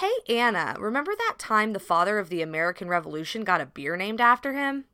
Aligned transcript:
Hey, 0.00 0.12
Anna, 0.28 0.76
remember 0.78 1.14
that 1.16 1.36
time 1.38 1.72
the 1.72 1.80
father 1.80 2.18
of 2.18 2.28
the 2.28 2.42
American 2.42 2.86
Revolution 2.86 3.44
got 3.44 3.62
a 3.62 3.64
beer 3.64 3.96
named 3.96 4.20
after 4.20 4.52
him? 4.52 4.84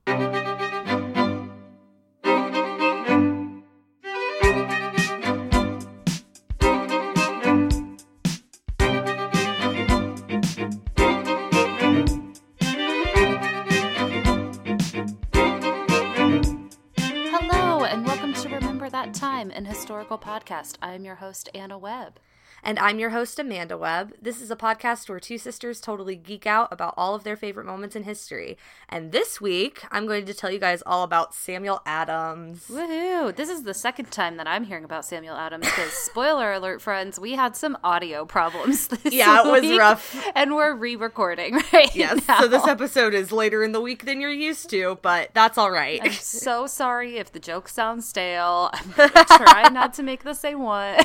Hello, 17.27 17.83
and 17.83 18.07
welcome 18.07 18.33
to 18.35 18.49
Remember 18.49 18.89
That 18.89 19.13
Time, 19.13 19.51
an 19.51 19.65
historical 19.65 20.17
podcast. 20.17 20.77
I 20.81 20.95
am 20.95 21.05
your 21.05 21.17
host, 21.17 21.49
Anna 21.57 21.77
Webb. 21.77 22.21
And 22.65 22.79
I'm 22.79 23.01
your 23.01 23.11
host, 23.11 23.41
Amanda 23.41 23.77
Webb. 23.77 24.13
This 24.23 24.41
is 24.41 24.49
a 24.49 24.55
podcast 24.55 25.09
where 25.09 25.19
two 25.19 25.37
sisters 25.37 25.81
totally 25.81 26.15
geek 26.15 26.47
out 26.47 26.69
about 26.71 26.95
all 26.97 27.17
of 27.17 27.25
their 27.25 27.35
favorite 27.35 27.67
moments 27.67 27.97
in 27.97 28.05
history. 28.05 28.57
And 28.89 29.11
this 29.11 29.41
week, 29.41 29.83
I'm 29.91 30.07
going 30.07 30.27
to 30.27 30.33
tell 30.35 30.49
you 30.49 30.61
guys 30.61 30.81
all 30.87 31.03
about 31.03 31.35
Samuel 31.35 31.83
Adams. 31.85 32.69
Woohoo! 32.69 33.35
This 33.35 33.49
is 33.49 33.65
the 33.65 33.75
second 33.75 34.13
time 34.13 34.37
that 34.37 34.47
I'm 34.47 34.63
hearing 34.63 34.85
about 34.85 35.05
Samuel 35.05 35.35
Adams 35.35 35.65
because, 35.65 35.93
spoiler 36.05 36.53
alert, 36.53 36.81
friends, 36.81 37.19
we 37.19 37.33
had 37.33 37.57
some 37.57 37.77
audio 37.83 38.25
problems 38.25 38.87
this 39.03 39.13
Yeah, 39.13 39.45
it 39.45 39.51
was 39.51 39.63
week, 39.63 39.81
rough. 39.81 40.25
And 40.37 40.55
we're 40.55 40.77
re 40.77 40.95
recording 40.95 41.55
right 41.73 41.93
Yes, 41.97 42.29
now. 42.29 42.43
so 42.43 42.47
this 42.47 42.69
episode 42.69 43.13
is 43.13 43.33
later 43.33 43.65
in 43.65 43.73
the 43.73 43.81
week 43.81 44.05
than 44.05 44.21
you're 44.21 44.31
used 44.31 44.71
to, 44.71 45.01
but 45.03 45.31
that's 45.35 45.59
all 45.59 45.73
right. 45.73 46.01
I'm 46.01 46.13
so 46.13 46.69
sorry 46.69 47.17
if 47.17 47.33
the 47.33 47.41
joke 47.41 47.69
sounds 47.69 48.09
stale. 48.09 48.71
I'm 48.73 48.93
going 48.93 49.11
to 49.11 49.25
try 49.25 49.69
not 49.69 49.95
to 49.95 50.05
make 50.05 50.23
the 50.23 50.35
same 50.35 50.61
one. 50.61 51.05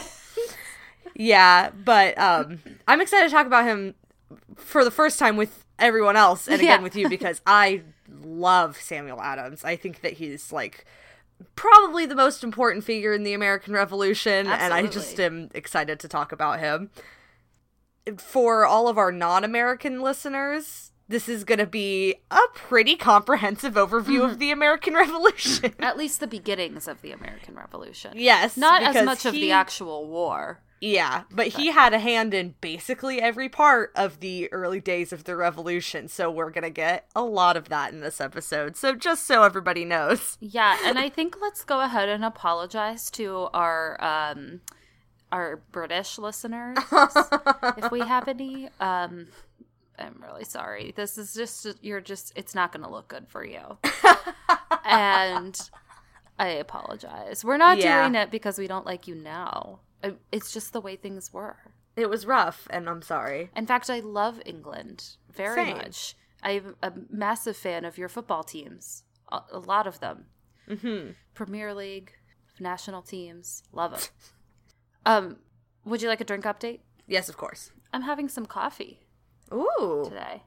Yeah, 1.19 1.71
but 1.71 2.17
um, 2.19 2.59
I'm 2.87 3.01
excited 3.01 3.27
to 3.29 3.33
talk 3.33 3.47
about 3.47 3.65
him 3.65 3.95
for 4.55 4.83
the 4.83 4.91
first 4.91 5.17
time 5.17 5.35
with 5.35 5.65
everyone 5.79 6.15
else 6.15 6.47
and 6.47 6.55
again 6.61 6.79
Yeah. 6.79 6.83
with 6.83 6.95
you 6.95 7.09
because 7.09 7.41
I 7.47 7.81
love 8.23 8.77
Samuel 8.77 9.21
Adams. 9.21 9.63
I 9.63 9.75
think 9.75 10.01
that 10.01 10.13
he's 10.13 10.51
like 10.51 10.85
probably 11.55 12.05
the 12.05 12.15
most 12.15 12.43
important 12.43 12.83
figure 12.83 13.13
in 13.13 13.23
the 13.23 13.33
American 13.33 13.73
Revolution, 13.73 14.47
and 14.47 14.73
I 14.73 14.85
just 14.87 15.19
am 15.19 15.49
excited 15.53 15.99
to 16.01 16.07
talk 16.07 16.31
about 16.31 16.59
him. 16.59 16.91
For 18.17 18.65
all 18.65 18.87
of 18.87 18.97
our 18.97 19.11
non 19.11 19.43
American 19.43 20.01
listeners, 20.01 20.91
this 21.09 21.27
is 21.27 21.43
going 21.43 21.59
to 21.59 21.65
be 21.67 22.15
a 22.31 22.39
pretty 22.53 22.95
comprehensive 22.95 23.73
overview 23.73 24.23
of 24.23 24.39
the 24.39 24.51
American 24.51 24.93
Revolution. 24.93 25.73
At 25.79 25.97
least 25.97 26.19
the 26.19 26.27
beginnings 26.27 26.87
of 26.87 27.01
the 27.01 27.11
American 27.11 27.55
Revolution. 27.55 28.13
yes. 28.15 28.55
Not 28.55 28.81
as 28.81 29.03
much 29.03 29.25
of 29.25 29.33
the 29.33 29.51
actual 29.51 30.07
war. 30.07 30.61
Yeah, 30.79 31.23
but 31.31 31.47
he 31.47 31.67
had 31.71 31.93
a 31.93 31.99
hand 31.99 32.33
in 32.33 32.53
basically 32.61 33.19
every 33.21 33.49
part 33.49 33.91
of 33.95 34.19
the 34.19 34.51
early 34.53 34.79
days 34.79 35.11
of 35.11 35.23
the 35.23 35.35
revolution, 35.35 36.07
so 36.07 36.29
we're 36.29 36.51
gonna 36.51 36.69
get 36.69 37.07
a 37.15 37.23
lot 37.23 37.57
of 37.57 37.69
that 37.69 37.93
in 37.93 38.01
this 38.01 38.21
episode. 38.21 38.75
So 38.77 38.93
just 38.95 39.25
so 39.25 39.43
everybody 39.43 39.85
knows. 39.85 40.37
Yeah, 40.49 40.77
and 40.85 40.99
I 40.99 41.09
think 41.09 41.37
let's 41.41 41.63
go 41.63 41.81
ahead 41.81 42.09
and 42.09 42.23
apologize 42.23 43.09
to 43.11 43.49
our 43.53 43.97
um 44.03 44.61
our 45.31 45.57
British 45.71 46.17
listeners 46.17 46.77
if 47.77 47.91
we 47.91 47.99
have 48.01 48.27
any. 48.27 48.69
Um 48.79 49.27
I'm 49.99 50.21
really 50.21 50.43
sorry. 50.43 50.93
This 50.95 51.17
is 51.17 51.33
just 51.33 51.65
you're 51.81 52.01
just 52.01 52.31
it's 52.35 52.53
not 52.53 52.71
going 52.71 52.83
to 52.83 52.89
look 52.91 53.07
good 53.07 53.27
for 53.27 53.43
you. 53.43 53.79
and 54.85 55.59
I 56.39 56.49
apologize. 56.49 57.43
We're 57.43 57.57
not 57.57 57.77
Yeah. 57.79 58.03
doing 58.03 58.15
it 58.15 58.29
because 58.31 58.57
we 58.59 58.67
don't 58.67 58.85
like 58.85 59.07
you 59.07 59.15
now. 59.15 59.79
I- 60.03 60.15
It's 60.31 60.51
just 60.51 60.73
the 60.73 60.81
way 60.81 60.95
things 60.95 61.33
were. 61.33 61.57
It 61.95 62.09
was 62.09 62.25
rough, 62.27 62.67
and 62.69 62.87
I'm 62.89 63.01
sorry. 63.01 63.49
In 63.55 63.65
fact, 63.65 63.89
I 63.89 63.99
love 63.99 64.41
England 64.45 65.15
very 65.33 65.65
Same. 65.65 65.77
much. 65.77 66.15
I'm 66.43 66.75
a 66.83 66.93
massive 67.09 67.57
fan 67.57 67.83
of 67.85 67.97
your 67.97 68.07
football 68.09 68.43
teams. 68.43 69.03
A, 69.31 69.41
a 69.51 69.59
lot 69.59 69.87
of 69.87 69.99
them. 69.99 70.25
Mm-hmm. 70.69 71.11
Premier 71.33 71.73
League, 71.73 72.13
national 72.59 73.01
teams, 73.01 73.63
love 73.71 73.91
them. 73.91 74.01
um, 75.05 75.37
would 75.85 76.01
you 76.01 76.07
like 76.09 76.21
a 76.21 76.25
drink 76.25 76.43
update? 76.45 76.81
Yes, 77.07 77.29
of 77.29 77.37
course. 77.37 77.71
I'm 77.93 78.03
having 78.03 78.29
some 78.29 78.45
coffee 78.45 79.07
Ooh, 79.51 80.03
today. 80.07 80.43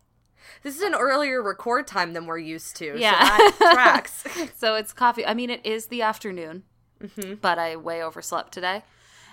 this 0.63 0.77
is 0.77 0.83
an 0.83 0.95
earlier 0.95 1.43
record 1.43 1.87
time 1.87 2.13
than 2.13 2.27
we're 2.27 2.39
used 2.39 2.77
to. 2.77 2.95
Yeah. 2.99 3.37
so 3.59 3.73
tracks. 3.73 4.25
So 4.57 4.75
it's 4.77 4.93
coffee. 4.93 5.27
I 5.27 5.35
mean, 5.35 5.51
it 5.51 5.65
is 5.67 5.87
the 5.87 6.03
afternoon, 6.03 6.63
Mm-hmm. 7.03 7.35
but 7.41 7.59
I 7.59 7.77
way 7.77 8.03
overslept 8.03 8.53
today. 8.53 8.83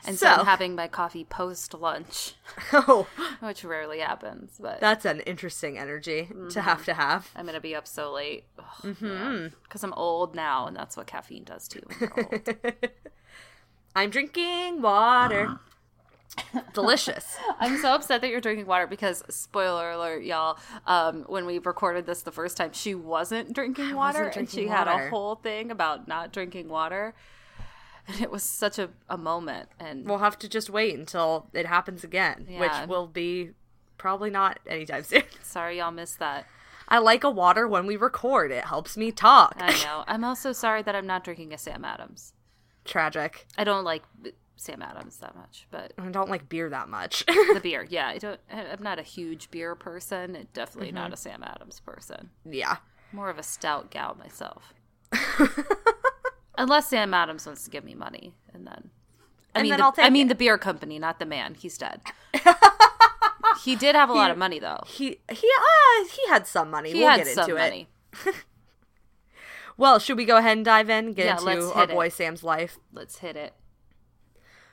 And 0.05 0.17
so, 0.17 0.43
having 0.43 0.75
my 0.75 0.87
coffee 0.87 1.23
post 1.23 1.73
lunch, 1.73 2.35
oh, 2.73 3.07
which 3.39 3.63
rarely 3.63 3.99
happens, 3.99 4.57
but 4.59 4.79
that's 4.79 5.05
an 5.05 5.21
interesting 5.21 5.77
energy 5.77 6.29
to 6.51 6.61
have 6.61 6.85
to 6.85 6.93
have. 6.93 7.29
I'm 7.35 7.45
going 7.45 7.55
to 7.55 7.61
be 7.61 7.75
up 7.75 7.87
so 7.87 8.11
late. 8.11 8.45
Mm-hmm. 8.81 9.47
Because 9.63 9.83
I'm 9.83 9.93
old 9.93 10.35
now, 10.35 10.67
and 10.67 10.75
that's 10.75 10.95
what 10.95 11.07
caffeine 11.07 11.43
does 11.43 11.67
to 11.69 11.79
you 11.79 11.85
when 11.87 11.97
you're 11.99 12.29
old. 12.31 12.89
I'm 13.95 14.09
drinking 14.09 14.81
water. 14.81 15.59
Delicious. 16.73 17.35
I'm 17.59 17.77
so 17.79 17.95
upset 17.95 18.21
that 18.21 18.29
you're 18.29 18.41
drinking 18.41 18.67
water 18.67 18.85
because, 18.85 19.23
spoiler 19.29 19.91
alert, 19.91 20.23
y'all, 20.23 20.59
um, 20.85 21.23
when 21.27 21.45
we 21.45 21.57
recorded 21.57 22.05
this 22.05 22.21
the 22.21 22.31
first 22.31 22.57
time, 22.57 22.73
she 22.73 22.93
wasn't 22.93 23.53
drinking 23.53 23.95
water 23.95 24.25
wasn't 24.25 24.37
and 24.37 24.49
she 24.49 24.57
drinking 24.57 24.73
had 24.73 24.87
a 24.87 25.09
whole 25.09 25.35
thing 25.35 25.71
about 25.71 26.07
not 26.07 26.31
drinking 26.31 26.69
water. 26.69 27.15
And 28.07 28.21
it 28.21 28.31
was 28.31 28.43
such 28.43 28.79
a, 28.79 28.89
a 29.09 29.17
moment. 29.17 29.69
And 29.79 30.05
We'll 30.05 30.19
have 30.19 30.37
to 30.39 30.49
just 30.49 30.69
wait 30.69 30.97
until 30.97 31.47
it 31.53 31.65
happens 31.65 32.03
again, 32.03 32.47
Yeah. 32.49 32.59
which 32.59 32.89
will 32.89 33.07
be 33.07 33.51
probably 33.97 34.29
not 34.29 34.59
anytime 34.67 35.03
soon. 35.11 35.23
sorry 35.43 35.77
y'all 35.79 35.91
missed 35.91 36.19
that. 36.19 36.45
I 36.89 36.99
like 36.99 37.23
a 37.25 37.29
water 37.29 37.67
when 37.67 37.85
we 37.85 37.97
record. 37.97 38.51
It 38.51 38.63
helps 38.65 38.95
me 38.95 39.11
talk. 39.11 39.55
I 39.59 39.71
know. 39.83 40.03
I'm 40.07 40.23
also 40.23 40.53
sorry 40.53 40.81
that 40.83 40.95
I'm 40.95 41.05
not 41.07 41.23
drinking 41.23 41.53
a 41.53 41.57
Sam 41.57 41.83
Adams. 41.83 42.33
Tragic. 42.85 43.45
I 43.57 43.65
don't 43.65 43.83
like 43.83 44.03
Sam 44.55 44.81
Adams 44.81 45.17
that 45.17 45.35
much, 45.35 45.67
but 45.69 45.91
I 45.97 46.07
don't 46.09 46.29
like 46.29 46.47
beer 46.47 46.69
that 46.69 46.87
much. 46.87 47.25
the 47.25 47.59
beer, 47.61 47.85
yeah, 47.89 48.07
I 48.07 48.17
don't. 48.17 48.39
I'm 48.49 48.81
not 48.81 48.97
a 48.99 49.03
huge 49.03 49.51
beer 49.51 49.75
person. 49.75 50.47
Definitely 50.53 50.87
Mm-hmm. 50.87 50.95
not 50.95 51.13
a 51.13 51.17
Sam 51.17 51.43
Adams 51.43 51.81
person. 51.81 52.29
yeah. 52.45 52.77
More 53.11 53.29
of 53.29 53.37
a 53.37 53.43
stout 53.43 53.91
gal 53.91 54.15
myself. 54.17 54.73
Unless 56.57 56.87
Sam 56.87 57.13
Adams 57.13 57.45
wants 57.45 57.63
to 57.65 57.69
give 57.69 57.83
me 57.83 57.93
money, 57.93 58.33
and 58.53 58.65
then 58.65 58.89
I 59.55 59.59
And 59.59 59.63
mean, 59.63 59.69
then 59.71 59.79
the, 59.79 59.85
I'll 59.85 59.91
take 59.91 60.05
I 60.05 60.09
mean 60.09 60.25
it. 60.27 60.29
the 60.29 60.35
beer 60.35 60.57
company, 60.57 60.97
not 60.99 61.19
the 61.19 61.25
man. 61.25 61.53
He's 61.55 61.77
dead. 61.77 62.01
he 63.63 63.75
did 63.75 63.95
have 63.95 64.09
a 64.09 64.13
lot 64.13 64.31
of 64.31 64.37
money 64.37 64.59
though. 64.59 64.81
He 64.87 65.19
he 65.31 65.49
uh, 65.59 66.05
he 66.11 66.27
had 66.29 66.47
some 66.47 66.69
money. 66.71 66.91
He 66.91 66.99
we'll 66.99 67.09
had 67.09 67.17
get 67.23 67.27
some 67.27 67.43
into 67.49 67.55
money. 67.55 67.87
it. 68.25 68.35
Well, 69.79 69.99
should 69.99 70.17
we 70.17 70.25
go 70.25 70.37
ahead 70.37 70.57
and 70.57 70.65
dive 70.65 70.89
in? 70.89 71.13
Get 71.13 71.25
Yeah, 71.27 71.37
let's 71.37 71.65
into 71.65 71.73
our 71.75 71.81
hit 71.81 71.89
it. 71.91 71.93
boy 71.93 72.09
Sam's 72.09 72.43
life. 72.43 72.79
Let's 72.91 73.19
hit 73.19 73.35
it. 73.35 73.53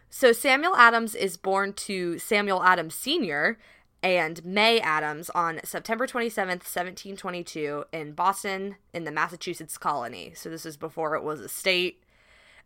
So 0.08 0.32
Samuel 0.32 0.76
Adams 0.76 1.14
is 1.14 1.36
born 1.36 1.74
to 1.74 2.18
Samuel 2.18 2.62
Adams 2.62 2.94
Sr. 2.94 3.58
and 4.04 4.44
May 4.44 4.80
Adams 4.80 5.30
on 5.30 5.60
September 5.64 6.06
27th, 6.06 6.60
1722 6.62 7.84
in 7.90 8.12
Boston 8.12 8.76
in 8.92 9.04
the 9.04 9.10
Massachusetts 9.10 9.78
colony. 9.78 10.32
So 10.36 10.50
this 10.50 10.66
is 10.66 10.76
before 10.76 11.14
it 11.16 11.24
was 11.24 11.40
a 11.40 11.48
state. 11.48 12.04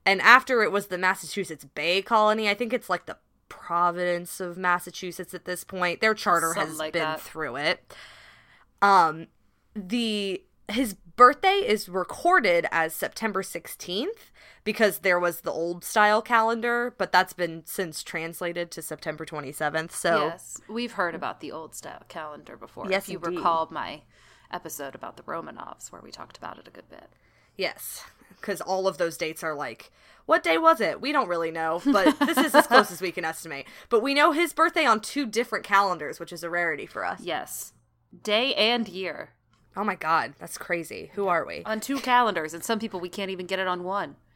And 0.05 0.21
after 0.21 0.63
it 0.65 0.73
was 0.73 0.89
the 0.89 0.99
Massachusetts 0.99 1.65
Bay 1.65 2.03
Colony, 2.03 2.49
I 2.49 2.55
think 2.55 2.73
it's 2.73 2.91
like 2.91 3.07
the 3.07 3.19
Providence 3.49 4.41
of 4.41 4.59
Massachusetts 4.59 5.33
at 5.33 5.45
this 5.45 5.63
point. 5.63 6.01
Their 6.01 6.13
charter 6.15 6.53
Something 6.55 6.71
has 6.71 6.79
like 6.79 6.93
been 6.93 7.03
that. 7.03 7.21
through 7.21 7.57
it. 7.57 7.95
Um 8.83 9.29
the 9.77 10.43
his 10.69 10.95
birthday 10.95 11.65
is 11.67 11.89
recorded 11.89 12.67
as 12.71 12.95
September 12.95 13.43
16th 13.43 14.31
because 14.65 14.99
there 14.99 15.19
was 15.19 15.41
the 15.41 15.51
old 15.51 15.85
style 15.85 16.21
calendar, 16.23 16.95
but 16.99 17.11
that's 17.11 17.33
been 17.33 17.63
since 17.65 18.03
translated 18.03 18.71
to 18.73 18.83
September 18.83 19.25
27th. 19.25 19.93
So 19.93 20.27
Yes, 20.27 20.61
we've 20.69 20.93
heard 20.93 21.15
about 21.15 21.41
the 21.41 21.51
old 21.53 21.75
style 21.75 22.03
calendar 22.09 22.57
before. 22.57 22.87
Yes, 22.91 23.05
if 23.05 23.13
you 23.13 23.19
indeed. 23.19 23.37
recall 23.39 23.69
my 23.71 24.03
episode 24.51 24.95
about 24.95 25.17
the 25.17 25.23
Romanovs, 25.23 25.91
where 25.91 26.03
we 26.03 26.11
talked 26.11 26.37
about 26.39 26.59
it 26.59 26.69
a 26.69 26.71
good 26.71 26.89
bit. 26.91 27.09
yes, 27.57 28.05
because 28.41 28.61
all 28.61 28.87
of 28.87 28.99
those 28.99 29.17
dates 29.17 29.43
are 29.43 29.55
like, 29.55 29.91
what 30.27 30.43
day 30.43 30.59
was 30.59 30.81
it? 30.81 31.01
We 31.01 31.13
don't 31.13 31.29
really 31.29 31.51
know, 31.51 31.81
but 31.85 32.19
this 32.21 32.37
is 32.39 32.55
as 32.55 32.67
close 32.69 32.93
as 32.93 33.01
we 33.01 33.11
can 33.11 33.25
estimate. 33.25 33.67
But 33.89 34.03
we 34.03 34.13
know 34.15 34.33
his 34.33 34.53
birthday 34.53 34.85
on 34.85 35.01
two 35.01 35.27
different 35.27 35.65
calendars, 35.65 36.21
which 36.21 36.33
is 36.33 36.45
a 36.45 36.51
rarity 36.51 36.87
for 36.87 37.05
us. 37.05 37.21
Yes, 37.23 37.73
day 38.23 38.55
and 38.55 38.87
year 38.89 39.31
Oh 39.79 39.85
my 39.85 39.95
god, 39.95 40.35
that's 40.39 40.59
crazy. 40.59 41.11
Who 41.15 41.29
are 41.29 41.47
we? 41.47 41.63
on 41.65 41.79
two 41.81 42.01
calendars, 42.01 42.53
and 42.53 42.63
some 42.65 42.79
people 42.81 42.99
we 43.01 43.09
can't 43.09 43.31
even 43.31 43.47
get 43.47 43.59
it 43.61 43.67
on 43.69 43.85
one. 43.85 44.17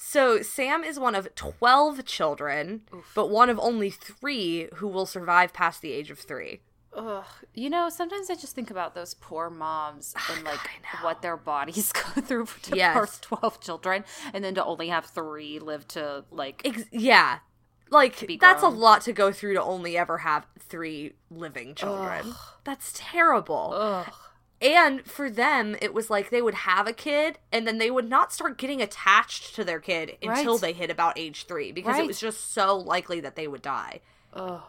So 0.00 0.40
Sam 0.42 0.84
is 0.84 0.98
one 0.98 1.14
of 1.14 1.34
12 1.34 2.04
children, 2.06 2.82
but 3.14 3.28
one 3.30 3.50
of 3.50 3.58
only 3.58 3.90
three 3.90 4.68
who 4.76 4.86
will 4.88 5.06
survive 5.06 5.52
past 5.52 5.82
the 5.82 5.92
age 5.92 6.10
of 6.10 6.18
three. 6.18 6.60
Ugh. 6.94 7.24
You 7.52 7.68
know, 7.68 7.90
sometimes 7.90 8.30
I 8.30 8.34
just 8.34 8.54
think 8.54 8.70
about 8.70 8.94
those 8.94 9.12
poor 9.14 9.50
moms 9.50 10.14
and 10.34 10.44
like 10.44 10.60
what 11.02 11.20
their 11.20 11.36
bodies 11.36 11.92
go 12.14 12.22
through 12.22 12.46
to 12.62 12.76
Yes. 12.76 12.94
birth 12.96 13.20
twelve 13.20 13.60
children, 13.60 14.04
and 14.32 14.42
then 14.42 14.54
to 14.54 14.64
only 14.64 14.88
have 14.88 15.04
three 15.04 15.58
live 15.58 15.86
to 15.88 16.24
like 16.30 16.62
Ex- 16.64 16.84
yeah. 16.90 17.40
Like 17.90 18.38
that's 18.40 18.62
a 18.62 18.68
lot 18.68 19.02
to 19.02 19.12
go 19.12 19.32
through 19.32 19.54
to 19.54 19.62
only 19.62 19.96
ever 19.96 20.18
have 20.18 20.46
three 20.58 21.14
living 21.30 21.74
children. 21.74 22.34
That's 22.64 22.92
terrible. 22.94 23.72
Ugh. 23.74 24.12
And 24.60 25.04
for 25.06 25.30
them, 25.30 25.76
it 25.80 25.94
was 25.94 26.10
like 26.10 26.30
they 26.30 26.42
would 26.42 26.54
have 26.54 26.88
a 26.88 26.92
kid 26.92 27.38
and 27.52 27.66
then 27.66 27.78
they 27.78 27.90
would 27.92 28.08
not 28.08 28.32
start 28.32 28.58
getting 28.58 28.82
attached 28.82 29.54
to 29.54 29.62
their 29.62 29.78
kid 29.78 30.16
until 30.20 30.54
Right. 30.54 30.60
they 30.60 30.72
hit 30.72 30.90
about 30.90 31.16
age 31.16 31.46
three 31.46 31.70
because 31.70 31.96
it 31.96 32.06
was 32.06 32.18
just 32.18 32.52
so 32.52 32.76
likely 32.76 33.20
that 33.20 33.36
they 33.36 33.46
would 33.46 33.62
die. 33.62 34.00
Ugh. 34.34 34.62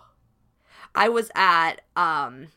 I 0.93 1.09
was 1.09 1.31
at 1.35 1.81
um, 1.95 2.47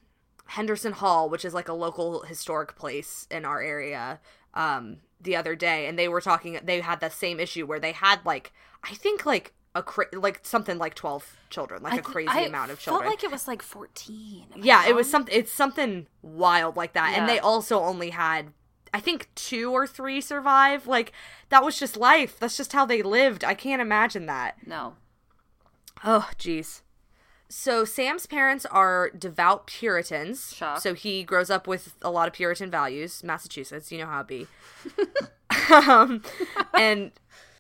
Henderson 0.46 0.92
Hall, 0.92 1.28
which 1.30 1.44
is 1.44 1.54
like 1.54 1.68
a 1.68 1.72
local 1.74 2.22
historic 2.22 2.76
place 2.76 3.26
in 3.30 3.44
our 3.46 3.62
area, 3.62 4.20
um, 4.54 4.98
the 5.20 5.36
other 5.36 5.54
day, 5.54 5.86
and 5.86 5.98
they 5.98 6.08
were 6.08 6.20
talking. 6.20 6.58
They 6.62 6.80
had 6.80 7.00
the 7.00 7.08
same 7.10 7.40
issue 7.40 7.64
where 7.66 7.80
they 7.80 7.92
had 7.92 8.20
like 8.26 8.52
I 8.84 8.94
think 8.94 9.24
like 9.24 9.52
a 9.74 9.82
cra- 9.82 10.06
like 10.12 10.40
something 10.42 10.78
like 10.78 10.94
twelve 10.94 11.36
children, 11.50 11.82
like 11.82 11.94
I 11.94 11.96
a 11.98 12.02
crazy 12.02 12.30
I 12.30 12.40
amount 12.40 12.70
of 12.70 12.78
children. 12.78 13.02
Felt 13.02 13.12
like 13.12 13.24
it 13.24 13.30
was 13.30 13.48
like 13.48 13.62
fourteen. 13.62 14.46
Am 14.54 14.62
I 14.62 14.64
yeah, 14.64 14.86
it 14.88 14.94
was 14.94 15.10
something. 15.10 15.34
It's 15.34 15.52
something 15.52 16.06
wild 16.20 16.76
like 16.76 16.92
that, 16.94 17.14
and 17.16 17.28
they 17.28 17.38
also 17.38 17.80
only 17.80 18.10
had. 18.10 18.52
I 18.94 19.00
think 19.00 19.30
two 19.34 19.72
or 19.72 19.86
three 19.86 20.20
survive. 20.20 20.86
Like 20.86 21.12
that 21.48 21.64
was 21.64 21.78
just 21.78 21.96
life. 21.96 22.38
That's 22.38 22.56
just 22.56 22.72
how 22.74 22.84
they 22.84 23.02
lived. 23.02 23.42
I 23.42 23.54
can't 23.54 23.80
imagine 23.80 24.26
that. 24.26 24.56
No. 24.66 24.96
Oh, 26.04 26.28
jeez. 26.38 26.82
So 27.48 27.84
Sam's 27.84 28.26
parents 28.26 28.64
are 28.66 29.10
devout 29.10 29.66
Puritans. 29.66 30.54
Shock. 30.54 30.80
So 30.80 30.94
he 30.94 31.22
grows 31.22 31.50
up 31.50 31.66
with 31.66 31.94
a 32.00 32.10
lot 32.10 32.26
of 32.26 32.32
Puritan 32.34 32.70
values. 32.70 33.22
Massachusetts, 33.22 33.92
you 33.92 33.98
know 33.98 34.06
how 34.06 34.20
it 34.20 34.26
be. 34.26 34.46
um, 35.70 36.22
and 36.74 37.12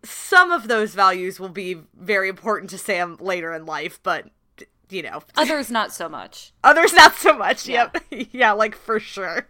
some 0.04 0.50
of 0.50 0.68
those 0.68 0.94
values 0.94 1.38
will 1.38 1.48
be 1.48 1.76
very 1.94 2.28
important 2.28 2.70
to 2.70 2.78
Sam 2.78 3.16
later 3.20 3.52
in 3.52 3.66
life, 3.66 4.00
but 4.02 4.28
you 4.88 5.02
know, 5.02 5.22
Others 5.36 5.70
not 5.70 5.92
so 5.92 6.08
much. 6.08 6.52
others 6.64 6.92
not 6.92 7.14
so 7.14 7.36
much. 7.36 7.66
Yeah. 7.66 7.90
Yep. 8.10 8.28
yeah, 8.32 8.52
like 8.52 8.74
for 8.74 9.00
sure. 9.00 9.48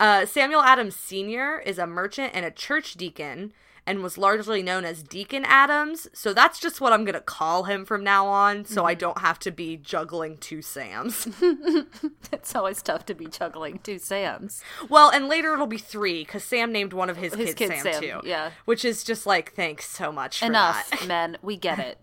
Uh, 0.00 0.24
Samuel 0.26 0.62
Adams 0.62 0.96
Sr. 0.96 1.60
is 1.60 1.78
a 1.78 1.86
merchant 1.86 2.32
and 2.34 2.44
a 2.44 2.50
church 2.50 2.94
deacon 2.94 3.52
and 3.90 4.02
was 4.04 4.16
largely 4.16 4.62
known 4.62 4.84
as 4.84 5.02
Deacon 5.02 5.44
Adams. 5.44 6.06
So 6.12 6.32
that's 6.32 6.60
just 6.60 6.80
what 6.80 6.92
I'm 6.92 7.04
going 7.04 7.14
to 7.14 7.20
call 7.20 7.64
him 7.64 7.84
from 7.84 8.04
now 8.04 8.26
on 8.26 8.64
so 8.64 8.82
Mm-hmm. 8.82 8.86
I 8.86 8.94
don't 8.94 9.18
have 9.18 9.38
to 9.40 9.50
be 9.50 9.76
juggling 9.76 10.38
two 10.38 10.62
Sams. 10.62 11.26
It's 12.32 12.54
always 12.54 12.80
tough 12.82 13.04
to 13.06 13.14
be 13.14 13.26
juggling 13.26 13.80
two 13.80 13.98
Sams. 13.98 14.62
well, 14.88 15.10
and 15.10 15.26
later 15.26 15.52
it'll 15.54 15.66
be 15.66 15.76
three 15.78 16.22
because 16.24 16.44
Sam 16.44 16.70
named 16.70 16.92
one 16.92 17.10
of 17.10 17.16
his, 17.16 17.34
His 17.34 17.54
kids 17.54 17.72
kid 17.72 17.82
Sam, 17.82 17.92
Sam, 17.94 18.02
too. 18.02 18.20
yeah. 18.28 18.52
Which 18.64 18.84
is 18.84 19.02
just 19.02 19.26
like, 19.26 19.52
thanks 19.54 19.88
so 19.90 20.12
much 20.12 20.38
for 20.38 20.46
Enough, 20.46 20.88
that. 20.90 21.06
men. 21.08 21.36
We 21.42 21.56
get 21.56 21.78
it. 21.80 21.98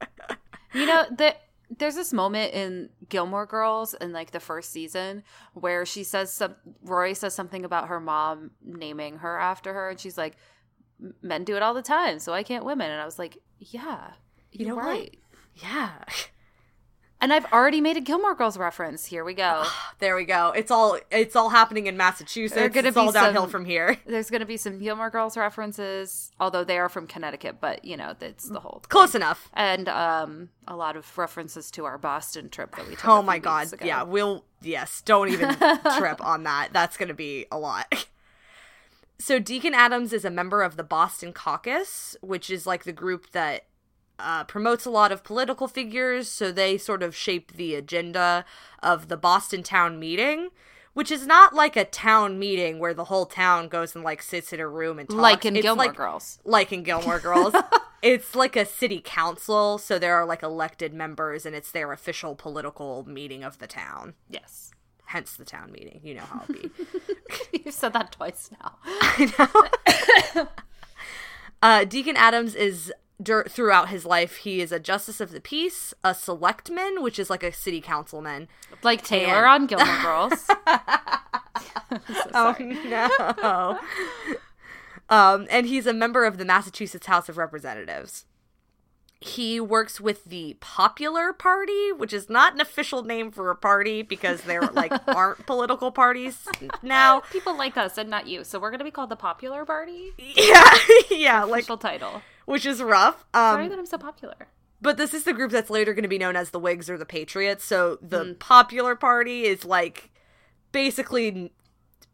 You 0.74 0.86
know, 0.86 1.04
the, 1.14 1.36
there's 1.78 1.96
this 1.96 2.14
moment 2.14 2.54
in 2.54 2.88
Gilmore 3.10 3.44
Girls 3.44 3.92
in 4.00 4.12
like 4.14 4.30
the 4.30 4.40
first 4.40 4.70
season 4.72 5.22
where 5.52 5.84
she 5.84 6.02
says 6.02 6.32
some 6.32 6.56
Rory 6.82 7.12
says 7.12 7.34
something 7.34 7.66
about 7.66 7.88
her 7.88 8.00
mom 8.00 8.52
naming 8.64 9.18
her 9.18 9.38
after 9.38 9.74
her, 9.74 9.90
and 9.90 10.00
she's 10.00 10.16
like, 10.16 10.36
"Men 11.22 11.44
do 11.44 11.56
it 11.56 11.62
all 11.62 11.74
the 11.74 11.82
time, 11.82 12.18
so 12.18 12.32
I 12.32 12.42
can't 12.42 12.64
women." 12.64 12.90
And 12.90 13.00
I 13.00 13.04
was 13.04 13.18
like, 13.18 13.38
"Yeah, 13.58 14.12
You 14.52 14.66
know 14.68 14.74
what? 14.76 14.84
right." 14.84 15.18
Yeah. 15.56 15.90
And 17.20 17.32
I've 17.32 17.44
already 17.52 17.80
made 17.80 17.96
a 17.96 18.00
Gilmore 18.00 18.34
Girls 18.34 18.58
reference. 18.58 19.06
Here 19.06 19.22
we 19.24 19.32
go. 19.32 19.62
There 20.00 20.16
we 20.16 20.24
go. 20.24 20.48
It's 20.56 20.72
all 20.72 20.98
it's 21.08 21.36
all 21.36 21.50
happening 21.50 21.86
in 21.86 21.96
Massachusetts. 21.96 22.56
There 22.56 22.64
are 22.64 22.68
gonna 22.68 22.88
it's 22.88 22.96
be 22.96 23.00
all 23.00 23.12
downhill 23.12 23.42
some- 23.42 23.50
from 23.50 23.64
here. 23.64 23.96
There's 24.06 24.28
going 24.28 24.40
to 24.40 24.46
be 24.46 24.56
some 24.56 24.80
Gilmore 24.80 25.08
Girls 25.08 25.36
references, 25.36 26.32
although 26.40 26.64
they 26.64 26.78
are 26.80 26.88
from 26.88 27.06
Connecticut, 27.06 27.58
but 27.60 27.84
you 27.84 27.96
know, 27.96 28.16
that's 28.18 28.48
the 28.48 28.58
whole. 28.58 28.82
Close 28.88 29.14
enough. 29.14 29.48
And 29.54 29.88
um, 29.88 30.48
a 30.66 30.74
lot 30.74 30.96
of 30.96 31.16
references 31.16 31.70
to 31.70 31.84
our 31.84 31.96
Boston 31.96 32.48
trip 32.48 32.74
that 32.74 32.88
we 32.88 32.96
took. 32.96 33.06
Oh 33.06 33.22
my 33.22 33.38
god. 33.38 33.72
ago. 33.72 33.86
Yeah, 33.86 34.02
we'll 34.02 34.44
yes, 34.60 35.00
don't 35.04 35.28
even 35.28 35.54
trip 35.98 36.20
on 36.26 36.42
that. 36.42 36.70
That's 36.72 36.96
going 36.96 37.06
to 37.06 37.14
be 37.14 37.46
a 37.52 37.56
lot. 37.58 37.86
So 39.22 39.38
Deacon 39.38 39.72
Adams 39.72 40.12
is 40.12 40.24
a 40.24 40.30
member 40.30 40.62
of 40.64 40.76
the 40.76 40.82
Boston 40.82 41.32
Caucus, 41.32 42.16
which 42.22 42.50
is 42.50 42.66
like 42.66 42.82
the 42.82 42.92
group 42.92 43.30
that 43.30 43.66
uh, 44.18 44.42
promotes 44.44 44.84
a 44.84 44.90
lot 44.90 45.12
of 45.12 45.22
political 45.22 45.68
figures. 45.68 46.28
So 46.28 46.50
they 46.50 46.76
sort 46.76 47.04
of 47.04 47.14
shape 47.14 47.52
the 47.52 47.76
agenda 47.76 48.44
of 48.82 49.06
the 49.06 49.16
Boston 49.16 49.62
town 49.62 50.00
meeting, 50.00 50.48
which 50.94 51.12
is 51.12 51.24
not 51.24 51.54
like 51.54 51.76
a 51.76 51.84
town 51.84 52.36
meeting 52.40 52.80
where 52.80 52.94
the 52.94 53.04
whole 53.04 53.26
town 53.26 53.68
goes 53.68 53.94
and 53.94 54.02
like 54.02 54.22
sits 54.22 54.52
in 54.52 54.58
a 54.58 54.66
room 54.66 54.98
and 54.98 55.08
talks. 55.08 55.20
like 55.20 55.44
in 55.44 55.54
It's 55.54 55.62
Gilmore 55.62 55.86
like- 55.86 55.96
Girls. 55.96 56.40
like 56.44 56.72
in 56.72 56.82
Gilmore 56.82 57.20
Girls. 57.20 57.54
it's 58.02 58.34
like 58.34 58.56
a 58.56 58.66
city 58.66 59.00
council, 59.04 59.78
so 59.78 60.00
there 60.00 60.16
are 60.16 60.26
like 60.26 60.42
elected 60.42 60.92
members, 60.92 61.46
and 61.46 61.54
it's 61.54 61.70
their 61.70 61.92
official 61.92 62.34
political 62.34 63.04
meeting 63.08 63.44
of 63.44 63.58
the 63.60 63.68
town. 63.68 64.14
Yes. 64.28 64.72
Hence 65.12 65.36
the 65.36 65.44
town 65.44 65.72
meeting. 65.72 66.00
You 66.02 66.14
know 66.14 66.22
how 66.22 66.42
it 66.48 66.74
be. 67.52 67.60
You've 67.64 67.74
said 67.74 67.92
that 67.92 68.12
twice 68.12 68.50
now. 68.58 68.76
I 68.84 70.30
know. 70.34 70.48
uh, 71.62 71.84
Deacon 71.84 72.16
Adams 72.16 72.54
is 72.54 72.90
dur- 73.22 73.44
throughout 73.46 73.90
his 73.90 74.06
life. 74.06 74.36
He 74.38 74.62
is 74.62 74.72
a 74.72 74.80
justice 74.80 75.20
of 75.20 75.30
the 75.32 75.40
peace, 75.40 75.92
a 76.02 76.14
selectman, 76.14 77.02
which 77.02 77.18
is 77.18 77.28
like 77.28 77.42
a 77.42 77.52
city 77.52 77.82
councilman. 77.82 78.48
Like 78.82 79.04
Taylor 79.04 79.44
And- 79.46 79.46
on 79.46 79.66
Gilmore 79.66 80.02
Girls. 80.02 80.46
So 82.08 82.30
Oh 82.32 82.56
no. 82.58 83.78
um, 85.10 85.46
and 85.50 85.66
he's 85.66 85.86
a 85.86 85.92
member 85.92 86.24
of 86.24 86.38
the 86.38 86.44
Massachusetts 86.46 87.06
House 87.06 87.28
of 87.28 87.36
Representatives. 87.36 88.24
He 89.24 89.60
works 89.60 90.00
with 90.00 90.24
the 90.24 90.56
Popular 90.60 91.32
Party, 91.32 91.92
which 91.92 92.12
is 92.12 92.28
not 92.30 92.54
an 92.54 92.60
official 92.60 93.02
name 93.02 93.30
for 93.30 93.50
a 93.50 93.56
party 93.56 94.02
because 94.02 94.42
there 94.42 94.62
like 94.62 94.92
aren't 95.08 95.46
political 95.46 95.90
parties 95.92 96.46
now. 96.82 97.20
People 97.32 97.56
like 97.56 97.76
us 97.76 97.98
and 97.98 98.08
not 98.10 98.26
you, 98.26 98.44
so 98.44 98.58
we're 98.58 98.70
going 98.70 98.78
to 98.80 98.84
be 98.84 98.90
called 98.90 99.10
the 99.10 99.16
Popular 99.16 99.64
Party. 99.64 100.12
Yeah, 100.18 100.64
yeah, 101.10 101.44
like 101.44 101.60
Official 101.64 101.76
title. 101.78 102.22
which 102.46 102.66
is 102.66 102.82
rough. 102.82 103.24
Sorry 103.34 103.64
Um, 103.64 103.70
that 103.70 103.78
I'm 103.78 103.86
so 103.86 103.98
popular. 103.98 104.48
but 104.80 104.96
this 104.96 105.14
is 105.14 105.24
the 105.24 105.32
group 105.32 105.50
that's 105.52 105.70
later 105.70 105.94
going 105.94 106.02
to 106.02 106.08
be 106.08 106.18
known 106.18 106.36
as 106.36 106.50
the 106.50 106.58
Whigs 106.58 106.90
or 106.90 106.98
the 106.98 107.06
Patriots. 107.06 107.64
So 107.64 107.98
the 108.02 108.24
Mm. 108.24 108.38
Popular 108.38 108.94
Party 108.96 109.44
is 109.44 109.64
like 109.64 110.10
basically 110.72 111.52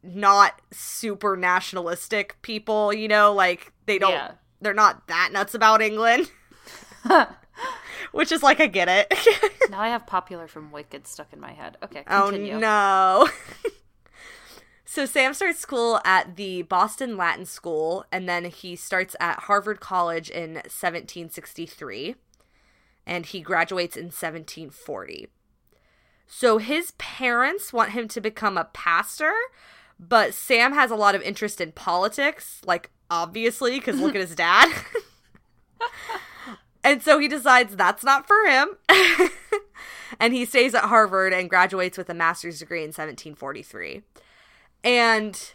not 0.03 0.61
super 0.73 1.37
nationalistic 1.37 2.37
people, 2.43 2.93
you 2.93 3.09
know, 3.09 3.33
like 3.33 3.73
they 3.87 3.99
don't 3.99 4.13
Yeah. 4.13 4.33
they're 4.61 4.75
not 4.75 5.07
that 5.09 5.31
nuts 5.33 5.55
about 5.55 5.81
England. 5.83 6.31
Which 8.13 8.33
is 8.33 8.43
like 8.43 8.61
I 8.61 8.67
get 8.67 8.89
it. 8.89 9.13
Now 9.71 9.81
I 9.81 9.89
have 9.89 10.07
popular 10.07 10.49
from 10.49 10.73
Wicked 10.73 11.07
stuck 11.07 11.31
in 11.31 11.41
my 11.41 11.53
head. 11.53 11.77
Okay, 11.83 12.03
oh 12.09 12.31
no. 12.31 13.29
so 14.87 15.05
Sam 15.05 15.35
starts 15.35 15.59
school 15.59 16.01
at 16.07 16.37
the 16.37 16.63
Boston 16.63 17.19
Latin 17.19 17.45
School 17.45 18.07
and 18.11 18.27
then 18.27 18.47
he 18.47 18.77
starts 18.77 19.15
at 19.21 19.41
Harvard 19.41 19.81
College 19.81 20.31
in 20.31 20.55
1763 20.55 22.15
and 23.07 23.27
he 23.27 23.43
graduates 23.43 23.95
in 23.95 24.07
1740. 24.07 25.29
So 26.27 26.57
his 26.57 26.93
parents 26.93 27.71
want 27.71 27.91
him 27.91 28.09
to 28.09 28.21
become 28.23 28.57
a 28.57 28.71
pastor, 28.73 29.35
but 30.01 30.33
Sam 30.33 30.73
has 30.73 30.91
a 30.91 30.97
lot 30.97 31.15
of 31.15 31.21
interest 31.21 31.61
in 31.61 31.73
politics, 31.73 32.63
like 32.65 32.91
obviously 33.11 33.79
cuz 33.81 34.01
look 34.01 34.15
at 34.15 34.23
his 34.23 34.35
dad. 34.35 34.73
And 36.89 37.03
so 37.03 37.19
he 37.19 37.29
decides 37.29 37.77
that's 37.77 38.03
not 38.03 38.27
for 38.27 38.47
him. 38.47 38.69
and 40.19 40.33
he 40.33 40.47
stays 40.47 40.75
at 40.75 40.85
Harvard 40.85 41.35
and 41.35 41.51
graduates 41.51 41.99
with 41.99 42.09
a 42.09 42.15
master's 42.15 42.61
degree 42.61 42.81
in 42.81 42.89
1743. 42.89 44.03
And 44.83 45.53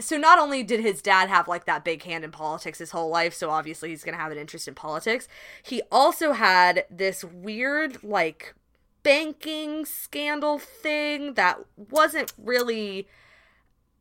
so 0.00 0.16
not 0.16 0.38
only 0.38 0.62
did 0.62 0.80
his 0.80 1.02
dad 1.02 1.28
have 1.28 1.48
like 1.48 1.66
that 1.66 1.84
big 1.84 2.02
hand 2.02 2.24
in 2.24 2.30
politics 2.30 2.78
his 2.78 2.92
whole 2.92 3.10
life, 3.10 3.34
so 3.34 3.50
obviously 3.50 3.90
he's 3.90 4.02
going 4.02 4.16
to 4.16 4.20
have 4.20 4.32
an 4.32 4.38
interest 4.38 4.66
in 4.66 4.74
politics, 4.74 5.28
he 5.62 5.82
also 5.92 6.32
had 6.32 6.86
this 6.88 7.22
weird 7.22 8.02
like 8.02 8.54
banking 9.02 9.84
scandal 9.84 10.58
thing 10.58 11.34
that 11.34 11.58
wasn't 11.76 12.32
really 12.38 13.06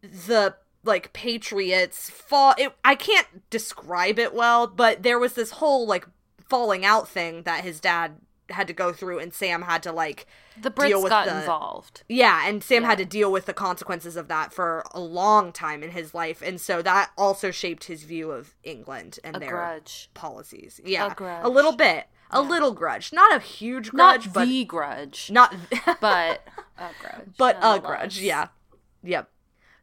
the 0.02 0.56
like 0.84 1.12
patriots 1.12 2.10
fall 2.10 2.54
it, 2.58 2.74
i 2.86 2.96
can't 2.96 3.50
describe 3.50 4.18
it 4.18 4.34
well 4.34 4.68
but 4.68 5.04
there 5.04 5.20
was 5.20 5.34
this 5.34 5.52
whole 5.52 5.86
like 5.86 6.08
falling 6.50 6.86
out 6.86 7.08
thing 7.08 7.44
that 7.44 7.64
his 7.64 7.80
dad 7.80 8.18
had 8.50 8.66
to 8.68 8.74
go 8.74 8.94
through 8.94 9.20
and 9.20 9.34
sam 9.34 9.64
had 9.64 9.84
to 9.84 9.92
like 9.92 10.26
The 10.62 10.70
deal 10.70 11.00
Brits 11.00 11.04
with 11.04 11.10
got 11.10 11.26
the- 11.26 11.38
involved. 11.40 12.04
yeah, 12.08 12.48
and 12.48 12.64
Sam 12.64 12.84
Yeah. 12.84 12.90
had 12.90 12.98
to 13.00 13.06
deal 13.06 13.30
with 13.30 13.46
the 13.46 13.54
consequences 13.54 14.16
of 14.16 14.30
that 14.30 14.54
for 14.54 14.86
a 14.92 15.02
long 15.02 15.52
time 15.52 15.84
in 15.84 15.92
his 15.92 16.14
life, 16.14 16.42
and 16.42 16.60
so 16.62 16.82
that 16.82 17.12
also 17.18 17.52
shaped 17.52 17.84
his 17.86 18.04
view 18.04 18.32
of 18.32 18.56
England 18.64 19.20
and 19.24 19.36
A 19.36 19.40
their 19.40 19.50
grudge. 19.50 20.10
policies. 20.14 20.80
Yeah, 20.86 21.12
A 21.12 21.14
grudge. 21.16 21.44
A 21.44 21.50
little 21.50 21.76
bit, 21.76 22.08
a 22.32 22.42
little 22.42 22.72
grudge, 22.72 23.12
not 23.12 23.36
a 23.36 23.40
huge 23.40 23.92
Not 23.92 24.22
grudge, 24.22 24.34
but 24.34 24.46
the 24.46 24.64
grudge, 24.64 25.30
not, 25.30 25.54
but 26.00 26.48
a 26.78 26.90
grudge. 27.02 27.36
but 27.38 27.58
a 27.62 27.80
grudge. 27.80 28.20
Yeah, 28.20 28.48
yep. 29.04 29.30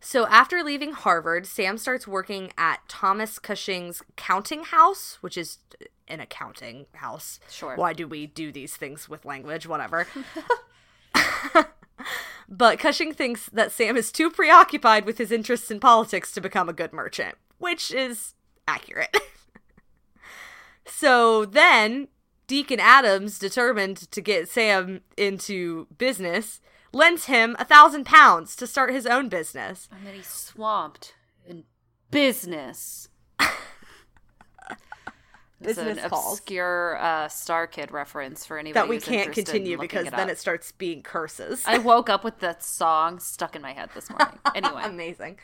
So 0.05 0.27
after 0.27 0.63
leaving 0.63 0.93
Harvard, 0.93 1.47
Sam 1.47 1.79
starts 1.79 2.07
working 2.07 2.53
at 2.59 2.87
Thomas 2.89 3.39
Cushing's 3.39 4.03
counting 4.17 4.65
house, 4.65 5.17
which 5.23 5.39
is 5.39 5.57
an 6.07 6.21
accounting 6.21 6.85
house. 6.97 7.41
Sure. 7.51 7.75
Why 7.75 7.95
do 7.95 8.07
we 8.07 8.27
do 8.27 8.53
these 8.53 8.77
things 8.77 9.09
with 9.09 9.25
language? 9.25 9.67
Whatever. 9.67 10.07
but 12.51 12.79
Cushing 12.79 13.15
thinks 13.15 13.47
that 13.47 13.73
Sam 13.73 13.97
is 13.97 14.13
too 14.13 14.31
preoccupied 14.31 15.07
with 15.07 15.17
his 15.17 15.33
interests 15.33 15.71
in 15.71 15.81
politics 15.81 16.33
to 16.33 16.41
become 16.43 16.69
a 16.69 16.75
good 16.75 16.93
merchant, 16.93 17.37
which 17.57 17.91
is 17.91 18.35
accurate. 18.69 19.17
so 20.85 21.47
then 21.47 22.09
Deacon 22.47 22.79
Adams, 22.79 23.39
determined 23.39 24.11
to 24.11 24.21
get 24.21 24.51
Sam 24.51 25.01
into 25.17 25.87
business, 25.97 26.61
lends 26.95 27.27
him 27.27 27.57
a 27.59 27.65
thousand 27.65 28.05
pounds 28.07 28.57
to 28.57 28.67
start 28.67 28.93
his 28.93 29.07
own 29.07 29.29
business. 29.29 29.89
And 29.95 30.07
then 30.07 30.15
he's 30.15 30.27
swamped 30.29 31.15
in 31.47 31.65
business. 32.11 33.09
It's 35.61 35.77
Business 35.79 36.05
an 36.05 36.11
calls. 36.11 36.39
obscure 36.39 36.99
uh, 37.01 37.27
StarKid 37.29 37.91
reference 37.91 38.45
for 38.45 38.59
anybody 38.59 38.75
That 38.79 38.89
we 38.89 39.01
can't 39.01 39.33
continue 39.33 39.79
because 39.79 40.05
then 40.11 40.15
up. 40.21 40.29
it 40.29 40.39
starts 40.39 40.73
being 40.73 41.03
curses. 41.03 41.63
I 41.65 41.79
woke 41.93 42.11
up 42.11 42.23
with 42.23 42.41
that 42.41 42.63
song 42.63 43.19
stuck 43.19 43.57
in 43.57 43.63
my 43.63 43.73
head 43.73 43.89
this 43.95 44.11
morning. 44.11 44.39
Anyway, 44.55 44.83
Amazing. 44.85 45.39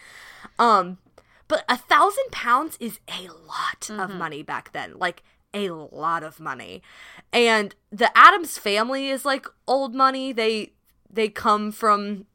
Um, 0.58 0.98
but 1.48 1.64
a 1.70 1.76
thousand 1.78 2.32
pounds 2.32 2.76
is 2.80 2.98
a 3.08 3.28
lot 3.28 3.80
Mm-hmm. 3.82 4.00
of 4.00 4.10
money 4.14 4.42
back 4.42 4.72
then. 4.72 4.98
Like 4.98 5.22
a 5.54 5.70
lot 5.70 6.22
of 6.22 6.38
money. 6.38 6.82
And 7.32 7.74
the 7.90 8.10
Adams 8.16 8.58
family 8.58 9.08
is 9.08 9.24
like 9.24 9.46
old 9.66 9.94
money. 9.94 10.32
They 10.32 10.74
they 11.12 11.28
come 11.28 11.72
from 11.72 12.26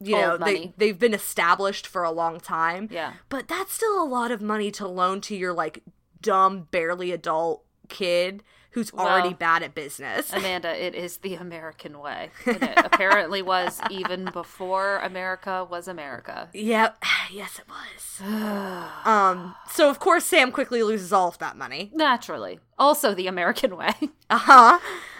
you 0.00 0.16
know, 0.16 0.32
Old 0.32 0.42
they 0.42 0.72
they've 0.76 0.98
been 0.98 1.14
established 1.14 1.86
for 1.86 2.04
a 2.04 2.10
long 2.10 2.38
time. 2.40 2.88
yeah. 2.90 3.14
But 3.28 3.48
that's 3.48 3.72
still 3.72 4.00
a 4.00 4.06
lot 4.06 4.30
of 4.30 4.40
money 4.40 4.70
to 4.72 4.86
loan 4.86 5.20
to 5.22 5.36
your 5.36 5.52
like 5.52 5.82
dumb, 6.22 6.68
barely 6.70 7.10
adult 7.12 7.64
kid 7.88 8.42
who's 8.78 8.92
already 8.92 9.34
bad 9.34 9.62
at 9.62 9.74
business. 9.74 10.32
Amanda, 10.38 10.70
it 10.84 10.94
is 10.94 11.18
the 11.18 11.34
American 11.34 11.98
way. 11.98 12.30
And 12.46 12.62
it 12.62 12.78
apparently 12.78 13.42
was 13.42 13.80
even 13.90 14.26
before 14.32 14.98
America 14.98 15.66
was 15.68 15.88
America. 15.88 16.48
Yep. 16.54 17.02
Yes, 17.30 17.58
it 17.58 17.66
was. 17.68 18.22
um. 19.04 19.54
So 19.70 19.90
of 19.90 19.98
course 19.98 20.24
Sam 20.24 20.50
quickly 20.50 20.82
loses 20.82 21.12
all 21.12 21.28
of 21.28 21.36
that 21.38 21.58
money. 21.58 21.90
Naturally. 21.94 22.58
Also 22.78 23.12
the 23.12 23.26
American 23.26 23.76
way. 23.76 23.92
Uh 24.30 24.38
huh. 24.38 24.78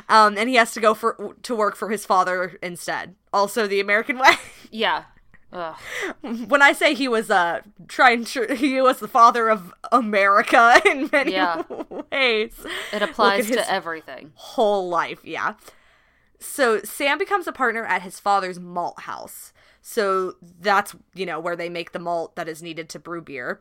Um. 0.08 0.38
And 0.38 0.48
he 0.48 0.54
has 0.56 0.72
to 0.72 0.80
go 0.80 0.94
for 0.94 1.34
to 1.42 1.54
work 1.54 1.76
for 1.76 1.90
his 1.90 2.06
father 2.06 2.58
instead. 2.62 3.14
Also 3.32 3.66
the 3.66 3.80
American 3.80 4.18
way. 4.18 4.36
yeah. 4.70 5.04
Ugh. 5.52 5.76
when 6.22 6.60
I 6.60 6.72
say 6.72 6.92
he 6.94 7.08
was 7.08 7.30
uh 7.30 7.60
trying 7.88 8.24
to, 8.26 8.54
he 8.54 8.80
was 8.82 8.98
the 8.98 9.08
father 9.08 9.48
of 9.48 9.72
America 9.90 10.80
in 10.86 11.08
many 11.12 11.32
Yeah. 11.32 11.62
ways. 12.12 12.52
It 12.92 13.02
applies 13.02 13.50
to 13.50 13.70
everything. 13.70 14.32
whole 14.34 14.88
life, 14.88 15.20
yeah. 15.24 15.54
So 16.38 16.80
Sam 16.82 17.18
becomes 17.18 17.46
a 17.48 17.52
partner 17.52 17.84
at 17.84 18.02
his 18.02 18.20
father's 18.20 18.60
malt 18.60 19.00
house. 19.00 19.52
So 19.80 20.34
that's, 20.60 20.94
you 21.14 21.24
know, 21.26 21.40
where 21.40 21.56
they 21.56 21.68
make 21.70 21.92
the 21.92 21.98
malt 21.98 22.36
that 22.36 22.48
is 22.48 22.62
needed 22.62 22.88
to 22.90 22.98
brew 22.98 23.22
beer. 23.22 23.60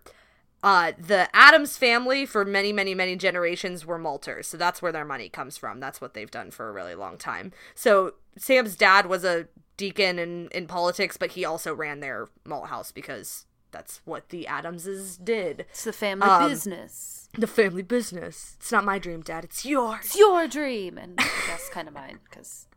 Uh, 0.64 0.92
the 0.98 1.30
Adams 1.36 1.78
family 1.78 2.26
for 2.26 2.44
many, 2.44 2.74
many, 2.74 2.96
many 2.96 3.16
generations 3.16 3.86
were 3.86 4.00
malters. 4.00 4.46
So 4.46 4.58
that's 4.58 4.82
where 4.82 4.92
their 4.92 5.06
money 5.06 5.30
comes 5.30 5.58
from. 5.58 5.80
That's 5.80 6.02
what 6.02 6.14
they've 6.14 6.32
done 6.32 6.52
for 6.52 6.68
a 6.68 6.72
really 6.72 6.96
long 6.96 7.18
time. 7.18 7.52
So 7.76 8.16
Sam's 8.38 8.76
dad 8.76 9.06
was 9.06 9.24
a 9.24 9.48
deacon 9.78 10.18
in, 10.18 10.48
in 10.50 10.66
politics, 10.66 11.16
but 11.18 11.32
he 11.32 11.46
also 11.46 11.74
ran 11.76 12.00
their 12.00 12.28
malt 12.44 12.68
house 12.70 12.92
because 12.92 13.46
that's 13.70 14.02
what 14.06 14.30
the 14.30 14.48
Adamses 14.48 15.18
did. 15.18 15.62
It's 15.70 15.84
the 15.84 15.94
family 15.94 16.28
Um, 16.28 16.50
business. 16.50 17.30
The 17.34 17.48
family 17.48 17.84
business. 17.84 18.56
It's 18.60 18.72
not 18.72 18.84
my 18.84 18.98
dream, 18.98 19.22
Dad. 19.22 19.44
It's 19.44 19.64
yours. 19.66 20.06
It's 20.06 20.18
your 20.18 20.48
dream. 20.48 20.98
And 20.98 21.18
guess 21.18 21.70
kind 21.70 21.88
of 21.88 21.94
mine, 21.94 22.20
because 22.24 22.68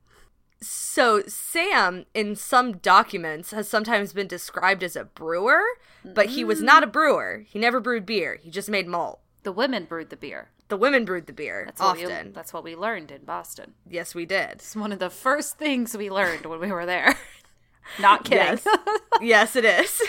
So 0.62 1.22
Sam, 1.26 2.04
in 2.14 2.36
some 2.36 2.78
documents, 2.78 3.50
has 3.52 3.68
sometimes 3.68 4.12
been 4.12 4.26
described 4.28 4.82
as 4.82 4.94
a 4.96 5.04
brewer, 5.04 5.62
but 6.04 6.26
he 6.30 6.44
was 6.44 6.62
not 6.62 6.82
a 6.82 6.86
brewer. 6.86 7.44
He 7.48 7.58
never 7.58 7.80
brewed 7.80 8.04
beer. 8.06 8.38
He 8.42 8.50
just 8.50 8.68
made 8.68 8.86
malt. 8.86 9.20
the 9.42 9.52
women 9.52 9.84
brewed 9.86 10.10
the 10.10 10.16
beer. 10.16 10.50
The 10.68 10.76
women 10.76 11.04
brewed 11.04 11.26
the 11.26 11.32
beer 11.32 11.64
That's 11.66 11.80
what 11.80 11.98
often. 11.98 12.26
we 12.26 12.32
that's 12.32 12.52
what 12.52 12.62
we 12.62 12.76
learned 12.76 13.10
in 13.10 13.24
Boston. 13.24 13.74
yes, 13.88 14.14
we 14.14 14.24
did. 14.26 14.50
It's 14.52 14.76
one 14.76 14.92
of 14.92 14.98
the 15.00 15.10
first 15.10 15.58
things 15.58 15.96
we 15.96 16.10
learned 16.10 16.46
when 16.46 16.60
we 16.60 16.70
were 16.70 16.86
there. 16.86 17.16
Not 17.98 18.24
kidding. 18.24 18.60
Yes, 18.64 18.66
yes, 19.20 19.56
it 19.56 19.64
is. 19.64 20.00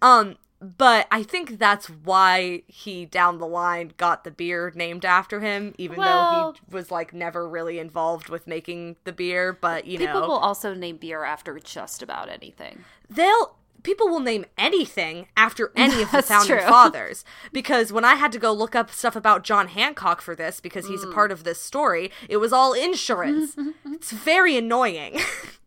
Um, 0.00 0.36
but 0.60 1.06
I 1.10 1.22
think 1.22 1.58
that's 1.58 1.88
why 1.88 2.62
he 2.66 3.04
down 3.04 3.38
the 3.38 3.46
line 3.46 3.92
got 3.96 4.24
the 4.24 4.30
beer 4.30 4.72
named 4.74 5.04
after 5.04 5.40
him, 5.40 5.74
even 5.78 6.00
though 6.00 6.54
he 6.54 6.74
was 6.74 6.90
like 6.90 7.12
never 7.12 7.48
really 7.48 7.78
involved 7.78 8.28
with 8.28 8.46
making 8.46 8.96
the 9.04 9.12
beer. 9.12 9.52
But 9.52 9.86
you 9.86 9.98
People 9.98 10.14
know, 10.14 10.20
people 10.20 10.34
will 10.34 10.38
also 10.38 10.74
name 10.74 10.96
beer 10.96 11.24
after 11.24 11.58
just 11.58 12.02
about 12.02 12.28
anything. 12.28 12.84
they'll 13.10 13.56
people 13.82 14.08
will 14.08 14.20
name 14.20 14.44
anything 14.58 15.28
after 15.36 15.70
any 15.76 16.02
of 16.02 16.10
the 16.10 16.22
founding 16.22 16.58
true. 16.58 16.66
fathers 16.66 17.24
because 17.52 17.92
when 17.92 18.04
i 18.04 18.16
had 18.16 18.32
to 18.32 18.38
go 18.38 18.52
look 18.52 18.74
up 18.74 18.90
stuff 18.90 19.14
about 19.14 19.44
john 19.44 19.68
hancock 19.68 20.20
for 20.20 20.34
this 20.34 20.58
because 20.60 20.88
he's 20.88 21.04
a 21.04 21.06
mm. 21.06 21.14
part 21.14 21.30
of 21.30 21.44
this 21.44 21.60
story 21.60 22.10
it 22.28 22.38
was 22.38 22.52
all 22.52 22.72
insurance 22.72 23.54
it's 23.86 24.10
very 24.10 24.56
annoying 24.56 25.20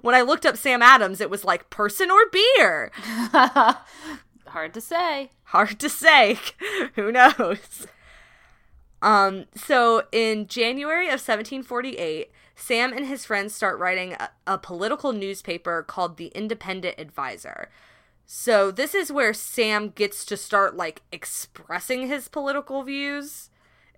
when 0.00 0.14
i 0.14 0.20
looked 0.22 0.46
up 0.46 0.56
sam 0.56 0.82
adams 0.82 1.20
it 1.20 1.30
was 1.30 1.44
like 1.44 1.70
person 1.70 2.10
or 2.10 2.26
beer? 2.30 2.90
Hard 4.48 4.72
to 4.74 4.80
say. 4.80 5.30
hard 5.44 5.78
to 5.80 5.88
say. 5.88 6.38
Who 6.94 7.12
knows? 7.12 7.86
Um 9.02 9.44
so 9.54 10.04
in 10.12 10.46
january 10.46 11.06
of 11.06 11.20
1748 11.20 12.30
sam 12.54 12.92
and 12.92 13.06
his 13.06 13.26
friends 13.26 13.54
start 13.54 13.78
writing 13.78 14.14
a, 14.14 14.30
a 14.46 14.58
political 14.58 15.12
newspaper 15.12 15.82
called 15.82 16.16
the 16.16 16.28
independent 16.28 16.94
advisor. 16.98 17.68
So 18.24 18.70
this 18.70 18.94
is 18.94 19.12
where 19.12 19.34
sam 19.34 19.90
gets 19.90 20.24
to 20.24 20.36
start 20.36 20.76
like 20.76 21.02
expressing 21.12 22.08
his 22.08 22.28
political 22.28 22.82
views 22.82 23.50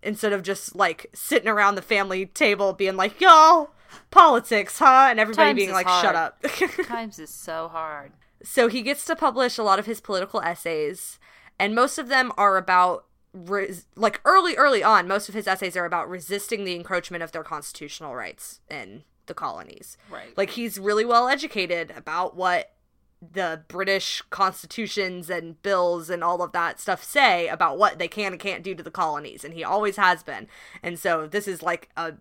instead 0.02 0.33
of 0.33 0.42
just 0.42 0.75
like 0.75 1.07
sitting 1.14 1.49
around 1.49 1.76
the 1.76 1.83
family 1.83 2.26
table 2.26 2.73
being 2.73 2.97
like 2.97 3.21
y'all 3.21 3.71
politics 4.11 4.78
huh 4.78 5.09
and 5.11 5.18
everybody 5.21 5.49
Times 5.50 5.57
being 5.57 5.73
like 5.73 5.87
hard. 5.87 6.04
shut 6.04 6.14
up 6.14 6.42
Times 6.87 7.18
is 7.18 7.30
so 7.30 7.68
hard. 7.68 8.12
so 8.42 8.68
he 8.68 8.83
gets 8.83 9.04
to 9.07 9.16
publish 9.16 9.59
a 9.59 9.62
lot 9.62 9.78
of 9.78 9.87
his 9.87 10.00
political 10.00 10.40
essays, 10.40 11.18
and 11.59 11.75
most 11.75 11.99
of 11.99 12.09
them 12.09 12.33
are 12.37 12.57
about 12.57 13.07
res- 13.33 13.87
like 13.97 14.21
early, 14.25 14.54
early 14.57 14.83
on. 14.83 15.07
Most 15.09 15.28
of 15.28 15.35
his 15.35 15.47
essays 15.49 15.76
are 15.76 15.85
about 15.85 16.09
resisting 16.09 16.64
the 16.64 16.75
encroachment 16.75 17.23
of 17.23 17.33
their 17.33 17.42
constitutional 17.45 18.14
rights 18.14 18.61
in 18.71 19.04
the 19.26 19.35
colonies. 19.35 19.97
Right. 20.11 20.37
Like 20.37 20.50
he's 20.50 20.78
really 20.78 21.04
well 21.04 21.28
educated 21.28 21.92
about 21.97 22.37
what 22.37 22.73
the 23.21 23.62
British 23.66 24.23
constitutions 24.30 25.28
and 25.28 25.61
bills 25.62 26.09
and 26.09 26.23
all 26.23 26.40
of 26.40 26.52
that 26.52 26.78
stuff 26.80 27.02
say 27.02 27.49
about 27.49 27.76
what 27.76 27.99
they 27.99 28.07
can 28.07 28.33
and 28.33 28.40
can't 28.40 28.62
do 28.62 28.75
to 28.76 28.83
the 28.83 28.90
colonies, 28.92 29.45
and 29.45 29.54
he 29.54 29.64
always 29.64 29.97
has 29.97 30.23
been. 30.23 30.47
And 30.83 30.99
so 30.99 31.26
this 31.26 31.49
is 31.49 31.61
like 31.62 31.88
a 31.97 32.14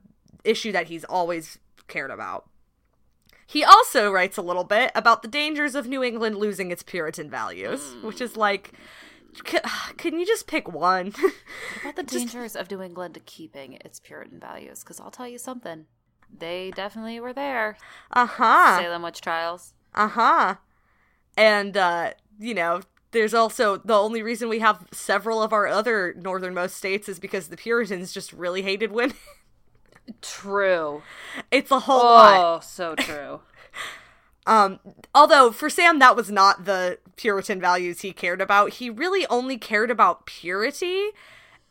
issue 0.44 0.72
that 0.72 0.88
he's 0.88 1.04
always 1.06 1.58
cared 1.88 2.12
about. 2.12 2.50
He 3.46 3.64
also 3.64 4.12
writes 4.12 4.36
a 4.38 4.42
little 4.42 4.66
bit 4.66 4.92
about 4.94 5.22
the 5.22 5.28
dangers 5.30 5.74
of 5.74 5.88
New 5.88 6.04
England 6.04 6.36
losing 6.38 6.70
its 6.70 6.84
Puritan 6.84 7.30
values, 7.30 7.96
which 8.02 8.20
is 8.20 8.36
like, 8.36 8.74
c- 9.48 9.60
can 9.96 10.20
you 10.20 10.26
just 10.26 10.48
pick 10.48 10.68
one? 10.72 11.12
What 11.12 11.34
about 11.82 11.96
the 11.96 12.04
dangers 12.18 12.58
of 12.58 12.70
New 12.70 12.82
England 12.82 13.18
keeping 13.26 13.74
its 13.86 14.02
Puritan 14.02 14.40
values? 14.40 14.80
Because 14.82 15.00
I'll 15.00 15.12
tell 15.12 15.28
you 15.30 15.38
something. 15.38 15.86
They 16.38 16.72
definitely 16.76 17.22
were 17.22 17.32
there. 17.32 17.78
uh 18.12 18.26
huh. 18.26 18.80
Salem 18.82 19.02
witch 19.02 19.22
trials. 19.22 19.74
Uh 19.96 20.10
huh. 20.10 20.56
And, 21.38 21.78
uh, 21.78 22.14
you 22.38 22.54
know, 22.54 22.82
there's 23.12 23.34
also 23.34 23.78
the 23.78 23.94
only 23.98 24.22
reason 24.22 24.50
we 24.50 24.60
have 24.60 24.86
several 24.92 25.42
of 25.42 25.54
our 25.54 25.68
other 25.68 26.14
northernmost 26.18 26.76
states 26.76 27.08
is 27.08 27.18
because 27.20 27.48
the 27.48 27.56
Puritans 27.56 28.12
just 28.12 28.34
really 28.34 28.64
hated 28.64 28.92
women. 28.92 29.16
True. 30.22 31.02
it's 31.52 31.72
a 31.72 31.80
whole 31.82 31.98
lot. 32.04 32.58
Oh, 32.58 32.60
so 32.62 32.96
true. 32.96 33.42
Um, 34.46 34.80
although 35.14 35.52
for 35.52 35.70
Sam, 35.70 36.00
that 36.00 36.16
was 36.16 36.32
not 36.32 36.64
the 36.64 37.00
Puritan 37.18 37.60
values 37.60 38.00
he 38.00 38.14
cared 38.14 38.40
about. 38.40 38.76
He 38.76 38.90
really 38.90 39.28
only 39.30 39.58
cared 39.58 39.92
about 39.92 40.26
purity, 40.26 41.10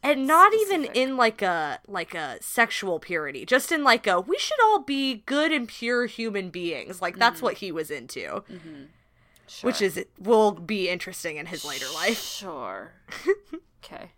and 0.03 0.27
not 0.27 0.53
even 0.53 0.85
in 0.85 1.17
like 1.17 1.41
a 1.41 1.81
like 1.89 2.15
a 2.15 2.37
sexual 2.43 2.99
purity. 3.01 3.47
Just 3.47 3.73
in 3.73 3.83
like 3.83 4.07
a 4.07 4.21
we 4.21 4.37
should 4.37 4.63
all 4.63 4.81
be 4.81 5.23
good 5.25 5.53
and 5.53 5.67
pure 5.67 6.05
human 6.05 6.51
beings. 6.51 7.01
Like 7.01 7.17
that's 7.19 7.41
what 7.41 7.55
he 7.55 7.73
was 7.73 7.91
into, 7.91 8.45
Sure. 9.47 9.69
which 9.69 9.81
is 9.81 10.05
will 10.19 10.53
be 10.53 10.91
interesting 10.91 11.39
in 11.39 11.47
his 11.47 11.65
later 11.65 11.87
life. 11.95 12.21
Sure. 12.23 12.93
okay. 13.83 14.11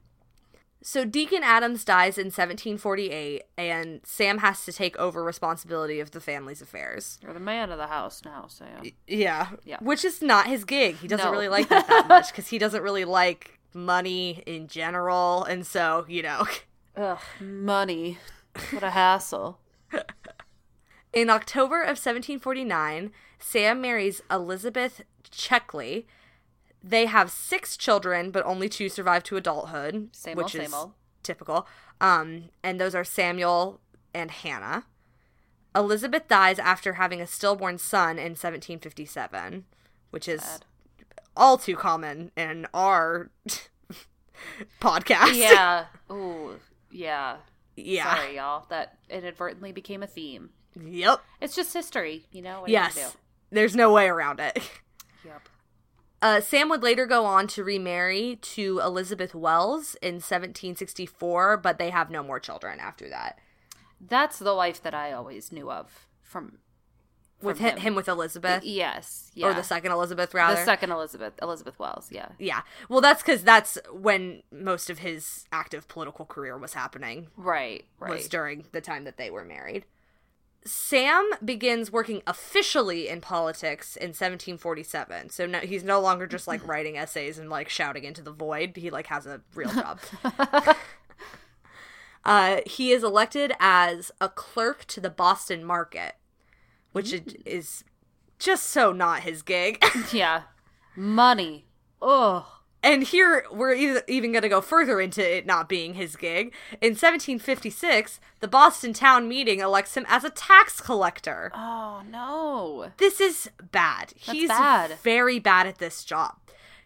So 0.90 1.04
Deacon 1.04 1.42
Adams 1.42 1.84
dies 1.84 2.16
in 2.16 2.28
1748, 2.28 3.42
and 3.58 4.00
Sam 4.04 4.38
has 4.38 4.64
to 4.64 4.72
take 4.72 4.96
over 4.96 5.22
responsibility 5.22 6.00
of 6.00 6.12
the 6.12 6.18
family's 6.20 6.62
affairs. 6.62 7.18
You're 7.22 7.34
the 7.34 7.40
man 7.40 7.70
of 7.70 7.76
the 7.76 7.88
house 7.88 8.22
now, 8.24 8.46
Sam. 8.48 8.90
Yeah. 9.06 9.50
Yeah. 9.66 9.76
Which 9.82 10.02
is 10.02 10.22
not 10.22 10.46
his 10.46 10.64
gig. 10.64 10.96
He 10.96 11.06
doesn't 11.06 11.26
No. 11.26 11.30
really 11.30 11.50
like 11.50 11.68
that 11.68 11.86
that 11.88 12.08
much 12.08 12.28
because 12.28 12.48
he 12.48 12.56
doesn't 12.56 12.82
really 12.82 13.04
like 13.04 13.58
money 13.74 14.42
in 14.46 14.66
general. 14.66 15.44
And 15.44 15.66
so, 15.66 16.06
you 16.08 16.22
know, 16.22 16.46
Ugh, 16.96 17.18
money. 17.38 18.16
What 18.70 18.82
a 18.82 18.88
hassle. 18.88 19.58
in 21.12 21.28
October 21.28 21.82
of 21.82 21.98
1749, 21.98 23.12
Sam 23.38 23.82
marries 23.82 24.22
Elizabeth 24.30 25.02
Checkley. 25.30 26.06
They 26.88 27.04
have 27.06 27.30
six 27.30 27.76
children, 27.76 28.30
but 28.30 28.46
only 28.46 28.68
two 28.68 28.88
survive 28.88 29.22
to 29.24 29.36
adulthood, 29.36 30.08
Same 30.12 30.36
which 30.36 30.54
old, 30.56 30.64
is 30.64 30.72
old. 30.74 30.92
typical. 31.22 31.66
Um, 32.00 32.44
and 32.62 32.80
those 32.80 32.94
are 32.94 33.04
Samuel 33.04 33.80
and 34.14 34.30
Hannah. 34.30 34.84
Elizabeth 35.74 36.28
dies 36.28 36.58
after 36.58 36.94
having 36.94 37.20
a 37.20 37.26
stillborn 37.26 37.76
son 37.78 38.12
in 38.18 38.32
1757, 38.32 39.64
which 40.10 40.26
is 40.28 40.42
Sad. 40.42 40.64
all 41.36 41.58
too 41.58 41.76
common 41.76 42.30
in 42.36 42.66
our 42.72 43.30
podcast. 44.80 45.34
Yeah. 45.36 45.86
Ooh, 46.10 46.58
yeah. 46.90 47.36
yeah. 47.76 48.14
Sorry, 48.14 48.36
y'all. 48.36 48.64
That 48.70 48.96
inadvertently 49.10 49.72
became 49.72 50.02
a 50.02 50.06
theme. 50.06 50.50
Yep. 50.82 51.20
It's 51.40 51.54
just 51.56 51.72
history, 51.74 52.24
you 52.32 52.40
know? 52.42 52.60
What 52.60 52.68
are 52.68 52.72
you 52.72 52.78
Yes. 52.78 53.16
There's 53.50 53.76
no 53.76 53.92
way 53.92 54.08
around 54.08 54.40
it. 54.40 54.58
Yep. 55.24 55.48
Uh, 56.20 56.40
Sam 56.40 56.68
would 56.68 56.82
later 56.82 57.06
go 57.06 57.24
on 57.24 57.46
to 57.48 57.62
remarry 57.62 58.36
to 58.42 58.80
Elizabeth 58.80 59.34
Wells 59.34 59.94
in 60.02 60.14
1764, 60.14 61.56
but 61.58 61.78
they 61.78 61.90
have 61.90 62.10
no 62.10 62.22
more 62.22 62.40
children 62.40 62.80
after 62.80 63.08
that. 63.08 63.38
That's 64.00 64.38
the 64.38 64.54
wife 64.54 64.82
that 64.82 64.94
I 64.94 65.12
always 65.12 65.52
knew 65.52 65.70
of 65.70 66.06
from, 66.22 66.58
With 67.40 67.58
from 67.58 67.66
him, 67.66 67.76
him 67.78 67.94
with 67.94 68.08
Elizabeth, 68.08 68.64
Yes. 68.64 69.30
Yeah. 69.34 69.46
or 69.48 69.54
the 69.54 69.62
second 69.62 69.92
Elizabeth, 69.92 70.34
rather. 70.34 70.56
The 70.56 70.64
second 70.64 70.90
Elizabeth, 70.90 71.34
Elizabeth 71.40 71.78
Wells. 71.78 72.08
Yeah. 72.10 72.28
Yeah. 72.38 72.62
Well, 72.88 73.00
that's 73.00 73.22
because 73.22 73.42
that's 73.44 73.78
when 73.92 74.42
most 74.50 74.90
of 74.90 74.98
his 75.00 75.46
active 75.52 75.86
political 75.88 76.24
career 76.24 76.58
was 76.58 76.74
happening, 76.74 77.28
Right. 77.36 77.84
Right. 78.00 78.10
was 78.12 78.28
during 78.28 78.64
the 78.72 78.80
time 78.80 79.04
that 79.04 79.18
they 79.18 79.30
were 79.30 79.44
married. 79.44 79.84
Sam 80.64 81.30
begins 81.44 81.90
working 81.90 82.22
officially 82.26 83.08
in 83.08 83.20
politics 83.20 83.96
in 83.96 84.08
1747. 84.08 85.30
So 85.30 85.46
no, 85.46 85.60
he's 85.60 85.84
no 85.84 86.00
longer 86.00 86.26
just 86.26 86.46
like 86.48 86.66
writing 86.66 86.96
essays 86.98 87.38
and 87.38 87.48
like 87.48 87.68
shouting 87.68 88.04
into 88.04 88.22
the 88.22 88.32
void. 88.32 88.76
He 88.76 88.90
like 88.90 89.06
has 89.06 89.26
a 89.26 89.40
real 89.54 89.70
job. 89.70 90.00
uh, 92.24 92.58
he 92.66 92.92
is 92.92 93.02
elected 93.02 93.52
as 93.60 94.10
a 94.20 94.28
clerk 94.28 94.84
to 94.86 95.00
the 95.00 95.10
Boston 95.10 95.64
market, 95.64 96.14
which 96.92 97.12
is- 97.12 97.34
is 97.46 97.84
just 98.38 98.64
so 98.66 98.92
not 98.92 99.20
his 99.22 99.42
gig. 99.42 99.82
yeah. 100.12 100.42
Money. 100.96 101.66
Ugh. 102.02 102.44
And 102.82 103.02
here 103.02 103.44
we're 103.50 103.74
even 103.74 104.32
going 104.32 104.42
to 104.42 104.48
go 104.48 104.60
further 104.60 105.00
into 105.00 105.20
it 105.36 105.46
not 105.46 105.68
being 105.68 105.94
his 105.94 106.14
gig. 106.14 106.52
In 106.80 106.90
1756, 106.90 108.20
the 108.40 108.48
Boston 108.48 108.92
town 108.92 109.28
meeting 109.28 109.58
elects 109.60 109.96
him 109.96 110.06
as 110.08 110.22
a 110.24 110.30
tax 110.30 110.80
collector. 110.80 111.50
Oh 111.54 112.02
no. 112.08 112.92
This 112.98 113.20
is 113.20 113.50
bad. 113.72 114.12
He's 114.14 114.48
bad. 114.48 114.92
very 115.02 115.38
bad 115.40 115.66
at 115.66 115.78
this 115.78 116.04
job. 116.04 116.36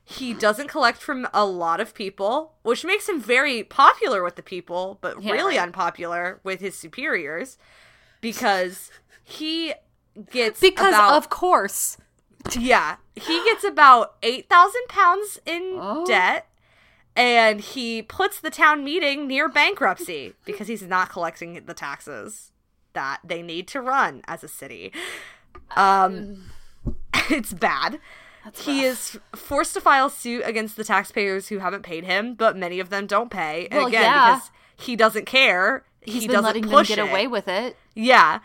He 0.04 0.34
doesn't 0.34 0.68
collect 0.68 0.98
from 0.98 1.28
a 1.32 1.44
lot 1.44 1.78
of 1.80 1.94
people, 1.94 2.54
which 2.62 2.84
makes 2.84 3.08
him 3.08 3.20
very 3.20 3.62
popular 3.62 4.22
with 4.22 4.36
the 4.36 4.42
people, 4.42 4.98
but 5.00 5.22
Yeah, 5.22 5.32
really 5.32 5.56
right. 5.56 5.62
unpopular 5.62 6.40
with 6.42 6.60
his 6.60 6.76
superiors 6.76 7.56
because 8.20 8.90
he 9.22 9.74
gets 10.30 10.58
Because 10.60 10.94
about, 10.94 11.16
of 11.16 11.28
course. 11.30 11.98
Yeah, 12.58 12.96
he 13.14 13.42
gets 13.44 13.64
about 13.64 14.14
8,000 14.22 14.82
pounds 14.88 15.38
in 15.46 15.76
Oh. 15.78 16.04
debt 16.06 16.46
and 17.14 17.60
he 17.60 18.02
puts 18.02 18.40
the 18.40 18.50
town 18.50 18.84
meeting 18.84 19.26
near 19.26 19.48
bankruptcy 19.48 20.34
because 20.44 20.68
he's 20.68 20.82
not 20.82 21.10
collecting 21.10 21.62
the 21.66 21.74
taxes 21.74 22.52
that 22.94 23.20
they 23.24 23.42
need 23.42 23.68
to 23.68 23.80
run 23.80 24.22
as 24.26 24.42
a 24.44 24.48
city. 24.48 24.92
Um 25.76 26.50
it's 27.30 27.52
bad. 27.52 28.00
he 28.54 28.82
is 28.84 29.18
forced 29.34 29.74
to 29.74 29.80
file 29.80 30.10
suit 30.10 30.42
against 30.44 30.76
the 30.76 30.84
taxpayers 30.84 31.48
who 31.48 31.58
haven't 31.58 31.82
paid 31.82 32.04
him, 32.04 32.34
but 32.34 32.56
many 32.56 32.80
of 32.80 32.90
them 32.90 33.06
don't 33.06 33.30
pay. 33.30 33.68
And 33.70 33.78
Well, 33.78 33.86
again, 33.88 34.02
yeah. 34.02 34.34
because 34.34 34.50
he 34.76 34.96
doesn't 34.96 35.26
care. 35.26 35.84
He's 36.00 36.22
he 36.22 36.26
been 36.28 36.34
doesn't 36.34 36.46
letting 36.46 36.62
them 36.66 36.84
get 36.84 36.98
it. 36.98 37.08
away 37.08 37.26
with 37.28 37.46
it. 37.46 37.76
Yeah. 37.94 38.40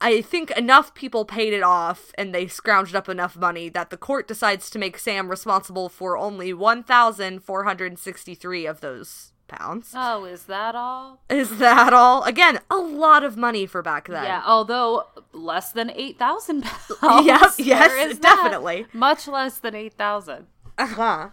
I 0.00 0.22
think 0.22 0.50
enough 0.52 0.94
people 0.94 1.24
paid 1.24 1.52
it 1.52 1.62
off 1.62 2.12
and 2.16 2.32
they 2.34 2.46
scrounged 2.46 2.94
up 2.94 3.08
enough 3.08 3.36
money 3.36 3.68
that 3.70 3.90
the 3.90 3.96
court 3.96 4.28
decides 4.28 4.70
to 4.70 4.78
make 4.78 4.96
Sam 4.98 5.28
responsible 5.28 5.88
for 5.88 6.16
only 6.16 6.52
1,463 6.52 8.66
of 8.66 8.80
those 8.80 9.32
pounds. 9.48 9.92
Oh, 9.96 10.24
is 10.24 10.44
that 10.44 10.76
all? 10.76 11.20
Is 11.28 11.58
that 11.58 11.92
all? 11.92 12.22
Again, 12.22 12.60
a 12.70 12.76
lot 12.76 13.24
of 13.24 13.36
money 13.36 13.66
for 13.66 13.82
back 13.82 14.06
then. 14.06 14.22
Yeah, 14.24 14.42
although 14.46 15.06
less 15.32 15.72
than 15.72 15.90
8,000 15.90 16.62
pounds. 16.62 16.92
Yep, 17.26 17.52
yes, 17.58 18.12
is 18.12 18.20
that. 18.20 18.36
definitely. 18.36 18.86
Much 18.92 19.26
less 19.26 19.58
than 19.58 19.74
8,000. 19.74 20.46
Uh-huh. 20.76 21.30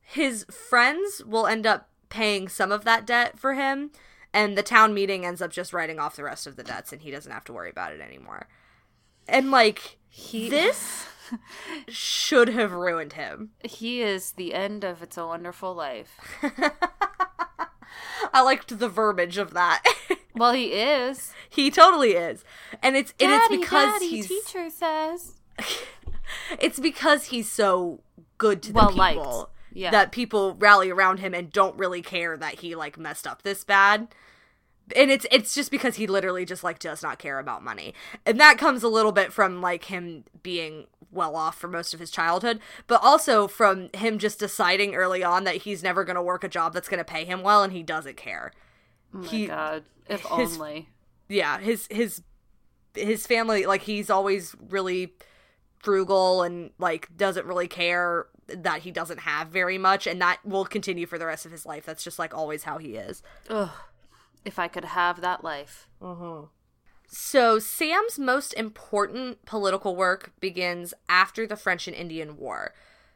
His 0.00 0.44
friends 0.44 1.22
will 1.26 1.46
end 1.46 1.66
up 1.66 1.88
paying 2.08 2.48
some 2.48 2.72
of 2.72 2.84
that 2.84 3.06
debt 3.06 3.38
for 3.38 3.54
him, 3.54 3.90
and 4.32 4.56
the 4.56 4.62
town 4.62 4.94
meeting 4.94 5.24
ends 5.24 5.40
up 5.42 5.50
just 5.50 5.72
writing 5.72 5.98
off 5.98 6.16
the 6.16 6.24
rest 6.24 6.46
of 6.46 6.56
the 6.56 6.62
debts, 6.62 6.92
and 6.92 7.02
he 7.02 7.10
doesn't 7.10 7.32
have 7.32 7.44
to 7.44 7.52
worry 7.52 7.70
about 7.70 7.92
it 7.92 8.00
anymore. 8.00 8.48
And 9.28 9.50
like 9.50 9.98
He 10.08 10.48
this 10.48 11.06
should 11.88 12.48
have 12.48 12.72
ruined 12.72 13.14
him. 13.14 13.50
he 13.62 14.00
is 14.02 14.32
the 14.32 14.54
end 14.54 14.84
of 14.84 15.02
It's 15.02 15.16
a 15.18 15.26
Wonderful 15.26 15.74
Life. 15.74 16.18
I 18.32 18.42
liked 18.42 18.78
the 18.78 18.88
verbiage 18.88 19.38
of 19.38 19.54
that. 19.54 19.82
Well, 20.34 20.52
he 20.52 20.66
is. 20.66 21.32
he 21.50 21.68
totally 21.68 22.12
is, 22.12 22.44
and 22.80 22.94
it's 22.96 23.12
and 23.18 23.32
it's 23.32 23.48
because 23.48 23.94
Daddy, 23.94 24.08
he's 24.08 24.28
teacher 24.28 24.70
says. 24.70 25.40
it's 26.60 26.78
because 26.78 27.24
he's 27.26 27.50
so 27.50 28.02
good 28.36 28.62
to 28.62 28.72
the 28.72 28.86
people 28.86 28.96
liked. 28.96 29.50
Yeah. 29.72 29.90
that 29.90 30.12
people 30.12 30.54
rally 30.54 30.90
around 30.90 31.18
him 31.20 31.34
and 31.34 31.52
don't 31.52 31.78
really 31.78 32.02
care 32.02 32.36
that 32.36 32.60
he 32.60 32.74
like 32.74 32.98
messed 32.98 33.26
up 33.26 33.42
this 33.42 33.64
bad. 33.64 34.08
And 34.96 35.10
it's 35.10 35.26
it's 35.30 35.54
just 35.54 35.70
because 35.70 35.96
he 35.96 36.06
literally 36.06 36.44
just 36.46 36.64
like 36.64 36.78
does 36.78 37.02
not 37.02 37.18
care 37.18 37.38
about 37.38 37.62
money. 37.62 37.92
And 38.24 38.40
that 38.40 38.56
comes 38.58 38.82
a 38.82 38.88
little 38.88 39.12
bit 39.12 39.32
from 39.32 39.60
like 39.60 39.84
him 39.84 40.24
being 40.42 40.86
well 41.10 41.36
off 41.36 41.56
for 41.58 41.68
most 41.68 41.92
of 41.94 42.00
his 42.00 42.10
childhood, 42.10 42.60
but 42.86 43.02
also 43.02 43.46
from 43.48 43.90
him 43.94 44.18
just 44.18 44.38
deciding 44.38 44.94
early 44.94 45.22
on 45.22 45.44
that 45.44 45.56
he's 45.56 45.82
never 45.82 46.04
going 46.04 46.16
to 46.16 46.22
work 46.22 46.42
a 46.44 46.48
job 46.48 46.72
that's 46.74 46.88
going 46.88 46.98
to 46.98 47.04
pay 47.04 47.24
him 47.24 47.42
well 47.42 47.62
and 47.62 47.72
he 47.72 47.82
doesn't 47.82 48.16
care. 48.16 48.52
Oh 49.14 49.18
my 49.18 49.26
he- 49.28 49.46
God. 49.46 49.84
If 50.08 50.22
his- 50.36 50.54
only. 50.58 50.88
yeah 51.28 51.58
his 51.60 51.86
his 51.90 52.22
his 52.94 53.26
family 53.26 53.66
like 53.66 53.82
he's 53.82 54.08
always 54.08 54.56
really 54.70 55.12
frugal 55.78 56.42
and 56.42 56.70
like 56.78 57.14
doesn't 57.16 57.46
really 57.46 57.68
care 57.68 58.26
that 58.48 58.82
he 58.82 58.90
doesn't 58.90 59.20
have 59.20 59.48
very 59.48 59.78
much 59.78 60.06
and 60.06 60.20
that 60.20 60.38
will 60.44 60.64
continue 60.64 61.06
for 61.06 61.18
the 61.18 61.26
rest 61.26 61.44
of 61.46 61.52
his 61.52 61.66
life 61.66 61.84
that's 61.86 62.02
just 62.04 62.18
like 62.18 62.34
always 62.34 62.64
how 62.64 62.78
he 62.78 62.96
is 62.96 63.22
Ugh. 63.50 63.70
If 64.44 64.58
I 64.58 64.68
could 64.68 64.84
have 64.86 65.20
that 65.20 65.44
life. 65.44 65.88
Mm-hmm. 66.00 66.46
so 67.06 67.58
sam's 67.58 68.18
most 68.18 68.52
important 68.54 69.44
political 69.46 69.96
work 69.96 70.32
begins 70.40 70.94
after 71.08 71.46
the 71.46 71.56
french 71.56 71.86
and 71.88 71.96
indian 71.96 72.36
war 72.36 72.72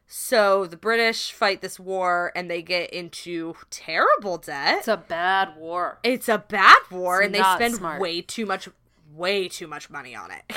so 0.06 0.66
the 0.66 0.76
british 0.76 1.32
fight 1.32 1.60
this 1.62 1.78
war 1.80 2.32
and 2.34 2.50
they 2.50 2.60
get 2.62 2.90
into 2.90 3.54
terrible 3.70 4.36
debt 4.38 4.78
It's 4.78 4.88
a 4.88 4.96
bad 4.96 5.56
war. 5.56 5.98
it's 6.02 6.28
a 6.28 6.38
bad 6.38 6.78
war 6.90 7.20
It's 7.22 7.26
and 7.26 7.34
they 7.34 7.42
spend 7.54 7.74
smart. 7.76 8.00
way 8.00 8.20
too 8.20 8.44
much 8.46 8.68
way 9.14 9.48
too 9.48 9.66
much 9.66 9.88
money 9.90 10.14
on 10.14 10.30
it 10.30 10.44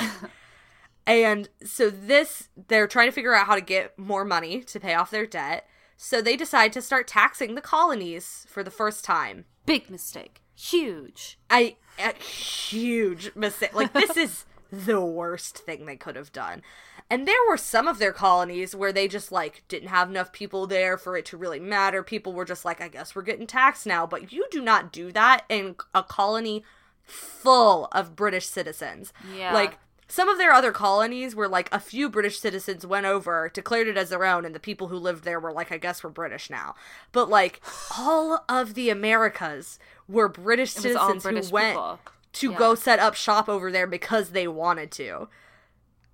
and 1.06 1.48
so 1.64 1.88
this 1.90 2.48
they're 2.68 2.88
trying 2.88 3.08
to 3.08 3.12
figure 3.12 3.34
out 3.34 3.46
how 3.46 3.54
to 3.54 3.60
get 3.60 3.98
more 3.98 4.24
money 4.24 4.60
to 4.62 4.80
pay 4.80 4.94
off 4.94 5.10
their 5.10 5.26
debt. 5.26 5.66
So 5.96 6.20
they 6.20 6.36
decide 6.36 6.72
to 6.74 6.82
start 6.82 7.08
taxing 7.08 7.54
the 7.54 7.60
colonies 7.60 8.46
for 8.48 8.62
the 8.62 8.70
first 8.70 9.04
time. 9.04 9.46
Big 9.64 9.88
mistake. 9.88 10.42
Huge. 10.54 11.38
i 11.50 11.76
a 11.98 12.12
huge 12.22 13.34
mistake. 13.34 13.74
Like 13.74 13.92
this 13.92 14.16
is 14.16 14.44
the 14.70 15.00
worst 15.00 15.58
thing 15.58 15.86
they 15.86 15.96
could 15.96 16.16
have 16.16 16.32
done. 16.32 16.62
And 17.08 17.26
there 17.26 17.34
were 17.48 17.56
some 17.56 17.86
of 17.86 17.98
their 17.98 18.12
colonies 18.12 18.74
where 18.74 18.92
they 18.92 19.06
just 19.06 19.30
like 19.30 19.62
didn't 19.68 19.88
have 19.88 20.10
enough 20.10 20.32
people 20.32 20.66
there 20.66 20.98
for 20.98 21.16
it 21.16 21.24
to 21.26 21.36
really 21.36 21.60
matter. 21.60 22.02
People 22.02 22.32
were 22.32 22.44
just 22.44 22.64
like 22.64 22.80
i 22.80 22.88
guess 22.88 23.14
we're 23.14 23.22
getting 23.22 23.46
taxed 23.46 23.86
now. 23.86 24.06
But 24.06 24.32
you 24.32 24.46
do 24.50 24.60
not 24.60 24.92
do 24.92 25.12
that 25.12 25.44
in 25.48 25.76
a 25.94 26.02
colony 26.02 26.64
full 27.04 27.86
of 27.92 28.16
british 28.16 28.46
citizens. 28.46 29.12
Yeah. 29.36 29.54
like 29.54 29.78
Some 30.08 30.28
of 30.28 30.38
their 30.38 30.52
other 30.52 30.70
colonies 30.70 31.34
were 31.34 31.48
like 31.48 31.68
a 31.72 31.80
few 31.80 32.08
British 32.08 32.38
citizens 32.38 32.86
went 32.86 33.06
over, 33.06 33.50
declared 33.52 33.88
it 33.88 33.96
as 33.96 34.10
their 34.10 34.24
own, 34.24 34.44
and 34.44 34.54
the 34.54 34.60
people 34.60 34.88
who 34.88 34.96
lived 34.96 35.24
there 35.24 35.40
were 35.40 35.52
like, 35.52 35.72
I 35.72 35.78
guess 35.78 36.04
we're 36.04 36.10
British 36.10 36.48
now. 36.48 36.74
But 37.12 37.28
like 37.28 37.60
all 37.98 38.44
of 38.48 38.74
the 38.74 38.88
Americas 38.90 39.78
were 40.08 40.28
British 40.28 40.76
It 40.76 40.82
citizens 40.82 41.24
British 41.24 41.48
who 41.48 41.52
went 41.54 41.74
people. 41.74 41.98
to 42.34 42.50
Yeah. 42.52 42.58
go 42.58 42.74
set 42.76 43.00
up 43.00 43.14
shop 43.14 43.48
over 43.48 43.72
there 43.72 43.86
because 43.88 44.30
they 44.30 44.46
wanted 44.46 44.92
to. 44.92 45.28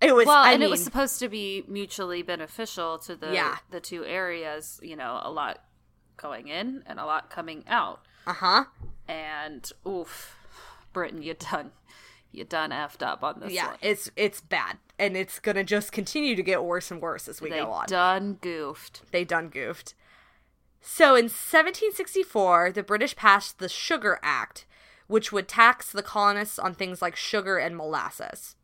It 0.00 0.16
was 0.16 0.26
Well, 0.26 0.42
I 0.42 0.52
and 0.52 0.61
mean, 0.61 0.68
it 0.68 0.70
was 0.70 0.83
supposed 0.83 1.18
to 1.20 1.28
be 1.28 1.62
mutually 1.68 2.22
beneficial 2.22 2.98
to 3.00 3.14
the 3.14 3.33
Yeah. 3.35 3.59
the 3.70 3.78
two 3.81 4.05
areas. 4.07 4.81
You 4.83 4.96
know, 4.96 5.20
a 5.22 5.31
lot 5.31 5.64
going 6.16 6.48
in 6.48 6.83
and 6.87 6.98
a 6.98 7.05
lot 7.05 7.28
coming 7.31 7.62
out. 7.68 8.00
uh-huh. 8.26 8.64
And 9.07 9.70
oof, 9.87 10.37
Britain, 10.92 11.22
you 11.22 11.35
done, 11.35 11.72
you 12.33 12.45
done 12.45 12.71
effed 12.71 13.03
up 13.07 13.23
on 13.23 13.40
this 13.40 13.53
Yeah, 13.53 13.68
one. 13.68 13.77
it's 13.83 14.11
it's 14.16 14.40
bad. 14.40 14.79
And 14.99 15.16
it's 15.16 15.38
gonna 15.38 15.64
just 15.64 15.92
continue 15.92 16.35
to 16.37 16.42
get 16.42 16.64
worse 16.64 16.90
and 16.90 17.01
worse 17.01 17.29
as 17.29 17.40
we 17.40 17.51
they 17.51 17.59
go 17.59 17.71
on. 17.71 17.87
done 17.87 18.38
goofed. 18.40 19.03
they 19.12 19.25
done 19.25 19.49
goofed. 19.49 19.95
So 20.81 21.14
in 21.14 21.25
1764, 21.29 22.73
the 22.73 22.83
British 22.83 23.14
passed 23.14 23.59
the 23.59 23.68
Sugar 23.68 24.18
Act, 24.23 24.66
which 25.07 25.31
would 25.31 25.47
tax 25.47 25.92
the 25.92 26.03
colonists 26.03 26.59
on 26.59 26.75
things 26.75 27.01
like 27.01 27.14
sugar 27.16 27.59
and 27.59 27.77
molasses. 27.77 28.57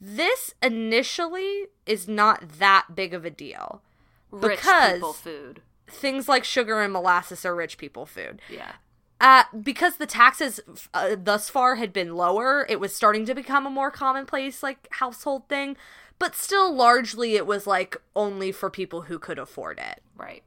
This 0.00 0.54
initially 0.62 1.66
is 1.86 2.08
not 2.08 2.58
that 2.58 2.94
big 2.94 3.14
of 3.14 3.24
a 3.24 3.30
deal. 3.30 3.82
Rich 4.30 4.58
Because- 4.60 4.94
people 4.94 5.12
food. 5.12 5.62
Things 5.86 6.28
like 6.28 6.44
sugar 6.44 6.80
and 6.82 6.92
molasses 6.92 7.44
are 7.46 7.54
rich 7.54 7.78
people 7.78 8.04
food. 8.04 8.42
Yeah. 8.50 8.72
Uh, 9.20 9.42
because 9.62 9.96
the 9.96 10.06
taxes 10.06 10.60
uh, 10.94 11.16
thus 11.20 11.50
far 11.50 11.74
had 11.74 11.92
been 11.92 12.14
lower, 12.14 12.64
it 12.68 12.78
was 12.78 12.94
starting 12.94 13.24
to 13.24 13.34
become 13.34 13.66
a 13.66 13.70
more 13.70 13.90
commonplace 13.90 14.62
like 14.62 14.86
household 14.92 15.48
thing, 15.48 15.76
but 16.18 16.36
still 16.36 16.72
largely 16.72 17.34
it 17.34 17.46
was 17.46 17.66
like 17.66 17.96
only 18.14 18.52
for 18.52 18.70
people 18.70 19.02
who 19.02 19.18
could 19.18 19.38
afford 19.38 19.78
it. 19.78 20.00
Right. 20.16 20.44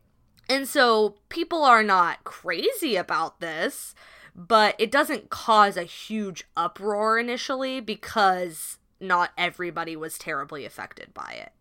And 0.50 0.68
so 0.68 1.16
people 1.30 1.64
are 1.64 1.84
not 1.84 2.24
crazy 2.24 2.96
about 2.96 3.42
this, 3.42 3.94
but 4.36 4.76
it 4.78 4.92
doesn't 4.92 5.30
cause 5.30 5.76
a 5.76 5.84
huge 5.84 6.46
uproar 6.56 7.20
initially 7.20 7.82
because 7.82 8.78
not 9.02 9.32
everybody 9.38 9.96
was 9.96 10.18
terribly 10.18 10.66
affected 10.66 11.14
by 11.14 11.38
it. 11.38 11.52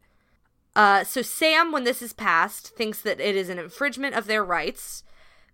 Uh, 0.77 1.03
so 1.03 1.23
Sam, 1.23 1.73
when 1.73 1.85
this 1.85 2.03
is 2.03 2.13
passed, 2.13 2.77
thinks 2.77 3.03
that 3.03 3.21
it 3.21 3.35
is 3.35 3.49
an 3.49 3.59
infringement 3.59 4.15
of 4.15 4.27
their 4.27 4.45
rights 4.45 5.03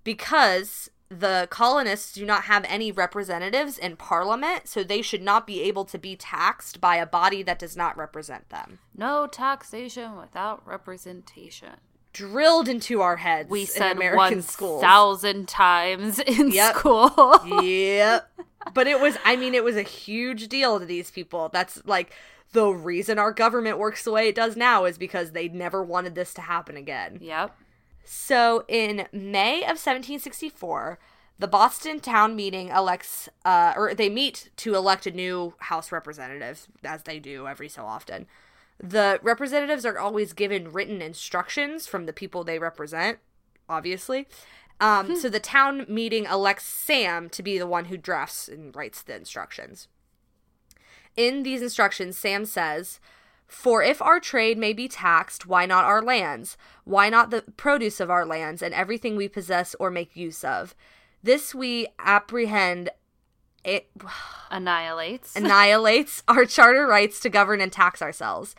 because 0.04 0.90
the 1.08 1.46
colonists 1.50 2.12
do 2.12 2.24
not 2.26 2.44
have 2.44 2.64
any 2.68 2.90
representatives 2.90 3.78
in 3.78 3.96
parliament, 3.96 4.66
so 4.68 4.82
they 4.82 5.02
should 5.02 5.22
not 5.22 5.46
be 5.46 5.62
able 5.62 5.84
to 5.84 5.98
be 5.98 6.16
taxed 6.16 6.80
by 6.80 6.96
a 6.96 7.06
body 7.06 7.42
that 7.44 7.58
does 7.58 7.76
not 7.76 7.96
represent 7.96 8.48
them. 8.50 8.80
No 8.96 9.26
taxation 9.26 10.16
without 10.16 10.66
representation. 10.66 11.74
Drilled 12.12 12.66
into 12.68 13.02
our 13.02 13.16
heads 13.16 13.50
We 13.50 13.60
in 13.62 13.66
said 13.66 13.96
American 13.96 14.16
one 14.38 14.42
schools. 14.42 14.80
thousand 14.82 15.48
times 15.48 16.18
in 16.18 16.50
Yep. 16.50 16.74
school. 16.76 17.12
yep. 17.62 18.28
But 18.74 18.86
it 18.88 19.00
was, 19.00 19.16
I 19.24 19.36
mean, 19.36 19.54
it 19.54 19.62
was 19.62 19.76
a 19.76 19.82
huge 19.82 20.48
deal 20.48 20.80
to 20.80 20.86
these 20.86 21.10
people. 21.10 21.50
That's 21.52 21.80
like 21.86 22.12
the 22.52 22.68
reason 22.70 23.18
our 23.18 23.32
government 23.32 23.78
works 23.78 24.02
the 24.02 24.10
way 24.12 24.28
it 24.28 24.34
does 24.34 24.56
now 24.56 24.86
is 24.86 24.98
because 24.98 25.32
they 25.32 25.48
never 25.48 25.82
wanted 25.84 26.14
this 26.14 26.32
to 26.34 26.40
happen 26.40 26.76
again. 26.76 27.18
yep. 27.20 27.54
So 28.06 28.64
in 28.68 29.08
May 29.12 29.56
of 29.58 29.76
1764, 29.78 30.98
the 31.38 31.48
Boston 31.48 32.00
town 32.00 32.34
meeting 32.36 32.68
elects, 32.68 33.28
uh, 33.44 33.74
or 33.76 33.94
they 33.94 34.08
meet 34.08 34.50
to 34.58 34.74
elect 34.74 35.06
a 35.06 35.10
new 35.10 35.54
House 35.58 35.92
representative, 35.92 36.68
as 36.84 37.02
they 37.02 37.18
do 37.18 37.46
every 37.46 37.68
so 37.68 37.84
often. 37.84 38.26
The 38.82 39.18
representatives 39.22 39.84
are 39.84 39.98
always 39.98 40.32
given 40.32 40.72
written 40.72 41.02
instructions 41.02 41.86
from 41.86 42.06
the 42.06 42.12
people 42.12 42.44
they 42.44 42.58
represent, 42.58 43.18
obviously. 43.68 44.28
Um, 44.80 45.16
so 45.16 45.28
the 45.28 45.40
town 45.40 45.86
meeting 45.88 46.26
elects 46.26 46.64
Sam 46.64 47.28
to 47.30 47.42
be 47.42 47.58
the 47.58 47.66
one 47.66 47.86
who 47.86 47.96
drafts 47.96 48.46
and 48.48 48.74
writes 48.76 49.02
the 49.02 49.16
instructions. 49.16 49.88
In 51.16 51.42
these 51.42 51.62
instructions, 51.62 52.18
Sam 52.18 52.44
says, 52.44 53.00
For 53.46 53.82
if 53.82 54.02
our 54.02 54.20
trade 54.20 54.58
may 54.58 54.72
be 54.72 54.88
taxed, 54.88 55.46
why 55.46 55.66
not 55.66 55.84
our 55.84 56.02
lands? 56.02 56.56
Why 56.84 57.08
not 57.08 57.30
the 57.30 57.42
produce 57.56 58.00
of 58.00 58.10
our 58.10 58.26
lands 58.26 58.62
and 58.62 58.74
everything 58.74 59.16
we 59.16 59.28
possess 59.28 59.74
or 59.78 59.90
make 59.90 60.16
use 60.16 60.42
of? 60.44 60.74
This 61.22 61.54
we 61.54 61.86
apprehend 61.98 62.90
it 63.64 63.88
Annihilates. 64.50 65.34
annihilates 65.36 66.22
our 66.28 66.44
charter 66.44 66.86
rights 66.86 67.20
to 67.20 67.28
govern 67.28 67.60
and 67.60 67.72
tax 67.72 68.00
ourselves. 68.00 68.54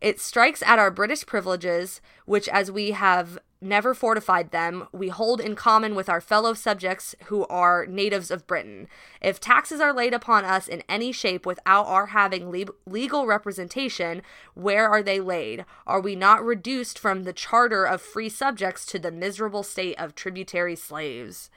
It 0.00 0.20
strikes 0.20 0.62
at 0.62 0.78
our 0.78 0.90
British 0.90 1.24
privileges, 1.26 2.00
which, 2.24 2.48
as 2.48 2.70
we 2.70 2.90
have 2.90 3.38
never 3.62 3.94
fortified 3.94 4.50
them, 4.50 4.88
we 4.92 5.08
hold 5.08 5.40
in 5.40 5.54
common 5.54 5.94
with 5.94 6.08
our 6.08 6.20
fellow 6.20 6.54
subjects 6.54 7.14
who 7.24 7.46
are 7.46 7.86
natives 7.86 8.30
of 8.30 8.46
Britain. 8.46 8.88
If 9.20 9.40
taxes 9.40 9.80
are 9.80 9.92
laid 9.92 10.14
upon 10.14 10.44
us 10.44 10.68
in 10.68 10.82
any 10.88 11.12
shape 11.12 11.46
without 11.46 11.86
our 11.86 12.06
having 12.06 12.50
le- 12.50 12.72
legal 12.86 13.26
representation, 13.26 14.22
where 14.54 14.88
are 14.88 15.02
they 15.02 15.20
laid? 15.20 15.64
Are 15.86 16.00
we 16.00 16.16
not 16.16 16.44
reduced 16.44 16.98
from 16.98 17.22
the 17.22 17.32
charter 17.32 17.84
of 17.84 18.02
free 18.02 18.28
subjects 18.28 18.84
to 18.86 18.98
the 18.98 19.12
miserable 19.12 19.62
state 19.62 19.98
of 19.98 20.14
tributary 20.14 20.76
slaves? 20.76 21.50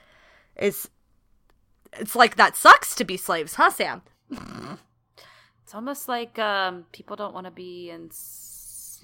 It's 0.55 0.89
it's 1.97 2.15
like 2.15 2.35
that 2.35 2.57
sucks 2.57 2.93
to 2.95 3.05
be 3.05 3.15
slaves, 3.15 3.55
huh, 3.55 3.69
Sam? 3.69 4.01
It's 5.65 5.73
almost 5.73 6.07
like 6.07 6.37
um, 6.37 6.85
people 6.91 7.15
don't 7.15 7.33
want 7.33 7.45
to 7.45 7.51
be 7.51 7.89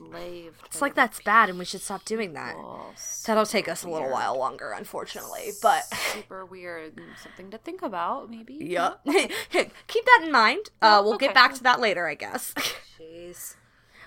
enslaved. 0.06 0.62
It's 0.66 0.82
like 0.82 0.96
that's 0.96 1.22
bad, 1.22 1.50
and 1.50 1.58
we 1.60 1.66
should 1.66 1.82
stop 1.82 2.06
doing 2.06 2.34
that. 2.34 2.56
That'll 3.26 3.46
take 3.46 3.68
us 3.68 3.84
a 3.84 3.88
little 3.88 4.04
Weird. 4.08 4.14
while 4.14 4.38
longer, 4.38 4.72
unfortunately. 4.72 5.52
But 5.62 5.84
super 6.14 6.46
weird. 6.46 7.00
Something 7.22 7.52
to 7.52 7.58
think 7.58 7.82
about, 7.82 8.30
maybe. 8.30 8.58
yeah, 8.62 8.94
keep 9.08 10.06
that 10.06 10.22
in 10.24 10.32
mind. 10.32 10.70
Uh, 10.82 11.02
we'll 11.04 11.16
okay. 11.16 11.28
get 11.28 11.36
back 11.36 11.54
to 11.56 11.64
that 11.64 11.80
later, 11.80 12.08
I 12.08 12.16
guess. 12.16 12.54
Jeez. 13.00 13.56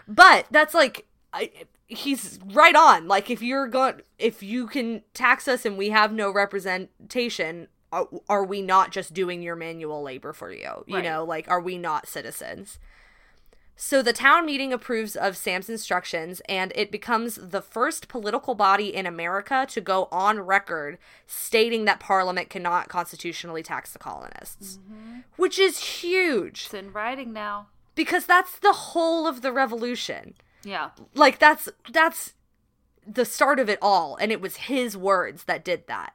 but 0.08 0.46
that's 0.50 0.74
like, 0.74 1.06
I, 1.32 1.50
he's 1.86 2.38
right 2.52 2.74
on. 2.76 3.08
Like, 3.08 3.30
if 3.30 3.42
you're 3.42 3.66
going, 3.68 4.00
if 4.18 4.42
you 4.42 4.66
can 4.66 5.02
tax 5.14 5.48
us 5.48 5.64
and 5.64 5.76
we 5.78 5.90
have 5.90 6.12
no 6.12 6.30
representation, 6.32 7.68
are, 7.92 8.08
are 8.28 8.44
we 8.44 8.60
not 8.62 8.90
just 8.90 9.14
doing 9.14 9.42
your 9.42 9.56
manual 9.56 10.02
labor 10.02 10.32
for 10.32 10.52
you? 10.52 10.84
You 10.86 10.96
Right. 10.96 11.04
know, 11.04 11.24
like, 11.24 11.48
are 11.48 11.60
we 11.60 11.78
not 11.78 12.08
citizens? 12.08 12.78
So 13.76 14.02
the 14.02 14.12
town 14.12 14.46
meeting 14.46 14.72
approves 14.72 15.16
of 15.16 15.36
Sam's 15.36 15.68
instructions, 15.68 16.40
and 16.48 16.72
it 16.76 16.92
becomes 16.92 17.34
the 17.34 17.60
first 17.60 18.06
political 18.06 18.54
body 18.54 18.94
in 18.94 19.04
America 19.04 19.66
to 19.70 19.80
go 19.80 20.08
on 20.12 20.38
record 20.40 20.96
stating 21.26 21.84
that 21.84 21.98
Parliament 21.98 22.48
cannot 22.50 22.88
constitutionally 22.88 23.62
tax 23.64 23.92
the 23.92 23.98
colonists, 23.98 24.78
mm-hmm. 24.78 25.20
which 25.36 25.58
is 25.58 25.78
huge 25.78 26.66
It's 26.66 26.74
in 26.74 26.92
writing 26.92 27.32
now. 27.32 27.66
because 27.96 28.26
that's 28.26 28.58
the 28.58 28.72
whole 28.72 29.26
of 29.26 29.42
the 29.42 29.52
revolution. 29.52 30.34
Yeah. 30.62 30.90
Like 31.14 31.38
that's 31.38 31.68
that's 31.92 32.34
the 33.06 33.24
start 33.24 33.58
of 33.58 33.68
it 33.68 33.78
all, 33.82 34.16
and 34.16 34.30
it 34.30 34.40
was 34.40 34.56
his 34.56 34.96
words 34.96 35.44
that 35.44 35.64
did 35.64 35.86
that. 35.88 36.14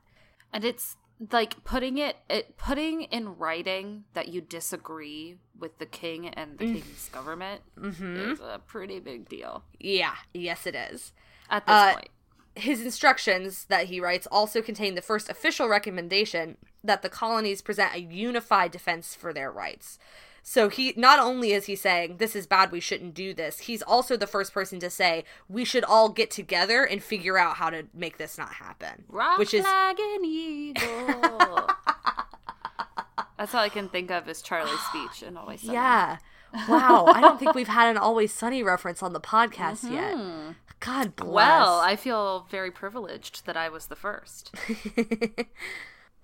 And 0.51 0.63
it's 0.63 0.95
like 1.31 1.63
putting 1.63 1.97
it, 1.97 2.17
it 2.29 2.57
putting 2.57 3.01
in 3.03 3.37
writing 3.37 4.05
that 4.13 4.29
you 4.29 4.39
disagree 4.41 5.37
with 5.57 5.77
the 5.77 5.85
king 5.85 6.27
and 6.29 6.57
the 6.57 6.65
king's 6.73 7.09
government 7.09 7.61
is 7.81 8.39
a 8.39 8.61
pretty 8.65 8.99
big 8.99 9.27
deal 9.27 9.63
Yeah, 9.79 10.15
yes, 10.33 10.65
it 10.65 10.75
is. 10.75 11.11
at 11.49 11.65
this 11.65 11.73
Uh, 11.73 11.93
point. 11.95 12.09
his 12.55 12.81
instructions 12.81 13.65
that 13.65 13.87
he 13.87 13.99
writes 13.99 14.27
also 14.31 14.61
contain 14.61 14.95
the 14.95 15.01
first 15.01 15.29
official 15.29 15.67
recommendation 15.67 16.57
that 16.83 17.01
the 17.01 17.09
colonies 17.09 17.61
present 17.61 17.93
a 17.93 17.99
unified 17.99 18.71
defense 18.71 19.13
for 19.13 19.33
their 19.33 19.51
rights. 19.51 19.99
So 20.43 20.69
he 20.69 20.93
not 20.95 21.19
only 21.19 21.51
is 21.51 21.65
he 21.65 21.75
saying 21.75 22.17
this 22.17 22.35
is 22.35 22.47
bad, 22.47 22.71
we 22.71 22.79
shouldn't 22.79 23.13
do 23.13 23.33
this. 23.33 23.59
He's 23.59 23.81
also 23.81 24.17
the 24.17 24.27
first 24.27 24.53
person 24.53 24.79
to 24.79 24.89
say 24.89 25.23
we 25.47 25.65
should 25.65 25.83
all 25.83 26.09
get 26.09 26.31
together 26.31 26.83
and 26.83 27.03
figure 27.03 27.37
out 27.37 27.55
how 27.57 27.69
to 27.69 27.87
make 27.93 28.17
this 28.17 28.37
not 28.37 28.53
happen. 28.53 29.05
Rock 29.07 29.37
which 29.37 29.53
is. 29.53 29.63
That's 33.37 33.55
all 33.55 33.61
I 33.61 33.69
can 33.69 33.87
think 33.89 34.11
of 34.11 34.27
is 34.27 34.41
Charlie's 34.41 34.79
speech 34.81 35.23
and 35.25 35.37
always 35.37 35.61
Sunny. 35.61 35.73
yeah. 35.75 36.17
Wow, 36.67 37.05
I 37.05 37.21
don't 37.21 37.39
think 37.39 37.53
we've 37.53 37.67
had 37.67 37.89
an 37.91 37.97
Always 37.97 38.33
Sunny 38.33 38.63
reference 38.63 39.03
on 39.03 39.13
the 39.13 39.19
podcast 39.21 39.89
yet. 39.89 40.17
God 40.79 41.15
bless. 41.15 41.27
Mm-hmm. 41.27 41.31
Well, 41.35 41.79
I 41.79 41.95
feel 41.95 42.47
very 42.49 42.71
privileged 42.71 43.45
that 43.45 43.55
I 43.55 43.69
was 43.69 43.85
the 43.85 43.95
first. 43.95 44.53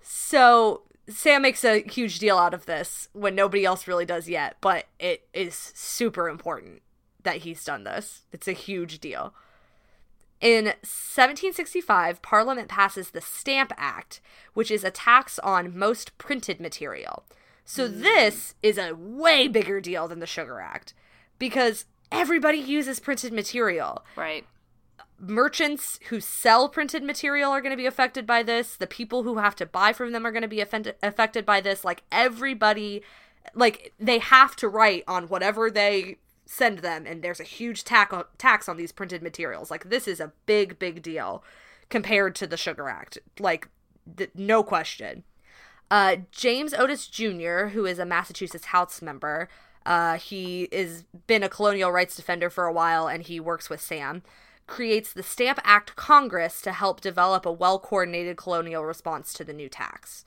So 0.08 0.82
Sam 1.08 1.42
makes 1.42 1.64
a 1.64 1.82
huge 1.82 2.18
deal 2.18 2.36
out 2.36 2.54
of 2.54 2.66
this 2.66 3.08
when 3.12 3.34
nobody 3.34 3.64
else 3.64 3.86
really 3.86 4.04
does 4.04 4.28
yet, 4.28 4.56
but 4.60 4.86
it 4.98 5.28
is 5.32 5.72
super 5.74 6.28
important 6.28 6.82
that 7.22 7.38
he's 7.38 7.64
done 7.64 7.84
this. 7.84 8.22
It's 8.32 8.48
a 8.48 8.52
huge 8.52 8.98
deal. 8.98 9.34
In 10.40 10.66
1765, 10.66 12.20
Parliament 12.22 12.68
passes 12.68 13.10
the 13.10 13.20
Stamp 13.20 13.72
Act, 13.76 14.20
which 14.54 14.70
is 14.70 14.84
a 14.84 14.90
tax 14.90 15.38
on 15.38 15.76
most 15.76 16.16
printed 16.18 16.60
material. 16.60 17.24
So 17.64 17.88
mm. 17.88 18.02
this 18.02 18.54
is 18.62 18.78
a 18.78 18.94
way 18.94 19.48
bigger 19.48 19.80
deal 19.80 20.08
than 20.08 20.20
the 20.20 20.26
Sugar 20.26 20.60
Act 20.60 20.92
because 21.38 21.86
everybody 22.12 22.58
uses 22.58 23.00
printed 23.00 23.32
material. 23.32 24.04
Right. 24.14 24.44
Merchants 25.18 25.98
who 26.08 26.20
sell 26.20 26.68
printed 26.68 27.02
material 27.02 27.50
are 27.50 27.60
going 27.60 27.72
to 27.72 27.76
be 27.76 27.86
affected 27.86 28.26
by 28.26 28.42
this. 28.42 28.76
The 28.76 28.86
people 28.86 29.22
who 29.22 29.38
have 29.38 29.56
to 29.56 29.66
buy 29.66 29.92
from 29.92 30.12
them 30.12 30.26
are 30.26 30.32
going 30.32 30.42
to 30.42 30.48
be 30.48 30.60
offended, 30.60 30.96
affected 31.02 31.46
by 31.46 31.60
this. 31.60 31.84
Like 31.84 32.02
everybody, 32.12 33.02
like 33.54 33.92
they 33.98 34.18
have 34.18 34.56
to 34.56 34.68
write 34.68 35.04
on 35.08 35.28
whatever 35.28 35.70
they 35.70 36.18
send 36.44 36.78
them, 36.78 37.06
and 37.06 37.22
there's 37.22 37.40
a 37.40 37.44
huge 37.44 37.84
tax 37.84 38.14
tax 38.38 38.68
on 38.68 38.76
these 38.76 38.92
printed 38.92 39.22
materials. 39.22 39.70
Like 39.70 39.90
this 39.90 40.06
is 40.06 40.20
a 40.20 40.32
big, 40.46 40.78
big 40.78 41.02
deal 41.02 41.42
compared 41.88 42.34
to 42.36 42.46
the 42.46 42.56
Sugar 42.56 42.88
Act. 42.88 43.18
Like 43.38 43.68
th- 44.16 44.30
no 44.34 44.62
question. 44.62 45.24
Uh, 45.90 46.16
James 46.32 46.74
Otis 46.74 47.06
Jr., 47.06 47.68
who 47.68 47.86
is 47.86 47.98
a 47.98 48.06
Massachusetts 48.06 48.66
House 48.66 49.00
member, 49.00 49.48
uh, 49.84 50.16
he 50.16 50.68
has 50.72 51.04
been 51.26 51.44
a 51.44 51.48
colonial 51.48 51.92
rights 51.92 52.16
defender 52.16 52.50
for 52.50 52.64
a 52.64 52.72
while, 52.72 53.06
and 53.06 53.22
he 53.22 53.38
works 53.38 53.70
with 53.70 53.80
Sam. 53.80 54.22
Creates 54.66 55.12
the 55.12 55.22
Stamp 55.22 55.60
Act 55.64 55.96
Congress 55.96 56.60
to 56.62 56.72
help 56.72 57.00
develop 57.00 57.46
a 57.46 57.52
well 57.52 57.78
coordinated 57.78 58.36
colonial 58.36 58.84
response 58.84 59.32
to 59.34 59.44
the 59.44 59.52
new 59.52 59.68
tax. 59.68 60.24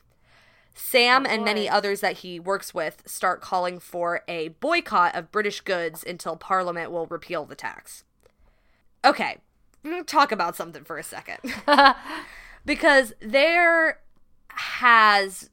Sam 0.73 1.25
Oh, 1.25 1.30
and 1.30 1.43
many 1.43 1.67
others 1.67 1.99
that 2.02 2.19
he 2.19 2.39
works 2.39 2.73
with 2.73 3.04
start 3.06 3.41
calling 3.41 3.80
for 3.80 4.23
a 4.28 4.49
boycott 4.49 5.13
of 5.15 5.32
British 5.32 5.62
goods 5.62 6.04
until 6.08 6.38
Parliament 6.38 6.91
will 6.91 7.06
repeal 7.08 7.45
the 7.45 7.56
tax. 7.56 8.06
Okay, 9.04 9.39
talk 10.06 10.32
about 10.32 10.56
something 10.56 10.84
for 10.84 10.97
a 10.97 11.04
second. 11.04 11.39
because 12.65 13.13
there 13.21 13.99
has 14.49 15.49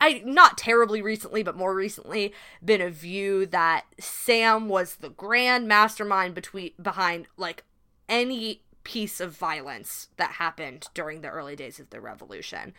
I 0.00 0.22
not 0.24 0.58
terribly 0.58 1.00
recently, 1.00 1.42
but 1.42 1.56
more 1.56 1.74
recently, 1.74 2.32
been 2.64 2.80
a 2.80 2.90
view 2.90 3.46
that 3.46 3.86
Sam 3.98 4.68
was 4.68 4.96
the 4.96 5.08
grand 5.08 5.66
mastermind 5.68 6.34
between 6.34 6.72
behind 6.80 7.28
like 7.36 7.64
any 8.08 8.62
piece 8.84 9.20
of 9.20 9.36
violence 9.36 10.08
that 10.16 10.32
happened 10.32 10.88
during 10.94 11.20
the 11.20 11.28
early 11.28 11.56
days 11.56 11.80
of 11.80 11.90
the 11.90 12.00
revolution. 12.00 12.72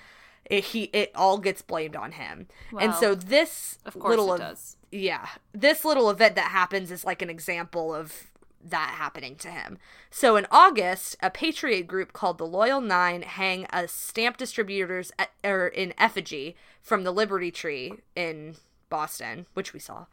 It, 0.45 0.63
he 0.65 0.83
it 0.93 1.11
all 1.13 1.39
gets 1.39 1.61
blamed 1.61 1.97
on 1.97 2.13
him, 2.13 2.47
and 2.79 2.93
so 2.95 3.13
this 3.13 3.79
Of 3.85 3.99
course 3.99 4.11
little 4.11 4.33
it 4.35 4.37
does. 4.37 4.77
yeah, 4.91 5.27
this 5.51 5.83
little 5.83 6.09
event 6.09 6.35
that 6.35 6.51
happens 6.51 6.89
is 6.89 7.03
like 7.03 7.21
an 7.21 7.29
example 7.29 7.93
of 7.93 8.27
that 8.63 8.95
happening 8.97 9.35
to 9.37 9.49
him. 9.49 9.77
So 10.09 10.37
in 10.37 10.47
August, 10.49 11.17
a 11.21 11.29
patriot 11.29 11.83
group 11.87 12.13
called 12.13 12.37
the 12.37 12.47
Loyal 12.47 12.79
Nine 12.79 13.23
hang 13.23 13.65
a 13.71 13.89
stamp 13.89 14.37
distributor's 14.37 15.11
e- 15.21 15.25
er, 15.45 15.67
in 15.67 15.93
effigy 15.97 16.55
from 16.81 17.03
the 17.03 17.11
Liberty 17.11 17.51
Tree 17.51 17.95
in 18.15 18.55
Boston, 18.89 19.47
which 19.53 19.73
we 19.73 19.79
saw. 19.81 20.05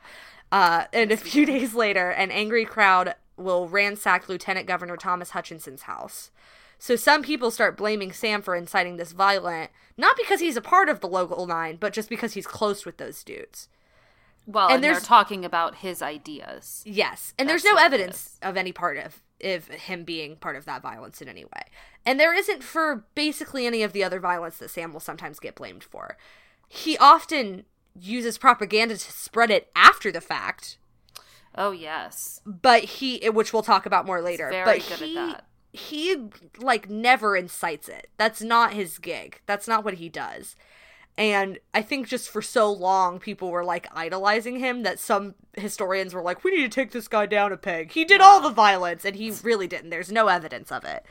Uh, 0.50 0.84
and 0.92 1.12
a 1.12 1.16
few 1.16 1.46
days 1.46 1.74
later, 1.74 2.10
an 2.10 2.32
angry 2.32 2.64
crowd 2.64 3.14
will 3.36 3.68
ransack 3.68 4.28
Lieutenant 4.28 4.66
Governor 4.66 4.96
Thomas 4.96 5.30
Hutchinson's 5.30 5.82
house. 5.82 6.30
So 6.78 6.96
some 6.96 7.22
people 7.22 7.50
start 7.50 7.76
blaming 7.76 8.12
Sam 8.12 8.42
for 8.42 8.54
inciting 8.54 8.96
this 8.96 9.12
violent, 9.12 9.70
not 9.96 10.16
because 10.16 10.40
he's 10.40 10.56
a 10.56 10.60
part 10.60 10.88
of 10.88 11.00
the 11.00 11.08
Loyal 11.08 11.46
Nine, 11.46 11.76
but 11.76 11.92
just 11.92 12.08
because 12.08 12.34
he's 12.34 12.46
close 12.46 12.84
with 12.84 12.98
those 12.98 13.22
dudes. 13.24 13.68
Well, 14.46 14.66
And 14.66 14.76
and, 14.76 14.84
they're 14.84 15.00
talking 15.00 15.44
about 15.44 15.76
his 15.76 16.02
ideas. 16.02 16.82
Yes, 16.84 17.32
and 17.38 17.48
there's 17.48 17.64
no 17.64 17.76
evidence 17.76 18.38
of 18.42 18.56
any 18.56 18.72
part 18.72 18.98
of 18.98 19.22
of 19.42 19.66
him 19.66 20.04
being 20.04 20.36
part 20.36 20.56
of 20.56 20.64
that 20.64 20.80
violence 20.80 21.20
in 21.20 21.28
any 21.28 21.44
way, 21.44 21.62
and 22.04 22.20
there 22.20 22.34
isn't 22.34 22.62
for 22.62 23.04
basically 23.14 23.66
any 23.66 23.82
of 23.82 23.92
the 23.92 24.04
other 24.04 24.20
violence 24.20 24.58
that 24.58 24.70
Sam 24.70 24.92
will 24.92 25.00
sometimes 25.00 25.40
get 25.40 25.54
blamed 25.54 25.82
for. 25.84 26.16
He 26.68 26.98
often 26.98 27.64
uses 27.98 28.38
propaganda 28.38 28.96
to 28.96 29.12
spread 29.12 29.50
it 29.50 29.70
after 29.74 30.10
the 30.12 30.20
fact, 30.20 30.78
Oh 31.56 31.70
yes. 31.70 32.40
but 32.44 32.84
he, 32.84 33.28
which 33.30 33.52
we'll 33.52 33.62
talk 33.62 33.86
about 33.86 34.06
more 34.06 34.20
later. 34.20 34.48
very 34.50 34.78
but 34.80 34.88
good 34.88 35.02
at 35.02 35.08
he, 35.08 35.14
that. 35.14 35.44
he 35.72 36.16
like 36.58 36.88
never 36.90 37.36
incites 37.36 37.88
it. 37.88 38.08
That's 38.16 38.42
not 38.42 38.72
his 38.72 38.98
gig. 38.98 39.40
That's 39.46 39.68
not 39.68 39.84
what 39.84 39.94
he 39.94 40.08
does. 40.08 40.56
And 41.16 41.60
I 41.72 41.80
think 41.82 42.08
just 42.08 42.28
for 42.28 42.42
so 42.42 42.72
long, 42.72 43.20
people 43.20 43.50
were 43.52 43.64
like 43.64 43.86
idolizing 43.92 44.58
him 44.58 44.82
that 44.82 44.98
some 44.98 45.36
historians 45.56 46.12
were 46.12 46.22
like, 46.22 46.42
we 46.42 46.50
need 46.50 46.62
to 46.62 46.68
take 46.68 46.90
this 46.90 47.06
guy 47.06 47.26
down 47.26 47.52
a 47.52 47.56
peg. 47.56 47.92
He 47.92 48.04
did 48.04 48.20
all 48.20 48.40
the 48.40 48.50
violence, 48.50 49.04
and 49.04 49.14
he 49.14 49.30
really 49.44 49.68
didn't. 49.68 49.90
There's 49.90 50.10
no 50.10 50.26
evidence 50.26 50.72
of 50.72 50.84
it. 50.84 51.06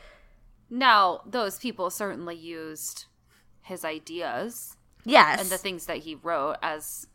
Now, 0.69 1.21
those 1.25 1.57
people 1.57 1.89
certainly 1.89 2.35
used 2.35 3.05
his 3.61 3.85
ideas 3.85 4.75
Yes. 5.05 5.39
and 5.39 5.49
the 5.49 5.57
things 5.57 5.85
that 5.85 5.99
he 5.99 6.15
wrote 6.15 6.57
as 6.61 7.07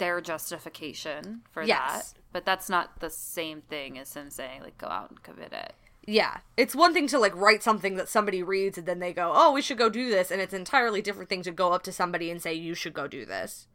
their 0.00 0.20
justification 0.20 1.42
for 1.52 1.62
Yes. 1.62 2.12
that. 2.12 2.20
But 2.32 2.44
that's 2.44 2.68
not 2.68 2.98
the 2.98 3.10
same 3.10 3.60
thing 3.62 3.96
as 3.98 4.14
him 4.14 4.30
saying, 4.30 4.62
like, 4.62 4.76
go 4.78 4.88
out 4.88 5.10
and 5.10 5.22
commit 5.22 5.52
it. 5.52 5.74
yeah. 6.06 6.38
It's 6.56 6.74
one 6.74 6.92
thing 6.92 7.06
to 7.08 7.18
like 7.18 7.36
write 7.36 7.62
something 7.62 7.94
that 7.96 8.08
somebody 8.08 8.42
reads 8.42 8.76
and 8.78 8.86
then 8.86 8.98
they 8.98 9.12
go, 9.12 9.32
oh, 9.34 9.52
we 9.52 9.62
should 9.62 9.78
go 9.78 9.88
do 9.88 10.10
this. 10.10 10.30
And 10.32 10.40
it's 10.40 10.52
an 10.52 10.60
entirely 10.60 11.00
different 11.02 11.28
thing 11.28 11.42
to 11.42 11.52
go 11.52 11.72
up 11.72 11.82
to 11.84 11.92
somebody 11.92 12.30
and 12.30 12.42
say, 12.42 12.52
you 12.54 12.74
should 12.74 12.94
go 12.94 13.06
do 13.06 13.24
this. 13.24 13.68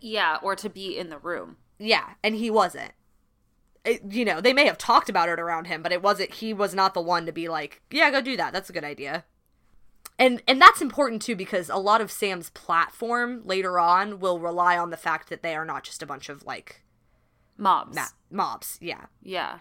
Yeah, 0.00 0.38
or 0.42 0.56
to 0.56 0.68
be 0.68 0.98
in 0.98 1.08
the 1.10 1.18
room. 1.18 1.56
Yeah, 1.78 2.10
and 2.22 2.34
he 2.34 2.50
wasn't. 2.50 2.92
It, 3.84 4.02
you 4.12 4.24
know, 4.24 4.40
they 4.40 4.52
may 4.54 4.64
have 4.66 4.78
talked 4.78 5.08
about 5.10 5.28
it 5.28 5.38
around 5.38 5.66
him, 5.66 5.82
but 5.82 5.92
it 5.92 6.02
wasn't. 6.02 6.34
He 6.34 6.54
was 6.54 6.74
not 6.74 6.94
the 6.94 7.02
one 7.02 7.26
to 7.26 7.32
be 7.32 7.48
like, 7.48 7.82
"Yeah, 7.90 8.10
go 8.10 8.20
do 8.22 8.36
that. 8.36 8.52
That's 8.52 8.70
a 8.70 8.72
good 8.72 8.84
idea." 8.84 9.24
And 10.18 10.42
and 10.46 10.60
that's 10.60 10.80
important 10.80 11.22
too 11.22 11.34
because 11.34 11.68
a 11.68 11.76
lot 11.76 12.00
of 12.00 12.10
Sam's 12.12 12.50
platform 12.50 13.42
later 13.44 13.78
on 13.80 14.20
will 14.20 14.38
rely 14.38 14.78
on 14.78 14.90
the 14.90 14.96
fact 14.96 15.28
that 15.28 15.42
they 15.42 15.54
are 15.56 15.64
not 15.64 15.82
just 15.84 16.02
a 16.02 16.06
bunch 16.06 16.28
of 16.28 16.44
like 16.44 16.82
Mobs. 17.56 17.94
ma- 17.96 18.06
mobs. 18.30 18.78
Yeah. 18.80 19.06
Yeah. 19.22 19.58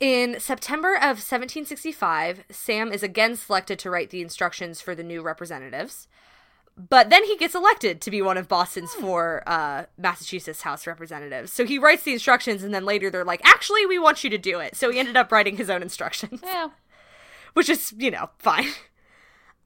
In 0.00 0.38
September 0.40 0.94
of 0.96 1.20
1765, 1.22 2.44
Sam 2.50 2.92
is 2.92 3.02
again 3.02 3.36
selected 3.36 3.78
to 3.80 3.90
write 3.90 4.10
the 4.10 4.20
instructions 4.22 4.80
for 4.80 4.94
the 4.94 5.04
new 5.04 5.22
representatives. 5.22 6.08
But 6.76 7.08
then 7.08 7.24
he 7.24 7.36
gets 7.36 7.54
elected 7.54 8.00
to 8.00 8.10
be 8.10 8.20
one 8.20 8.36
of 8.36 8.48
Boston's 8.48 8.92
four 8.92 9.44
uh, 9.46 9.84
Massachusetts 9.96 10.62
House 10.62 10.88
representatives. 10.88 11.52
So 11.52 11.64
he 11.64 11.78
writes 11.78 12.02
the 12.02 12.12
instructions, 12.12 12.64
and 12.64 12.74
then 12.74 12.84
later 12.84 13.10
they're 13.10 13.24
like, 13.24 13.40
actually, 13.44 13.86
we 13.86 13.96
want 13.98 14.24
you 14.24 14.30
to 14.30 14.38
do 14.38 14.58
it. 14.58 14.74
So 14.74 14.90
he 14.90 14.98
ended 14.98 15.16
up 15.16 15.30
writing 15.30 15.56
his 15.56 15.70
own 15.70 15.82
instructions, 15.82 16.40
Yeah. 16.42 16.70
which 17.54 17.68
is, 17.68 17.94
you 17.96 18.10
know, 18.10 18.30
fine. 18.40 18.70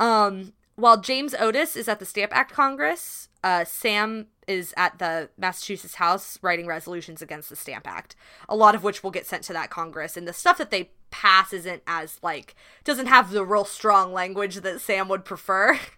Um, 0.00 0.52
while 0.76 1.00
James 1.00 1.34
Otis 1.34 1.76
is 1.76 1.88
at 1.88 1.98
the 1.98 2.06
Stamp 2.06 2.34
Act 2.34 2.52
Congress, 2.52 3.28
uh, 3.42 3.64
Sam 3.64 4.28
is 4.46 4.72
at 4.76 4.98
the 4.98 5.28
Massachusetts 5.36 5.96
House 5.96 6.38
writing 6.40 6.66
resolutions 6.66 7.20
against 7.20 7.50
the 7.50 7.56
Stamp 7.56 7.86
Act, 7.86 8.14
a 8.48 8.56
lot 8.56 8.74
of 8.74 8.84
which 8.84 9.02
will 9.02 9.10
get 9.10 9.26
sent 9.26 9.42
to 9.44 9.52
that 9.52 9.70
Congress. 9.70 10.16
And 10.16 10.26
the 10.26 10.32
stuff 10.32 10.56
that 10.58 10.70
they 10.70 10.90
pass 11.10 11.52
isn't 11.52 11.82
as, 11.86 12.18
like, 12.22 12.54
doesn't 12.84 13.06
have 13.06 13.30
the 13.30 13.44
real 13.44 13.64
strong 13.64 14.12
language 14.12 14.56
that 14.56 14.80
Sam 14.80 15.08
would 15.08 15.24
prefer. 15.24 15.78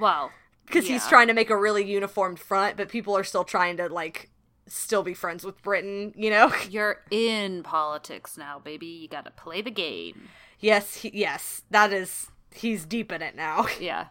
Well, 0.00 0.30
because 0.64 0.86
he's 0.86 1.08
trying 1.08 1.26
to 1.26 1.34
make 1.34 1.50
a 1.50 1.56
really 1.56 1.84
uniformed 1.84 2.38
front, 2.38 2.76
but 2.76 2.88
people 2.88 3.16
are 3.16 3.24
still 3.24 3.42
trying 3.42 3.78
to 3.78 3.88
like 3.88 4.30
still 4.68 5.02
be 5.02 5.14
friends 5.14 5.44
with 5.44 5.60
Britain, 5.62 6.12
you 6.16 6.30
know? 6.30 6.52
You're 6.70 7.02
in 7.10 7.62
politics 7.62 8.36
now, 8.36 8.60
baby. 8.60 8.86
You 8.86 9.08
got 9.08 9.24
to 9.24 9.30
play 9.30 9.62
the 9.62 9.70
game. 9.70 10.28
yes, 10.60 10.96
he, 10.96 11.10
yes, 11.12 11.62
that 11.70 11.92
is 11.92 12.30
he's 12.54 12.84
deep 12.84 13.12
in 13.12 13.22
it 13.22 13.34
now. 13.36 13.66
Yeah. 13.80 14.06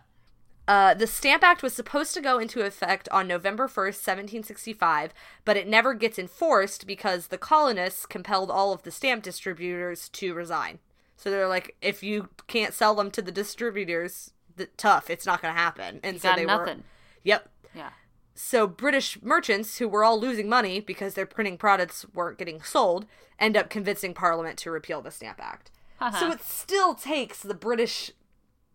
Uh, 0.68 0.94
the 0.94 1.08
Stamp 1.08 1.44
Act 1.46 1.64
was 1.64 1.72
supposed 1.74 2.14
to 2.14 2.20
go 2.20 2.40
into 2.40 2.60
effect 2.60 3.08
on 3.10 3.26
November 3.26 3.68
1st, 3.70 4.04
1765, 4.06 5.14
but 5.46 5.56
it 5.56 5.66
never 5.66 5.94
gets 5.94 6.20
enforced 6.20 6.86
because 6.86 7.28
the 7.28 7.38
colonists 7.38 8.06
compelled 8.06 8.52
all 8.52 8.74
of 8.74 8.84
the 8.84 8.92
stamp 8.92 9.24
distributors 9.24 10.10
to 10.10 10.34
resign. 10.34 10.80
So 11.16 11.32
they're 11.32 11.48
like, 11.48 11.78
if 11.82 12.04
you 12.04 12.28
can't 12.48 12.74
sell 12.74 12.96
them 12.96 13.12
to 13.12 13.22
the 13.22 13.32
distributors, 13.32 14.32
th- 14.58 14.70
tough, 14.76 15.10
it's 15.10 15.26
not 15.26 15.42
going 15.42 15.54
to 15.54 15.60
happen. 15.60 16.02
And 16.04 16.16
You 16.16 16.20
so 16.20 16.34
they 16.36 16.44
nothing. 16.44 16.80
were. 16.80 16.84
Yep. 17.24 17.50
Yeah. 17.74 17.90
So 18.36 18.68
British 18.68 19.22
merchants 19.24 19.78
who 19.78 19.88
were 19.88 20.04
all 20.04 20.20
losing 20.20 20.50
money 20.50 20.82
because 20.82 21.14
their 21.14 21.26
printing 21.26 21.58
products 21.58 22.06
weren't 22.14 22.38
getting 22.38 22.62
sold 22.62 23.06
end 23.40 23.56
up 23.56 23.70
convincing 23.70 24.14
Parliament 24.14 24.58
to 24.60 24.70
repeal 24.72 25.02
the 25.02 25.12
Stamp 25.12 25.40
Act. 25.42 25.72
Uh-huh. 26.02 26.20
So 26.20 26.32
it 26.32 26.44
still 26.44 26.94
takes 26.94 27.42
the 27.42 27.56
British 27.56 28.12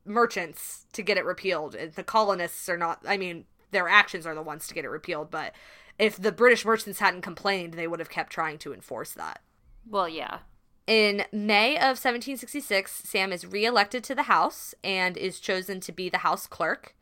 merchants 0.04 0.86
to 0.92 1.02
get 1.02 1.16
it 1.16 1.24
repealed. 1.24 1.74
And 1.74 1.92
The 1.92 2.04
colonists 2.04 2.68
are 2.68 2.76
not 2.76 3.02
I 3.06 3.16
mean, 3.16 3.44
their 3.70 3.88
actions 3.88 4.26
are 4.26 4.34
the 4.34 4.42
ones 4.42 4.66
to 4.68 4.74
get 4.74 4.84
it 4.84 4.90
repealed, 4.90 5.30
but 5.30 5.54
if 5.98 6.16
the 6.16 6.32
British 6.32 6.64
merchants 6.64 6.98
hadn't 6.98 7.22
complained, 7.22 7.74
they 7.74 7.86
would 7.86 8.00
have 8.00 8.10
kept 8.10 8.32
trying 8.32 8.58
to 8.58 8.72
enforce 8.72 9.12
that. 9.12 9.40
Well, 9.88 10.08
yeah. 10.08 10.38
In 10.86 11.24
May 11.32 11.76
of 11.76 11.96
1766, 11.98 13.02
Sam 13.04 13.32
is 13.32 13.46
reelected 13.46 14.02
to 14.04 14.14
the 14.14 14.24
House 14.24 14.74
and 14.82 15.16
is 15.16 15.38
chosen 15.38 15.80
to 15.80 15.92
be 15.92 16.08
the 16.08 16.18
House 16.18 16.46
clerk. 16.46 16.94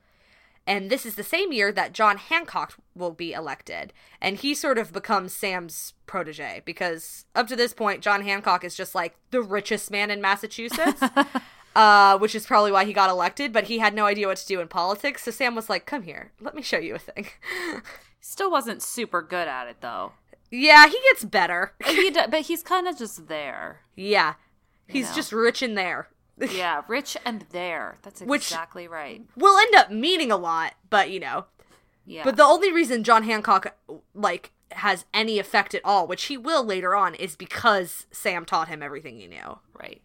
And 0.67 0.91
this 0.91 1.07
is 1.07 1.15
the 1.15 1.25
same 1.25 1.53
year 1.53 1.73
that 1.73 1.95
John 1.95 2.19
Hancock 2.19 2.77
will 2.95 3.13
be 3.13 3.33
elected. 3.33 3.93
And 4.21 4.37
he 4.37 4.55
sort 4.55 4.79
of 4.79 4.93
becomes 4.93 5.33
Sam's 5.33 5.95
protege 6.07 6.63
because 6.65 7.25
up 7.35 7.47
to 7.49 7.57
this 7.57 7.73
point, 7.73 8.03
John 8.03 8.23
Hancock 8.23 8.63
is 8.63 8.77
just 8.77 8.95
like 8.95 9.17
the 9.31 9.43
richest 9.43 9.91
man 9.91 10.11
in 10.11 10.21
Massachusetts. 10.21 11.03
uh, 11.81 12.19
which 12.19 12.35
is 12.35 12.47
probably 12.47 12.73
why 12.73 12.85
he 12.85 12.93
got 12.93 13.11
elected, 13.11 13.53
but 13.53 13.65
he 13.65 13.79
had 13.79 13.95
no 13.95 14.07
idea 14.07 14.27
what 14.27 14.37
to 14.39 14.47
do 14.47 14.61
in 14.61 14.69
politics. 14.69 15.23
So 15.25 15.31
Sam 15.31 15.55
was 15.55 15.71
like, 15.71 15.87
come 15.87 16.03
here, 16.03 16.33
let 16.41 16.55
me 16.55 16.63
show 16.63 16.79
you 16.79 16.95
a 16.95 16.99
thing. 16.99 17.27
Still 18.21 18.51
wasn't 18.51 18.83
super 18.83 19.23
good 19.23 19.49
at 19.49 19.67
it 19.69 19.79
though. 19.81 20.13
yeah, 20.51 20.87
he 20.87 20.99
gets 21.11 21.25
better. 21.25 21.73
He 21.87 22.11
but 22.11 22.43
he's 22.43 22.63
kind 22.63 22.87
of 22.87 22.99
just 22.99 23.29
there. 23.29 23.81
yeah. 23.97 24.35
He's 24.87 25.11
know. 25.11 25.15
just 25.17 25.33
rich 25.33 25.63
in 25.63 25.75
there. 25.75 26.09
Yeah, 26.53 26.83
rich 26.89 27.17
and 27.27 27.45
there. 27.51 27.99
That's 28.03 28.23
Which- 28.23 28.47
exactly 28.51 28.89
right. 28.89 29.23
Will 29.37 29.59
end 29.59 29.75
up 29.77 29.91
meaning 29.91 30.33
a 30.33 30.39
lot, 30.39 30.73
but 30.89 31.11
you 31.11 31.21
know. 31.21 31.45
Yeah. 32.07 32.25
But 32.25 32.37
the 32.37 32.45
only 32.45 32.73
reason 32.73 33.05
John 33.05 33.25
Hancock 33.25 33.77
like 34.15 34.51
has 34.73 35.05
any 35.13 35.39
effect 35.39 35.75
at 35.75 35.83
all, 35.85 36.07
which 36.07 36.25
he 36.25 36.37
will 36.39 36.65
later 36.65 36.97
on, 36.97 37.15
is 37.15 37.37
because 37.37 38.07
Sam 38.11 38.45
taught 38.47 38.69
him 38.69 38.83
everything 38.83 39.19
he 39.21 39.27
knew. 39.27 39.59
right. 39.79 40.01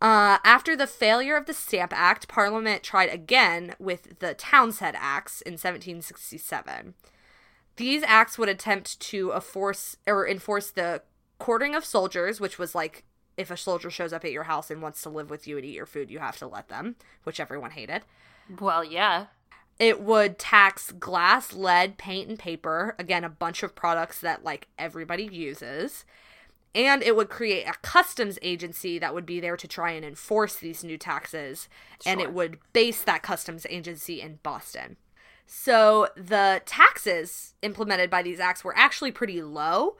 Uh, 0.00 0.38
after 0.44 0.74
the 0.74 0.86
failure 0.86 1.36
of 1.36 1.46
the 1.46 1.52
Stamp 1.52 1.92
Act, 1.94 2.26
Parliament 2.26 2.82
tried 2.82 3.10
again 3.10 3.74
with 3.78 4.18
the 4.20 4.32
Townshend 4.32 4.96
Acts 4.98 5.42
in 5.42 5.52
1767. 5.52 6.94
These 7.76 8.02
acts 8.04 8.38
would 8.38 8.48
attempt 8.48 8.98
to 9.00 9.32
enforce 9.32 9.96
or 10.06 10.26
enforce 10.26 10.70
the 10.70 11.02
quartering 11.38 11.74
of 11.74 11.84
soldiers, 11.84 12.40
which 12.40 12.58
was 12.58 12.74
like 12.74 13.04
if 13.36 13.50
a 13.50 13.56
soldier 13.56 13.90
shows 13.90 14.12
up 14.12 14.24
at 14.24 14.32
your 14.32 14.44
house 14.44 14.70
and 14.70 14.82
wants 14.82 15.02
to 15.02 15.08
live 15.08 15.30
with 15.30 15.46
you 15.46 15.56
and 15.56 15.66
eat 15.66 15.74
your 15.74 15.86
food, 15.86 16.10
you 16.10 16.18
have 16.18 16.36
to 16.38 16.46
let 16.46 16.68
them, 16.68 16.96
which 17.24 17.40
everyone 17.40 17.70
hated. 17.70 18.02
Well, 18.58 18.84
yeah. 18.84 19.26
It 19.78 20.02
would 20.02 20.38
tax 20.38 20.92
glass, 20.92 21.54
lead, 21.54 21.96
paint, 21.96 22.28
and 22.28 22.38
paper. 22.38 22.94
Again, 22.98 23.24
a 23.24 23.30
bunch 23.30 23.62
of 23.62 23.74
products 23.74 24.20
that 24.20 24.44
like 24.44 24.68
everybody 24.78 25.24
uses. 25.24 26.04
And 26.74 27.02
it 27.02 27.16
would 27.16 27.28
create 27.28 27.64
a 27.64 27.74
customs 27.82 28.38
agency 28.42 28.98
that 28.98 29.12
would 29.12 29.26
be 29.26 29.40
there 29.40 29.56
to 29.56 29.66
try 29.66 29.90
and 29.90 30.04
enforce 30.04 30.56
these 30.56 30.84
new 30.84 30.96
taxes. 30.96 31.68
And 32.06 32.20
it 32.20 32.32
would 32.32 32.58
base 32.72 33.02
that 33.02 33.22
customs 33.22 33.66
agency 33.68 34.20
in 34.20 34.38
Boston. 34.42 34.96
So 35.46 36.08
the 36.16 36.62
taxes 36.64 37.54
implemented 37.60 38.08
by 38.08 38.22
these 38.22 38.38
acts 38.38 38.62
were 38.62 38.76
actually 38.76 39.10
pretty 39.10 39.42
low 39.42 39.96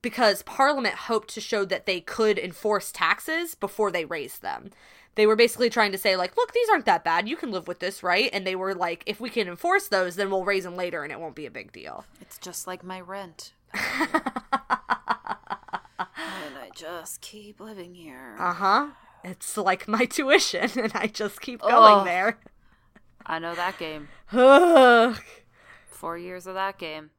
because 0.00 0.44
Parliament 0.44 0.94
hoped 0.94 1.28
to 1.34 1.40
show 1.40 1.64
that 1.64 1.86
they 1.86 2.00
could 2.00 2.38
enforce 2.38 2.92
taxes 2.92 3.56
before 3.56 3.90
they 3.90 4.04
raised 4.04 4.42
them. 4.42 4.70
They 5.16 5.26
were 5.26 5.34
basically 5.34 5.70
trying 5.70 5.90
to 5.92 5.98
say, 5.98 6.16
like, 6.16 6.36
look, 6.36 6.52
these 6.52 6.68
aren't 6.70 6.86
that 6.86 7.02
bad. 7.02 7.28
You 7.28 7.36
can 7.36 7.50
live 7.50 7.66
with 7.66 7.80
this, 7.80 8.04
right? 8.04 8.30
And 8.32 8.46
they 8.46 8.54
were 8.54 8.74
like, 8.76 9.02
if 9.06 9.20
we 9.20 9.28
can 9.28 9.48
enforce 9.48 9.88
those, 9.88 10.14
then 10.14 10.30
we'll 10.30 10.44
raise 10.44 10.62
them 10.62 10.76
later 10.76 11.02
and 11.02 11.12
it 11.12 11.18
won't 11.20 11.34
be 11.34 11.46
a 11.46 11.50
big 11.50 11.72
deal. 11.72 12.04
It's 12.20 12.38
just 12.38 12.68
like 12.68 12.84
my 12.84 13.00
rent. 13.00 13.54
just 16.74 17.20
keep 17.20 17.60
living 17.60 17.94
here. 17.94 18.36
Uh 18.38 18.52
huh. 18.52 18.88
It's 19.24 19.56
like 19.56 19.86
my 19.88 20.04
tuition, 20.10 20.70
and 20.76 20.92
I 20.94 21.06
just 21.06 21.40
keep 21.40 21.60
going 21.60 22.00
Ugh. 22.00 22.06
there. 22.06 22.38
I 23.24 23.38
know 23.38 23.54
that 23.54 23.78
game. 23.78 24.08
Four 25.86 26.18
years 26.18 26.46
of 26.46 26.54
that 26.54 26.78
game. 26.78 27.10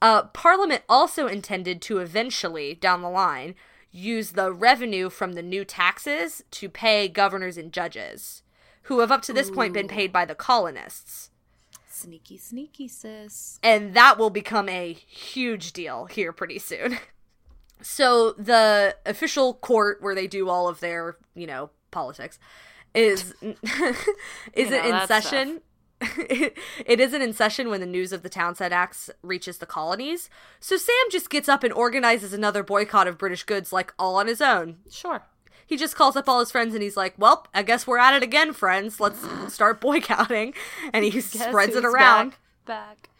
Uh, 0.00 0.24
Parliament 0.24 0.82
also 0.88 1.26
intended 1.26 1.80
to 1.82 1.98
eventually, 1.98 2.74
down 2.74 3.02
the 3.02 3.08
line, 3.10 3.54
use 3.90 4.32
the 4.32 4.52
revenue 4.52 5.08
from 5.08 5.32
the 5.32 5.42
new 5.42 5.64
taxes 5.64 6.42
to 6.52 6.68
pay 6.68 7.08
governors 7.08 7.56
and 7.56 7.72
judges, 7.72 8.42
who 8.82 9.00
have 9.00 9.10
up 9.10 9.22
to 9.22 9.32
this 9.32 9.50
point 9.50 9.72
been 9.72 9.88
paid 9.88 10.12
by 10.12 10.24
the 10.24 10.34
colonists. 10.34 11.30
Sneaky, 11.88 12.36
sneaky, 12.36 12.86
sis. 12.86 13.58
And 13.62 13.94
that 13.94 14.18
will 14.18 14.30
become 14.30 14.68
a 14.68 14.92
huge 14.92 15.72
deal 15.72 16.04
here 16.04 16.32
pretty 16.32 16.58
soon. 16.58 16.98
So, 17.80 18.32
the 18.32 18.96
official 19.06 19.54
court 19.54 20.02
where 20.02 20.14
they 20.14 20.26
do 20.26 20.48
all 20.48 20.68
of 20.68 20.80
their, 20.80 21.16
you 21.34 21.46
know, 21.46 21.70
politics 21.90 22.38
is 22.94 23.34
is 23.42 24.70
know, 24.70 24.76
it 24.76 24.84
in 24.84 25.06
session? 25.06 25.60
it 26.00 27.00
isn't 27.00 27.22
in 27.22 27.32
session 27.32 27.70
when 27.70 27.80
the 27.80 27.86
news 27.86 28.12
of 28.12 28.22
the 28.22 28.28
Townshend 28.28 28.72
Acts 28.72 29.10
reaches 29.22 29.58
the 29.58 29.66
colonies. 29.66 30.30
So 30.60 30.76
Sam 30.76 30.94
just 31.10 31.28
gets 31.28 31.48
up 31.48 31.64
and 31.64 31.72
organizes 31.72 32.32
another 32.32 32.62
boycott 32.62 33.08
of 33.08 33.18
British 33.18 33.42
goods 33.42 33.72
like 33.72 33.92
all 33.98 34.14
on 34.16 34.28
his 34.28 34.40
own. 34.40 34.76
Sure. 34.88 35.22
He 35.66 35.76
just 35.76 35.96
calls 35.96 36.16
up 36.16 36.28
all 36.28 36.40
his 36.40 36.50
friends 36.50 36.72
and 36.74 36.82
he's 36.82 36.96
like, 36.96 37.14
"Well, 37.18 37.46
I 37.52 37.62
guess 37.62 37.86
we're 37.86 37.98
at 37.98 38.14
it 38.14 38.22
again, 38.22 38.52
friends. 38.52 39.00
Let's 39.00 39.26
start 39.52 39.80
boycotting." 39.80 40.54
And 40.92 41.04
he 41.04 41.10
Guess 41.10 41.32
spreads 41.32 41.76
it 41.76 41.84
around. 41.84 42.34
Back, 42.64 43.10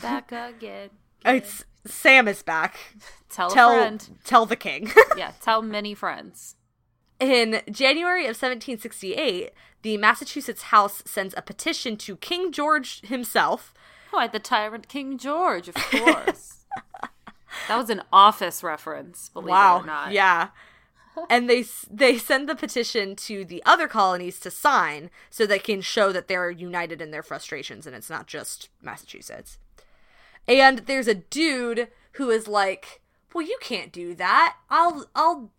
back, 0.00 0.30
back 0.30 0.54
again. 0.54 0.90
It's 1.24 1.64
Sam 1.86 2.28
is 2.28 2.42
back. 2.42 2.78
Tell, 3.28 3.50
Tell 3.54 3.70
a 3.72 3.78
friend. 3.78 4.18
tell 4.24 4.46
the 4.46 4.56
king. 4.56 4.90
Yeah, 5.16 5.32
tell 5.40 5.62
many 5.62 5.94
friends. 5.94 6.56
In 7.18 7.60
January 7.70 8.22
of 8.24 8.36
1768, 8.40 9.50
the 9.82 9.96
Massachusetts 9.98 10.62
House 10.64 11.02
sends 11.04 11.34
a 11.36 11.42
petition 11.42 11.96
to 11.98 12.16
King 12.16 12.52
George 12.52 13.00
himself. 13.02 13.74
Why, 14.10 14.26
the 14.26 14.38
tyrant 14.38 14.88
King 14.88 15.18
George, 15.18 15.68
of 15.68 15.74
course. 15.90 16.64
that 17.68 17.76
was 17.76 17.90
an 17.90 18.02
office 18.12 18.62
reference, 18.62 19.28
believe 19.30 19.48
it 19.48 19.50
or 19.52 19.84
not. 19.86 20.12
Yeah. 20.12 20.48
and 21.28 21.50
they 21.50 21.64
they 21.90 22.16
send 22.16 22.48
the 22.48 22.54
petition 22.54 23.16
to 23.16 23.44
the 23.44 23.62
other 23.66 23.88
colonies 23.88 24.38
to 24.40 24.50
sign 24.50 25.10
so 25.28 25.44
they 25.44 25.58
can 25.58 25.80
show 25.80 26.12
that 26.12 26.28
they're 26.28 26.50
united 26.50 27.02
in 27.02 27.10
their 27.10 27.22
frustrations 27.22 27.86
and 27.86 27.94
it's 27.96 28.08
not 28.08 28.26
just 28.26 28.68
Massachusetts. 28.80 29.58
And 30.48 30.80
there's 30.80 31.08
a 31.08 31.14
dude 31.14 31.88
who 32.12 32.30
is 32.30 32.48
like, 32.48 33.00
"Well, 33.34 33.46
you 33.46 33.58
can't 33.60 33.92
do 33.92 34.14
that. 34.16 34.56
I'll 34.68 35.06
I'll 35.14 35.52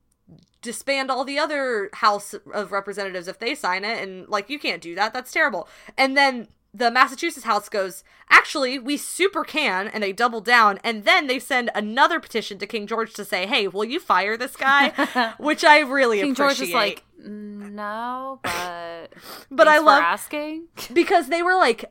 disband 0.62 1.10
all 1.10 1.24
the 1.26 1.40
other 1.40 1.90
House 1.94 2.36
of 2.54 2.72
Representatives 2.72 3.28
if 3.28 3.40
they 3.40 3.56
sign 3.56 3.84
it 3.84 4.02
and 4.02 4.28
like 4.30 4.50
you 4.50 4.60
can't 4.60 4.82
do 4.82 4.96
that. 4.96 5.14
That's 5.14 5.32
terrible." 5.32 5.68
And 5.98 6.16
then 6.18 6.48
the 6.74 6.90
Massachusetts 6.92 7.46
House 7.46 7.68
goes, 7.70 8.04
"Actually, 8.30 8.80
we 8.80 8.96
super 8.98 9.44
can." 9.44 9.88
And 9.88 10.04
they 10.04 10.12
double 10.14 10.42
down 10.42 10.80
and 10.84 11.04
then 11.06 11.28
they 11.28 11.40
send 11.40 11.70
another 11.76 12.20
petition 12.20 12.58
to 12.60 12.68
King 12.68 12.86
George 12.88 13.14
to 13.14 13.26
say, 13.26 13.46
"Hey, 13.46 13.68
will 13.68 13.86
you 13.86 14.00
fire 14.00 14.36
this 14.38 14.56
guy?" 14.56 14.90
Which 15.40 15.64
I 15.64 15.80
really 15.80 16.22
King 16.22 16.32
appreciate. 16.32 16.58
George 16.58 16.68
is 16.70 16.74
like, 16.74 17.04
no, 17.24 18.40
but 18.44 19.14
But 19.52 19.68
I 19.68 19.78
love- 19.80 20.02
asking. 20.04 20.68
because 20.94 21.28
they 21.28 21.42
were 21.44 21.56
like 21.56 21.86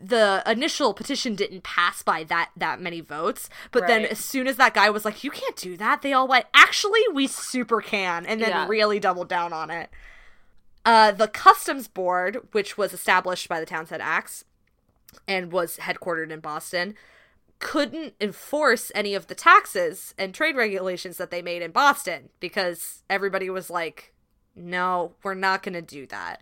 the 0.00 0.42
initial 0.46 0.94
petition 0.94 1.34
didn't 1.34 1.62
pass 1.62 2.02
by 2.02 2.24
that 2.24 2.50
that 2.56 2.80
many 2.80 3.00
votes 3.02 3.50
but 3.70 3.86
then 3.86 4.04
as 4.06 4.18
soon 4.18 4.46
as 4.46 4.56
that 4.56 4.72
guy 4.72 4.88
was 4.88 5.04
like 5.04 5.22
you 5.22 5.30
can't 5.30 5.56
do 5.56 5.76
that 5.76 6.00
they 6.00 6.12
all 6.14 6.26
went 6.26 6.46
actually 6.54 7.00
we 7.12 7.26
super 7.26 7.82
can 7.82 8.24
and 8.24 8.40
then 8.40 8.48
Yeah. 8.48 8.66
really 8.66 8.98
doubled 8.98 9.28
down 9.28 9.52
on 9.52 9.70
it. 9.70 9.90
Uh 10.86 11.10
the 11.12 11.28
customs 11.28 11.86
board 11.86 12.38
which 12.52 12.78
was 12.78 12.94
established 12.94 13.46
by 13.48 13.60
the 13.60 13.66
townshend 13.66 14.00
acts 14.02 14.44
and 15.26 15.52
was 15.52 15.76
headquartered 15.76 16.30
in 16.30 16.40
boston 16.40 16.94
couldn't 17.58 18.14
enforce 18.20 18.90
any 18.94 19.14
of 19.14 19.26
the 19.26 19.34
taxes 19.34 20.14
and 20.16 20.32
trade 20.32 20.56
regulations 20.56 21.16
that 21.18 21.30
they 21.30 21.42
made 21.42 21.60
in 21.60 21.72
boston 21.72 22.30
because 22.40 23.02
everybody 23.10 23.50
was 23.50 23.68
like 23.68 24.14
no 24.56 25.12
we're 25.22 25.34
not 25.34 25.62
going 25.62 25.74
to 25.74 25.82
do 25.82 26.06
that 26.06 26.40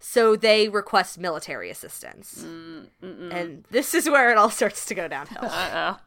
so 0.00 0.36
they 0.36 0.68
request 0.68 1.18
military 1.18 1.70
assistance. 1.70 2.44
Mm, 2.46 2.86
mm, 3.02 3.18
mm. 3.18 3.34
And 3.34 3.64
this 3.70 3.94
is 3.94 4.08
where 4.08 4.30
it 4.30 4.38
all 4.38 4.50
starts 4.58 4.84
to 4.86 4.94
go 4.94 5.08
downhill. 5.08 5.98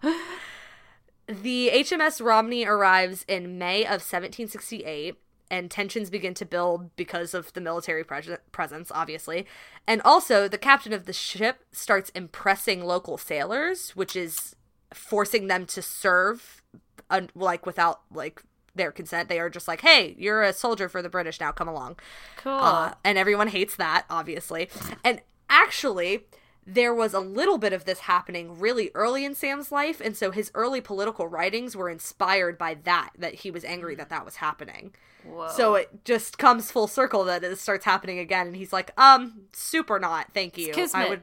The 1.28 1.72
HMS 1.74 2.24
Romney 2.24 2.66
arrives 2.66 3.24
in 3.28 3.58
May 3.58 3.84
of 3.84 4.02
1768, 4.02 5.16
and 5.50 5.70
tensions 5.70 6.10
begin 6.10 6.34
to 6.34 6.46
build 6.46 6.94
because 6.96 7.34
of 7.34 7.54
the 7.54 7.62
military 7.62 8.04
pres- 8.04 8.38
presence, 8.52 8.92
obviously. 8.94 9.46
And 9.88 10.02
also, 10.04 10.48
the 10.48 10.58
captain 10.58 10.94
of 10.94 11.06
the 11.06 11.14
ship 11.14 11.64
starts 11.72 12.10
impressing 12.12 12.84
local 12.84 13.18
sailors, 13.18 13.92
which 13.96 14.16
is 14.16 14.56
forcing 14.94 15.48
them 15.48 15.66
to 15.68 15.82
serve, 15.82 16.62
un- 17.10 17.30
like, 17.36 17.66
without, 17.66 18.02
like, 18.14 18.44
their 18.76 18.92
consent. 18.92 19.30
They 19.30 19.40
are 19.40 19.50
just 19.50 19.68
like, 19.68 19.82
hey, 19.82 20.16
you're 20.18 20.44
a 20.44 20.54
soldier 20.54 20.90
for 20.90 21.02
the 21.02 21.10
British 21.10 21.40
now, 21.40 21.52
come 21.52 21.68
along. 21.68 21.98
Cool. 22.38 22.54
Uh, 22.54 22.94
and 23.04 23.18
everyone 23.18 23.48
hates 23.48 23.76
that, 23.76 24.06
obviously. 24.10 24.70
And 25.04 25.22
actually, 25.50 26.26
there 26.66 26.94
was 26.94 27.14
a 27.14 27.20
little 27.20 27.58
bit 27.58 27.74
of 27.74 27.86
this 27.86 28.02
happening 28.02 28.60
really 28.60 28.92
early 28.94 29.26
in 29.26 29.34
Sam's 29.36 29.72
life, 29.72 30.00
and 30.00 30.16
so 30.16 30.32
his 30.32 30.52
early 30.54 30.80
political 30.80 31.28
writings 31.28 31.76
were 31.76 31.90
inspired 31.90 32.58
by 32.58 32.76
that. 32.84 33.10
That 33.18 33.36
he 33.36 33.52
was 33.52 33.66
angry 33.66 33.96
that 33.96 34.10
that 34.10 34.26
was 34.26 34.38
happening. 34.38 34.94
Whoa. 35.24 35.50
So 35.50 35.76
it 35.76 36.06
just 36.06 36.38
comes 36.38 36.72
full 36.72 36.88
circle 36.88 37.24
that 37.26 37.44
it 37.44 37.60
starts 37.60 37.86
happening 37.86 38.20
again, 38.20 38.48
and 38.48 38.56
he's 38.56 38.72
like, 38.72 38.92
"Um, 39.00 39.44
super 39.54 40.00
not, 40.00 40.34
thank 40.34 40.58
you. 40.58 40.74
I 40.94 41.10
would, 41.10 41.22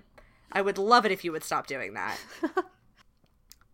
I 0.52 0.61
would 0.61 0.78
love 0.78 1.06
it 1.06 1.12
if 1.12 1.24
you 1.24 1.32
would 1.32 1.44
stop 1.44 1.66
doing 1.66 1.94
that." 1.94 2.18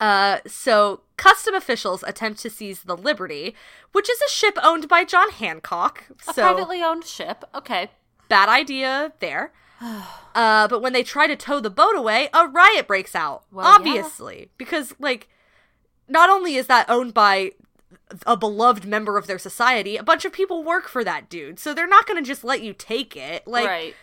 Uh, 0.00 0.38
so 0.46 1.00
custom 1.16 1.54
officials 1.54 2.02
attempt 2.02 2.40
to 2.40 2.50
seize 2.50 2.82
the 2.82 2.96
Liberty, 2.96 3.54
which 3.92 4.10
is 4.10 4.20
a 4.20 4.30
ship 4.30 4.58
owned 4.62 4.88
by 4.88 5.04
John 5.04 5.30
Hancock. 5.30 6.04
a 6.28 6.34
so 6.34 6.42
privately 6.42 6.82
owned 6.82 7.04
ship. 7.04 7.44
Okay. 7.54 7.90
bad 8.28 8.48
idea 8.48 9.12
there. 9.20 9.52
uh, 9.80 10.68
but 10.68 10.80
when 10.82 10.92
they 10.92 11.02
try 11.02 11.26
to 11.26 11.36
tow 11.36 11.60
the 11.60 11.70
boat 11.70 11.96
away, 11.96 12.28
a 12.32 12.46
riot 12.48 12.86
breaks 12.86 13.14
out. 13.14 13.44
Well, 13.52 13.66
yeah. 13.66 13.74
obviously, 13.74 14.50
because 14.58 14.94
like, 14.98 15.28
not 16.08 16.28
only 16.30 16.56
is 16.56 16.66
that 16.66 16.90
owned 16.90 17.14
by 17.14 17.52
a 18.26 18.36
beloved 18.36 18.84
member 18.84 19.16
of 19.16 19.26
their 19.26 19.38
society, 19.38 19.96
a 19.96 20.02
bunch 20.02 20.24
of 20.24 20.32
people 20.32 20.62
work 20.62 20.88
for 20.88 21.04
that 21.04 21.28
dude. 21.28 21.58
So 21.58 21.72
they're 21.74 21.86
not 21.86 22.06
going 22.06 22.22
to 22.22 22.26
just 22.26 22.44
let 22.44 22.62
you 22.62 22.72
take 22.72 23.16
it. 23.16 23.46
Like 23.46 23.66
right. 23.66 23.94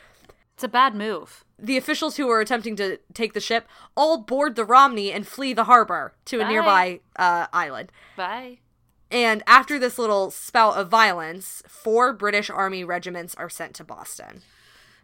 It's 0.61 0.65
a 0.67 0.69
bad 0.69 0.93
move. 0.93 1.43
the 1.57 1.75
officials 1.75 2.17
who 2.17 2.27
were 2.27 2.39
attempting 2.39 2.75
to 2.75 2.99
take 3.15 3.33
the 3.33 3.39
ship 3.39 3.67
all 3.97 4.19
board 4.19 4.55
the 4.55 4.63
Romney 4.63 5.11
and 5.11 5.25
flee 5.25 5.53
the 5.53 5.63
harbor 5.63 6.13
to 6.25 6.37
a 6.39 6.43
Bye. 6.43 6.49
nearby 6.49 6.99
uh, 7.15 7.47
island. 7.51 7.91
Bye. 8.15 8.59
And 9.09 9.41
after 9.47 9.79
this 9.79 9.97
little 9.97 10.29
spout 10.29 10.77
of 10.77 10.87
violence, 10.87 11.63
four 11.67 12.13
British 12.13 12.51
Army 12.51 12.83
regiments 12.83 13.33
are 13.35 13.49
sent 13.49 13.73
to 13.75 13.83
Boston. 13.83 14.43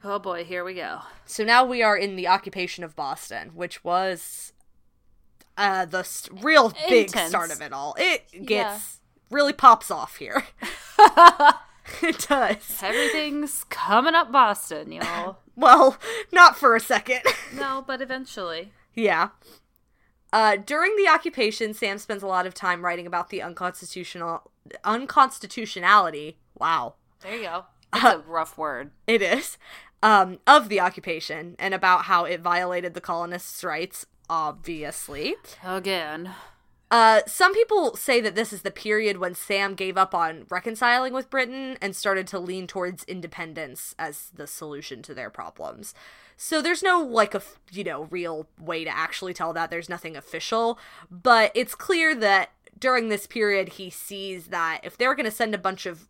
Oh 0.04 0.20
boy, 0.20 0.44
here 0.44 0.64
we 0.64 0.76
go. 0.76 1.00
So 1.26 1.44
now 1.44 1.66
we 1.66 1.82
are 1.82 1.98
in 1.98 2.16
the 2.16 2.28
occupation 2.28 2.84
of 2.84 2.96
Boston, 2.96 3.50
which 3.56 3.84
was 3.84 4.54
uh, 5.58 5.86
the 5.86 6.00
s- 6.00 6.30
real 6.32 6.72
big 6.88 7.10
start 7.10 7.52
of 7.52 7.62
it 7.64 7.74
all. 7.74 7.96
It 7.98 8.30
gets 8.46 8.50
Yeah. 8.50 8.80
really 9.36 9.54
pops 9.54 9.90
off 9.90 10.18
here. 10.18 10.44
it 12.04 12.28
does. 12.30 12.80
Everything's 12.84 13.64
coming 13.70 14.14
up 14.14 14.32
Boston, 14.32 14.92
y'all. 14.92 15.40
Well, 15.58 15.98
not 16.32 16.56
for 16.58 16.76
a 16.76 16.80
second. 16.80 17.22
no, 17.54 17.84
but 17.86 18.02
eventually. 18.02 18.72
yeah. 18.94 19.30
Uh, 20.32 20.56
during 20.58 20.96
the 20.98 21.08
occupation, 21.08 21.74
Sam 21.74 21.98
spends 21.98 22.22
a 22.22 22.28
lot 22.28 22.46
of 22.46 22.54
time 22.54 22.86
writing 22.86 23.08
about 23.08 23.30
the 23.30 23.42
unconstitutional 23.42 24.52
unconstitutionality. 24.84 26.38
Wow, 26.60 26.96
There 27.22 27.36
you 27.36 27.44
go. 27.44 27.66
It's 27.94 28.04
a 28.04 28.20
rough 28.28 28.58
word. 28.58 28.92
it 29.08 29.22
is 29.22 29.58
um, 30.04 30.40
of 30.46 30.68
the 30.70 30.80
occupation 30.80 31.56
and 31.58 31.74
about 31.74 32.04
how 32.04 32.26
it 32.26 32.42
violated 32.42 32.94
the 32.94 33.02
colonists' 33.02 33.64
rights. 33.64 34.06
Obviously, 34.30 35.36
Again. 35.64 36.32
Uh, 36.90 37.22
some 37.28 37.54
people 37.54 37.98
say 37.98 38.22
that 38.22 38.36
this 38.36 38.54
is 38.54 38.62
the 38.62 38.72
period 38.72 39.18
when 39.18 39.36
Sam 39.36 39.76
gave 39.76 39.98
up 39.98 40.16
on 40.16 40.46
reconciling 40.50 41.14
with 41.14 41.30
Britain 41.30 41.78
and 41.82 41.94
started 41.96 42.28
to 42.28 42.40
lean 42.40 42.66
towards 42.66 43.04
independence 43.04 43.94
as 44.00 44.32
the 44.34 44.48
solution 44.48 45.02
to 45.04 45.14
their 45.14 45.30
problems. 45.30 45.94
So 46.38 46.62
there's 46.62 46.84
no 46.84 47.02
like 47.02 47.36
a 47.36 47.42
you 47.72 47.84
know 47.84 48.04
real 48.04 48.48
way 48.60 48.86
to 48.86 48.96
actually 48.96 49.34
tell 49.34 49.52
that. 49.54 49.70
There's 49.70 49.90
nothing 49.90 50.16
official, 50.16 50.80
but 51.12 51.52
it's 51.56 51.76
clear 51.76 52.16
that 52.16 52.52
during 52.80 53.10
this 53.10 53.28
period 53.28 53.70
he 53.70 53.90
sees 53.90 54.48
that 54.48 54.80
if 54.84 54.96
they're 54.98 55.16
going 55.16 55.26
to 55.26 55.32
send 55.32 55.54
a 55.54 55.60
bunch 55.60 55.86
of 55.86 56.08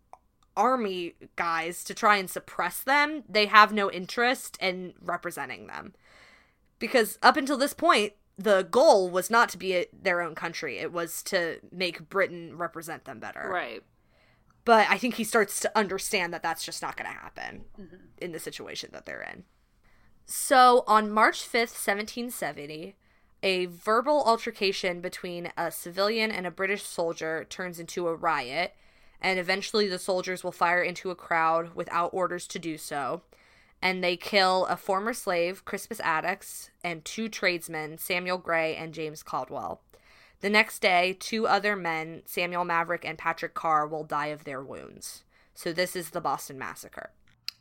army 0.56 1.14
guys 1.36 1.84
to 1.86 1.94
try 1.94 2.18
and 2.18 2.30
suppress 2.30 2.82
them, 2.84 3.24
they 3.28 3.46
have 3.46 3.72
no 3.72 3.90
interest 3.90 4.58
in 4.60 4.94
representing 5.02 5.68
them 5.68 5.94
because 6.78 7.18
up 7.24 7.38
until 7.38 7.58
this 7.58 7.74
point 7.74 8.14
the 8.38 8.64
goal 8.64 9.10
was 9.10 9.30
not 9.30 9.50
to 9.50 9.58
be 9.58 9.76
a, 9.76 9.86
their 9.92 10.22
own 10.22 10.36
country. 10.36 10.78
It 10.78 10.94
was 10.94 11.24
to 11.24 11.60
make 11.72 12.10
britain 12.10 12.58
represent 12.58 13.06
them 13.06 13.20
better. 13.20 13.50
Right. 13.52 13.84
but 14.66 14.88
i 14.90 14.98
think 14.98 15.16
he 15.16 15.24
starts 15.24 15.60
to 15.62 15.78
understand 15.78 16.34
that 16.34 16.44
that's 16.44 16.66
just 16.66 16.82
not 16.82 16.98
going 16.98 17.10
to 17.10 17.18
happen 17.18 17.66
mm-hmm. 17.80 17.96
in 18.18 18.32
the 18.32 18.40
situation 18.40 18.90
that 18.94 19.06
they're 19.06 19.28
in. 19.34 19.44
So 20.26 20.84
on 20.88 21.12
march 21.12 21.40
5th 21.40 21.76
1770 21.76 22.96
a 23.44 23.66
verbal 23.68 24.24
altercation 24.26 25.00
between 25.00 25.52
a 25.58 25.72
civilian 25.72 26.32
and 26.32 26.46
a 26.46 26.52
british 26.52 26.84
soldier 26.84 27.46
turns 27.50 27.80
into 27.80 28.08
a 28.08 28.16
riot 28.16 28.74
and 29.22 29.40
eventually 29.40 29.88
the 29.88 30.00
soldiers 30.00 30.44
will 30.44 30.52
fire 30.52 30.82
into 30.82 31.10
a 31.12 31.16
crowd 31.16 31.74
without 31.76 32.14
orders 32.14 32.48
to 32.48 32.60
do 32.60 32.78
so 32.78 33.22
and 33.82 34.04
they 34.04 34.18
kill 34.18 34.66
a 34.66 34.76
former 34.78 35.14
slave, 35.14 35.66
Crispus 35.66 36.00
Attucks, 36.04 36.70
and 36.84 37.06
two 37.06 37.30
tradesmen, 37.30 37.98
Samuel 37.98 38.38
Gray 38.38 38.76
and 38.76 38.94
James 38.94 39.24
Caldwell. 39.24 39.82
The 40.42 40.50
next 40.50 40.80
day, 40.80 41.16
two 41.20 41.48
other 41.48 41.76
men, 41.76 42.22
Samuel 42.26 42.66
Maverick 42.66 43.04
and 43.06 43.18
Patrick 43.18 43.54
Carr, 43.54 43.88
will 43.88 44.04
die 44.04 44.28
of 44.28 44.44
their 44.44 44.62
wounds. 44.64 45.24
So 45.54 45.74
this 45.74 45.96
is 45.96 46.12
the 46.12 46.22
Boston 46.22 46.58
Massacre. 46.60 47.12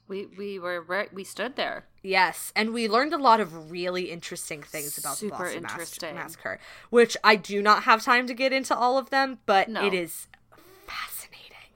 We 0.09 0.27
we 0.27 0.59
were 0.59 0.81
right 0.81 1.13
we 1.13 1.25
stood 1.25 1.57
there. 1.57 1.87
Yes, 2.03 2.53
and 2.55 2.73
we 2.73 2.87
learned 2.87 3.13
a 3.13 3.19
lot 3.19 3.41
of 3.41 3.71
really 3.73 4.11
interesting 4.13 4.63
things 4.63 4.99
about 4.99 5.17
Super 5.17 5.53
the 5.53 5.61
Boston. 5.61 6.15
Massacre, 6.15 6.61
which 6.91 7.17
I 7.25 7.35
do 7.35 7.61
not 7.61 7.83
have 7.85 8.05
time 8.05 8.29
to 8.29 8.35
get 8.35 8.53
into 8.53 8.77
all 8.77 8.99
of 8.99 9.11
them, 9.11 9.39
but 9.47 9.69
No. 9.69 9.85
it 9.85 9.93
is. 9.95 10.29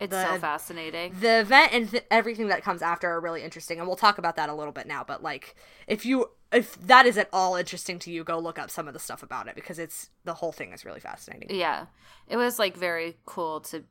It's 0.01 0.11
The- 0.11 0.35
so 0.35 0.39
fascinating. 0.41 1.15
the 1.21 1.41
event 1.41 1.73
and 1.73 1.91
th- 1.91 2.05
everything 2.11 2.49
that 2.49 2.63
comes 2.63 2.81
after 2.83 3.09
are 3.11 3.21
really 3.21 3.43
interesting 3.43 3.79
and 3.79 3.87
we'll 3.87 3.97
talk 3.97 4.19
about 4.19 4.37
that 4.37 4.49
a 4.49 4.55
little 4.55 4.73
bit 4.73 4.87
now 4.87 5.05
but 5.05 5.23
like 5.23 5.55
if 5.87 6.05
you 6.07 6.31
if 6.53 6.75
that 6.87 7.07
is 7.07 7.17
at 7.19 7.29
all 7.33 7.55
interesting 7.57 7.99
to 8.01 8.11
you 8.11 8.25
go 8.25 8.39
look 8.39 8.59
up 8.59 8.71
some 8.71 8.89
of 8.89 8.95
the 8.95 8.99
stuff 8.99 9.23
about 9.23 9.47
it 9.47 9.55
because 9.55 9.79
it's 9.79 10.11
the 10.25 10.35
whole 10.35 10.53
thing 10.53 10.73
is 10.73 10.85
really 10.85 11.01
fascinating 11.01 11.49
Yeah. 11.57 11.87
It 12.27 12.37
was 12.37 12.59
like 12.59 12.77
very 12.77 13.19
cool 13.27 13.61
to 13.63 13.85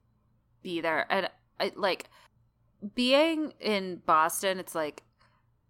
be 0.64 0.82
there. 0.82 1.06
And 1.10 1.30
I 1.60 1.72
like 1.76 2.10
being 2.96 3.54
in 3.60 4.02
Boston, 4.06 4.60
it's 4.60 4.76
like 4.76 5.04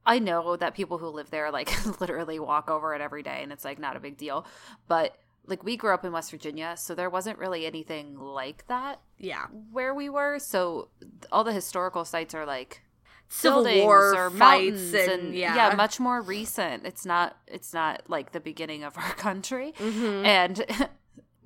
I 0.05 0.19
know 0.19 0.55
that 0.55 0.73
people 0.73 0.97
who 0.97 1.07
live 1.07 1.29
there 1.29 1.51
like 1.51 1.69
literally 1.99 2.39
walk 2.39 2.69
over 2.69 2.95
it 2.95 3.01
every 3.01 3.23
day 3.23 3.39
and 3.43 3.51
it's 3.51 3.65
like 3.65 3.79
not 3.79 3.95
a 3.95 3.99
big 3.99 4.17
deal. 4.17 4.45
But 4.87 5.15
like 5.45 5.63
we 5.63 5.77
grew 5.77 5.93
up 5.93 6.05
in 6.05 6.11
West 6.11 6.31
Virginia, 6.31 6.75
so 6.77 6.93
there 6.95 7.09
wasn't 7.09 7.37
really 7.39 7.65
anything 7.65 8.17
like 8.17 8.67
that 8.67 9.01
yeah. 9.17 9.47
where 9.71 9.93
we 9.93 10.09
were. 10.09 10.39
So 10.39 10.89
all 11.31 11.43
the 11.43 11.53
historical 11.53 12.05
sites 12.05 12.33
are 12.35 12.45
like 12.45 12.81
civil 13.29 13.63
buildings 13.63 13.83
war 13.83 14.15
or 14.15 14.29
fights 14.31 14.93
mountains 14.93 14.93
and, 14.93 15.35
yeah. 15.35 15.73
much 15.75 15.99
more 15.99 16.21
recent. 16.21 16.85
It's 16.85 17.05
not 17.05 17.37
it's 17.47 17.73
not 17.73 18.03
like 18.07 18.31
the 18.31 18.39
beginning 18.39 18.83
of 18.83 18.97
our 18.97 19.13
country. 19.13 19.73
Mhm. 19.77 20.25
and 20.25 20.65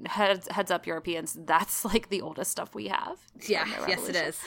heads 0.06 0.50
heads 0.50 0.70
up 0.70 0.86
europeans 0.86 1.38
that's 1.46 1.86
like 1.86 2.10
the 2.10 2.22
oldest 2.22 2.52
stuff 2.52 2.74
we 2.74 2.88
have. 2.88 3.20
Yeah. 3.48 3.66
yes 3.88 4.10
it 4.10 4.16
is. 4.16 4.40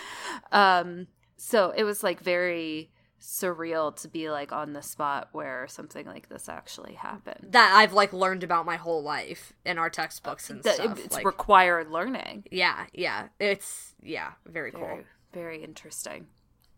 um 0.53 1.07
so 1.37 1.73
it 1.77 1.85
was 1.85 2.03
like 2.03 2.21
very 2.21 2.91
surreal 3.21 3.95
to 3.97 4.09
be 4.09 4.31
like 4.31 4.53
on 4.53 4.73
the 4.73 4.83
spot 4.83 5.29
where 5.33 5.67
something 5.69 6.07
like 6.07 6.29
this 6.29 6.49
actually 6.49 6.95
happened. 6.95 7.49
That 7.51 7.73
i've 7.75 7.93
like 7.93 8.13
learned 8.13 8.43
about 8.45 8.67
my 8.67 8.77
whole 8.77 9.03
life 9.03 9.53
in 9.65 9.79
our 9.79 9.91
textbooks 9.91 10.51
and 10.51 10.63
That- 10.63 10.77
stuff 10.77 10.99
it's 10.99 11.15
like, 11.15 11.25
required 11.25 11.91
learning. 11.91 12.45
Yeah 12.51 12.87
yeah. 12.93 13.29
It's 13.41 13.95
yeah 14.03 14.33
very 14.47 14.71
cool. 14.73 14.81
Very 14.87 15.05
very 15.33 15.65
interesting. 15.65 16.27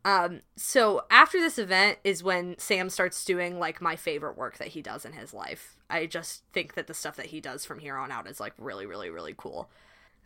Um, 0.04 0.40
so 0.56 1.02
after 1.10 1.38
this 1.38 1.58
event 1.58 1.98
is 2.02 2.22
when 2.22 2.56
Sam 2.58 2.88
starts 2.88 3.24
doing 3.24 3.58
like 3.58 3.82
my 3.82 3.94
favorite 3.96 4.38
work 4.38 4.58
that 4.58 4.68
he 4.68 4.80
does 4.80 5.04
in 5.04 5.12
his 5.12 5.34
life. 5.34 5.76
I 5.90 6.06
just 6.06 6.44
think 6.52 6.74
that 6.74 6.86
the 6.86 6.94
stuff 6.94 7.16
that 7.16 7.26
he 7.26 7.40
does 7.40 7.64
from 7.64 7.78
here 7.78 7.96
on 7.96 8.10
out 8.10 8.28
is 8.28 8.40
like 8.40 8.54
really, 8.58 8.86
really, 8.86 9.10
really 9.10 9.34
cool. 9.36 9.70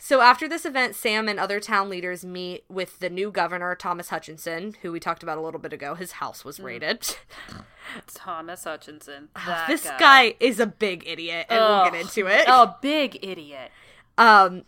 So 0.05 0.21
after 0.21 0.49
this 0.49 0.67
event, 0.67 0.97
Sam 0.97 1.29
and 1.29 1.39
other 1.39 1.61
town 1.61 1.89
leaders 1.89 2.25
meet 2.25 2.65
with 2.69 2.99
the 2.99 3.09
new 3.09 3.31
governor, 3.31 3.77
Thomas 3.77 4.09
Hutchinson, 4.09 4.75
who 4.83 4.91
we 4.91 4.99
talked 4.99 5.23
about 5.23 5.39
a 5.39 5.41
little 5.41 5.61
bit 5.61 5.73
ago. 5.73 5.95
His 5.95 6.13
house 6.13 6.45
was 6.45 6.59
raided. 6.59 7.15
thomas 8.09 8.65
hutchinson 8.65 9.29
this 9.69 9.89
guy. 10.01 10.35
is 10.41 10.59
a 10.59 10.67
big 10.67 11.07
idiot, 11.07 11.47
and 11.49 11.61
we'll 11.61 11.85
get 11.85 12.01
into 12.01 12.27
it. 12.27 12.49
A 12.49 12.75
big 12.83 13.25
idiot 13.25 13.71
Um, 14.19 14.65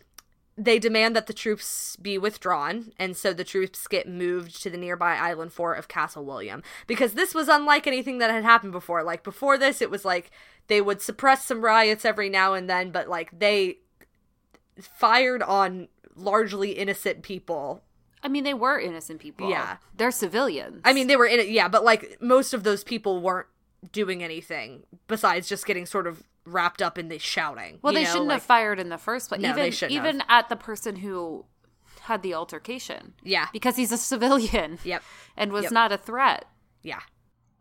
they 0.57 0.79
demand 0.79 1.17
that 1.17 1.27
the 1.27 1.33
troops 1.33 1.97
be 1.97 2.17
withdrawn, 2.17 2.93
and 2.97 3.17
so 3.17 3.33
the 3.33 3.43
troops 3.43 3.89
get 3.89 4.07
moved 4.07 4.63
to 4.63 4.69
the 4.69 4.77
nearby 4.77 5.17
island 5.17 5.51
fort 5.51 5.77
of 5.77 5.89
Castle 5.89 6.23
William. 6.23 6.63
Because 6.87 7.13
this 7.13 7.35
was 7.35 7.49
unlike 7.49 7.87
anything 7.87 8.19
that 8.19 8.31
had 8.31 8.45
happened 8.45 8.71
before. 8.71 9.03
Like, 9.03 9.21
before 9.21 9.57
this, 9.57 9.81
it 9.81 9.91
was 9.91 10.05
like 10.05 10.31
they 10.67 10.79
would 10.79 11.01
suppress 11.01 11.43
some 11.43 11.61
riots 11.61 12.05
every 12.05 12.29
now 12.29 12.53
and 12.53 12.69
then, 12.69 12.91
but 12.91 13.09
like 13.09 13.37
they 13.37 13.79
fired 14.81 15.41
on 15.43 15.87
largely 16.15 16.71
innocent 16.71 17.21
people. 17.23 17.83
I 18.23 18.27
mean, 18.27 18.43
they 18.43 18.53
were 18.53 18.79
innocent 18.79 19.19
people. 19.19 19.49
Yeah. 19.49 19.77
They're 19.95 20.11
civilians. 20.11 20.81
I 20.83 20.93
mean, 20.93 21.07
they 21.07 21.15
were 21.15 21.27
in 21.27 21.39
it, 21.39 21.49
yeah, 21.49 21.67
but 21.67 21.83
like 21.83 22.17
most 22.21 22.53
of 22.53 22.63
those 22.63 22.83
people 22.83 23.21
weren't 23.21 23.47
doing 23.91 24.23
anything 24.23 24.83
besides 25.07 25.47
just 25.47 25.65
getting 25.67 25.85
sort 25.85 26.07
of 26.07 26.23
wrapped 26.45 26.81
up 26.81 26.97
in 26.97 27.07
the 27.09 27.19
shouting. 27.19 27.79
well, 27.81 27.93
they 27.93 28.03
know, 28.03 28.09
shouldn't 28.09 28.27
like- 28.27 28.35
have 28.37 28.43
fired 28.43 28.79
in 28.79 28.89
the 28.89 28.97
first 28.97 29.29
place. 29.29 29.41
No, 29.41 29.49
even 29.49 29.61
they 29.63 29.71
shouldn't 29.71 29.91
even 29.97 30.23
at 30.29 30.49
the 30.49 30.55
person 30.55 30.97
who 30.97 31.45
had 32.01 32.21
the 32.23 32.33
altercation 32.33 33.13
Yeah. 33.23 33.47
because 33.53 33.75
he's 33.75 33.91
a 33.91 33.97
civilian 33.97 34.77
Yep. 34.83 35.03
and 35.37 35.51
was 35.51 35.63
Yep. 35.63 35.71
not 35.71 35.91
a 35.91 35.97
threat. 35.97 36.45
Yeah. 36.83 37.01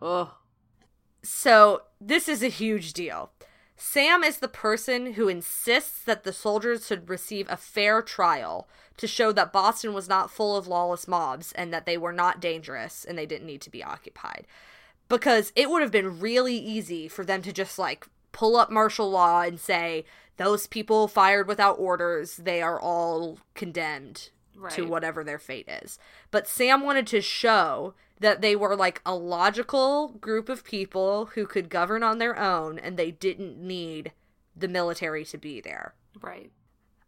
Ugh. 0.03 0.31
So, 1.23 1.83
this 2.01 2.29
is 2.29 2.43
a 2.43 2.49
huge 2.49 2.93
deal. 2.93 3.31
Sam 3.77 4.23
is 4.23 4.39
the 4.39 4.49
person 4.49 5.15
who 5.15 5.29
insists 5.29 6.03
that 6.05 6.25
the 6.25 6.33
soldiers 6.33 6.87
should 6.87 7.09
receive 7.09 7.47
a 7.49 7.57
fair 7.57 8.03
trial 8.03 8.69
to 8.97 9.07
show 9.07 9.33
that 9.33 9.53
Boston 9.53 9.93
was 9.93 10.09
not 10.09 10.31
full 10.31 10.57
of 10.57 10.69
lawless 10.69 11.09
mobs 11.09 11.53
and 11.53 11.73
that 11.73 11.85
they 11.85 11.99
were 11.99 12.13
not 12.13 12.41
dangerous 12.41 13.05
and 13.05 13.19
they 13.19 13.27
didn't 13.27 13.47
need 13.47 13.61
to 13.63 13.71
be 13.71 13.83
occupied. 13.83 14.47
Because 15.09 15.53
it 15.57 15.69
would 15.69 15.83
have 15.83 15.91
been 15.91 16.21
really 16.21 16.57
easy 16.57 17.09
for 17.09 17.25
them 17.25 17.43
to 17.43 17.53
just 17.53 17.79
like 17.79 18.07
pull 18.33 18.57
up 18.57 18.71
martial 18.71 19.11
law 19.11 19.43
and 19.43 19.59
say, 19.59 20.05
those 20.37 20.67
people 20.67 21.09
fired 21.09 21.49
without 21.49 21.79
orders, 21.79 22.37
they 22.37 22.63
are 22.63 22.81
all 22.81 23.39
condemned 23.55 24.31
to 24.71 24.87
whatever 24.87 25.25
their 25.25 25.39
fate 25.39 25.69
is. 25.69 25.99
But 26.31 26.49
Sam 26.49 26.83
wanted 26.83 27.07
to 27.09 27.21
show 27.21 27.95
that 28.21 28.41
they 28.41 28.55
were 28.57 28.77
like 28.77 29.01
a 29.05 29.15
logical 29.15 30.09
group 30.21 30.49
of 30.49 30.65
people 30.65 31.27
who 31.35 31.47
could 31.47 31.69
govern 31.69 32.03
on 32.03 32.19
their 32.19 32.39
own 32.39 32.79
and 32.79 32.97
they 32.97 33.11
didn't 33.11 33.59
need 33.59 34.13
the 34.57 34.69
military 34.69 35.25
to 35.27 35.39
be 35.39 35.61
there. 35.61 35.95
Right. 36.21 36.51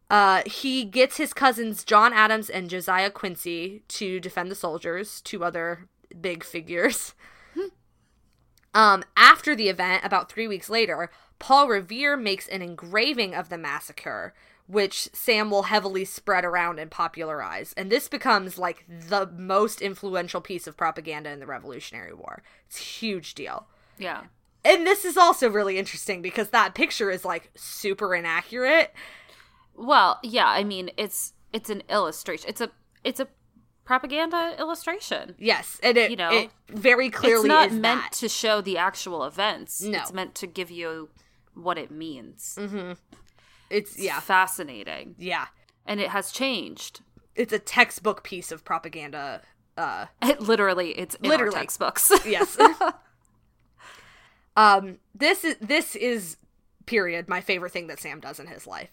Uh, 0.09 0.43
he 0.47 0.85
gets 0.85 1.17
his 1.17 1.33
cousins 1.33 1.85
John 1.85 2.13
Adams 2.13 2.49
and 2.49 2.71
Josiah 2.71 3.11
Quincy 3.11 3.83
to 3.89 4.21
defend 4.21 4.51
the 4.51 4.57
soldiers, 4.57 5.21
two 5.21 5.45
other 5.45 5.89
big 6.21 6.45
figures. 6.45 7.15
um, 8.75 9.05
after 9.17 9.57
the 9.57 9.69
event, 9.69 10.05
about 10.05 10.31
three 10.31 10.47
weeks 10.47 10.71
later, 10.71 11.11
Paul 11.39 11.69
Revere 11.69 12.17
makes 12.17 12.47
an 12.49 12.63
engraving 12.63 13.35
of 13.35 13.49
the 13.49 13.59
massacre, 13.59 14.33
which 14.67 15.09
Sam 15.13 15.51
will 15.51 15.65
heavily 15.65 16.05
spread 16.05 16.45
around 16.45 16.79
and 16.79 16.91
popularize. 16.91 17.73
And 17.77 17.91
this 17.91 18.09
becomes 18.09 18.59
like 18.59 18.85
the 18.89 19.27
most 19.37 19.81
influential 19.81 20.41
piece 20.41 20.67
of 20.67 20.77
propaganda 20.77 21.31
in 21.31 21.41
the 21.41 21.47
Revolutionary 21.47 22.13
War. 22.13 22.43
It's 22.67 22.81
a 22.81 22.83
huge 22.83 23.35
deal. 23.35 23.67
Yeah. 23.99 24.25
And 24.65 24.85
this 24.87 25.05
is 25.05 25.17
also 25.17 25.49
really 25.49 25.79
interesting 25.79 26.23
because 26.23 26.49
that 26.51 26.75
picture 26.75 27.11
is 27.11 27.25
like 27.25 27.51
super 27.55 28.15
inaccurate. 28.15 28.93
Well, 29.77 30.19
yeah, 30.23 30.49
I 30.49 30.65
mean, 30.65 30.91
it's 30.97 31.35
it's 31.53 31.71
an 31.71 31.83
illustration. 31.89 32.49
It's 32.49 32.61
a 32.61 32.71
it's 33.05 33.21
a 33.21 33.29
propaganda 33.85 34.57
illustration. 34.59 35.37
Yes, 35.39 35.79
and 35.83 35.97
it 35.97 36.11
You 36.11 36.17
know, 36.17 36.31
it 36.31 36.51
very 36.69 37.09
clearly 37.11 37.45
it's 37.45 37.49
not 37.49 37.71
meant 37.73 38.03
that. 38.03 38.13
to 38.15 38.29
show 38.29 38.61
the 38.61 38.77
actual 38.77 39.23
events. 39.25 39.81
No. 39.83 39.99
It's 40.01 40.13
meant 40.13 40.35
to 40.37 40.47
give 40.49 40.71
you 40.71 41.11
what 41.55 41.79
it 41.79 41.91
means. 41.93 42.59
Mm-hmm. 42.61 42.93
It's 43.71 43.99
yeah, 43.99 44.21
Fascinating. 44.21 45.15
yeah. 45.19 45.47
And 45.85 46.01
it 46.01 46.11
has 46.11 46.33
changed. 46.33 47.01
It's 47.35 47.53
a 47.53 47.59
textbook 47.59 48.23
piece 48.25 48.51
of 48.53 48.65
propaganda. 48.65 49.43
Uh, 49.77 50.07
It 50.23 50.41
literally 50.53 50.91
it's 50.99 51.15
in 51.17 51.29
Literally. 51.29 51.55
our 51.55 51.61
textbooks. 51.61 52.11
yes. 52.27 52.57
um, 54.57 54.99
this 55.15 55.45
is 55.45 55.57
this 55.61 55.95
is 55.97 56.37
period 56.87 57.29
my 57.29 57.41
favorite 57.41 57.73
thing 57.73 57.89
that 57.89 58.01
Sam 58.01 58.21
does 58.21 58.39
in 58.41 58.47
his 58.47 58.67
life. 58.67 58.91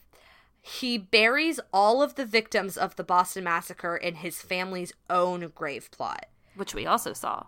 He 0.61 0.97
buries 0.97 1.59
all 1.73 2.01
of 2.01 2.15
the 2.15 2.25
victims 2.25 2.77
of 2.77 2.95
the 2.95 3.03
Boston 3.03 3.43
Massacre 3.43 3.95
in 3.97 4.15
his 4.15 4.41
family's 4.41 4.93
own 5.09 5.51
grave 5.53 5.91
plot. 5.91 6.25
Which 6.55 6.73
we 6.73 6.85
also 6.85 7.13
saw. 7.13 7.47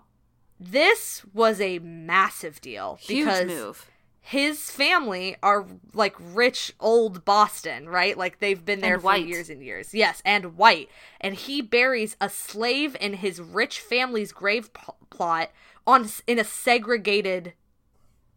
This 0.59 1.23
was 1.33 1.61
a 1.61 1.79
massive 1.79 2.59
deal 2.61 2.97
Huge 3.01 3.25
because 3.25 3.45
move. 3.47 3.89
His 4.27 4.71
family 4.71 5.35
are 5.43 5.67
like 5.93 6.15
rich 6.19 6.73
old 6.79 7.23
Boston, 7.25 7.87
right? 7.87 8.17
Like 8.17 8.39
they've 8.39 8.65
been 8.65 8.79
there 8.81 8.95
And 8.95 9.01
for 9.03 9.05
white. 9.05 9.27
years 9.27 9.51
and 9.51 9.61
years. 9.61 9.93
Yes, 9.93 10.19
and 10.25 10.57
white. 10.57 10.89
And 11.21 11.35
he 11.35 11.61
buries 11.61 12.17
a 12.19 12.27
slave 12.27 12.97
in 12.99 13.13
his 13.13 13.39
rich 13.39 13.79
family's 13.79 14.31
grave 14.31 14.73
p- 14.73 14.81
plot 15.11 15.51
on 15.85 16.09
in 16.25 16.39
a 16.39 16.43
segregated 16.43 17.53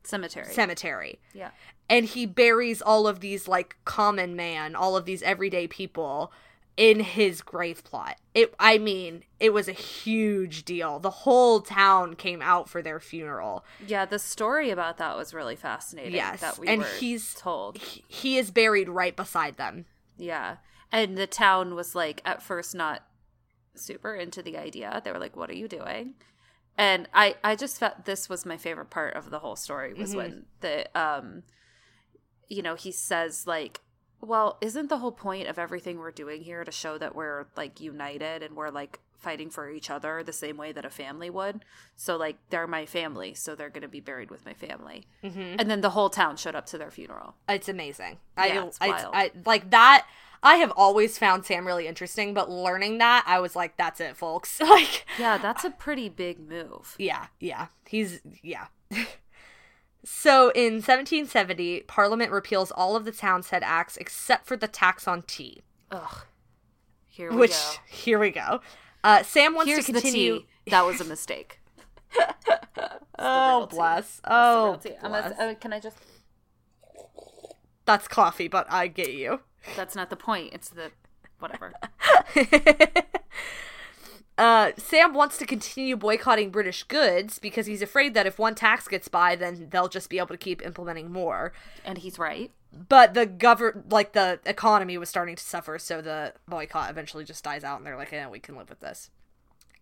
Cemetery. 0.05 0.53
cemetery. 0.53 1.21
yeah. 1.33 1.51
And 1.89 2.05
he 2.05 2.27
buries 2.27 2.83
all 2.83 3.07
of 3.09 3.21
these 3.21 3.49
like 3.49 3.77
common 3.87 4.37
man, 4.37 4.77
all 4.77 4.95
of 4.95 5.07
these 5.07 5.23
everyday 5.23 5.67
people 5.67 6.31
in 6.79 7.01
his 7.01 7.43
grave 7.43 7.83
plot. 7.83 8.17
It 8.35 8.55
I 8.59 8.79
mean, 8.79 9.25
it 9.41 9.53
was 9.53 9.69
a 9.69 9.73
huge 9.73 10.65
deal. 10.65 11.01
The 11.01 11.11
whole 11.11 11.61
town 11.61 12.15
came 12.15 12.41
out 12.41 12.69
for 12.71 12.81
their 12.83 13.01
funeral. 13.01 13.65
Yeah, 13.85 14.05
the 14.07 14.21
story 14.21 14.71
about 14.71 14.97
that 14.99 15.17
was 15.17 15.35
really 15.35 15.57
fascinating. 15.57 16.15
Yes, 16.15 16.41
that 16.41 16.57
we 16.57 16.69
and 16.69 16.85
he's- 17.01 17.35
told. 17.35 17.79
He, 17.79 18.05
he 18.07 18.39
is 18.39 18.53
buried 18.53 18.89
right 18.89 19.15
beside 19.15 19.57
them. 19.57 19.87
Yeah, 20.17 20.59
and 20.93 21.19
the 21.19 21.27
town 21.27 21.75
was 21.75 21.97
like 21.97 22.23
at 22.25 22.43
first 22.43 22.77
not 22.77 23.03
super 23.75 24.15
into 24.15 24.41
the 24.41 24.57
idea. 24.57 25.03
They 25.05 25.11
were 25.11 25.19
like, 25.19 25.37
"What 25.37 25.51
are 25.51 25.57
you 25.57 25.67
doing?" 25.67 26.15
And 26.77 27.09
I, 27.13 27.35
I 27.43 27.57
just 27.57 27.81
felt 27.81 28.05
this 28.05 28.29
was 28.29 28.47
my 28.47 28.57
favorite 28.57 28.89
part 28.89 29.15
of 29.17 29.31
the 29.31 29.41
whole 29.41 29.57
story 29.57 29.95
was 29.95 30.15
when 30.15 30.47
the, 30.61 30.87
um, 30.97 31.43
you 32.49 32.63
know, 32.63 32.77
he 32.77 32.93
says 32.93 33.49
like, 33.49 33.81
"Well, 34.21 34.59
isn't 34.61 34.89
the 34.89 34.99
whole 34.99 35.13
point 35.13 35.49
of 35.49 35.59
everything 35.59 35.99
we're 35.99 36.11
doing 36.11 36.43
here 36.43 36.65
to 36.65 36.73
show 36.73 36.99
that 36.99 37.15
we're 37.15 37.47
like 37.57 37.81
united 37.81 38.43
and 38.43 38.57
we're 38.57 38.71
like 38.71 39.01
fighting 39.17 39.51
for 39.51 39.69
each 39.69 39.91
other 39.91 40.23
the 40.23 40.33
same 40.33 40.57
way 40.57 40.73
that 40.73 40.85
a 40.85 40.91
family 40.91 41.31
would? 41.31 41.65
So 41.97 42.17
like, 42.17 42.37
they're 42.51 42.67
my 42.67 42.87
family, 42.87 43.35
so 43.35 43.55
they're 43.55 43.71
gonna 43.71 43.89
be 43.89 44.01
buried 44.01 44.31
with 44.31 44.45
my 44.45 44.55
family." 44.55 45.07
Mm-hmm. 45.23 45.57
And 45.59 45.71
then 45.71 45.81
the 45.81 45.91
whole 45.91 46.11
town 46.11 46.37
showed 46.37 46.55
up 46.55 46.67
to 46.67 46.79
their 46.79 46.91
funeral. 46.91 47.35
It's 47.49 47.69
amazing. 47.69 48.19
Yeah, 48.37 48.43
I, 48.45 48.67
it's 48.67 48.79
I, 48.81 48.89
wild. 48.89 49.15
I 49.15 49.31
like 49.45 49.71
that. 49.71 50.07
I 50.43 50.57
have 50.57 50.71
always 50.77 51.19
found 51.19 51.45
Sam 51.45 51.67
really 51.67 51.89
interesting, 51.89 52.33
but 52.33 52.49
learning 52.49 52.99
that, 52.99 53.25
I 53.27 53.41
was 53.41 53.57
like, 53.57 53.77
"That's 53.77 54.01
it, 54.01 54.17
folks." 54.17 54.61
like, 54.61 55.05
Yeah, 55.19 55.39
that's 55.39 55.65
a 55.65 55.71
pretty 55.71 56.09
big 56.09 56.39
move. 56.39 56.95
yeah, 56.99 57.27
yeah, 57.41 57.67
he's 57.87 58.21
yeah. 58.43 58.67
so 60.05 60.51
in 60.55 60.75
1770, 60.75 61.81
Parliament 61.83 62.31
repeals 62.33 62.71
all 62.71 62.97
of 62.97 63.05
the 63.05 63.13
Townshend 63.13 63.65
Acts 63.65 63.97
except 63.97 64.47
for 64.47 64.57
the 64.57 64.69
tax 64.69 65.07
on 65.09 65.23
tea, 65.23 65.63
Ugh. 65.91 66.25
Here 67.07 67.29
we 67.31 67.35
go 67.35 67.41
which 67.41 67.51
go. 67.51 67.71
here 67.89 68.19
we 68.19 68.31
go. 68.31 68.61
Uh, 69.03 69.23
Sam 69.23 69.55
wants 69.55 69.71
Here's 69.71 69.87
to 69.87 69.93
the 69.93 70.01
continue. 70.01 70.39
tea. 70.41 70.47
That 70.71 70.85
was 70.87 71.01
a 71.01 71.05
mistake. 71.05 71.61
oh 73.19 73.67
bless! 73.67 74.21
Oh, 74.25 74.71
real 74.71 74.79
tea. 74.79 74.95
I'm 75.03 75.11
bless. 75.11 75.33
a- 75.39 75.43
uh, 75.43 75.55
can 75.55 75.73
I 75.73 75.81
just? 75.81 75.97
that's 77.85 78.07
coffee, 78.09 78.49
but 78.49 78.67
I 78.71 78.87
get 78.87 79.13
you. 79.15 79.41
That's 79.77 79.95
not 79.97 80.11
the 80.11 80.17
point. 80.17 80.53
It's 80.53 80.69
the 80.71 80.91
whatever. 81.39 81.73
Uh, 84.39 84.71
Sam 84.79 85.15
wants 85.15 85.37
to 85.39 85.47
continue 85.47 85.97
boycotting 85.97 86.51
British 86.51 86.85
goods 86.85 87.41
because 87.41 87.67
he's 87.67 87.83
afraid 87.83 88.15
that 88.15 88.27
if 88.27 88.39
one 88.39 88.55
tax 88.55 88.87
gets 88.87 89.09
by, 89.09 89.35
then 89.35 89.67
they'll 89.71 89.89
just 89.89 90.09
be 90.09 90.19
able 90.19 90.29
to 90.29 90.37
keep 90.37 90.65
implementing 90.65 91.11
more. 91.11 91.53
And 91.85 91.99
he's 91.99 92.21
right. 92.21 92.53
But 92.89 93.15
the 93.15 93.27
govern 93.27 93.85
like 93.91 94.13
the 94.13 94.39
economy 94.47 94.97
was 94.97 95.09
starting 95.09 95.35
to 95.35 95.43
suffer, 95.43 95.79
so 95.79 96.01
the 96.01 96.35
boycott 96.47 96.89
eventually 96.89 97.25
just 97.25 97.43
dies 97.43 97.65
out, 97.65 97.79
and 97.79 97.87
they're 97.87 97.97
like, 97.97 98.13
"Yeah, 98.13 98.29
we 98.29 98.39
can 98.39 98.57
live 98.57 98.69
with 98.69 98.81
this." 98.81 99.11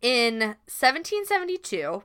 In 0.01 0.57
1772, 0.67 2.05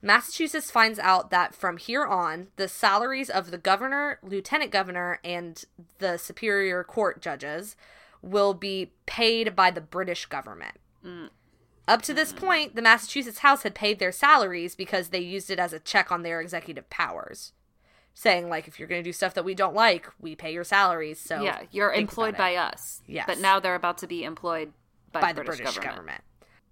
Massachusetts 0.00 0.70
finds 0.70 0.98
out 0.98 1.30
that 1.30 1.54
from 1.54 1.76
here 1.76 2.04
on, 2.04 2.48
the 2.56 2.66
salaries 2.66 3.30
of 3.30 3.50
the 3.50 3.58
governor, 3.58 4.18
lieutenant 4.22 4.72
governor, 4.72 5.20
and 5.22 5.64
the 5.98 6.16
superior 6.16 6.82
court 6.82 7.20
judges 7.20 7.76
will 8.22 8.54
be 8.54 8.92
paid 9.06 9.54
by 9.54 9.70
the 9.70 9.80
British 9.82 10.26
government. 10.26 10.80
Up 11.92 12.00
to 12.00 12.14
this 12.14 12.32
point, 12.32 12.74
the 12.74 12.80
Massachusetts 12.80 13.40
House 13.40 13.64
had 13.64 13.74
paid 13.74 13.98
their 13.98 14.12
salaries 14.12 14.74
because 14.74 15.10
they 15.10 15.18
used 15.18 15.50
it 15.50 15.58
as 15.58 15.74
a 15.74 15.78
check 15.78 16.10
on 16.10 16.22
their 16.22 16.40
executive 16.40 16.88
powers. 16.88 17.52
Saying, 18.14 18.48
like, 18.48 18.66
if 18.66 18.78
you're 18.78 18.88
going 18.88 19.02
to 19.02 19.06
do 19.06 19.12
stuff 19.12 19.34
that 19.34 19.44
we 19.44 19.54
don't 19.54 19.74
like, 19.74 20.08
we 20.18 20.34
pay 20.34 20.54
your 20.54 20.64
salaries. 20.64 21.20
So, 21.20 21.42
yeah, 21.42 21.60
you're 21.70 21.92
employed 21.92 22.34
about 22.34 22.50
it. 22.50 22.56
by 22.56 22.56
us. 22.56 23.02
Yes. 23.06 23.26
But 23.26 23.40
now 23.40 23.60
they're 23.60 23.74
about 23.74 23.98
to 23.98 24.06
be 24.06 24.24
employed 24.24 24.72
by, 25.12 25.20
by 25.20 25.32
the 25.34 25.42
the 25.42 25.44
British 25.44 25.66
government. 25.66 25.96
government. 25.96 26.20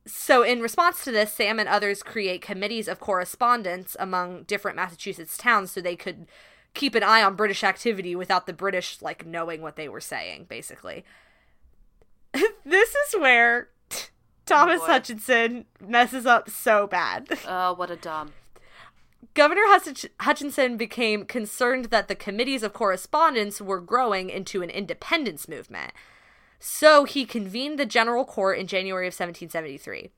So, 0.06 0.42
in 0.42 0.62
response 0.62 1.04
to 1.04 1.12
this, 1.12 1.34
Sam 1.34 1.58
and 1.58 1.68
others 1.68 2.02
create 2.02 2.40
committees 2.40 2.88
of 2.88 2.98
correspondence 2.98 3.98
among 4.00 4.44
different 4.44 4.76
Massachusetts 4.76 5.36
towns 5.36 5.70
so 5.70 5.82
they 5.82 5.96
could 5.96 6.28
keep 6.72 6.94
an 6.94 7.02
eye 7.02 7.22
on 7.22 7.36
British 7.36 7.62
activity 7.62 8.16
without 8.16 8.46
the 8.46 8.54
British, 8.54 9.02
like, 9.02 9.26
knowing 9.26 9.60
what 9.60 9.76
they 9.76 9.90
were 9.90 10.00
saying, 10.00 10.46
basically. 10.48 11.04
this 12.64 12.94
is 12.94 13.20
where 13.20 13.68
Thomas 14.50 14.80
boy. 14.80 14.86
Hutchinson 14.86 15.64
messes 15.80 16.26
up 16.26 16.50
so 16.50 16.86
bad. 16.86 17.28
Oh, 17.46 17.72
what 17.74 17.90
a 17.90 17.96
dumb. 17.96 18.32
Governor 19.34 19.62
Hutch- 19.66 20.06
Hutchinson 20.20 20.76
became 20.76 21.24
concerned 21.24 21.86
that 21.86 22.08
the 22.08 22.14
committees 22.14 22.62
of 22.62 22.72
correspondence 22.72 23.60
were 23.60 23.80
growing 23.80 24.28
into 24.28 24.62
an 24.62 24.70
independence 24.70 25.48
movement. 25.48 25.92
So 26.58 27.04
he 27.04 27.24
convened 27.24 27.78
the 27.78 27.86
General 27.86 28.24
Court 28.24 28.58
in 28.58 28.66
January 28.66 29.06
of 29.06 29.12
1773. 29.12 30.10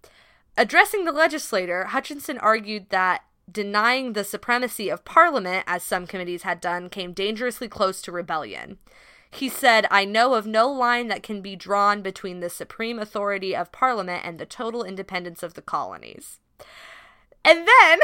Addressing 0.57 1.05
the 1.05 1.13
legislator, 1.13 1.85
Hutchinson 1.85 2.39
argued 2.39 2.91
that 2.91 3.23
denying 3.51 4.13
the 4.13 4.25
supremacy 4.25 4.89
of 4.89 5.05
Parliament, 5.05 5.65
as 5.67 5.83
some 5.83 6.07
committees 6.07 6.43
had 6.43 6.61
done, 6.61 6.89
came 6.89 7.13
dangerously 7.13 7.69
close 7.69 8.01
to 8.03 8.13
rebellion. 8.13 8.79
He 9.35 9.49
said, 9.49 9.87
I 9.91 10.05
know 10.05 10.35
of 10.35 10.47
no 10.47 10.71
line 10.71 11.09
that 11.09 11.23
can 11.23 11.41
be 11.41 11.57
drawn 11.57 12.03
between 12.03 12.41
the 12.41 12.51
supreme 12.51 12.99
authority 12.99 13.57
of 13.57 13.73
Parliament 13.73 14.23
and 14.25 14.39
the 14.39 14.45
total 14.45 14.85
independence 14.85 15.43
of 15.43 15.55
the 15.55 15.63
colonies. 15.63 16.39
And 17.43 17.67
then 17.67 17.99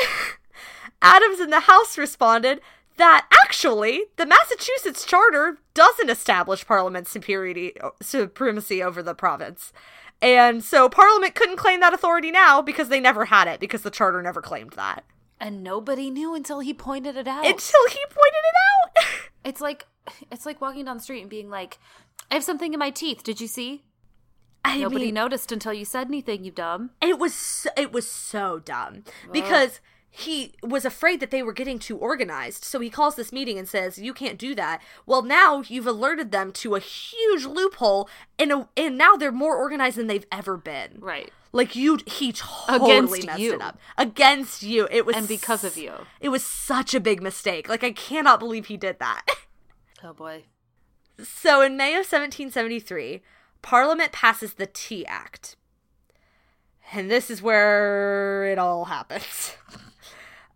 Adams 1.03 1.39
in 1.39 1.51
the 1.51 1.61
House 1.61 1.99
responded 1.99 2.63
that 2.97 3.27
actually 3.45 4.05
the 4.17 4.25
Massachusetts 4.27 5.05
Charter 5.05 5.59
doesn't 5.75 6.11
establish 6.11 6.67
Parliament's 6.67 7.11
supremacy 7.11 8.83
over 8.83 9.03
the 9.03 9.15
province. 9.15 9.73
And 10.23 10.65
so 10.65 10.89
Parliament 10.89 11.35
couldn't 11.35 11.57
claim 11.57 11.81
that 11.81 11.93
authority 11.95 12.31
now 12.31 12.63
because 12.63 12.89
they 12.89 13.01
never 13.01 13.27
had 13.27 13.47
it, 13.49 13.61
because 13.61 13.83
the 13.83 13.91
Charter 13.91 14.23
never 14.23 14.41
claimed 14.41 14.73
that. 14.73 15.05
And 15.39 15.63
nobody 15.63 16.11
knew 16.11 16.35
until 16.35 16.61
he 16.61 16.75
pointed 16.75 17.17
it 17.17 17.29
out. 17.29 17.47
Until 17.47 17.87
he 17.91 18.01
pointed 18.09 18.43
it 18.45 18.99
out. 18.99 19.05
It's 19.45 19.61
like 19.61 19.87
it's 20.31 20.47
like 20.47 20.61
walking 20.61 20.85
down 20.85 20.97
the 20.99 21.03
street 21.03 21.21
and 21.21 21.31
being 21.31 21.51
like, 21.51 21.79
"I 22.31 22.35
have 22.35 22.45
something 22.45 22.73
in 22.73 22.79
my 22.79 22.91
teeth. 22.91 23.23
Did 23.23 23.41
you 23.41 23.47
see?" 23.47 23.85
I 24.65 24.79
Nobody 24.79 25.07
mean, 25.07 25.15
noticed 25.15 25.53
until 25.53 25.73
you 25.73 25.85
said 25.85 26.09
anything. 26.09 26.45
You 26.45 26.51
dumb. 26.51 26.91
it 27.01 27.19
was 27.19 27.33
so, 27.35 27.71
it 27.77 27.93
was 27.93 28.11
so 28.11 28.59
dumb 28.59 29.05
because 29.33 29.81
he 30.11 30.55
was 30.63 30.85
afraid 30.85 31.21
that 31.21 31.31
they 31.31 31.43
were 31.43 31.53
getting 31.53 31.79
too 31.79 31.97
organized. 31.97 32.65
So 32.65 32.81
he 32.81 32.91
calls 32.91 33.15
this 33.17 33.33
meeting 33.33 33.59
and 33.59 33.69
says, 33.69 33.99
"You 33.99 34.13
can't 34.15 34.39
do 34.39 34.55
that." 34.55 34.81
Well, 35.07 35.23
now 35.23 35.63
you've 35.67 35.87
alerted 35.87 36.33
them 36.33 36.51
to 36.53 36.75
a 36.75 36.81
huge 36.81 37.45
loophole, 37.45 38.09
and 38.39 38.51
a, 38.53 38.69
and 38.77 38.97
now 38.99 39.17
they're 39.17 39.31
more 39.33 39.57
organized 39.57 39.97
than 39.97 40.07
they've 40.07 40.27
ever 40.33 40.57
been. 40.57 40.99
Right. 40.99 41.33
Like 41.53 41.75
you, 41.75 41.99
he 42.07 42.33
totally 42.33 42.91
Against 42.93 43.27
messed 43.27 43.39
you. 43.41 43.55
it 43.55 43.63
up 43.63 43.79
against 43.97 44.63
you. 44.63 44.87
It 44.91 45.07
was 45.07 45.17
And 45.17 45.27
because 45.29 45.65
of 45.65 45.77
you. 45.79 45.93
It 46.21 46.29
was 46.29 46.45
such 46.45 46.95
a 46.95 47.01
big 47.01 47.23
mistake. 47.23 47.69
Like 47.69 47.83
I 47.83 47.93
cannot 47.93 48.39
believe 48.39 48.67
he 48.67 48.77
did 48.77 48.99
that. 48.99 49.25
Oh 50.05 50.13
boy. 50.13 50.45
so 51.21 51.61
in 51.61 51.77
May 51.77 51.91
of 51.95 52.07
1773, 52.07 53.21
Parliament 53.63 54.13
passes 54.13 54.55
the 54.55 54.67
Tea 54.67 55.05
Act, 55.07 55.57
and 56.93 57.11
this 57.11 57.31
is 57.31 57.43
where 57.43 58.45
it 58.45 58.59
all 58.59 58.85
happens. 58.85 59.57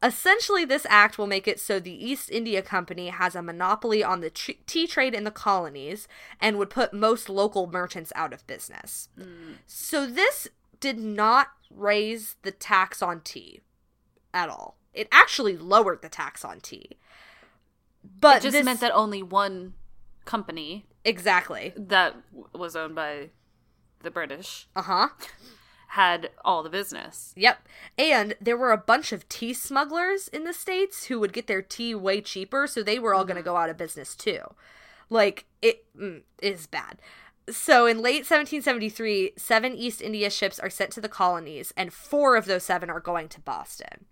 Essentially, 0.02 0.64
this 0.64 0.86
act 0.88 1.16
will 1.16 1.26
make 1.28 1.46
it 1.46 1.60
so 1.60 1.78
the 1.78 1.92
East 2.04 2.28
India 2.30 2.60
Company 2.60 3.08
has 3.08 3.34
a 3.36 3.42
monopoly 3.42 4.02
on 4.02 4.20
the 4.20 4.30
tr- 4.30 4.52
tea 4.66 4.86
trade 4.86 5.14
in 5.14 5.24
the 5.24 5.30
colonies 5.30 6.08
and 6.40 6.58
would 6.58 6.70
put 6.70 6.92
most 6.92 7.28
local 7.28 7.66
merchants 7.68 8.12
out 8.16 8.32
of 8.32 8.46
business. 8.46 9.08
So, 9.66 10.06
this 10.06 10.48
did 10.80 10.98
not 10.98 11.48
raise 11.70 12.34
the 12.42 12.50
tax 12.50 13.00
on 13.00 13.20
tea 13.20 13.60
at 14.34 14.48
all. 14.48 14.76
It 14.92 15.08
actually 15.12 15.56
lowered 15.56 16.02
the 16.02 16.08
tax 16.08 16.44
on 16.44 16.60
tea. 16.60 16.98
But 18.20 18.38
It 18.38 18.42
just 18.42 18.52
this, 18.54 18.64
meant 18.64 18.80
that 18.80 18.92
only 18.92 19.22
one 19.22 19.74
company 20.24 20.86
exactly. 21.04 21.72
that 21.76 22.16
was 22.52 22.74
owned 22.74 22.96
by 22.96 23.30
the 24.00 24.10
British 24.10 24.66
Uh 24.74 24.82
huh. 24.82 25.08
Had 25.92 26.30
all 26.42 26.62
the 26.62 26.70
business. 26.70 27.34
Yep. 27.36 27.68
And 27.98 28.34
there 28.40 28.56
were 28.56 28.72
a 28.72 28.78
bunch 28.78 29.12
of 29.12 29.28
tea 29.28 29.52
smugglers 29.52 30.26
in 30.28 30.44
the 30.44 30.54
States 30.54 31.04
who 31.04 31.20
would 31.20 31.34
get 31.34 31.48
their 31.48 31.60
tea 31.60 31.94
way 31.94 32.22
cheaper, 32.22 32.66
so 32.66 32.82
they 32.82 32.98
were 32.98 33.12
all 33.12 33.26
going 33.26 33.36
to 33.36 33.42
go 33.42 33.58
out 33.58 33.68
of 33.68 33.76
business 33.76 34.16
too. 34.16 34.40
Like, 35.10 35.44
it 35.60 35.84
mm, 35.94 36.22
is 36.40 36.66
bad. 36.66 36.98
So 37.50 37.84
in 37.84 37.98
late 37.98 38.24
1773, 38.24 39.32
seven 39.36 39.74
East 39.74 40.00
India 40.00 40.30
ships 40.30 40.58
are 40.58 40.70
sent 40.70 40.92
to 40.92 41.02
the 41.02 41.10
colonies, 41.10 41.74
and 41.76 41.92
four 41.92 42.36
of 42.36 42.46
those 42.46 42.62
seven 42.62 42.88
are 42.88 42.98
going 42.98 43.28
to 43.28 43.40
Boston. 43.40 44.06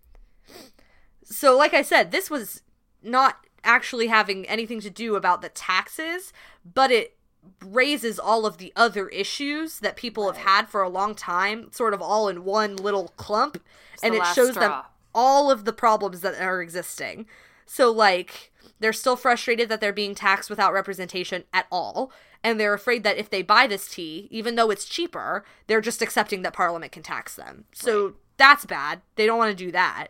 So, 1.24 1.56
like 1.56 1.72
I 1.72 1.80
said, 1.80 2.10
this 2.10 2.28
was 2.28 2.62
not 3.02 3.46
actually 3.64 4.08
having 4.08 4.46
anything 4.46 4.80
to 4.80 4.90
do 4.90 5.16
about 5.16 5.40
the 5.40 5.48
taxes, 5.48 6.34
but 6.62 6.90
it 6.90 7.16
raises 7.64 8.18
all 8.18 8.46
of 8.46 8.58
the 8.58 8.72
other 8.76 9.08
issues 9.08 9.80
that 9.80 9.96
people 9.96 10.26
have 10.26 10.38
had 10.38 10.68
for 10.68 10.82
a 10.82 10.88
long 10.88 11.14
time, 11.14 11.70
sort 11.72 11.94
of 11.94 12.02
all 12.02 12.28
in 12.28 12.44
one 12.44 12.76
little 12.76 13.08
clump, 13.16 13.62
and 14.02 14.14
it 14.14 14.24
shows 14.26 14.54
them 14.54 14.82
all 15.14 15.50
of 15.50 15.64
the 15.64 15.72
problems 15.72 16.20
that 16.20 16.40
are 16.40 16.62
existing. 16.62 17.26
So, 17.66 17.90
like, 17.90 18.52
they're 18.80 18.92
still 18.92 19.16
frustrated 19.16 19.68
that 19.68 19.80
they're 19.80 19.92
being 19.92 20.14
taxed 20.14 20.50
without 20.50 20.72
representation 20.72 21.44
at 21.52 21.66
all, 21.70 22.10
and 22.42 22.58
they're 22.58 22.74
afraid 22.74 23.04
that 23.04 23.18
if 23.18 23.30
they 23.30 23.42
buy 23.42 23.66
this 23.66 23.88
tea, 23.88 24.26
even 24.30 24.56
though 24.56 24.70
it's 24.70 24.86
cheaper, 24.86 25.44
they're 25.66 25.80
just 25.80 26.02
accepting 26.02 26.42
that 26.42 26.52
Parliament 26.52 26.92
can 26.92 27.02
tax 27.02 27.36
them. 27.36 27.64
So, 27.72 28.14
that's 28.38 28.64
bad. 28.64 29.02
They 29.16 29.26
don't 29.26 29.38
want 29.38 29.56
to 29.56 29.64
do 29.64 29.70
that. 29.72 30.08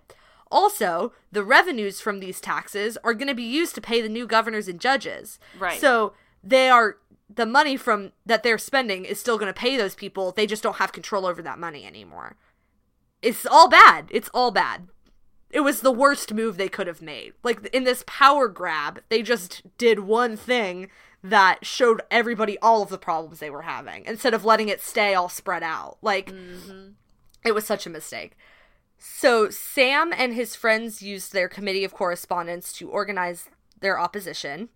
Also, 0.52 1.12
the 1.32 1.44
revenues 1.44 2.00
from 2.00 2.20
these 2.20 2.40
taxes 2.40 2.96
are 3.04 3.14
going 3.14 3.28
to 3.28 3.34
be 3.34 3.42
used 3.42 3.74
to 3.74 3.80
pay 3.80 4.00
the 4.00 4.08
new 4.08 4.26
governors 4.26 4.68
and 4.68 4.80
judges. 4.80 5.38
Right. 5.58 5.80
So, 5.80 6.14
they 6.42 6.70
are 6.70 6.96
the 7.34 7.46
money 7.46 7.76
from 7.76 8.12
that 8.26 8.42
they're 8.42 8.58
spending 8.58 9.04
is 9.04 9.20
still 9.20 9.38
going 9.38 9.52
to 9.52 9.58
pay 9.58 9.76
those 9.76 9.94
people. 9.94 10.32
They 10.32 10.46
just 10.46 10.62
don't 10.62 10.76
have 10.76 10.92
control 10.92 11.26
over 11.26 11.42
that 11.42 11.58
money 11.58 11.84
anymore. 11.84 12.36
It's 13.22 13.46
all 13.46 13.68
bad. 13.68 14.06
It's 14.10 14.30
all 14.32 14.50
bad. 14.50 14.88
It 15.50 15.60
was 15.60 15.80
the 15.80 15.92
worst 15.92 16.32
move 16.32 16.56
they 16.56 16.68
could 16.68 16.86
have 16.86 17.02
made. 17.02 17.32
Like 17.42 17.66
in 17.72 17.84
this 17.84 18.04
power 18.06 18.48
grab, 18.48 19.02
they 19.08 19.22
just 19.22 19.62
did 19.78 20.00
one 20.00 20.36
thing 20.36 20.88
that 21.22 21.66
showed 21.66 22.02
everybody 22.10 22.58
all 22.60 22.82
of 22.82 22.88
the 22.88 22.98
problems 22.98 23.40
they 23.40 23.50
were 23.50 23.62
having 23.62 24.04
instead 24.06 24.32
of 24.32 24.44
letting 24.44 24.68
it 24.68 24.80
stay 24.80 25.14
all 25.14 25.28
spread 25.28 25.62
out. 25.62 25.98
Like 26.02 26.32
mm-hmm. 26.32 26.90
it 27.44 27.52
was 27.52 27.66
such 27.66 27.86
a 27.86 27.90
mistake. 27.90 28.36
So 28.96 29.50
Sam 29.50 30.12
and 30.16 30.34
his 30.34 30.54
friends 30.54 31.02
used 31.02 31.32
their 31.32 31.48
committee 31.48 31.84
of 31.84 31.94
correspondence 31.94 32.72
to 32.74 32.88
organize 32.88 33.48
their 33.80 33.98
opposition. 33.98 34.68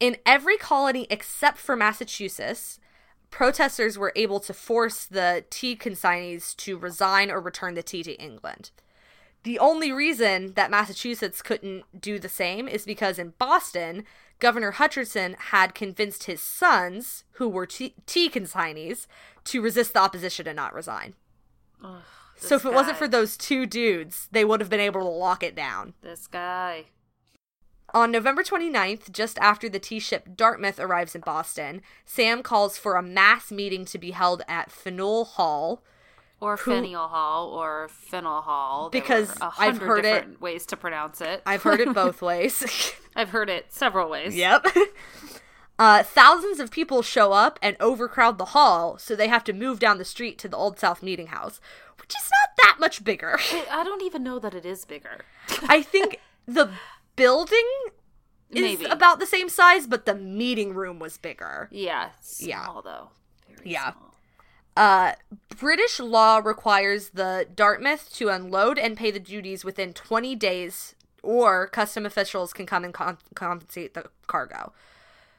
In 0.00 0.16
every 0.24 0.56
colony 0.56 1.06
except 1.10 1.58
for 1.58 1.76
Massachusetts, 1.76 2.80
protesters 3.30 3.98
were 3.98 4.12
able 4.16 4.40
to 4.40 4.54
force 4.54 5.04
the 5.04 5.44
tea 5.50 5.76
consignees 5.76 6.54
to 6.56 6.78
resign 6.78 7.30
or 7.30 7.40
return 7.40 7.74
the 7.74 7.82
tea 7.82 8.02
to 8.02 8.14
England. 8.14 8.70
The 9.42 9.58
only 9.58 9.92
reason 9.92 10.52
that 10.54 10.70
Massachusetts 10.70 11.40
couldn't 11.42 11.84
do 11.98 12.18
the 12.18 12.28
same 12.28 12.66
is 12.66 12.84
because 12.84 13.18
in 13.18 13.34
Boston, 13.38 14.04
Governor 14.38 14.72
Hutchinson 14.72 15.36
had 15.38 15.74
convinced 15.74 16.24
his 16.24 16.42
sons, 16.42 17.24
who 17.32 17.48
were 17.48 17.66
tea, 17.66 17.94
tea 18.06 18.28
consignees, 18.28 19.06
to 19.44 19.62
resist 19.62 19.92
the 19.92 20.00
opposition 20.00 20.46
and 20.46 20.56
not 20.56 20.74
resign. 20.74 21.14
Ugh, 21.82 22.02
So 22.36 22.56
if 22.56 22.64
it 22.64 22.72
wasn't 22.72 22.98
for 22.98 23.08
those 23.08 23.36
two 23.36 23.64
dudes, 23.66 24.28
they 24.32 24.44
would 24.44 24.60
have 24.60 24.70
been 24.70 24.80
able 24.80 25.00
to 25.00 25.06
lock 25.08 25.42
it 25.42 25.54
down. 25.54 25.94
this 26.02 26.26
guy, 26.26 26.86
On 27.92 28.10
November 28.10 28.42
29th, 28.42 29.10
just 29.10 29.38
after 29.38 29.68
the 29.68 29.78
tea 29.78 29.98
ship 29.98 30.28
Dartmouth 30.36 30.78
arrives 30.78 31.14
in 31.14 31.20
Boston, 31.22 31.82
Sam 32.04 32.42
calls 32.42 32.78
for 32.78 32.94
a 32.96 33.02
mass 33.02 33.50
meeting 33.50 33.84
to 33.86 33.98
be 33.98 34.12
held 34.12 34.42
at 34.48 34.70
Faneuil 34.70 35.24
Hall. 35.24 35.82
or 36.40 36.56
Faneuil 36.56 37.08
Hall, 37.08 37.48
or 37.50 37.88
Fennel 37.90 38.40
Hall, 38.42 38.88
Because 38.90 39.32
I've 39.58 39.78
heard 39.78 40.04
it- 40.04 40.40
ways 40.40 40.64
to 40.66 40.76
pronounce 40.76 41.20
it. 41.20 41.42
I've 41.44 41.62
heard 41.62 41.80
it 41.80 41.92
both 41.94 42.22
ways. 42.22 42.92
I've 43.16 43.30
heard 43.30 43.50
it 43.50 43.72
several 43.72 44.08
ways. 44.08 44.34
yep. 44.36 44.64
Uh, 45.78 46.02
thousands 46.02 46.60
of 46.60 46.70
people 46.70 47.00
show 47.00 47.32
up 47.32 47.58
and 47.62 47.74
overcrowd 47.80 48.36
the 48.36 48.44
hall, 48.44 48.98
so 48.98 49.16
they 49.16 49.28
have 49.28 49.42
to 49.42 49.54
move 49.54 49.78
down 49.78 49.96
the 49.96 50.04
street 50.04 50.36
to 50.36 50.46
the 50.46 50.54
Old 50.56 50.78
South 50.78 51.02
Meeting 51.02 51.28
House, 51.28 51.58
which 51.98 52.10
is 52.14 52.30
not 52.30 52.54
that 52.58 52.76
much 52.78 53.02
bigger. 53.02 53.38
I 53.70 53.82
don't 53.82 54.02
even 54.02 54.22
know 54.22 54.38
that 54.40 54.52
it 54.52 54.66
is 54.66 54.84
bigger. 54.84 55.22
I 55.70 55.80
think 55.80 56.20
the 56.46 56.68
building 57.20 57.66
is 58.50 58.62
Maybe. 58.62 58.84
about 58.86 59.20
the 59.20 59.26
same 59.26 59.48
size, 59.48 59.86
but 59.86 60.06
the 60.06 60.14
meeting 60.14 60.74
room 60.74 60.98
was 60.98 61.18
bigger. 61.18 61.68
Yeah, 61.70 62.10
Yeah. 62.38 62.64
small 62.64 62.82
though. 62.82 63.10
Very 63.48 63.70
Yeah. 63.72 63.92
small. 63.92 64.14
Uh, 64.76 65.12
British 65.58 66.00
law 66.00 66.38
requires 66.42 67.10
the 67.10 67.46
Dartmouth 67.54 68.10
to 68.14 68.28
unload 68.30 68.78
and 68.78 68.96
pay 68.96 69.10
the 69.10 69.20
duties 69.20 69.64
within 69.64 69.92
20 69.92 70.34
days, 70.34 70.94
or 71.22 71.66
custom 71.68 72.06
officials 72.06 72.52
can 72.52 72.64
come 72.66 72.84
and 72.84 72.94
com- 72.94 73.18
compensate 73.34 73.92
the 73.94 74.06
cargo. 74.26 74.72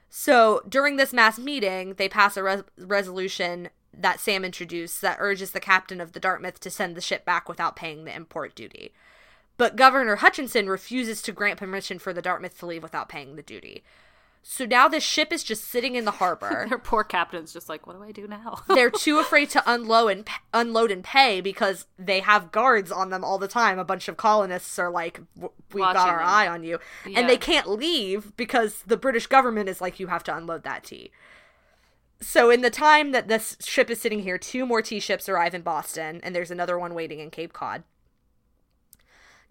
So 0.09 0.61
during 0.69 0.97
this 0.97 1.13
mass 1.13 1.39
meeting, 1.39 1.95
they 1.95 2.07
pass 2.09 2.37
a 2.37 2.43
res- 2.43 2.63
resolution 2.77 3.69
that 3.93 4.19
Sam 4.19 4.45
introduced 4.45 5.01
that 5.01 5.17
urges 5.19 5.51
the 5.51 5.59
captain 5.59 5.99
of 5.99 6.11
the 6.11 6.19
Dartmouth 6.19 6.59
to 6.59 6.69
send 6.69 6.95
the 6.95 7.01
ship 7.01 7.25
back 7.25 7.49
without 7.49 7.75
paying 7.75 8.03
the 8.05 8.15
import 8.15 8.53
duty. 8.55 8.93
But 9.61 9.75
Governor 9.75 10.15
Hutchinson 10.15 10.67
refuses 10.67 11.21
to 11.21 11.31
grant 11.31 11.59
permission 11.59 11.99
for 11.99 12.13
the 12.13 12.21
Dartmouth 12.23 12.57
to 12.57 12.65
leave 12.65 12.81
without 12.81 13.09
paying 13.09 13.35
the 13.35 13.43
duty. 13.43 13.83
So 14.41 14.65
now 14.65 14.87
this 14.87 15.03
ship 15.03 15.31
is 15.31 15.43
just 15.43 15.65
sitting 15.65 15.93
in 15.93 16.03
the 16.03 16.09
harbor. 16.09 16.65
Their 16.69 16.79
poor 16.79 17.03
captain's 17.03 17.53
just 17.53 17.69
like, 17.69 17.85
what 17.85 17.95
do 17.95 18.01
I 18.01 18.11
do 18.11 18.27
now? 18.27 18.63
they're 18.67 18.89
too 18.89 19.19
afraid 19.19 19.51
to 19.51 19.61
unload 19.71 20.11
and 20.13 20.27
unload 20.51 20.89
and 20.89 21.03
pay 21.03 21.41
because 21.41 21.85
they 21.99 22.21
have 22.21 22.51
guards 22.51 22.91
on 22.91 23.11
them 23.11 23.23
all 23.23 23.37
the 23.37 23.47
time. 23.47 23.77
A 23.77 23.85
bunch 23.85 24.07
of 24.07 24.17
colonists 24.17 24.79
are 24.79 24.89
like, 24.89 25.21
"We've 25.35 25.51
got 25.75 25.95
our 25.95 26.17
them. 26.17 26.27
eye 26.27 26.47
on 26.47 26.63
you," 26.63 26.79
Yeah. 27.05 27.19
and 27.19 27.29
they 27.29 27.37
can't 27.37 27.69
leave 27.69 28.35
because 28.35 28.81
the 28.87 28.97
British 28.97 29.27
government 29.27 29.69
is 29.69 29.79
like, 29.79 29.99
"You 29.99 30.07
have 30.07 30.23
to 30.23 30.35
unload 30.35 30.63
that 30.63 30.85
tea." 30.85 31.11
So 32.19 32.49
in 32.49 32.61
the 32.61 32.71
time 32.71 33.11
that 33.11 33.27
this 33.27 33.57
ship 33.61 33.91
is 33.91 34.01
sitting 34.01 34.23
here, 34.23 34.39
two 34.39 34.65
more 34.65 34.81
tea 34.81 34.99
ships 34.99 35.29
arrive 35.29 35.53
in 35.53 35.61
Boston, 35.61 36.19
and 36.23 36.35
there's 36.35 36.49
another 36.49 36.79
one 36.79 36.95
waiting 36.95 37.19
in 37.19 37.29
Cape 37.29 37.53
Cod. 37.53 37.83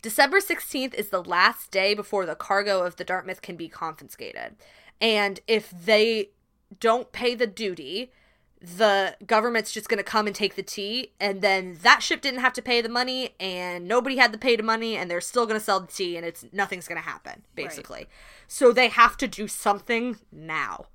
December 0.03 0.41
16th 0.41 0.95
is 0.95 1.09
the 1.11 1.23
last 1.23 1.71
day 1.71 1.95
before 1.95 2.25
the 2.25 2.35
cargo 2.35 2.83
of 2.85 2.97
the 2.97 3.05
Dartmouth 3.05 3.43
can 3.43 3.57
be 3.57 3.69
confiscated. 3.69 4.57
And 5.01 5.41
if 5.47 5.71
they 5.71 6.31
don't 6.79 7.13
pay 7.13 7.35
the 7.35 7.47
duty, 7.47 8.13
the 8.61 9.17
government's 9.27 9.73
just 9.73 9.89
going 9.89 9.99
to 9.99 10.05
come 10.05 10.27
and 10.27 10.37
take 10.37 10.55
the 10.55 10.63
tea. 10.63 11.13
And 11.19 11.41
then 11.43 11.79
that 11.83 12.03
ship 12.03 12.21
didn't 12.21 12.41
have 12.41 12.53
to 12.55 12.63
pay 12.63 12.81
the 12.81 12.89
money, 12.89 13.35
and 13.41 13.89
nobody 13.89 14.17
had 14.17 14.33
to 14.33 14.39
pay 14.39 14.57
the 14.57 14.63
money, 14.63 14.97
and 14.97 15.11
they're 15.11 15.21
still 15.21 15.47
going 15.47 15.59
to 15.59 15.65
sell 15.65 15.81
the 15.81 15.87
tea, 15.87 16.17
and 16.17 16.25
it's 16.25 16.45
nothing's 16.53 16.89
going 16.89 17.01
to 17.01 17.09
happen, 17.09 17.43
basically. 17.55 18.07
So 18.47 18.73
they 18.73 18.89
have 18.89 19.17
to 19.19 19.29
do 19.29 19.49
something 19.49 20.19
now. 20.31 20.87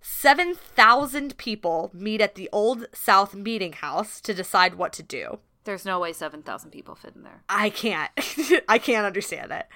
7,000 0.00 1.36
people 1.36 1.90
meet 1.92 2.20
at 2.20 2.34
the 2.34 2.48
Old 2.52 2.86
South 2.92 3.34
Meeting 3.34 3.74
House 3.74 4.20
to 4.22 4.34
decide 4.34 4.74
what 4.74 4.92
to 4.94 5.02
do. 5.02 5.38
There's 5.64 5.84
no 5.84 6.00
way 6.00 6.12
7,000 6.12 6.70
people 6.70 6.94
fit 6.94 7.14
in 7.14 7.22
there. 7.22 7.42
I 7.48 7.70
can't. 7.70 8.10
I 8.68 8.78
can't 8.78 9.06
understand 9.06 9.52
it. 9.52 9.66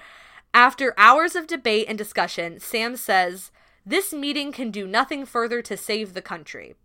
After 0.53 0.93
hours 0.97 1.35
of 1.35 1.47
debate 1.47 1.85
and 1.87 1.97
discussion, 1.97 2.59
Sam 2.59 2.95
says, 2.95 3.51
This 3.85 4.13
meeting 4.13 4.51
can 4.51 4.71
do 4.71 4.87
nothing 4.87 5.25
further 5.25 5.61
to 5.61 5.77
save 5.77 6.13
the 6.13 6.21
country. 6.21 6.75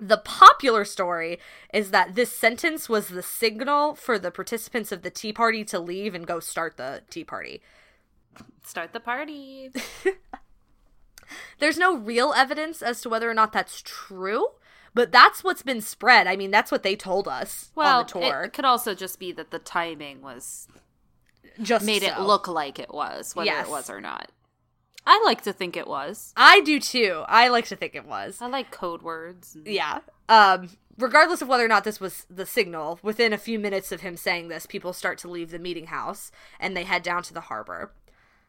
The 0.00 0.18
popular 0.18 0.84
story 0.84 1.38
is 1.72 1.90
that 1.90 2.14
this 2.14 2.30
sentence 2.36 2.88
was 2.88 3.08
the 3.08 3.22
signal 3.22 3.94
for 3.94 4.18
the 4.18 4.30
participants 4.30 4.92
of 4.92 5.02
the 5.02 5.10
Tea 5.10 5.32
Party 5.32 5.64
to 5.64 5.78
leave 5.78 6.14
and 6.14 6.26
go 6.26 6.38
start 6.38 6.76
the 6.76 7.02
Tea 7.08 7.24
Party. 7.24 7.62
Start 8.62 8.92
the 8.92 9.00
party. 9.00 9.70
There's 11.58 11.78
no 11.78 11.96
real 11.96 12.34
evidence 12.36 12.82
as 12.82 13.00
to 13.00 13.08
whether 13.08 13.30
or 13.30 13.34
not 13.34 13.52
that's 13.52 13.80
true, 13.82 14.48
but 14.96 15.12
that's 15.12 15.44
what's 15.44 15.62
been 15.62 15.80
spread. 15.80 16.26
I 16.26 16.34
mean, 16.36 16.50
that's 16.50 16.72
what 16.72 16.82
they 16.82 16.96
told 16.96 17.28
us 17.28 17.70
Well, 17.74 18.00
on 18.00 18.06
the 18.06 18.12
tour. 18.12 18.42
it 18.44 18.52
could 18.54 18.64
also 18.64 18.94
just 18.94 19.18
be 19.20 19.30
that 19.32 19.50
the 19.50 19.58
timing 19.60 20.22
was 20.22 20.66
Just 21.62 21.84
made 21.86 22.02
it 22.02 22.18
look 22.18 22.48
like 22.48 22.78
it 22.78 22.92
was, 22.92 23.36
whether 23.36 23.46
Yes. 23.46 23.66
it 23.66 23.70
was 23.70 23.88
or 23.90 24.00
not. 24.00 24.32
I 25.06 25.22
like 25.24 25.42
to 25.42 25.52
think 25.52 25.76
it 25.76 25.86
was. 25.86 26.32
I 26.36 26.60
do 26.62 26.80
too. 26.80 27.24
I 27.28 27.46
like 27.48 27.66
to 27.66 27.76
think 27.76 27.94
it 27.94 28.06
was. 28.06 28.42
I 28.42 28.46
like 28.48 28.70
code 28.72 29.02
words. 29.02 29.54
and- 29.54 29.66
Yeah. 29.66 30.00
Um, 30.28 30.70
regardless 30.98 31.40
of 31.42 31.48
whether 31.48 31.64
or 31.64 31.68
not 31.68 31.84
this 31.84 32.00
was 32.00 32.26
the 32.28 32.44
signal, 32.46 32.98
within 33.02 33.32
a 33.32 33.38
few 33.38 33.58
minutes 33.58 33.92
of 33.92 34.00
him 34.00 34.16
saying 34.16 34.48
this, 34.48 34.66
people 34.66 34.92
start 34.92 35.18
to 35.18 35.28
leave 35.28 35.50
the 35.52 35.58
meeting 35.60 35.86
house 35.86 36.32
and 36.58 36.76
they 36.76 36.82
head 36.84 37.02
down 37.04 37.22
to 37.24 37.32
the 37.34 37.42
harbor. 37.42 37.92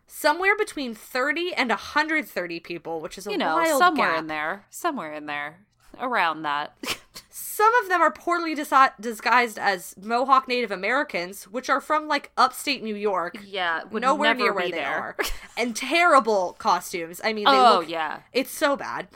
Somewhere 0.08 0.56
between 0.58 0.95
30 0.95 1.54
and 1.54 1.70
130 1.70 2.60
people, 2.62 3.02
which 3.02 3.18
is 3.18 3.28
a 3.28 3.32
You 3.32 3.38
know, 3.38 3.56
wild 3.58 3.78
somewhere 3.78 4.12
gap. 4.14 4.20
in 4.20 4.28
there, 4.28 4.66
somewhere 4.70 5.14
in 5.14 5.26
there, 5.28 5.66
around 6.00 6.44
that. 6.44 6.74
Some 7.30 7.74
of 7.82 7.90
them 7.90 8.02
are 8.02 8.12
poorly 8.12 8.56
disi- 8.56 8.92
disguised 9.00 9.58
as 9.58 9.96
Mohawk 10.00 10.48
Native 10.48 10.70
Americans, 10.70 11.46
which 11.46 11.70
are 11.72 11.82
from 11.82 12.08
like 12.08 12.32
upstate 12.38 12.84
New 12.84 12.96
York. 12.96 13.36
yeah, 13.44 13.82
nowhere 13.92 14.30
never 14.36 14.40
near 14.44 14.54
where 14.54 14.66
be 14.66 14.72
they 14.74 14.84
are. 14.84 15.16
and 15.58 15.76
terrible 15.76 16.56
costumes. 16.60 17.20
I 17.24 17.34
mean, 17.34 17.46
they 17.46 17.52
oh 17.52 17.80
look 17.80 17.90
yeah, 17.90 18.20
It's 18.32 18.52
so 18.52 18.76
bad. 18.78 19.08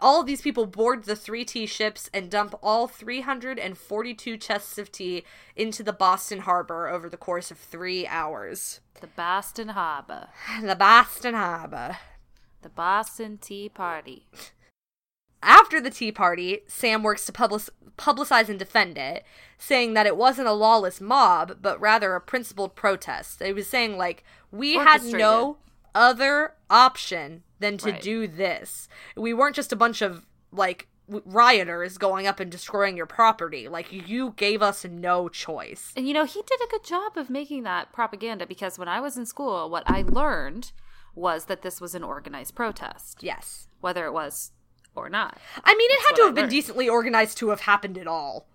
All 0.00 0.20
of 0.20 0.26
these 0.26 0.40
people 0.40 0.66
board 0.66 1.04
the 1.04 1.14
three 1.14 1.44
tea 1.44 1.66
ships 1.66 2.10
and 2.12 2.30
dump 2.30 2.54
all 2.62 2.88
342 2.88 4.36
chests 4.38 4.76
of 4.78 4.90
tea 4.90 5.24
into 5.54 5.82
the 5.84 5.92
Boston 5.92 6.40
harbor 6.40 6.88
over 6.88 7.08
the 7.08 7.16
course 7.16 7.50
of 7.52 7.58
three 7.58 8.06
hours. 8.08 8.80
the 9.00 9.06
Boston 9.06 9.68
Harbor, 9.68 10.28
The 10.62 10.74
Boston 10.74 11.34
harbor. 11.34 11.96
the 12.62 12.70
Boston 12.70 13.38
Tea 13.38 13.68
Party. 13.68 14.26
After 15.44 15.80
the 15.80 15.90
Tea 15.90 16.10
Party, 16.12 16.60
Sam 16.66 17.02
works 17.02 17.26
to 17.26 17.32
public- 17.32 17.68
publicize 17.96 18.48
and 18.48 18.58
defend 18.58 18.98
it, 18.98 19.24
saying 19.58 19.94
that 19.94 20.06
it 20.06 20.16
wasn't 20.16 20.48
a 20.48 20.52
lawless 20.52 21.00
mob, 21.00 21.58
but 21.62 21.80
rather 21.80 22.14
a 22.14 22.20
principled 22.20 22.74
protest. 22.74 23.42
He 23.42 23.52
was 23.52 23.68
saying, 23.68 23.96
like, 23.96 24.24
we 24.50 24.74
had 24.74 25.02
no 25.04 25.58
other 25.94 26.54
option 26.70 27.44
than 27.60 27.78
to 27.78 27.92
Right. 27.92 28.02
do 28.02 28.26
this. 28.26 28.88
We 29.16 29.32
weren't 29.32 29.54
just 29.56 29.72
a 29.72 29.76
bunch 29.76 30.02
of, 30.02 30.26
like, 30.50 30.88
rioters 31.08 31.98
going 31.98 32.26
up 32.26 32.40
and 32.40 32.50
destroying 32.50 32.96
your 32.96 33.06
property. 33.06 33.68
Like, 33.68 33.92
you 33.92 34.32
gave 34.36 34.62
us 34.62 34.84
no 34.84 35.28
choice. 35.28 35.92
And 35.96 36.08
you 36.08 36.14
know, 36.14 36.24
he 36.24 36.42
did 36.42 36.60
a 36.62 36.66
good 36.70 36.82
job 36.84 37.16
of 37.16 37.28
making 37.30 37.62
that 37.64 37.92
propaganda 37.92 38.46
because 38.46 38.78
when 38.78 38.88
I 38.88 39.00
was 39.00 39.16
in 39.16 39.26
school, 39.26 39.68
what 39.70 39.84
I 39.86 40.02
learned 40.02 40.72
was 41.14 41.44
that 41.44 41.62
this 41.62 41.80
was 41.80 41.94
an 41.94 42.02
organized 42.02 42.54
protest, 42.54 43.18
Yes. 43.22 43.68
whether 43.80 44.06
it 44.06 44.12
was 44.12 44.50
or 44.96 45.08
not. 45.08 45.38
I 45.62 45.74
mean, 45.74 45.90
it 45.90 45.98
That's 45.98 46.08
had 46.08 46.16
to 46.16 46.22
I 46.22 46.24
have 46.26 46.34
been 46.34 46.42
learned. 46.44 46.50
decently 46.50 46.88
organized 46.88 47.38
to 47.38 47.48
have 47.50 47.60
happened 47.60 47.98
at 47.98 48.06
all. 48.06 48.46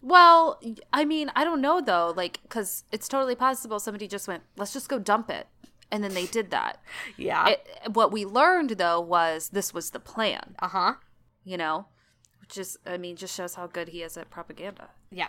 Well, 0.00 0.60
I 0.92 1.04
mean, 1.04 1.30
I 1.36 1.44
don't 1.44 1.60
know 1.60 1.80
though, 1.80 2.12
like, 2.16 2.40
because 2.42 2.84
it's 2.92 3.08
totally 3.08 3.34
possible 3.34 3.78
somebody 3.78 4.08
just 4.08 4.26
went, 4.28 4.42
let's 4.56 4.72
just 4.72 4.88
go 4.88 4.98
dump 4.98 5.30
it. 5.30 5.46
And 5.90 6.02
then 6.02 6.14
they 6.14 6.26
did 6.26 6.50
that. 6.50 6.80
Yeah. 7.16 7.48
It, 7.50 7.68
what 7.92 8.10
we 8.10 8.24
learned 8.24 8.70
though 8.70 9.00
was 9.00 9.50
this 9.50 9.74
was 9.74 9.90
the 9.90 10.00
plan, 10.00 10.54
uh 10.58 10.68
huh. 10.68 10.94
you 11.44 11.56
know? 11.56 11.86
Which 12.40 12.58
is, 12.58 12.78
I 12.86 12.96
mean, 12.96 13.16
just 13.16 13.34
shows 13.36 13.54
how 13.54 13.66
good 13.66 13.88
he 13.88 14.02
is 14.02 14.16
at 14.16 14.30
propaganda. 14.30 14.88
Yeah. 15.10 15.28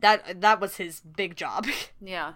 That 0.00 0.40
that 0.40 0.60
was 0.60 0.76
his 0.76 1.00
big 1.00 1.36
job. 1.36 1.66
Yeah. 2.00 2.34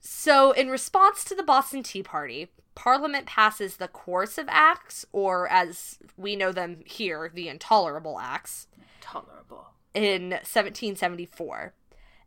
So, 0.00 0.52
in 0.52 0.70
response 0.70 1.24
to 1.24 1.34
the 1.34 1.42
Boston 1.42 1.82
Tea 1.82 2.02
Party, 2.02 2.48
Parliament 2.74 3.26
passes 3.26 3.76
the 3.76 3.88
Coercive 3.88 4.46
Acts, 4.48 5.04
or 5.12 5.48
as 5.48 5.98
we 6.16 6.36
know 6.36 6.52
them 6.52 6.82
here, 6.86 7.30
the 7.32 7.48
Intolerable 7.48 8.18
Acts, 8.20 8.68
Tolerable. 9.00 9.68
in 9.94 10.30
1774. 10.30 11.74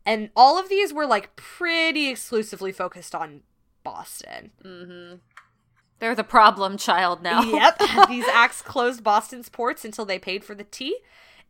And 0.06 0.30
all 0.36 0.58
of 0.58 0.68
these 0.68 0.92
were 0.92 1.06
like 1.06 1.34
pretty 1.36 2.08
exclusively 2.08 2.72
focused 2.72 3.14
on 3.14 3.40
Boston. 3.82 4.50
Mm-hmm. 4.62 5.16
They're 5.98 6.14
the 6.14 6.24
problem 6.24 6.76
child 6.76 7.22
now. 7.22 7.42
Yep. 7.42 7.80
These 8.08 8.26
acts 8.26 8.60
closed 8.60 9.02
Boston's 9.02 9.48
ports 9.48 9.84
until 9.84 10.04
they 10.04 10.18
paid 10.18 10.44
for 10.44 10.54
the 10.54 10.64
tea. 10.64 10.98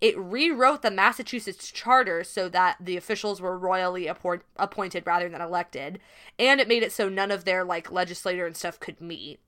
It 0.00 0.18
rewrote 0.18 0.82
the 0.82 0.90
Massachusetts 0.90 1.70
charter 1.70 2.24
so 2.24 2.48
that 2.50 2.76
the 2.80 2.96
officials 2.96 3.40
were 3.40 3.56
royally 3.56 4.06
appoint- 4.06 4.42
appointed 4.56 5.06
rather 5.06 5.28
than 5.28 5.40
elected, 5.40 5.98
and 6.38 6.60
it 6.60 6.68
made 6.68 6.82
it 6.82 6.92
so 6.92 7.08
none 7.08 7.30
of 7.30 7.44
their 7.44 7.64
like 7.64 7.90
legislator 7.90 8.46
and 8.46 8.56
stuff 8.56 8.78
could 8.78 9.00
meet. 9.00 9.40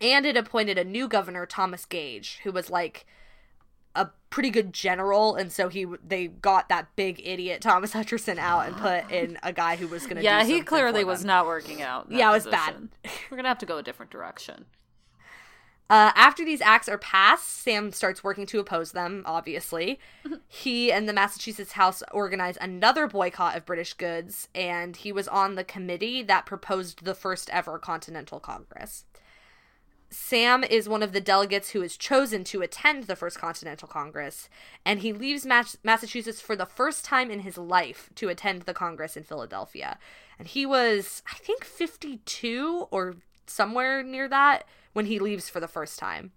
And 0.00 0.24
it 0.24 0.36
appointed 0.36 0.78
a 0.78 0.84
new 0.84 1.08
governor, 1.08 1.44
Thomas 1.44 1.84
Gage, 1.84 2.40
who 2.44 2.52
was 2.52 2.70
like 2.70 3.04
a 3.94 4.10
pretty 4.30 4.48
good 4.50 4.72
general, 4.72 5.34
and 5.34 5.50
so 5.50 5.68
he 5.68 5.86
they 6.06 6.28
got 6.28 6.68
that 6.68 6.94
big 6.94 7.20
idiot 7.24 7.60
Thomas 7.60 7.92
Hutchinson 7.92 8.38
out 8.38 8.66
and 8.68 8.76
put 8.76 9.10
in 9.10 9.38
a 9.42 9.52
guy 9.52 9.74
who 9.76 9.88
was 9.88 10.04
going 10.04 10.16
to. 10.16 10.22
yeah, 10.22 10.44
he 10.44 10.62
clearly 10.62 11.02
was 11.02 11.24
not 11.24 11.46
working 11.46 11.82
out. 11.82 12.06
Yeah, 12.10 12.30
it 12.30 12.32
was 12.34 12.46
bad. 12.46 12.88
We're 13.30 13.36
gonna 13.36 13.48
have 13.48 13.58
to 13.58 13.66
go 13.66 13.78
a 13.78 13.82
different 13.82 14.12
direction. 14.12 14.66
Uh, 15.90 16.12
after 16.14 16.44
these 16.44 16.60
acts 16.60 16.88
are 16.88 16.98
passed, 16.98 17.48
Sam 17.48 17.92
starts 17.92 18.22
working 18.22 18.44
to 18.46 18.60
oppose 18.60 18.92
them, 18.92 19.22
obviously. 19.24 19.98
he 20.48 20.92
and 20.92 21.08
the 21.08 21.14
Massachusetts 21.14 21.72
House 21.72 22.02
organize 22.12 22.58
another 22.60 23.06
boycott 23.06 23.56
of 23.56 23.64
British 23.64 23.94
goods, 23.94 24.48
and 24.54 24.96
he 24.96 25.12
was 25.12 25.28
on 25.28 25.54
the 25.54 25.64
committee 25.64 26.22
that 26.22 26.44
proposed 26.44 27.04
the 27.04 27.14
first 27.14 27.48
ever 27.50 27.78
Continental 27.78 28.38
Congress. 28.38 29.06
Sam 30.10 30.64
is 30.64 30.88
one 30.88 31.02
of 31.02 31.12
the 31.12 31.20
delegates 31.20 31.70
who 31.70 31.82
is 31.82 31.96
chosen 31.96 32.42
to 32.44 32.62
attend 32.62 33.04
the 33.04 33.16
First 33.16 33.38
Continental 33.38 33.88
Congress, 33.88 34.48
and 34.84 35.00
he 35.00 35.12
leaves 35.12 35.44
Mas- 35.44 35.76
Massachusetts 35.82 36.40
for 36.40 36.56
the 36.56 36.64
first 36.64 37.04
time 37.04 37.30
in 37.30 37.40
his 37.40 37.58
life 37.58 38.08
to 38.14 38.30
attend 38.30 38.62
the 38.62 38.72
Congress 38.72 39.18
in 39.18 39.22
Philadelphia. 39.22 39.98
And 40.38 40.48
he 40.48 40.64
was, 40.64 41.22
I 41.30 41.36
think, 41.36 41.62
52 41.62 42.88
or 42.90 43.16
somewhere 43.46 44.02
near 44.02 44.28
that 44.28 44.64
when 44.98 45.06
he 45.06 45.20
leaves 45.20 45.48
for 45.48 45.60
the 45.60 45.68
first 45.68 45.96
time. 45.96 46.32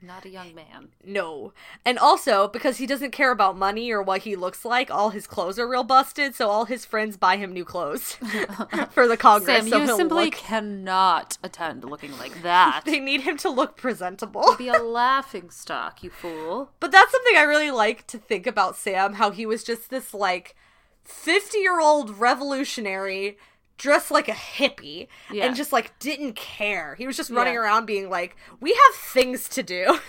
Not 0.00 0.24
a 0.24 0.28
young 0.28 0.54
man. 0.54 0.90
No. 1.04 1.52
And 1.84 1.98
also, 1.98 2.46
because 2.46 2.76
he 2.76 2.86
doesn't 2.86 3.10
care 3.10 3.32
about 3.32 3.58
money 3.58 3.90
or 3.90 4.00
what 4.00 4.20
he 4.22 4.36
looks 4.36 4.64
like, 4.64 4.92
all 4.92 5.10
his 5.10 5.26
clothes 5.26 5.58
are 5.58 5.66
real 5.66 5.82
busted, 5.82 6.36
so 6.36 6.48
all 6.48 6.66
his 6.66 6.84
friends 6.84 7.16
buy 7.16 7.36
him 7.36 7.52
new 7.52 7.64
clothes 7.64 8.12
for 8.92 9.08
the 9.08 9.16
Congress. 9.16 9.56
Sam, 9.56 9.68
so 9.68 9.78
you 9.78 9.96
simply 9.96 10.26
look- 10.26 10.34
cannot 10.34 11.36
attend 11.42 11.82
looking 11.82 12.16
like 12.16 12.42
that. 12.44 12.82
They 12.86 13.00
need 13.00 13.22
him 13.22 13.36
to 13.38 13.50
look 13.50 13.76
presentable. 13.76 14.54
Be 14.56 14.68
a 14.68 14.78
laughing 14.80 15.50
stock, 15.50 16.04
you 16.04 16.10
fool. 16.10 16.70
But 16.78 16.92
that's 16.92 17.10
something 17.10 17.36
I 17.36 17.42
really 17.42 17.72
like 17.72 18.06
to 18.06 18.18
think 18.18 18.46
about 18.46 18.76
Sam, 18.76 19.14
how 19.14 19.32
he 19.32 19.46
was 19.46 19.64
just 19.64 19.90
this 19.90 20.14
like 20.14 20.54
50 21.02 21.58
year 21.58 21.80
old 21.80 22.10
revolutionary 22.20 23.36
dressed 23.78 24.10
like 24.10 24.28
a 24.28 24.32
hippie 24.32 25.08
Yeah. 25.30 25.44
and 25.46 25.54
just 25.56 25.72
like 25.72 25.98
didn't 25.98 26.34
care. 26.34 26.94
He 26.96 27.06
was 27.06 27.16
just 27.16 27.30
running 27.30 27.54
Yeah. 27.54 27.60
around 27.60 27.86
being 27.86 28.08
like, 28.10 28.36
we 28.60 28.70
have 28.70 28.94
things 28.94 29.48
to 29.50 29.62
do. 29.62 29.98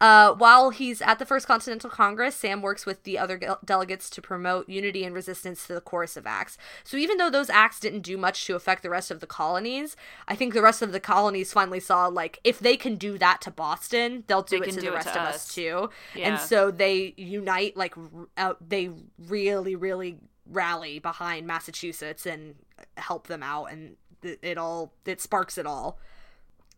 Uh, 0.00 0.34
while 0.34 0.68
he's 0.70 1.00
at 1.00 1.18
the 1.18 1.24
First 1.24 1.46
Continental 1.46 1.88
Congress, 1.88 2.34
Sam 2.34 2.60
works 2.60 2.84
with 2.84 3.04
the 3.04 3.16
other 3.16 3.38
ge- 3.38 3.64
delegates 3.64 4.10
to 4.10 4.20
promote 4.20 4.68
unity 4.68 5.02
and 5.04 5.14
resistance 5.14 5.66
to 5.66 5.72
the 5.72 5.80
Coercive 5.80 6.26
Acts. 6.26 6.58
So 6.82 6.98
even 6.98 7.16
though 7.16 7.30
those 7.30 7.48
acts 7.48 7.80
didn't 7.80 8.00
do 8.02 8.18
much 8.18 8.44
to 8.46 8.56
affect 8.56 8.82
the 8.82 8.90
rest 8.90 9.10
of 9.10 9.20
the 9.20 9.26
colonies, 9.26 9.96
I 10.28 10.34
think 10.34 10.52
the 10.52 10.60
rest 10.60 10.82
of 10.82 10.92
the 10.92 11.00
colonies 11.00 11.52
finally 11.54 11.80
saw 11.80 12.08
like 12.08 12.38
if 12.44 12.58
they 12.58 12.76
can 12.76 12.96
do 12.96 13.16
that 13.18 13.40
to 13.42 13.50
Boston, 13.50 14.24
they'll 14.26 14.42
do 14.42 14.58
They 14.58 14.66
it 14.66 14.70
to 14.72 14.80
do 14.80 14.86
the 14.88 14.92
it 14.92 14.94
rest 14.94 15.08
to 15.14 15.20
of 15.22 15.28
us. 15.28 15.34
us 15.36 15.54
too. 15.54 15.88
Yeah. 16.14 16.28
And 16.32 16.40
so 16.40 16.70
they 16.70 17.14
unite, 17.16 17.74
like 17.76 17.96
r- 17.96 18.04
out, 18.36 18.68
they 18.68 18.90
really, 19.16 19.74
really 19.76 20.18
rally 20.50 20.98
behind 20.98 21.46
Massachusetts 21.46 22.26
and 22.26 22.56
help 22.96 23.26
them 23.26 23.42
out, 23.42 23.66
and 23.66 23.96
it, 24.22 24.38
it 24.42 24.58
all 24.58 24.92
it 25.04 25.20
sparks 25.20 25.58
it 25.58 25.66
all. 25.66 25.98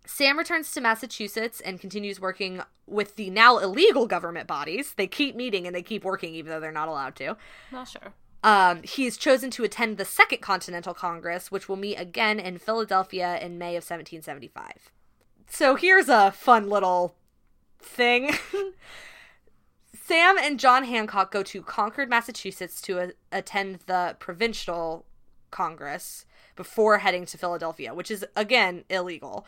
Sam 0.07 0.39
returns 0.39 0.71
to 0.73 0.81
Massachusetts 0.81 1.61
and 1.61 1.81
continues 1.81 2.21
working 2.21 2.63
with 2.87 3.17
the 3.17 3.29
now 3.31 3.59
illegal 3.59 4.07
government 4.07 4.47
bodies. 4.47 4.95
They 4.95 5.09
keep 5.09 5.35
meeting 5.35 5.67
and 5.67 5.75
they 5.75 5.83
keep 5.83 6.05
working 6.05 6.35
even 6.35 6.51
though 6.51 6.61
they're 6.61 6.71
not 6.71 6.89
allowed 6.89 7.17
to. 7.17 7.37
Not 7.73 7.89
sure. 7.89 8.13
Um, 8.45 8.83
he 8.85 9.07
is 9.07 9.17
chosen 9.17 9.51
to 9.53 9.65
attend 9.65 9.99
the 9.99 10.05
Second 10.05 10.41
Continental 10.41 10.95
Congress, 10.95 11.51
which 11.51 11.69
will 11.69 11.77
meet 11.77 11.97
again 11.97 12.39
in 12.39 12.59
Philadelphia 12.59 13.39
in 13.41 13.59
May 13.59 13.71
of 13.71 13.83
1775. 13.83 14.93
So 15.49 15.75
here's 15.75 16.09
a 16.09 16.31
fun 16.31 16.69
little 16.69 17.17
thing. 17.81 18.31
Sam 20.07 20.37
and 20.39 20.61
John 20.61 20.85
Hancock 20.85 21.33
go 21.33 21.43
to 21.43 21.63
Concord, 21.63 22.09
Massachusetts 22.09 22.81
to 22.83 22.99
a- 22.99 23.13
attend 23.33 23.81
the 23.87 24.15
Provincial 24.21 25.05
Congress 25.51 26.27
before 26.55 26.99
heading 26.99 27.27
to 27.27 27.37
Philadelphia, 27.37 27.93
which 27.93 28.11
is, 28.11 28.25
again, 28.37 28.85
illegal. 28.89 29.45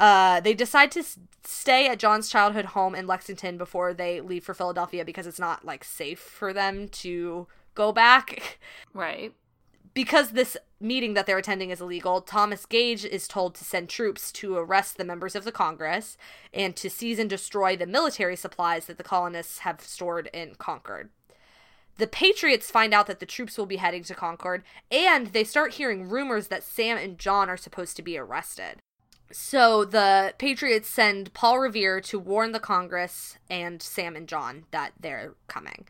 Uh, 0.00 0.40
they 0.40 0.54
decide 0.54 0.90
to 0.92 1.00
s- 1.00 1.18
stay 1.44 1.86
at 1.86 1.98
John's 2.00 2.28
childhood 2.28 2.64
home 2.66 2.94
in 2.96 3.06
Lexington 3.06 3.56
before 3.58 3.94
they 3.94 4.20
leave 4.20 4.42
for 4.42 4.54
Philadelphia 4.54 5.04
because 5.04 5.26
it's 5.26 5.38
not 5.38 5.64
like 5.64 5.84
safe 5.84 6.18
for 6.18 6.52
them 6.52 6.88
to 6.88 7.46
go 7.74 7.92
back. 7.92 8.58
Right. 8.92 9.34
Because 9.94 10.30
this 10.30 10.56
meeting 10.80 11.14
that 11.14 11.26
they're 11.26 11.38
attending 11.38 11.70
is 11.70 11.80
illegal, 11.80 12.20
Thomas 12.20 12.64
Gage 12.66 13.04
is 13.04 13.28
told 13.28 13.54
to 13.56 13.64
send 13.64 13.88
troops 13.88 14.32
to 14.32 14.56
arrest 14.56 14.96
the 14.96 15.04
members 15.04 15.34
of 15.34 15.44
the 15.44 15.52
Congress 15.52 16.16
and 16.54 16.76
to 16.76 16.88
seize 16.88 17.18
and 17.18 17.28
destroy 17.28 17.76
the 17.76 17.86
military 17.86 18.36
supplies 18.36 18.86
that 18.86 18.98
the 18.98 19.04
colonists 19.04 19.58
have 19.60 19.80
stored 19.80 20.30
in 20.32 20.54
Concord. 20.56 21.10
The 21.98 22.06
Patriots 22.06 22.70
find 22.70 22.94
out 22.94 23.06
that 23.08 23.20
the 23.20 23.26
troops 23.26 23.58
will 23.58 23.66
be 23.66 23.76
heading 23.76 24.04
to 24.04 24.14
Concord, 24.14 24.62
and 24.90 25.28
they 25.28 25.44
start 25.44 25.74
hearing 25.74 26.08
rumors 26.08 26.48
that 26.48 26.62
Sam 26.62 26.96
and 26.96 27.18
John 27.18 27.50
are 27.50 27.58
supposed 27.58 27.94
to 27.96 28.02
be 28.02 28.16
arrested. 28.16 28.78
So 29.32 29.84
the 29.84 30.34
Patriots 30.38 30.88
send 30.88 31.34
Paul 31.34 31.58
Revere 31.58 32.00
to 32.02 32.18
warn 32.18 32.52
the 32.52 32.58
Congress 32.58 33.38
and 33.50 33.82
Sam 33.82 34.16
and 34.16 34.26
John 34.26 34.64
that 34.70 34.92
they're 34.98 35.34
coming. 35.46 35.86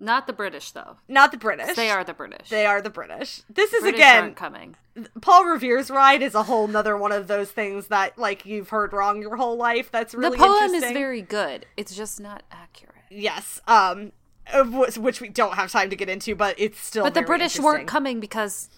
Not 0.00 0.26
the 0.26 0.32
British 0.32 0.72
though. 0.72 0.96
Not 1.08 1.30
the 1.30 1.36
British. 1.36 1.76
They 1.76 1.90
are 1.90 2.02
the 2.02 2.14
British. 2.14 2.48
They 2.48 2.64
are 2.66 2.80
the 2.80 2.88
British. 2.90 3.42
This 3.50 3.72
is 3.74 3.82
British 3.82 3.98
again 4.00 4.22
aren't 4.24 4.36
coming. 4.36 4.76
Paul 5.20 5.44
Revere's 5.44 5.90
ride 5.90 6.22
is 6.22 6.34
a 6.34 6.42
whole 6.44 6.66
nother 6.66 6.96
one 6.96 7.12
of 7.12 7.26
those 7.28 7.50
things 7.50 7.88
that 7.88 8.18
like 8.18 8.46
you've 8.46 8.70
heard 8.70 8.92
wrong 8.94 9.20
your 9.20 9.36
whole 9.36 9.56
life. 9.56 9.90
That's 9.92 10.14
really 10.14 10.38
the 10.38 10.44
poem 10.44 10.74
is 10.74 10.82
very 10.92 11.22
good. 11.22 11.66
It's 11.76 11.94
just 11.94 12.18
not 12.18 12.42
accurate. 12.50 12.94
yes. 13.10 13.60
Um, 13.68 14.12
which 14.54 14.96
which 14.98 15.20
we 15.20 15.28
don't 15.28 15.54
have 15.54 15.70
time 15.70 15.90
to 15.90 15.96
get 15.96 16.08
into, 16.08 16.34
but 16.34 16.54
it's 16.58 16.80
still. 16.80 17.04
But 17.04 17.14
the 17.14 17.22
British 17.22 17.58
weren't 17.60 17.86
coming 17.86 18.18
because 18.20 18.68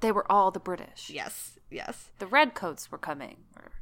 they 0.00 0.12
were 0.12 0.30
all 0.30 0.50
the 0.50 0.60
British. 0.60 1.10
Yes. 1.10 1.58
Yes. 1.70 2.10
The 2.18 2.26
redcoats 2.26 2.92
were 2.92 2.98
coming. 2.98 3.38
Or 3.56 3.72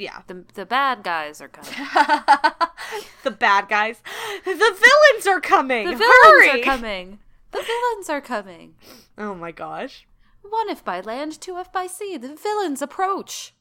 Yeah. 0.00 0.22
the 0.26 0.44
the 0.54 0.64
bad 0.64 1.02
guys 1.02 1.40
are 1.40 1.48
coming. 1.48 1.72
the 3.22 3.30
bad 3.30 3.68
guys. 3.68 4.02
The 4.44 4.54
villains 4.54 5.26
are 5.26 5.40
coming. 5.40 5.84
The 5.84 5.96
villains 5.96 6.24
Hurry! 6.24 6.60
are 6.60 6.64
coming. 6.64 7.18
The 7.52 7.62
villains 7.62 8.08
are 8.08 8.20
coming. 8.20 8.74
Oh 9.18 9.34
my 9.34 9.52
gosh. 9.52 10.06
One 10.42 10.70
if 10.70 10.84
by 10.84 11.00
land, 11.00 11.40
two 11.40 11.58
if 11.58 11.70
by 11.70 11.86
sea. 11.86 12.16
The 12.16 12.34
villains 12.34 12.80
approach. 12.80 13.54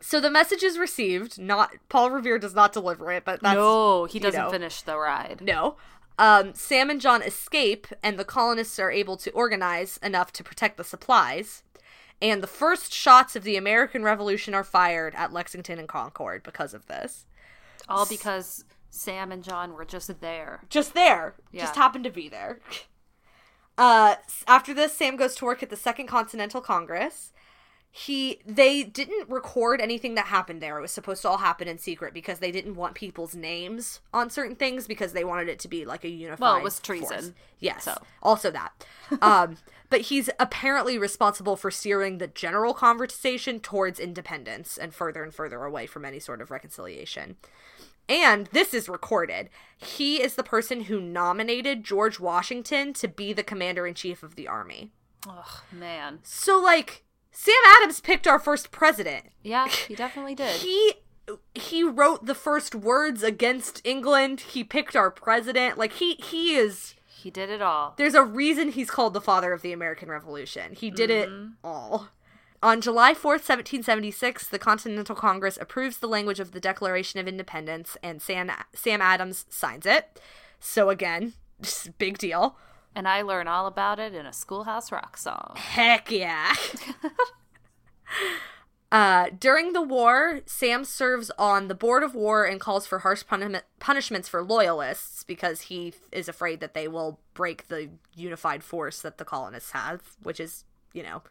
So 0.00 0.20
the 0.20 0.30
message 0.30 0.62
is 0.62 0.78
received. 0.78 1.40
Not 1.40 1.70
Paul 1.88 2.10
Revere 2.10 2.38
does 2.38 2.54
not 2.54 2.72
deliver 2.72 3.10
it, 3.10 3.24
but 3.24 3.42
that's 3.42 3.54
no, 3.54 4.04
he 4.04 4.18
doesn't 4.18 4.40
know. 4.40 4.50
finish 4.50 4.82
the 4.82 4.98
ride. 4.98 5.40
No. 5.40 5.76
Um, 6.18 6.52
Sam 6.54 6.90
and 6.90 7.00
John 7.00 7.22
escape, 7.22 7.86
and 8.02 8.18
the 8.18 8.24
colonists 8.24 8.78
are 8.78 8.90
able 8.90 9.16
to 9.18 9.30
organize 9.30 9.98
enough 10.02 10.32
to 10.32 10.44
protect 10.44 10.76
the 10.76 10.84
supplies. 10.84 11.62
And 12.20 12.42
the 12.42 12.48
first 12.48 12.92
shots 12.92 13.36
of 13.36 13.44
the 13.44 13.56
American 13.56 14.02
Revolution 14.02 14.54
are 14.54 14.64
fired 14.64 15.14
at 15.14 15.32
Lexington 15.32 15.78
and 15.78 15.88
Concord 15.88 16.42
because 16.42 16.74
of 16.74 16.86
this. 16.86 17.26
All 17.88 18.06
because 18.06 18.64
Sam 18.90 19.30
and 19.30 19.44
John 19.44 19.74
were 19.74 19.84
just 19.84 20.20
there. 20.20 20.60
Just 20.68 20.94
there. 20.94 21.34
Just 21.54 21.76
happened 21.76 22.04
to 22.04 22.10
be 22.10 22.28
there. 22.28 22.60
Uh, 23.80 24.16
after 24.48 24.74
this, 24.74 24.92
Sam 24.92 25.14
goes 25.14 25.36
to 25.36 25.44
work 25.44 25.62
at 25.62 25.70
the 25.70 25.76
Second 25.76 26.08
Continental 26.08 26.60
Congress. 26.60 27.32
He 27.90 28.40
they 28.46 28.82
didn't 28.82 29.28
record 29.28 29.80
anything 29.80 30.14
that 30.14 30.26
happened 30.26 30.60
there. 30.60 30.78
It 30.78 30.82
was 30.82 30.92
supposed 30.92 31.22
to 31.22 31.28
all 31.28 31.38
happen 31.38 31.66
in 31.66 31.78
secret 31.78 32.12
because 32.12 32.38
they 32.38 32.52
didn't 32.52 32.74
want 32.74 32.94
people's 32.94 33.34
names 33.34 34.00
on 34.12 34.30
certain 34.30 34.56
things 34.56 34.86
because 34.86 35.14
they 35.14 35.24
wanted 35.24 35.48
it 35.48 35.58
to 35.60 35.68
be 35.68 35.84
like 35.84 36.04
a 36.04 36.08
unified. 36.08 36.40
Well, 36.40 36.56
it 36.56 36.62
was 36.62 36.78
force. 36.78 36.86
treason, 36.86 37.34
Yes, 37.58 37.84
so. 37.84 38.00
also 38.22 38.50
that. 38.50 38.86
um, 39.22 39.56
but 39.90 40.02
he's 40.02 40.28
apparently 40.38 40.98
responsible 40.98 41.56
for 41.56 41.70
steering 41.70 42.18
the 42.18 42.26
general 42.26 42.74
conversation 42.74 43.58
towards 43.58 43.98
independence 43.98 44.76
and 44.76 44.94
further 44.94 45.22
and 45.22 45.34
further 45.34 45.64
away 45.64 45.86
from 45.86 46.04
any 46.04 46.20
sort 46.20 46.40
of 46.42 46.50
reconciliation. 46.50 47.36
And 48.08 48.46
this 48.52 48.72
is 48.72 48.88
recorded. 48.88 49.50
He 49.76 50.22
is 50.22 50.34
the 50.34 50.42
person 50.42 50.84
who 50.84 51.00
nominated 51.00 51.84
George 51.84 52.18
Washington 52.18 52.92
to 52.94 53.08
be 53.08 53.32
the 53.32 53.42
commander 53.42 53.86
in 53.86 53.94
chief 53.94 54.22
of 54.22 54.34
the 54.34 54.48
army. 54.48 54.90
Oh 55.26 55.62
man. 55.72 56.20
So, 56.22 56.58
like, 56.58 57.04
Sam 57.40 57.54
Adams 57.76 58.00
picked 58.00 58.26
our 58.26 58.40
first 58.40 58.72
president. 58.72 59.26
Yeah, 59.44 59.68
he 59.88 59.94
definitely 59.94 60.34
did. 60.34 60.56
He 60.56 60.94
he 61.54 61.84
wrote 61.84 62.26
the 62.26 62.34
first 62.34 62.74
words 62.74 63.22
against 63.22 63.80
England. 63.86 64.40
He 64.40 64.64
picked 64.64 64.96
our 64.96 65.08
president. 65.08 65.78
Like 65.78 65.92
he 65.92 66.14
he 66.14 66.56
is 66.56 66.96
He 67.06 67.30
did 67.30 67.48
it 67.48 67.62
all. 67.62 67.94
there's 67.96 68.14
a 68.14 68.24
reason 68.24 68.70
he's 68.70 68.90
called 68.90 69.14
the 69.14 69.20
father 69.20 69.52
of 69.52 69.62
the 69.62 69.72
American 69.72 70.08
Revolution. 70.08 70.72
He 70.72 70.90
did 70.90 71.10
it 71.10 71.28
mm-hmm. 71.28 71.52
all. 71.62 72.08
On 72.60 72.80
July 72.80 73.12
4th, 73.12 73.46
1776, 73.46 74.48
the 74.48 74.58
Continental 74.58 75.14
Congress 75.14 75.56
approves 75.60 75.98
the 75.98 76.08
language 76.08 76.40
of 76.40 76.50
the 76.50 76.58
Declaration 76.58 77.20
of 77.20 77.28
Independence 77.28 77.96
and 78.02 78.20
Sam, 78.20 78.50
Sam 78.74 79.00
Adams 79.00 79.46
signs 79.48 79.86
it. 79.86 80.20
So, 80.58 80.90
again, 80.90 81.34
big 81.98 82.18
deal. 82.18 82.58
And 82.94 83.06
I 83.06 83.22
learn 83.22 83.46
all 83.46 83.66
about 83.66 83.98
it 83.98 84.14
in 84.14 84.26
a 84.26 84.32
schoolhouse 84.32 84.90
rock 84.90 85.16
song. 85.16 85.54
Heck 85.56 86.10
yeah. 86.10 86.54
uh, 88.92 89.26
during 89.38 89.72
the 89.72 89.82
war, 89.82 90.40
Sam 90.46 90.84
serves 90.84 91.30
on 91.38 91.68
the 91.68 91.74
Board 91.74 92.02
of 92.02 92.14
War 92.14 92.44
and 92.44 92.60
calls 92.60 92.86
for 92.86 93.00
harsh 93.00 93.24
puni- 93.28 93.60
punishments 93.78 94.28
for 94.28 94.42
loyalists 94.42 95.22
because 95.22 95.62
he 95.62 95.94
is 96.10 96.28
afraid 96.28 96.60
that 96.60 96.74
they 96.74 96.88
will 96.88 97.20
break 97.34 97.68
the 97.68 97.90
unified 98.14 98.64
force 98.64 99.00
that 99.02 99.18
the 99.18 99.24
colonists 99.24 99.70
have, 99.72 100.16
which 100.22 100.40
is, 100.40 100.64
you 100.92 101.02
know, 101.02 101.22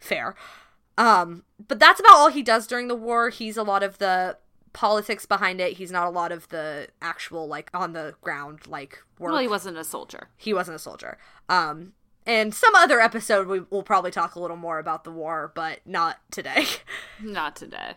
fair. 0.00 0.34
Um, 0.98 1.44
but 1.66 1.78
that's 1.78 2.00
about 2.00 2.16
all 2.16 2.28
he 2.28 2.42
does 2.42 2.66
during 2.66 2.88
the 2.88 2.94
war. 2.94 3.30
He's 3.30 3.56
a 3.56 3.62
lot 3.62 3.82
of 3.82 3.98
the 3.98 4.38
politics 4.76 5.24
behind 5.24 5.58
it. 5.58 5.72
He's 5.78 5.90
not 5.90 6.06
a 6.06 6.10
lot 6.10 6.30
of 6.30 6.46
the 6.50 6.88
actual 7.00 7.48
like 7.48 7.70
on 7.72 7.94
the 7.94 8.14
ground 8.20 8.66
like 8.68 9.02
work 9.18 9.32
Well, 9.32 9.40
he 9.40 9.48
wasn't 9.48 9.78
a 9.78 9.84
soldier. 9.84 10.28
he 10.36 10.52
wasn't 10.52 10.76
a 10.76 10.78
soldier. 10.78 11.16
Um, 11.48 11.94
and 12.26 12.54
some 12.54 12.74
other 12.74 13.00
episode 13.00 13.48
we 13.48 13.60
will 13.70 13.82
probably 13.82 14.10
talk 14.10 14.34
a 14.34 14.40
little 14.40 14.56
more 14.58 14.78
about 14.78 15.04
the 15.04 15.10
war, 15.10 15.50
but 15.54 15.80
not 15.86 16.18
today. 16.30 16.66
Not 17.22 17.56
today. 17.56 17.94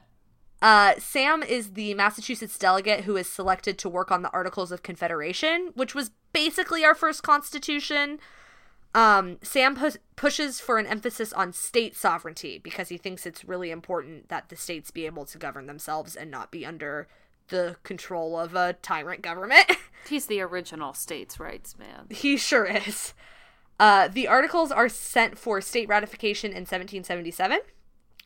Uh, 0.61 0.93
Sam 0.99 1.43
is 1.43 1.73
the 1.73 1.93
Massachusetts 1.95 2.57
delegate 2.57 3.03
who 3.05 3.17
is 3.17 3.29
selected 3.29 3.77
to 3.79 3.89
work 3.89 4.11
on 4.11 4.21
the 4.21 4.29
Articles 4.31 4.71
of 4.71 4.81
Confederation, 4.83 5.71
which 5.75 5.93
was 5.95 6.11
basically 6.33 6.83
our 6.85 6.95
first 6.95 7.23
constitution. 7.23 8.19
Um, 8.95 9.37
Sam 9.43 9.75
pu- 9.75 9.99
pushes 10.15 10.59
for 10.59 10.79
an 10.79 10.87
emphasis 10.87 11.31
on 11.31 11.53
state 11.53 11.95
sovereignty 11.95 12.57
because 12.57 12.89
he 12.89 12.97
thinks 12.97 13.25
it's 13.25 13.45
really 13.45 13.69
important 13.69 14.29
that 14.29 14.49
the 14.49 14.55
states 14.55 14.89
be 14.89 15.05
able 15.05 15.25
to 15.25 15.37
govern 15.37 15.67
themselves 15.67 16.15
and 16.15 16.31
not 16.31 16.51
be 16.51 16.65
under 16.65 17.07
the 17.49 17.75
control 17.83 18.39
of 18.39 18.55
a 18.55 18.73
tyrant 18.73 19.21
government. 19.21 19.71
He's 20.09 20.25
the 20.25 20.41
original 20.41 20.93
states' 20.93 21.39
rights 21.39 21.77
man. 21.77 22.07
He 22.09 22.37
sure 22.37 22.65
is. 22.65 23.13
Uh, 23.79 24.07
the 24.07 24.27
articles 24.27 24.71
are 24.71 24.89
sent 24.89 25.37
for 25.37 25.61
state 25.61 25.87
ratification 25.87 26.51
in 26.51 26.61
1777. 26.61 27.59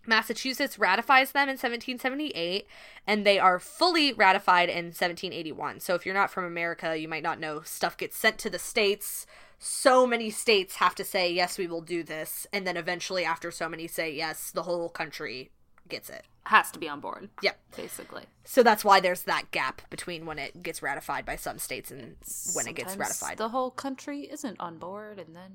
Massachusetts 0.05 0.77
ratifies 0.77 1.31
them 1.31 1.43
in 1.43 1.53
1778, 1.53 2.67
and 3.07 3.25
they 3.25 3.39
are 3.39 3.59
fully 3.59 4.11
ratified 4.11 4.67
in 4.67 4.85
1781. 4.85 5.79
So, 5.79 5.95
if 5.95 6.05
you're 6.05 6.15
not 6.15 6.31
from 6.31 6.43
America, 6.43 6.97
you 6.97 7.07
might 7.07 7.23
not 7.23 7.39
know 7.39 7.61
stuff 7.61 7.95
gets 7.95 8.17
sent 8.17 8.37
to 8.39 8.49
the 8.49 8.59
states. 8.59 9.25
So 9.65 10.05
many 10.05 10.29
states 10.29 10.75
have 10.75 10.93
to 10.95 11.05
say, 11.05 11.31
yes, 11.31 11.57
we 11.57 11.67
will 11.67 11.79
do 11.79 12.03
this. 12.03 12.45
And 12.51 12.67
then 12.67 12.75
eventually, 12.75 13.23
after 13.23 13.49
so 13.49 13.69
many 13.69 13.87
say 13.87 14.13
yes, 14.13 14.51
the 14.51 14.63
whole 14.63 14.89
country 14.89 15.51
gets 15.87 16.09
it. 16.09 16.25
Has 16.47 16.69
to 16.71 16.79
be 16.79 16.89
on 16.89 16.99
board, 16.99 17.29
Yep. 17.41 17.57
basically. 17.77 18.23
So, 18.43 18.61
that's 18.61 18.83
why 18.83 18.99
there's 18.99 19.23
that 19.23 19.51
gap 19.51 19.81
between 19.89 20.25
when 20.25 20.37
it 20.37 20.61
gets 20.61 20.81
ratified 20.81 21.25
by 21.25 21.37
some 21.37 21.59
states 21.59 21.91
and 21.91 22.17
when 22.53 22.67
it 22.67 22.75
gets 22.75 22.97
ratified. 22.97 23.37
The 23.37 23.47
whole 23.49 23.71
country 23.71 24.23
isn't 24.29 24.59
on 24.59 24.79
board, 24.79 25.17
and 25.17 25.33
then 25.33 25.51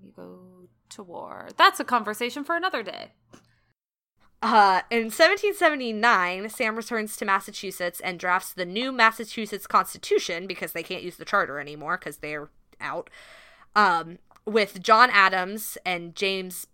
you 0.00 0.12
go 0.14 0.38
to 0.90 1.02
war. 1.02 1.48
That's 1.56 1.80
a 1.80 1.84
conversation 1.84 2.44
for 2.44 2.54
another 2.56 2.84
day. 2.84 3.14
Uh, 4.40 4.82
in 4.90 5.10
1779, 5.10 6.48
Sam 6.50 6.76
returns 6.76 7.16
to 7.16 7.24
Massachusetts 7.24 8.00
and 8.00 8.16
drafts 8.20 8.52
the 8.52 8.64
new 8.64 8.92
Massachusetts 8.92 9.66
Constitution 9.66 10.46
because 10.46 10.70
they 10.72 10.84
can't 10.84 11.02
use 11.02 11.16
the 11.16 11.24
charter 11.24 11.58
anymore 11.58 11.98
because 11.98 12.18
they're 12.18 12.48
out. 12.80 13.10
Um, 13.74 14.18
with 14.44 14.82
John 14.82 15.10
Adams 15.10 15.78
and 15.84 16.14
James 16.14 16.66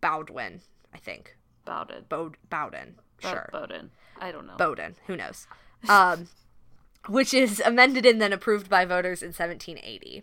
Bowdoin, 0.00 0.60
I 0.92 0.98
think. 0.98 1.36
Bowden. 1.64 2.04
Bowd- 2.08 2.36
Bowden, 2.50 2.96
sure. 3.20 3.48
Bowden. 3.52 3.90
I 4.20 4.32
don't 4.32 4.46
know. 4.46 4.56
Bowden, 4.56 4.96
who 5.06 5.16
knows? 5.16 5.46
Um, 5.88 6.28
which 7.08 7.32
is 7.34 7.60
amended 7.64 8.04
and 8.06 8.20
then 8.20 8.32
approved 8.32 8.68
by 8.68 8.84
voters 8.84 9.22
in 9.22 9.28
1780. 9.28 10.22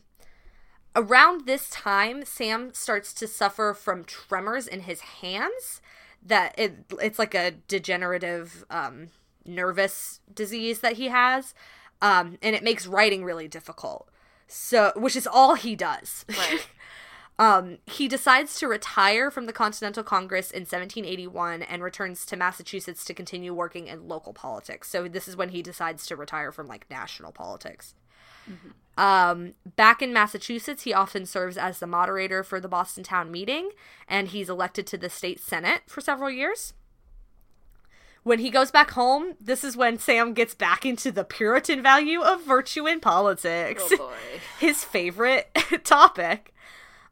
Around 0.95 1.45
this 1.45 1.69
time, 1.69 2.25
Sam 2.25 2.73
starts 2.73 3.13
to 3.15 3.27
suffer 3.27 3.73
from 3.73 4.03
tremors 4.03 4.67
in 4.67 4.81
his 4.81 5.01
hands. 5.01 5.81
That 6.21 6.53
it, 6.57 6.85
it's 7.01 7.19
like 7.19 7.33
a 7.33 7.51
degenerative 7.51 8.65
um, 8.69 9.07
nervous 9.45 10.19
disease 10.33 10.81
that 10.81 10.93
he 10.93 11.07
has, 11.07 11.53
um, 12.01 12.37
and 12.41 12.55
it 12.55 12.63
makes 12.63 12.85
writing 12.87 13.23
really 13.23 13.47
difficult. 13.47 14.09
So, 14.49 14.91
which 14.95 15.15
is 15.15 15.27
all 15.27 15.55
he 15.55 15.75
does. 15.75 16.25
Right. 16.37 16.67
Um, 17.37 17.77
he 17.85 18.09
decides 18.09 18.59
to 18.59 18.67
retire 18.67 19.31
from 19.31 19.45
the 19.45 19.53
Continental 19.53 20.03
Congress 20.03 20.51
in 20.51 20.63
1781 20.63 21.63
and 21.63 21.81
returns 21.81 22.25
to 22.25 22.35
Massachusetts 22.35 23.05
to 23.05 23.13
continue 23.13 23.53
working 23.53 23.87
in 23.87 24.09
local 24.09 24.33
politics. 24.33 24.89
So 24.89 25.07
this 25.07 25.25
is 25.25 25.37
when 25.37 25.49
he 25.49 25.61
decides 25.61 26.05
to 26.07 26.17
retire 26.17 26.51
from 26.51 26.67
like 26.67 26.89
national 26.89 27.31
politics. 27.31 27.95
Um, 28.97 29.53
back 29.77 30.01
in 30.01 30.11
Massachusetts, 30.11 30.83
he 30.83 30.93
often 30.93 31.25
serves 31.25 31.57
as 31.57 31.79
the 31.79 31.87
moderator 31.87 32.43
for 32.43 32.59
the 32.59 32.67
Boston 32.67 33.03
Town 33.03 33.31
Meeting, 33.31 33.69
and 34.07 34.27
he's 34.27 34.49
elected 34.49 34.85
to 34.87 34.97
the 34.97 35.09
state 35.09 35.39
senate 35.39 35.83
for 35.87 36.01
several 36.01 36.29
years. 36.29 36.73
When 38.23 38.39
he 38.39 38.49
goes 38.49 38.69
back 38.71 38.91
home, 38.91 39.35
this 39.39 39.63
is 39.63 39.77
when 39.77 39.97
Sam 39.97 40.33
gets 40.33 40.53
back 40.53 40.85
into 40.85 41.11
the 41.11 41.23
Puritan 41.23 41.81
value 41.81 42.21
of 42.21 42.43
virtue 42.43 42.85
in 42.87 42.99
politics. 42.99 43.83
Oh 43.91 43.97
boy. 43.97 44.13
His 44.59 44.83
favorite 44.83 45.49
topic. 45.83 46.53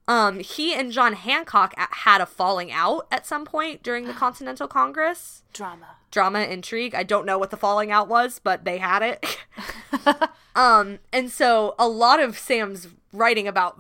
Um, 0.08 0.40
he 0.40 0.74
and 0.74 0.92
John 0.92 1.14
Hancock 1.14 1.74
a- 1.78 1.94
had 1.96 2.22
a 2.22 2.26
falling 2.26 2.72
out 2.72 3.08
at 3.12 3.26
some 3.26 3.46
point 3.46 3.84
during 3.84 4.06
the 4.06 4.14
Continental 4.26 4.68
Congress. 4.68 5.44
Drama. 5.54 5.88
Drama, 6.12 6.40
intrigue. 6.42 6.96
I 6.96 7.04
don't 7.04 7.26
know 7.26 7.38
what 7.38 7.52
the 7.52 7.58
falling 7.58 7.92
out 7.92 8.08
was, 8.08 8.40
but 8.42 8.64
they 8.64 8.78
had 8.78 9.02
it. 9.04 9.38
um, 10.56 11.00
and 11.12 11.30
so 11.30 11.76
a 11.78 11.88
lot 11.88 12.22
of 12.22 12.38
Sam's 12.38 12.88
writing 13.12 13.48
about 13.48 13.80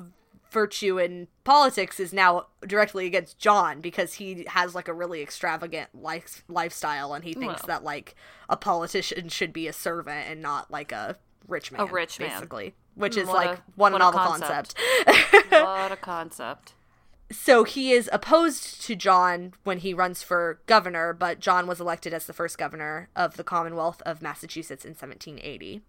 virtue 0.52 0.98
in 1.00 1.28
politics 1.43 2.00
is 2.00 2.14
now 2.14 2.48
directly 2.66 3.06
against 3.06 3.38
John 3.39 3.82
because 3.82 4.16
he 4.16 4.45
has 4.50 4.74
like 4.76 4.88
a 4.88 4.93
really 4.93 5.22
extravagant 5.22 5.89
life 5.93 6.43
lifestyle 6.48 7.14
and 7.14 7.24
he 7.24 7.34
thinks 7.34 7.62
Well. 7.64 7.68
that 7.68 7.84
like 7.84 8.16
a 8.50 8.58
politician 8.58 9.30
should 9.30 9.54
be 9.54 9.68
a 9.68 9.74
servant 9.74 10.28
and 10.30 10.41
not 10.41 10.72
like 10.72 10.91
a 10.91 11.18
rich 11.48 11.72
man. 11.72 11.82
A 11.82 11.86
rich 11.86 12.20
man. 12.20 12.30
basically. 12.30 12.76
Which 12.95 13.16
is 13.18 13.28
What 13.28 13.36
like 13.36 13.60
a- 13.60 13.64
one 13.76 13.91
what 13.93 14.02
a 14.02 14.06
novel 14.06 14.20
concept. 14.22 14.76
concept. 15.06 15.52
what 15.52 15.91
a 15.91 15.98
concept. 15.98 16.74
so 17.32 17.64
he 17.66 17.91
is 17.91 18.10
opposed 18.14 18.82
to 18.84 18.95
John 18.95 19.54
when 19.66 19.80
he 19.80 19.93
runs 19.93 20.24
for 20.24 20.62
governor, 20.66 21.14
but 21.14 21.39
John 21.39 21.68
was 21.68 21.80
elected 21.82 22.14
as 22.14 22.26
the 22.26 22.34
first 22.34 22.58
governor 22.58 23.10
of 23.16 23.36
the 23.38 23.43
Commonwealth 23.43 24.02
of 24.06 24.22
Massachusetts 24.22 24.86
in 24.86 24.91
1780. 24.91 25.82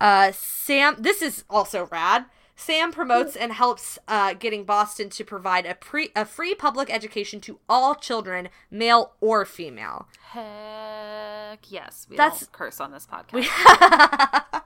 Uh, 0.00 0.32
Sam, 0.32 0.96
this 0.98 1.22
is 1.22 1.44
also 1.50 1.86
rad. 1.92 2.24
Sam 2.62 2.92
promotes 2.92 3.34
and 3.36 3.52
helps 3.52 3.98
uh, 4.06 4.34
getting 4.34 4.64
Boston 4.64 5.10
to 5.10 5.24
provide 5.24 5.66
a 5.66 5.74
pre 5.74 6.10
a 6.14 6.24
free 6.24 6.54
public 6.54 6.92
education 6.92 7.40
to 7.42 7.58
all 7.68 7.94
children, 7.94 8.48
male 8.70 9.12
or 9.20 9.44
female. 9.44 10.08
Heck 10.30 11.70
yes. 11.70 12.06
We 12.08 12.16
That's- 12.16 12.40
don't 12.40 12.52
curse 12.52 12.80
on 12.80 12.92
this 12.92 13.06
podcast. 13.06 13.48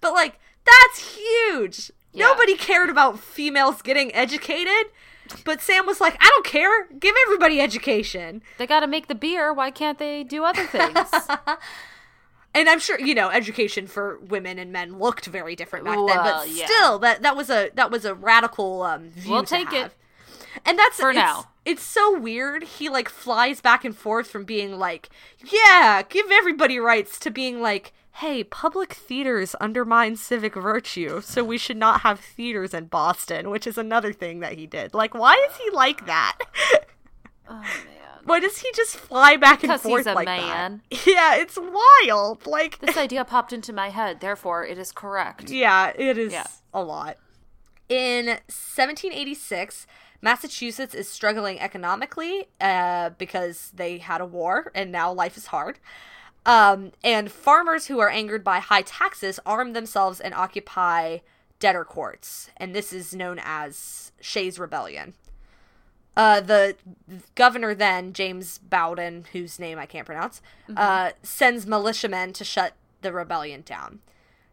but 0.00 0.12
like 0.12 0.38
that's 0.64 1.16
huge. 1.16 1.90
Yeah. 2.12 2.26
Nobody 2.26 2.56
cared 2.56 2.90
about 2.90 3.18
females 3.20 3.82
getting 3.82 4.14
educated, 4.14 4.92
but 5.44 5.60
Sam 5.60 5.86
was 5.86 6.00
like, 6.00 6.16
I 6.20 6.28
don't 6.28 6.44
care. 6.46 6.86
Give 6.98 7.14
everybody 7.26 7.60
education. 7.60 8.42
they 8.58 8.66
got 8.66 8.80
to 8.80 8.86
make 8.86 9.06
the 9.08 9.14
beer. 9.14 9.52
Why 9.52 9.70
can't 9.70 9.98
they 9.98 10.24
do 10.24 10.44
other 10.44 10.66
things? 10.66 11.08
And 12.54 12.68
I'm 12.68 12.80
sure 12.80 12.98
you 12.98 13.14
know 13.14 13.30
education 13.30 13.86
for 13.86 14.18
women 14.18 14.58
and 14.58 14.72
men 14.72 14.98
looked 14.98 15.26
very 15.26 15.54
different 15.54 15.84
back 15.84 15.96
then, 15.96 16.16
but 16.16 16.48
yeah. 16.48 16.66
still, 16.66 16.98
that 16.98 17.22
that 17.22 17.36
was 17.36 17.48
a 17.50 17.70
that 17.74 17.90
was 17.90 18.04
a 18.04 18.14
radical 18.14 18.82
um, 18.82 19.10
view. 19.10 19.30
We'll 19.30 19.44
take 19.44 19.72
it. 19.72 19.92
And 20.66 20.78
that's 20.78 20.96
For 20.96 21.10
it's- 21.10 21.24
now. 21.24 21.46
It's 21.64 21.82
so 21.82 22.18
weird. 22.18 22.64
He 22.64 22.88
like 22.88 23.08
flies 23.10 23.60
back 23.60 23.84
and 23.84 23.94
forth 23.96 24.28
from 24.30 24.44
being 24.44 24.78
like, 24.78 25.10
"Yeah, 25.44 26.02
give 26.08 26.26
everybody 26.30 26.78
rights," 26.80 27.18
to 27.20 27.30
being 27.30 27.60
like, 27.60 27.92
"Hey, 28.12 28.42
public 28.42 28.94
theaters 28.94 29.54
undermine 29.60 30.16
civic 30.16 30.54
virtue, 30.54 31.20
so 31.20 31.44
we 31.44 31.58
should 31.58 31.76
not 31.76 32.00
have 32.00 32.18
theaters 32.18 32.72
in 32.72 32.86
Boston," 32.86 33.50
which 33.50 33.66
is 33.66 33.76
another 33.76 34.12
thing 34.12 34.40
that 34.40 34.54
he 34.54 34.66
did. 34.66 34.94
Like, 34.94 35.12
why 35.14 35.34
is 35.50 35.56
he 35.58 35.70
like 35.70 36.06
that? 36.06 36.38
oh 37.48 37.60
man. 37.60 37.99
Why 38.24 38.40
does 38.40 38.58
he 38.58 38.70
just 38.74 38.96
fly 38.96 39.36
back 39.36 39.60
Because 39.60 39.84
and 39.84 39.90
he's 39.94 40.04
forth 40.04 40.06
a 40.06 40.14
like 40.14 40.26
man. 40.26 40.82
that? 40.90 41.06
Yeah, 41.06 41.36
it's 41.36 41.58
wild. 41.58 42.46
Like 42.46 42.78
This 42.78 42.96
idea 42.96 43.24
popped 43.24 43.52
into 43.52 43.72
my 43.72 43.90
head. 43.90 44.20
Therefore, 44.20 44.64
it 44.66 44.78
is 44.78 44.92
correct. 44.92 45.50
Yeah, 45.50 45.92
it 45.96 46.18
is 46.18 46.32
Yeah. 46.32 46.46
a 46.74 46.82
lot. 46.82 47.16
In 47.88 48.26
1786, 48.26 49.86
Massachusetts 50.22 50.94
is 50.94 51.08
struggling 51.08 51.58
economically 51.60 52.46
uh, 52.60 53.10
because 53.10 53.72
they 53.74 53.98
had 53.98 54.20
a 54.20 54.26
war 54.26 54.70
and 54.74 54.92
now 54.92 55.12
life 55.12 55.36
is 55.36 55.46
hard. 55.46 55.78
Um, 56.46 56.92
and 57.04 57.30
farmers 57.30 57.86
who 57.86 57.98
are 58.00 58.08
angered 58.08 58.44
by 58.44 58.60
high 58.60 58.82
taxes 58.82 59.40
arm 59.44 59.72
themselves 59.72 60.20
and 60.20 60.32
occupy 60.34 61.18
debtor 61.58 61.84
courts. 61.84 62.50
And 62.56 62.74
this 62.74 62.92
is 62.92 63.14
known 63.14 63.38
as 63.42 64.12
Shays 64.20 64.58
Rebellion. 64.58 65.14
Uh, 66.16 66.40
the 66.40 66.76
governor 67.34 67.74
then, 67.74 68.12
James 68.12 68.58
Bowdoin, 68.58 69.26
whose 69.32 69.58
name 69.58 69.78
I 69.78 69.86
can't 69.86 70.06
pronounce, 70.06 70.42
uh, 70.76 71.10
sends 71.22 71.66
militiamen 71.66 72.32
to 72.34 72.44
shut 72.44 72.74
the 73.00 73.12
rebellion 73.12 73.62
down. 73.62 74.00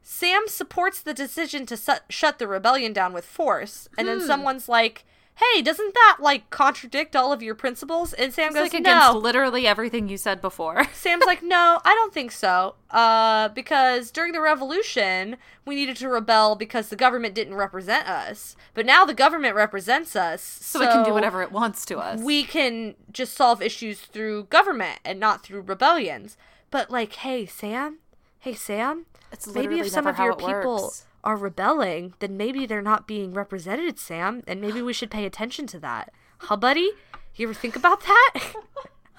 Sam 0.02 0.44
supports 0.48 1.02
the 1.02 1.14
decision 1.14 1.66
to 1.66 1.76
su- 1.76 1.94
shut 2.10 2.40
the 2.40 2.48
rebellion 2.48 2.94
down 2.94 3.12
with 3.12 3.26
force, 3.26 3.90
and 3.98 4.08
then 4.08 4.22
someone's 4.26 4.70
like, 4.70 5.04
"Hey, 5.38 5.62
doesn't 5.62 5.94
that 5.94 6.18
like 6.20 6.50
contradict 6.50 7.16
all 7.16 7.32
of 7.32 7.42
your 7.42 7.56
principles?" 7.56 8.14
And 8.14 8.34
Sam 8.34 8.48
It's 8.48 8.56
goes, 8.56 8.64
like 8.74 8.74
against 8.82 9.14
"No." 9.14 9.18
literally 9.18 9.66
everything 9.68 10.10
you 10.10 10.18
said 10.18 10.42
before. 10.42 10.84
Sam's 10.94 11.26
like, 11.26 11.44
"No, 11.44 11.80
I 11.86 11.94
don't 11.94 12.14
think 12.14 12.32
so. 12.32 12.76
Uh, 12.92 13.50
because 13.50 14.12
during 14.12 14.32
the 14.34 14.42
revolution, 14.42 15.38
we 15.66 15.76
needed 15.76 15.98
to 15.98 16.10
rebel 16.10 16.56
because 16.56 16.90
the 16.90 16.96
government 16.96 17.36
didn't 17.36 17.56
represent 17.56 18.08
us, 18.08 18.56
but 18.74 18.86
now 18.86 19.06
the 19.06 19.14
government 19.14 19.56
represents 19.56 20.16
us, 20.16 20.42
so 20.42 20.82
it 20.82 20.92
can 20.92 21.04
do 21.04 21.14
whatever 21.14 21.42
it 21.42 21.52
wants 21.52 21.86
to 21.86 21.98
us. 21.98 22.22
we 22.22 22.44
can 22.44 22.96
just 23.12 23.34
solve 23.34 23.62
issues 23.62 24.02
through 24.02 24.46
government 24.46 25.00
and 25.06 25.20
not 25.20 25.44
through 25.44 25.62
rebellions." 25.62 26.38
But 26.70 26.92
like, 26.92 27.14
hey, 27.14 27.46
Sam, 27.46 28.00
hey, 28.40 28.54
Sam, 28.54 29.06
It's 29.32 29.48
maybe 29.48 29.80
if 29.80 29.90
some 29.90 30.08
of 30.08 30.18
your 30.18 30.36
people 30.36 30.84
works. 30.84 31.06
Are 31.28 31.36
rebelling, 31.36 32.14
then 32.20 32.38
maybe 32.38 32.66
they're 32.66 32.82
not 32.82 33.06
being 33.06 33.34
represented, 33.34 34.00
Sam, 34.00 34.44
and 34.48 34.62
maybe 34.62 34.82
we 34.82 34.94
should 34.94 35.12
pay 35.12 35.26
attention 35.26 35.68
to 35.68 35.80
that. 35.82 36.14
Huh, 36.38 36.56
buddy? 36.56 36.92
You 37.36 37.48
ever 37.48 37.54
think 37.54 37.76
about 37.76 38.02
that? 38.02 38.34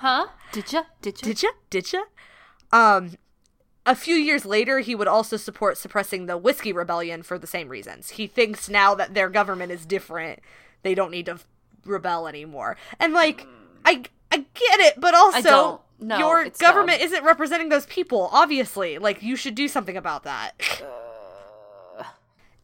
Huh? 0.00 0.28
Did 0.52 0.72
ya? 0.72 0.84
Did 1.02 1.20
ya? 1.20 1.26
Did 1.26 1.42
ya? 1.42 1.48
Did 1.70 1.92
ya? 1.92 2.02
Um, 2.70 3.16
a 3.84 3.96
few 3.96 4.14
years 4.14 4.46
later, 4.46 4.78
he 4.78 4.94
would 4.94 5.08
also 5.08 5.36
support 5.36 5.76
suppressing 5.76 6.26
the 6.26 6.38
Whiskey 6.38 6.72
Rebellion 6.72 7.24
for 7.24 7.36
the 7.36 7.48
same 7.48 7.68
reasons. 7.68 8.10
He 8.10 8.28
thinks 8.28 8.68
now 8.68 8.94
that 8.94 9.14
their 9.14 9.28
government 9.28 9.72
is 9.72 9.84
different, 9.84 10.38
they 10.84 10.94
don't 10.94 11.10
need 11.10 11.26
to 11.26 11.40
rebel 11.84 12.28
anymore. 12.28 12.76
And 13.00 13.12
like, 13.12 13.44
I 13.84 14.04
I 14.30 14.36
get 14.36 14.78
it, 14.78 15.00
but 15.00 15.16
also. 15.16 15.82
No, 15.98 16.16
your 16.16 16.48
government 16.50 17.00
dumb. 17.00 17.06
isn't 17.06 17.24
representing 17.24 17.70
those 17.70 17.86
people. 17.86 18.28
Obviously, 18.30 18.98
like 18.98 19.20
you 19.20 19.34
should 19.34 19.56
do 19.56 19.66
something 19.66 19.96
about 19.96 20.22
that. 20.22 20.52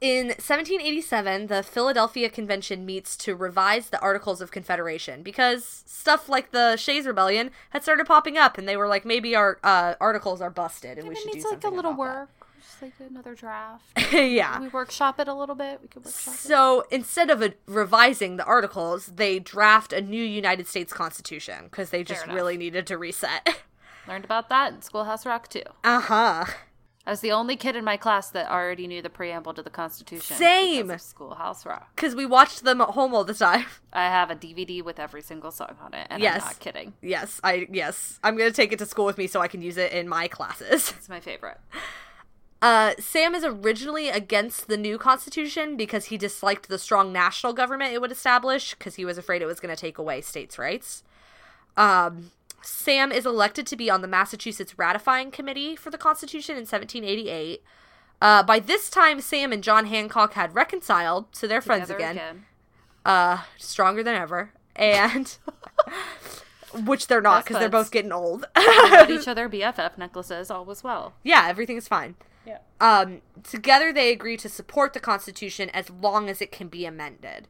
In 0.00 0.26
1787, 0.26 1.46
the 1.46 1.62
Philadelphia 1.62 2.28
Convention 2.28 2.84
meets 2.84 3.16
to 3.18 3.34
revise 3.34 3.88
the 3.88 4.00
Articles 4.00 4.40
of 4.40 4.50
Confederation 4.50 5.22
because 5.22 5.84
stuff 5.86 6.28
like 6.28 6.50
the 6.50 6.76
Shays 6.76 7.06
Rebellion 7.06 7.50
had 7.70 7.82
started 7.82 8.06
popping 8.06 8.36
up, 8.36 8.58
and 8.58 8.68
they 8.68 8.76
were 8.76 8.88
like, 8.88 9.04
maybe 9.04 9.34
our 9.34 9.58
uh, 9.62 9.94
articles 10.00 10.40
are 10.40 10.50
busted, 10.50 10.98
and 10.98 11.08
we 11.08 11.14
should 11.14 11.30
do 11.30 11.38
needs 11.38 11.46
like 11.46 11.64
a 11.64 11.68
little 11.68 11.92
about 11.92 11.98
work. 11.98 12.28
Just 12.60 12.82
like 12.82 12.92
another 13.08 13.34
draft. 13.34 13.84
yeah. 14.12 14.60
we 14.60 14.68
workshop 14.68 15.20
it 15.20 15.28
a 15.28 15.34
little 15.34 15.54
bit. 15.54 15.80
We 15.80 15.88
could 15.88 16.04
workshop 16.04 16.34
it. 16.34 16.40
So 16.40 16.84
instead 16.90 17.30
of 17.30 17.40
uh 17.40 17.50
revising 17.66 18.36
the 18.36 18.44
articles, 18.44 19.06
they 19.06 19.38
draft 19.38 19.92
a 19.92 20.00
new 20.00 20.22
United 20.22 20.66
States 20.66 20.92
Constitution 20.92 21.64
because 21.64 21.90
they 21.90 22.02
just 22.04 22.24
enough. 22.24 22.34
really 22.34 22.56
needed 22.56 22.86
to 22.88 22.98
reset. 22.98 23.62
Learned 24.08 24.24
about 24.24 24.50
that 24.50 24.72
in 24.72 24.82
Schoolhouse 24.82 25.24
Rock 25.24 25.48
too. 25.48 25.62
uh 25.82 26.00
huh. 26.00 26.44
I 27.06 27.10
was 27.10 27.20
the 27.20 27.32
only 27.32 27.56
kid 27.56 27.76
in 27.76 27.84
my 27.84 27.98
class 27.98 28.30
that 28.30 28.50
already 28.50 28.86
knew 28.86 29.02
the 29.02 29.10
preamble 29.10 29.52
to 29.54 29.62
the 29.62 29.68
Constitution. 29.70 30.36
Same. 30.36 30.96
Schoolhouse 30.98 31.66
Rock. 31.66 31.94
Because 31.94 32.14
we 32.14 32.24
watched 32.24 32.64
them 32.64 32.80
at 32.80 32.90
home 32.90 33.14
all 33.14 33.24
the 33.24 33.34
time. 33.34 33.66
I 33.92 34.04
have 34.04 34.30
a 34.30 34.34
DVD 34.34 34.82
with 34.82 34.98
every 34.98 35.20
single 35.20 35.50
song 35.50 35.76
on 35.82 35.92
it, 35.92 36.06
and 36.08 36.22
Yes. 36.22 36.40
I'm 36.42 36.48
not 36.48 36.60
kidding. 36.60 36.92
Yes, 37.02 37.40
I 37.44 37.66
yes, 37.70 38.18
I'm 38.24 38.36
gonna 38.38 38.50
take 38.50 38.72
it 38.72 38.78
to 38.78 38.86
school 38.86 39.04
with 39.04 39.18
me 39.18 39.26
so 39.26 39.40
I 39.40 39.48
can 39.48 39.60
use 39.60 39.76
it 39.76 39.92
in 39.92 40.08
my 40.08 40.28
classes. 40.28 40.94
It's 40.96 41.08
my 41.08 41.20
favorite. 41.20 41.58
Uh, 42.62 42.94
Sam 42.98 43.34
is 43.34 43.44
originally 43.44 44.08
against 44.08 44.68
the 44.68 44.78
new 44.78 44.96
constitution 44.96 45.76
because 45.76 46.06
he 46.06 46.16
disliked 46.16 46.70
the 46.70 46.78
strong 46.78 47.12
national 47.12 47.52
government 47.52 47.92
it 47.92 48.00
would 48.00 48.10
establish 48.10 48.74
because 48.74 48.94
he 48.94 49.04
was 49.04 49.18
afraid 49.18 49.42
it 49.42 49.46
was 49.46 49.60
going 49.60 49.74
to 49.74 49.78
take 49.78 49.98
away 49.98 50.22
states' 50.22 50.58
rights. 50.58 51.02
Um, 51.76 52.30
Sam 52.64 53.12
is 53.12 53.26
elected 53.26 53.66
to 53.68 53.76
be 53.76 53.90
on 53.90 54.00
the 54.02 54.08
Massachusetts 54.08 54.78
ratifying 54.78 55.30
committee 55.30 55.76
for 55.76 55.90
the 55.90 55.98
Constitution 55.98 56.54
in 56.54 56.62
1788. 56.62 57.62
Uh, 58.20 58.42
by 58.42 58.58
this 58.58 58.88
time, 58.88 59.20
Sam 59.20 59.52
and 59.52 59.62
John 59.62 59.86
Hancock 59.86 60.32
had 60.32 60.54
reconciled, 60.54 61.26
so 61.32 61.46
they're 61.46 61.60
friends 61.60 61.88
Together 61.88 62.10
again. 62.12 62.44
Uh, 63.04 63.42
stronger 63.58 64.02
than 64.02 64.14
ever, 64.14 64.52
and 64.74 65.36
which 66.86 67.06
they're 67.06 67.20
not 67.20 67.44
because 67.44 67.58
they're 67.60 67.68
both 67.68 67.90
getting 67.90 68.12
old. 68.12 68.46
Got 68.54 69.10
each 69.10 69.28
other 69.28 69.48
BFF 69.48 69.98
necklaces. 69.98 70.50
All 70.50 70.64
was 70.64 70.82
well. 70.82 71.12
yeah, 71.22 71.46
everything's 71.48 71.86
fine. 71.86 72.14
Yeah. 72.46 72.58
Um, 72.80 73.20
together 73.42 73.92
they 73.92 74.10
agree 74.10 74.36
to 74.38 74.48
support 74.48 74.92
the 74.92 75.00
Constitution 75.00 75.70
as 75.70 75.90
long 75.90 76.28
as 76.30 76.40
it 76.40 76.50
can 76.52 76.68
be 76.68 76.86
amended, 76.86 77.48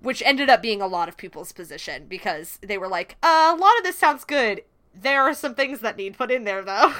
which 0.00 0.22
ended 0.24 0.48
up 0.48 0.62
being 0.62 0.80
a 0.80 0.86
lot 0.86 1.08
of 1.08 1.16
people's 1.16 1.52
position 1.52 2.06
because 2.08 2.58
they 2.62 2.78
were 2.78 2.88
like, 2.88 3.16
uh, 3.22 3.54
a 3.56 3.58
lot 3.58 3.76
of 3.78 3.84
this 3.84 3.98
sounds 3.98 4.24
good. 4.24 4.62
There 4.94 5.22
are 5.22 5.34
some 5.34 5.54
things 5.54 5.80
that 5.80 5.96
need 5.96 6.16
put 6.16 6.30
in 6.30 6.44
there, 6.44 6.62
though. 6.62 6.92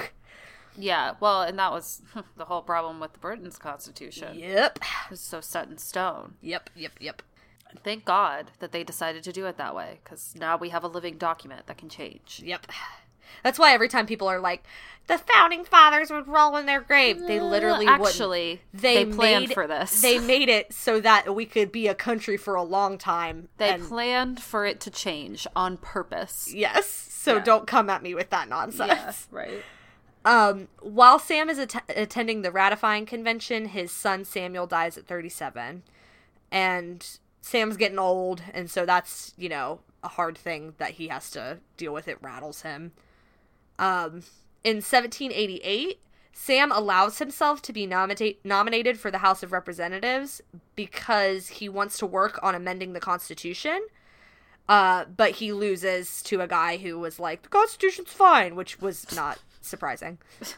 Yeah, 0.76 1.14
well, 1.18 1.42
and 1.42 1.58
that 1.58 1.72
was 1.72 2.02
the 2.36 2.44
whole 2.44 2.62
problem 2.62 3.00
with 3.00 3.20
Britain's 3.20 3.58
constitution. 3.58 4.38
Yep. 4.38 4.78
It 4.78 5.10
was 5.10 5.20
so 5.20 5.40
set 5.40 5.68
in 5.68 5.78
stone. 5.78 6.34
Yep, 6.40 6.70
yep, 6.76 6.92
yep. 7.00 7.22
Thank 7.82 8.04
God 8.04 8.52
that 8.60 8.72
they 8.72 8.84
decided 8.84 9.22
to 9.24 9.32
do 9.32 9.46
it 9.46 9.56
that 9.58 9.74
way, 9.74 9.98
because 10.02 10.34
now 10.38 10.56
we 10.56 10.70
have 10.70 10.84
a 10.84 10.88
living 10.88 11.18
document 11.18 11.66
that 11.66 11.78
can 11.78 11.88
change. 11.88 12.40
Yep. 12.44 12.68
That's 13.42 13.58
why 13.58 13.72
every 13.72 13.88
time 13.88 14.06
people 14.06 14.28
are 14.28 14.40
like, 14.40 14.64
the 15.06 15.18
founding 15.18 15.64
fathers 15.64 16.10
would 16.10 16.28
roll 16.28 16.56
in 16.56 16.66
their 16.66 16.80
grave, 16.82 17.20
they 17.26 17.40
literally 17.40 17.86
Uh, 17.86 17.92
wouldn't. 17.98 18.08
actually 18.08 18.60
They, 18.74 19.04
they, 19.04 19.12
planned 19.12 19.48
made- 19.48 19.54
for 19.54 19.66
this. 19.66 20.02
They 20.02 20.18
made 20.18 20.48
it 20.50 20.72
so 20.74 21.00
that 21.00 21.34
we 21.34 21.46
could 21.46 21.72
be 21.72 21.88
a 21.88 21.94
country 21.94 22.36
for 22.36 22.54
a 22.54 22.62
long 22.62 22.98
time. 22.98 23.48
They 23.56 23.70
and- 23.70 23.82
planned 23.88 24.42
for 24.42 24.66
it 24.66 24.80
to 24.80 24.90
change 24.90 25.46
on 25.56 25.78
purpose. 25.78 26.52
yes. 26.52 26.86
So 26.88 27.36
Yeah. 27.36 27.44
don't 27.44 27.66
come 27.66 27.88
at 27.90 28.02
me 28.02 28.14
with 28.14 28.30
that 28.30 28.48
nonsense. 28.48 29.26
right. 29.30 29.62
Um, 30.24 30.68
while 30.80 31.18
Sam 31.18 31.48
is 31.48 31.58
att- 31.58 31.82
attending 31.88 32.42
the 32.42 32.50
ratifying 32.50 33.06
convention, 33.06 33.66
his 33.66 33.90
son 33.92 34.24
Samuel 34.26 34.66
dies 34.66 34.98
at 34.98 35.06
37. 35.06 35.84
And 36.50 37.06
Sam's 37.40 37.76
getting 37.76 37.98
old, 37.98 38.42
and 38.52 38.70
so 38.70 38.84
that's, 38.84 39.32
you 39.38 39.48
know, 39.48 39.80
a 40.02 40.08
hard 40.08 40.36
thing 40.36 40.74
that 40.78 40.92
he 40.92 41.08
has 41.08 41.30
to 41.30 41.58
deal 41.76 41.94
with. 41.94 42.08
It 42.08 42.18
rattles 42.20 42.62
him. 42.62 42.92
Um, 43.78 44.22
in 44.64 44.76
1788, 44.76 46.00
Sam 46.32 46.70
allows 46.72 47.18
himself 47.18 47.62
to 47.62 47.72
be 47.72 47.86
nominate- 47.86 48.44
nominated 48.44 48.98
for 48.98 49.10
the 49.10 49.18
House 49.18 49.42
of 49.42 49.52
Representatives 49.52 50.40
because 50.76 51.48
he 51.48 51.68
wants 51.68 51.98
to 51.98 52.06
work 52.06 52.38
on 52.42 52.54
amending 52.54 52.92
the 52.92 53.00
Constitution. 53.00 53.86
Uh, 54.68 55.06
but 55.06 55.32
he 55.32 55.52
loses 55.52 56.22
to 56.22 56.40
a 56.40 56.46
guy 56.46 56.76
who 56.76 56.98
was 56.98 57.18
like, 57.18 57.42
the 57.42 57.48
Constitution's 57.48 58.12
fine, 58.12 58.54
which 58.54 58.80
was 58.80 59.14
not 59.14 59.38
surprising. 59.60 60.18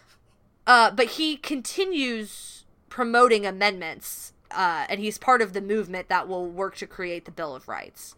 Uh, 0.67 0.89
but 0.89 1.07
he 1.07 1.37
continues 1.37 2.65
promoting 2.91 3.45
amendments, 3.45 4.35
uh, 4.53 4.85
and 4.89 5.01
he's 5.01 5.19
part 5.19 5.43
of 5.43 5.53
the 5.53 5.61
movement 5.61 6.09
that 6.09 6.29
will 6.29 6.47
work 6.47 6.77
to 6.77 6.87
create 6.87 7.25
the 7.25 7.31
Bill 7.33 7.57
of 7.57 7.67
Rights. 7.67 8.15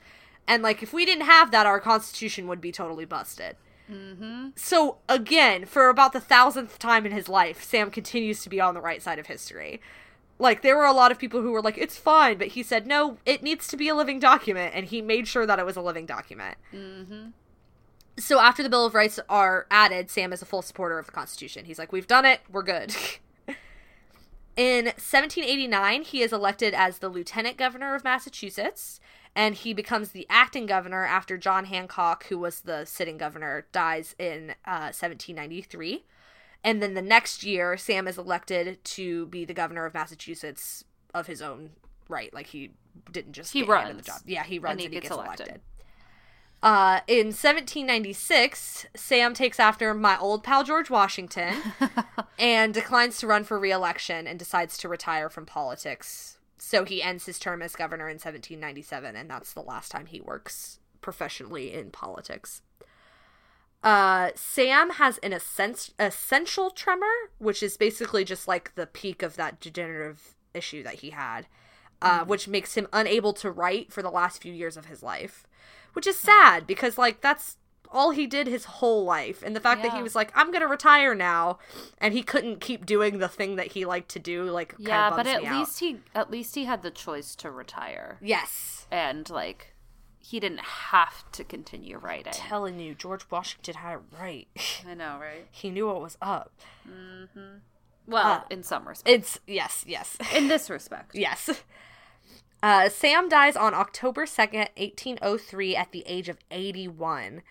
And 0.47 0.63
like, 0.63 0.83
if 0.83 0.93
we 0.93 1.07
didn't 1.07 1.25
have 1.25 1.51
that, 1.53 1.65
our 1.65 1.81
Constitution 1.81 2.49
would 2.49 2.61
be 2.61 2.71
totally 2.71 3.07
busted. 3.07 3.57
Mm-hmm. 3.91 4.49
So 4.57 4.99
again, 5.09 5.66
for 5.66 5.89
about 5.89 6.12
the 6.12 6.20
thousandth 6.20 6.78
time 6.78 7.07
in 7.07 7.12
his 7.12 7.28
life, 7.28 7.62
Sam 7.62 7.91
continues 7.91 8.43
to 8.43 8.49
be 8.49 8.61
on 8.61 8.74
the 8.74 8.80
right 8.80 9.03
side 9.03 9.18
of 9.18 9.26
history. 9.26 9.80
Like 10.39 10.62
there 10.62 10.76
were 10.76 10.87
a 10.87 10.93
lot 10.93 11.12
of 11.12 11.18
people 11.18 11.43
who 11.43 11.53
were 11.53 11.62
like, 11.62 11.78
"It's 11.78 11.97
fine," 11.97 12.39
but 12.39 12.49
he 12.49 12.62
said, 12.62 12.87
"No, 12.87 13.18
it 13.24 13.43
needs 13.43 13.68
to 13.68 13.76
be 13.76 13.89
a 13.89 13.95
living 13.95 14.18
document," 14.18 14.74
and 14.74 14.87
he 14.87 15.03
made 15.03 15.28
sure 15.28 15.47
that 15.47 15.59
it 15.59 15.66
was 15.66 15.76
a 15.76 15.83
living 15.83 16.07
document. 16.07 16.57
Mm-hmm. 16.74 17.28
So 18.18 18.41
after 18.41 18.62
the 18.62 18.68
Bill 18.68 18.85
of 18.85 18.95
Rights 18.95 19.20
are 19.28 19.66
added, 19.70 20.11
Sam 20.11 20.33
is 20.33 20.43
a 20.43 20.47
full 20.47 20.62
supporter 20.62 20.99
of 20.99 21.07
the 21.07 21.12
Constitution. 21.12 21.64
He's 21.64 21.78
like, 21.78 21.93
"We've 21.93 22.07
done 22.07 22.24
it. 22.24 22.41
We're 22.51 22.62
good." 22.62 22.95
In 24.57 24.85
1789, 24.85 26.03
he 26.03 26.20
is 26.20 26.33
elected 26.33 26.74
as 26.74 26.99
the 26.99 27.09
lieutenant 27.09 27.57
governor 27.57 27.95
of 27.95 28.05
Massachusetts, 28.05 29.01
and 29.35 29.55
he 29.55 29.72
becomes 29.72 30.11
the 30.11 30.26
acting 30.28 30.66
governor 30.66 31.05
after 31.07 31.39
John 31.39 31.64
Hancock, 31.66 32.26
who 32.26 32.39
was 32.39 32.61
the 32.61 32.85
sitting 32.85 33.16
governor, 33.16 33.66
dies 33.72 34.14
in 34.18 34.51
uh, 34.66 34.93
1793. 34.93 36.05
And 36.64 36.83
then 36.83 36.95
the 36.95 37.03
next 37.03 37.43
year, 37.43 37.76
Sam 37.76 38.07
is 38.07 38.18
elected 38.18 38.85
to 38.85 39.26
be 39.26 39.45
the 39.45 39.55
governor 39.55 39.85
of 39.87 39.95
Massachusetts 39.95 40.85
of 41.12 41.26
his 41.26 41.43
own 41.43 41.70
right. 42.09 42.33
Like 42.33 42.49
he 42.49 42.70
didn't 43.11 43.33
just 43.33 43.53
He 43.53 43.61
get 43.61 43.68
handed 43.68 43.89
the 43.91 43.95
runs. 43.95 44.07
job. 44.07 44.20
Yeah, 44.26 44.45
he 44.45 44.59
runs 44.59 44.72
and 44.72 44.80
he 44.80 44.87
he, 44.87 44.91
gets 44.93 45.05
gets 45.09 45.14
elected. 45.14 45.47
elected. 45.49 45.62
Uh, 46.62 47.01
in 47.09 47.26
1796, 47.33 48.87
Sam 48.95 49.35
takes 49.35 49.59
after 49.59 49.93
my 49.95 50.16
old 50.18 50.45
pal 50.45 50.62
George 50.62 50.91
Washington 50.91 51.55
and 52.39 52.72
declines 52.72 53.18
to 53.18 53.26
run 53.26 53.43
for 53.43 53.59
re-election 53.59 54.28
and 54.28 54.39
decides 54.39 54.78
to 54.78 54.89
retire 54.89 55.28
from 55.28 55.45
politics. 55.45 56.39
So 56.65 56.85
he 56.85 57.03
ends 57.03 57.27
his 57.27 57.41
term 57.41 57.61
as 57.61 57.75
governor 57.75 58.09
in 58.09 58.15
1797, 58.15 59.17
and 59.17 59.29
that's 59.29 59.53
the 59.53 59.61
last 59.61 59.91
time 59.91 60.07
he 60.07 60.21
works 60.21 60.79
professionally 61.01 61.75
in 61.75 61.91
politics. 61.91 62.63
Uh, 63.83 64.31
Sam 64.37 64.91
has 64.91 65.19
an 65.19 65.33
essen- 65.33 65.93
essential 65.99 66.71
tremor, 66.71 67.13
which 67.39 67.65
is 67.65 67.77
basically 67.77 68.25
just 68.25 68.47
like 68.47 68.77
the 68.77 68.87
peak 68.87 69.25
of 69.25 69.35
that 69.35 69.59
degenerative 69.59 70.37
issue 70.55 70.85
that 70.85 71.01
he 71.01 71.11
had, 71.11 71.47
uh, 72.01 72.25
which 72.25 72.47
makes 72.47 72.77
him 72.77 72.87
unable 72.93 73.33
to 73.33 73.51
write 73.51 73.93
for 73.93 74.01
the 74.01 74.09
last 74.09 74.41
few 74.41 74.53
years 74.53 74.77
of 74.77 74.87
his 74.87 75.03
life, 75.03 75.49
which 75.95 76.07
is 76.07 76.17
sad 76.17 76.65
because 76.65 76.97
like 76.97 77.21
that's 77.21 77.57
all 77.93 78.11
he 78.11 78.26
did 78.26 78.47
his 78.47 78.64
whole 78.64 79.05
life, 79.05 79.43
and 79.43 79.55
the 79.55 79.61
fact 79.61 79.82
that 79.82 79.93
he 79.93 80.03
was 80.03 80.14
like, 80.14 80.32
"I'm 80.34 80.51
gonna 80.51 80.66
retire 80.66 81.14
now," 81.14 81.59
and 81.99 82.12
he 82.14 82.22
couldn't 82.22 82.61
keep 82.61 82.84
doing 82.86 83.18
the 83.18 83.28
thing 83.28 83.57
that 83.57 83.68
he 83.72 83.84
liked 83.84 84.09
to 84.11 84.18
do, 84.18 84.45
like 84.45 84.74
Yeah, 84.78 85.11
but 85.11 85.26
at 85.26 85.43
me 85.43 85.49
out. 85.49 85.59
least 85.61 85.80
he 85.80 86.01
at 86.14 86.30
least 86.30 86.55
he 86.55 86.64
had 86.64 86.82
the 86.82 86.90
choice 86.90 87.34
to 87.36 87.51
retire. 87.51 88.18
yes. 88.20 88.86
And 88.90 89.28
like 89.30 89.68
he 90.24 90.38
didn't 90.38 90.61
have 90.61 91.30
to 91.32 91.43
continue 91.45 91.99
writing. 91.99 92.32
Telling 92.32 92.78
you, 92.78 92.95
George 92.95 93.24
Washington 93.30 93.74
had 93.74 93.95
it 93.95 94.01
right. 94.20 94.49
I 94.88 94.95
know, 94.95 95.18
right? 95.20 95.47
he 95.51 95.68
knew 95.70 95.86
what 95.86 96.01
was 96.01 96.16
up. 96.22 96.53
Well, 98.07 98.26
Uh, 98.26 98.43
in 98.51 98.62
some 98.62 98.86
respects. 98.88 99.11
It's 99.12 99.40
yes, 99.47 99.84
yes. 99.86 100.16
In 100.34 100.49
this 100.49 100.68
respect. 100.68 101.14
Yes. 101.14 101.62
Uh, 102.62 102.88
Sam 102.88 103.28
dies 103.28 103.57
on 103.57 103.74
October 103.74 104.24
2nd, 104.24 104.68
1803, 104.76 105.74
at 105.76 105.90
the 105.93 106.05
age 106.07 106.28
of 106.28 106.38
81, 106.53 107.43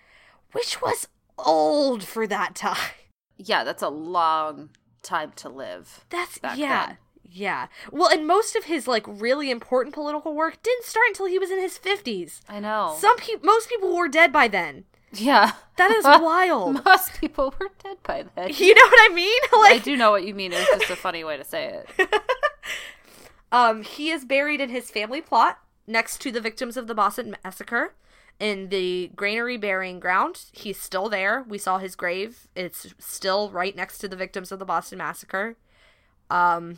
which 0.51 0.81
was 0.81 1.07
old 1.37 2.03
for 2.03 2.27
that 2.27 2.55
time. 2.55 2.91
Yeah, 3.37 3.63
that's 3.63 3.81
a 3.81 3.89
long 3.89 4.69
time 5.01 5.31
to 5.37 5.49
live. 5.49 6.05
That's, 6.09 6.39
yeah. 6.55 6.87
then. 6.87 6.97
Yeah. 7.23 7.67
Well, 7.91 8.09
and 8.11 8.27
most 8.27 8.55
of 8.55 8.65
his, 8.65 8.87
like, 8.87 9.05
really 9.07 9.49
important 9.49 9.95
political 9.95 10.35
work 10.35 10.61
didn't 10.61 10.85
start 10.85 11.07
until 11.09 11.25
he 11.25 11.39
was 11.39 11.49
in 11.49 11.59
his 11.59 11.79
50s. 11.79 12.41
I 12.47 12.59
know. 12.59 12.95
Some 12.99 13.17
people, 13.17 13.45
most 13.45 13.69
people 13.69 13.95
were 13.95 14.09
dead 14.09 14.31
by 14.33 14.47
then. 14.47 14.85
yeah. 15.13 15.53
That 15.77 15.91
is 15.91 16.03
wild. 16.05 16.83
Most 16.85 17.19
people 17.19 17.55
were 17.59 17.69
dead 17.83 17.97
by 18.03 18.25
then. 18.35 18.51
you 18.57 18.75
know 18.75 18.85
what 18.85 19.11
I 19.11 19.13
mean? 19.13 19.39
I 19.53 19.81
do 19.83 19.97
know 19.97 20.11
what 20.11 20.25
you 20.25 20.35
mean. 20.35 20.51
It's 20.53 20.69
just 20.69 20.91
a 20.91 20.95
funny 20.95 21.23
way 21.23 21.37
to 21.37 21.43
say 21.43 21.81
it. 21.97 22.21
Um, 23.51 23.83
he 23.83 24.09
is 24.11 24.23
buried 24.23 24.61
in 24.61 24.69
his 24.69 24.89
family 24.89 25.21
plot 25.21 25.59
next 25.85 26.21
to 26.21 26.31
the 26.31 26.39
victims 26.39 26.77
of 26.77 26.87
the 26.87 26.95
Boston 26.95 27.35
Massacre 27.43 27.95
in 28.39 28.69
the 28.69 29.11
granary 29.15 29.57
burying 29.57 29.99
ground. 29.99 30.45
He's 30.51 30.79
still 30.81 31.09
there. 31.09 31.43
We 31.47 31.57
saw 31.57 31.77
his 31.77 31.95
grave. 31.95 32.47
It's 32.55 32.93
still 32.99 33.49
right 33.51 33.75
next 33.75 33.99
to 33.99 34.07
the 34.07 34.15
victims 34.15 34.51
of 34.51 34.59
the 34.59 34.65
Boston 34.65 34.97
Massacre. 34.97 35.57
Um, 36.29 36.77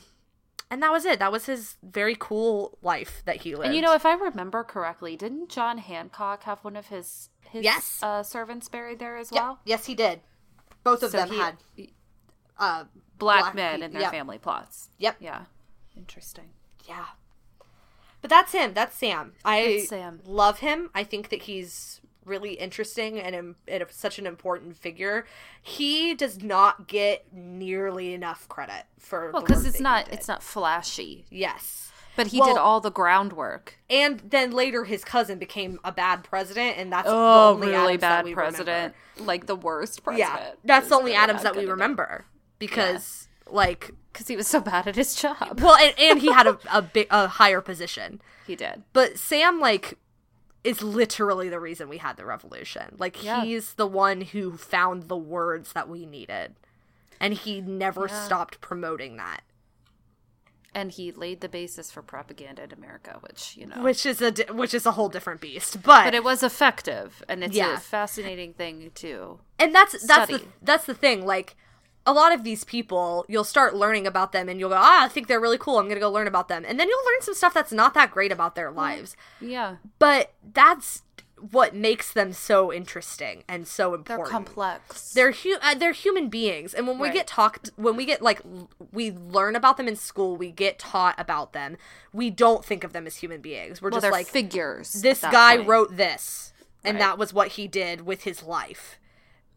and 0.71 0.81
that 0.81 0.91
was 0.91 1.05
it. 1.05 1.19
That 1.19 1.31
was 1.31 1.45
his 1.45 1.77
very 1.83 2.15
cool 2.19 2.77
life 2.81 3.21
that 3.25 3.37
he 3.37 3.53
lived. 3.55 3.67
And 3.67 3.75
you 3.75 3.81
know, 3.81 3.93
if 3.93 4.05
I 4.05 4.13
remember 4.13 4.63
correctly, 4.63 5.15
didn't 5.15 5.49
John 5.49 5.77
Hancock 5.77 6.43
have 6.43 6.59
one 6.63 6.75
of 6.75 6.87
his 6.87 7.29
his 7.49 7.63
Yes. 7.63 7.99
uh, 8.01 8.23
servants 8.23 8.67
buried 8.69 8.97
there 8.99 9.15
as 9.17 9.31
well? 9.31 9.59
yes, 9.65 9.85
he 9.85 9.93
did. 9.93 10.21
Both 10.83 11.03
of 11.03 11.11
So 11.11 11.17
them 11.19 11.29
he- 11.29 11.37
had 11.37 11.57
uh, 12.57 12.83
black, 13.19 13.41
black 13.41 13.55
men 13.55 13.79
pe- 13.79 13.85
in 13.85 13.93
their 13.93 14.01
yep. 14.03 14.11
family 14.11 14.37
plots. 14.39 14.89
Yep. 14.97 15.17
Yeah. 15.19 15.43
Interesting. 15.95 16.49
Yeah. 16.87 17.05
But 18.23 18.29
that's 18.29 18.53
him. 18.53 18.73
That's 18.73 18.95
Sam. 18.97 19.33
I 19.45 19.75
That's 19.77 19.89
Sam. 19.89 20.21
love 20.25 20.59
him. 20.59 20.89
I 20.95 21.03
think 21.03 21.27
that 21.29 21.43
he's 21.43 21.99
really 22.25 22.53
interesting 22.53 23.19
and, 23.19 23.35
im- 23.35 23.55
and 23.67 23.83
such 23.91 24.17
an 24.17 24.25
important 24.25 24.77
figure. 24.77 25.25
He 25.61 26.15
does 26.15 26.41
not 26.41 26.87
get 26.87 27.25
nearly 27.33 28.13
enough 28.13 28.47
credit 28.47 28.85
for 28.97 29.29
Well, 29.31 29.41
because 29.41 29.65
it's 29.65 29.81
not 29.81 30.07
it's 30.11 30.29
not 30.29 30.41
flashy, 30.41 31.25
yes. 31.29 31.91
but 32.15 32.27
he 32.27 32.39
Well- 32.39 32.47
did 32.47 32.57
all 32.57 32.79
the 32.79 32.91
groundwork. 32.91 33.77
And 33.89 34.21
then 34.21 34.51
later 34.51 34.85
his 34.85 35.03
cousin 35.03 35.37
became 35.37 35.81
a 35.83 35.91
bad 35.91 36.23
president 36.23 36.77
and 36.77 36.93
that's 36.93 37.09
Oh, 37.11 37.55
really 37.57 37.95
Adams 37.95 37.99
bad 38.01 38.33
president, 38.33 38.95
like 39.17 39.45
the 39.45 39.55
worst 39.57 40.01
president. 40.05 40.31
Yeah. 40.39 40.51
That's 40.63 40.87
the 40.87 40.95
only 40.95 41.11
really 41.11 41.23
Adams 41.23 41.43
that 41.43 41.57
we 41.57 41.65
remember 41.65 42.23
because 42.57 43.22
like 43.53 43.91
because 44.11 44.27
he 44.27 44.35
was 44.35 44.47
so 44.47 44.59
bad 44.71 44.87
at 44.87 44.95
his 44.95 45.15
job. 45.15 45.59
well 45.61 45.75
and, 45.75 45.93
and 45.99 46.19
he 46.19 46.31
had 46.31 46.47
a 46.47 46.57
a 46.71 46.81
big 46.81 47.07
a 47.11 47.27
higher 47.27 47.61
position. 47.61 48.21
He 48.45 48.57
did. 48.57 48.83
But 48.91 49.17
Sam, 49.17 49.61
like, 49.61 49.97
is 50.65 50.81
literally 50.81 51.47
the 51.47 51.61
reason 51.61 51.87
we 51.87 51.99
had 51.99 52.17
the 52.17 52.25
revolution. 52.25 52.95
Like, 52.99 53.23
Yeah. 53.23 53.45
he's 53.45 53.75
the 53.75 53.87
one 53.87 54.19
who 54.19 54.57
found 54.57 55.03
the 55.03 55.15
words 55.15 55.71
that 55.71 55.87
we 55.87 56.05
needed. 56.05 56.55
And 57.21 57.33
he 57.33 57.61
never 57.61 58.07
Yeah. 58.09 58.25
stopped 58.25 58.59
promoting 58.59 59.15
that. 59.15 59.43
And 60.75 60.91
he 60.91 61.13
laid 61.13 61.39
the 61.41 61.47
basis 61.47 61.89
for 61.91 62.01
propaganda 62.01 62.63
in 62.63 62.73
America, 62.73 63.17
which 63.21 63.55
you 63.55 63.67
know, 63.67 63.81
Which 63.81 64.05
is 64.05 64.21
a 64.21 64.31
di- 64.31 64.51
which 64.51 64.73
is 64.73 64.85
a 64.85 64.91
whole 64.91 65.07
different 65.07 65.39
beast. 65.39 65.81
But, 65.83 66.03
but 66.05 66.13
it 66.15 66.23
was 66.25 66.41
effective, 66.43 67.23
and 67.29 67.43
it's 67.45 67.55
Yeah. 67.55 67.75
a 67.75 67.79
fascinating 67.79 68.53
thing 68.55 68.91
too. 68.95 69.39
and 69.59 69.73
that's 69.73 70.05
that's 70.05 70.29
the 70.31 70.43
that's 70.61 70.85
the 70.85 70.95
thing. 70.95 71.25
Like 71.25 71.55
a 72.05 72.13
lot 72.13 72.33
of 72.33 72.43
these 72.43 72.63
people, 72.63 73.25
you'll 73.29 73.43
start 73.43 73.75
learning 73.75 74.05
about 74.07 74.31
them 74.33 74.49
and 74.49 74.59
you'll 74.59 74.69
go, 74.69 74.77
ah, 74.77 75.05
I 75.05 75.07
think 75.07 75.27
they're 75.27 75.39
really 75.39 75.57
cool. 75.57 75.77
I'm 75.79 75.85
going 75.85 75.95
to 75.95 76.01
go 76.01 76.11
learn 76.11 76.27
about 76.27 76.47
them. 76.49 76.65
And 76.67 76.79
then 76.79 76.89
you'll 76.89 77.05
learn 77.05 77.21
some 77.21 77.33
stuff 77.33 77.53
that's 77.53 77.71
not 77.71 77.93
that 77.93 78.11
great 78.11 78.31
about 78.31 78.55
their 78.55 78.71
lives. 78.71 79.15
Yeah. 79.39 79.77
But 79.99 80.33
that's 80.53 81.03
what 81.51 81.75
makes 81.75 82.11
them 82.13 82.31
so 82.31 82.71
interesting 82.71 83.43
and 83.49 83.67
so 83.67 83.93
important. 83.93 84.27
They're 84.27 84.31
complex. 84.31 85.13
They're 85.13 85.31
hu- 85.33 85.57
uh, 85.61 85.75
they're 85.75 85.91
human 85.91 86.29
beings, 86.29 86.73
and 86.73 86.87
when 86.87 86.97
we 86.99 87.07
Right. 87.09 87.13
get 87.15 87.27
talked, 87.27 87.69
when 87.75 87.97
we 87.97 88.05
get 88.05 88.21
like 88.21 88.39
l- 88.45 88.69
we 88.93 89.11
learn 89.11 89.55
about 89.57 89.75
them 89.75 89.89
in 89.89 89.97
school, 89.97 90.37
we 90.37 90.51
get 90.51 90.79
taught 90.79 91.15
about 91.17 91.51
them. 91.51 91.75
We 92.13 92.29
don't 92.29 92.63
think 92.63 92.85
of 92.85 92.93
them 92.93 93.05
as 93.05 93.17
human 93.17 93.41
beings. 93.41 93.81
We're 93.81 93.89
well, 93.89 93.99
just 93.99 94.11
like 94.11 94.27
figures. 94.27 94.93
this 94.93 95.19
guy 95.19 95.57
point. 95.57 95.67
wrote 95.67 95.97
this, 95.97 96.53
and 96.81 96.95
Right. 96.95 96.99
that 97.07 97.17
was 97.17 97.33
what 97.33 97.49
he 97.49 97.67
did 97.67 98.01
with 98.05 98.23
his 98.23 98.43
life. 98.43 98.97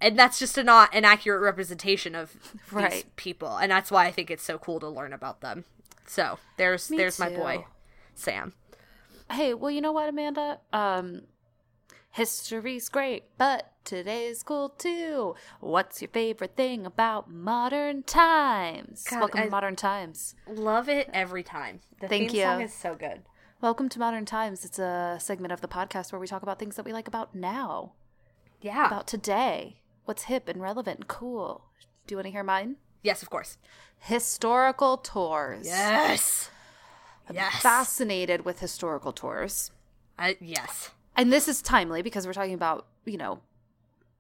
And 0.01 0.19
that's 0.19 0.39
just 0.39 0.59
a, 0.59 0.63
not 0.65 0.95
an 0.95 1.05
accurate 1.05 1.41
representation 1.41 2.15
of 2.15 2.33
these 2.53 2.73
Right. 2.73 3.17
people, 3.17 3.57
and 3.57 3.71
that's 3.73 3.91
why 3.91 4.05
I 4.07 4.13
think 4.13 4.31
it's 4.31 4.43
so 4.43 4.59
cool 4.59 4.79
to 4.81 4.89
learn 4.89 5.13
about 5.13 5.41
them. 5.41 5.65
So 6.07 6.39
there's 6.59 6.91
Me 6.91 6.97
there's 6.99 7.19
my 7.19 7.31
boy, 7.31 7.65
Sam. 8.15 8.53
Hey, 9.31 9.55
well, 9.55 9.71
you 9.71 9.81
know 9.81 9.93
what, 9.93 10.09
Amanda? 10.09 10.61
Um, 10.73 11.23
history's 12.11 12.89
great, 12.89 13.25
but 13.39 13.73
today's 13.85 14.43
cool 14.43 14.69
too. 14.69 15.35
What's 15.61 16.01
your 16.01 16.09
favorite 16.11 16.57
thing 16.57 16.87
about 16.87 17.31
modern 17.31 18.03
times? 18.05 19.05
God, 19.09 19.19
Welcome 19.21 19.41
I- 19.41 19.45
to 19.45 19.51
modern 19.51 19.77
times. 19.77 20.35
Love 20.47 20.89
it 20.89 21.09
every 21.13 21.43
time. 21.43 21.81
The 22.01 22.09
Thank 22.09 22.31
theme 22.33 22.43
song 22.43 22.61
you. 22.61 22.67
is 22.67 22.73
so 22.75 22.95
good. 22.95 23.23
Welcome 23.61 23.89
to 23.89 23.99
modern 23.99 24.27
times. 24.27 24.65
It's 24.65 24.79
a 24.79 25.17
segment 25.21 25.53
of 25.53 25.61
the 25.63 25.69
podcast 25.69 26.13
where 26.13 26.21
we 26.21 26.27
talk 26.27 26.43
about 26.43 26.59
things 26.59 26.77
that 26.77 26.85
we 26.85 26.93
like 26.93 27.09
about 27.09 27.35
now, 27.35 27.93
Yeah. 28.61 28.87
about 28.87 29.07
today, 29.07 29.81
what's 30.07 30.25
hip 30.25 30.49
and 30.49 30.61
relevant 30.61 30.99
and 31.01 31.09
cool. 31.09 31.65
Do 32.07 32.15
you 32.15 32.17
want 32.17 32.27
to 32.27 32.33
hear 32.33 32.43
mine? 32.43 32.77
yes, 33.03 33.23
of 33.23 33.31
course. 33.31 33.57
Historical 34.01 34.97
tours. 34.97 35.67
Yes. 35.67 36.51
Yes. 37.33 37.63
Fascinated 37.63 38.45
with 38.45 38.61
historical 38.61 39.13
tours. 39.13 39.71
I, 40.19 40.37
yes. 40.41 40.91
and 41.17 41.33
this 41.33 41.47
is 41.49 41.61
timely 41.61 42.03
because 42.03 42.27
we're 42.27 42.33
talking 42.33 42.55
about 42.55 42.87
you 43.05 43.19
know 43.19 43.41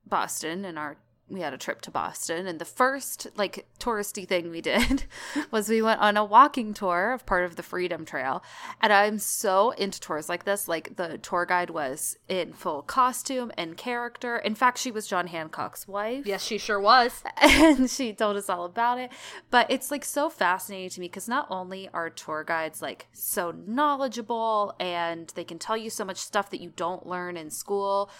boston 0.06 0.64
and 0.64 0.78
our 0.78 0.96
we 1.28 1.40
had 1.40 1.53
a 1.53 1.59
trip 1.59 1.81
to 1.81 1.90
boston 1.90 2.47
and 2.47 2.59
the 2.59 2.65
first 2.65 3.27
like 3.36 3.66
touristy 3.78 4.27
thing 4.28 4.51
we 4.51 4.61
did 4.61 5.05
was 5.51 5.69
we 5.69 5.82
went 5.82 6.01
on 6.01 6.16
a 6.16 6.24
walking 6.24 6.74
tour 6.74 7.12
of 7.12 7.24
part 7.27 7.44
of 7.44 7.57
the 7.57 7.62
freedom 7.62 8.05
trail 8.05 8.43
and 8.81 8.93
i'm 8.93 9.19
so 9.19 9.70
into 9.73 10.01
tours 10.01 10.28
like 10.28 10.44
this 10.44 10.69
like 10.69 10.97
the 10.97 11.19
tour 11.19 11.47
guide 11.47 11.70
was 11.70 12.16
in 12.28 12.53
full 12.53 12.82
costume 12.82 13.51
and 13.57 13.77
character 13.77 14.36
in 14.36 14.55
fact 14.55 14.78
she 14.78 14.90
was 14.90 15.07
john 15.07 15.27
hancock's 15.28 15.89
wife 15.89 16.27
Yes, 16.27 16.44
she 16.44 16.59
sure 16.59 16.81
was. 16.81 17.23
and 17.36 17.89
she 17.89 18.12
told 18.12 18.36
us 18.36 18.48
all 18.51 18.65
about 18.65 18.98
it. 18.98 19.11
But 19.51 19.70
it's 19.70 19.90
like 19.90 20.05
so 20.05 20.28
fascinating 20.28 20.90
to 20.90 21.01
me 21.01 21.07
because 21.07 21.28
not 21.28 21.47
only 21.51 21.89
are 21.93 22.11
tour 22.11 22.44
guides 22.44 22.82
like 22.82 23.07
so 23.12 23.55
knowledgeable 23.66 24.74
and 24.81 25.32
they 25.35 25.44
can 25.44 25.59
tell 25.59 25.77
you 25.77 25.90
so 25.90 26.05
much 26.05 26.19
stuff 26.19 26.51
that 26.51 26.61
you 26.61 26.73
don't 26.74 27.07
learn 27.07 27.36
in 27.36 27.51
school, 27.51 28.11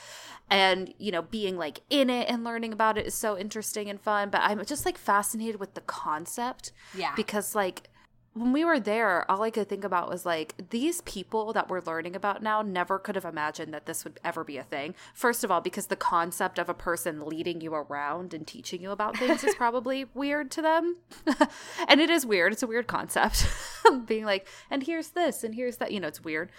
and 0.49 0.95
you 0.99 1.11
know, 1.11 1.23
being 1.23 1.57
like 1.57 1.81
in 1.91 2.09
it 2.11 2.28
and 2.28 2.45
learning 2.45 2.73
about 2.73 2.95
it 2.98 3.06
is 3.06 3.14
so 3.14 3.36
interesting 3.39 3.89
and 3.89 4.01
fun. 4.01 4.31
But 4.31 4.43
I'm 4.43 4.64
just 4.64 4.85
like 4.85 4.98
fascinated 4.98 5.60
with 5.60 5.74
the 5.74 5.81
concept. 5.82 6.73
Yeah. 6.97 7.12
Because 7.16 7.55
like, 7.55 7.90
when 8.36 8.52
we 8.52 8.66
were 8.66 8.78
there, 8.78 9.28
all 9.31 9.43
I 9.43 9.51
could 9.51 9.66
think 9.66 9.82
about 9.82 10.10
was 10.10 10.27
like 10.27 10.55
these 10.68 11.01
people 11.02 11.55
that 11.55 11.70
we're 11.70 11.81
learning 11.81 12.14
about 12.14 12.43
now 12.43 12.60
never 12.60 12.98
could 12.98 13.14
have 13.14 13.24
imagined 13.24 13.73
that 13.73 13.86
this 13.86 14.05
would 14.05 14.20
ever 14.23 14.44
be 14.44 14.59
a 14.59 14.62
thing. 14.62 14.94
First 15.14 15.43
of 15.43 15.51
all, 15.51 15.62
because 15.62 15.86
the 15.86 15.97
concept 15.97 16.59
of 16.59 16.68
a 16.68 16.74
person 16.74 17.24
leading 17.24 17.62
you 17.62 17.73
around 17.73 18.35
and 18.35 18.47
teaching 18.47 18.82
you 18.82 18.90
about 18.90 19.16
things 19.16 19.43
is 19.43 19.55
probably 19.56 20.05
weird 20.12 20.51
to 20.51 20.60
them. 20.60 20.98
and 21.89 21.98
it 21.98 22.10
is 22.10 22.27
weird. 22.27 22.52
It's 22.52 22.62
a 22.62 22.66
weird 22.66 22.86
concept. 22.86 23.47
Being 24.06 24.27
like, 24.27 24.47
and 24.70 24.82
here's 24.82 25.09
this 25.10 25.43
and 25.43 25.55
here's 25.55 25.78
that, 25.78 25.90
you 25.93 26.01
know, 26.01 26.09
it's 26.09 26.23
weird. 26.23 26.51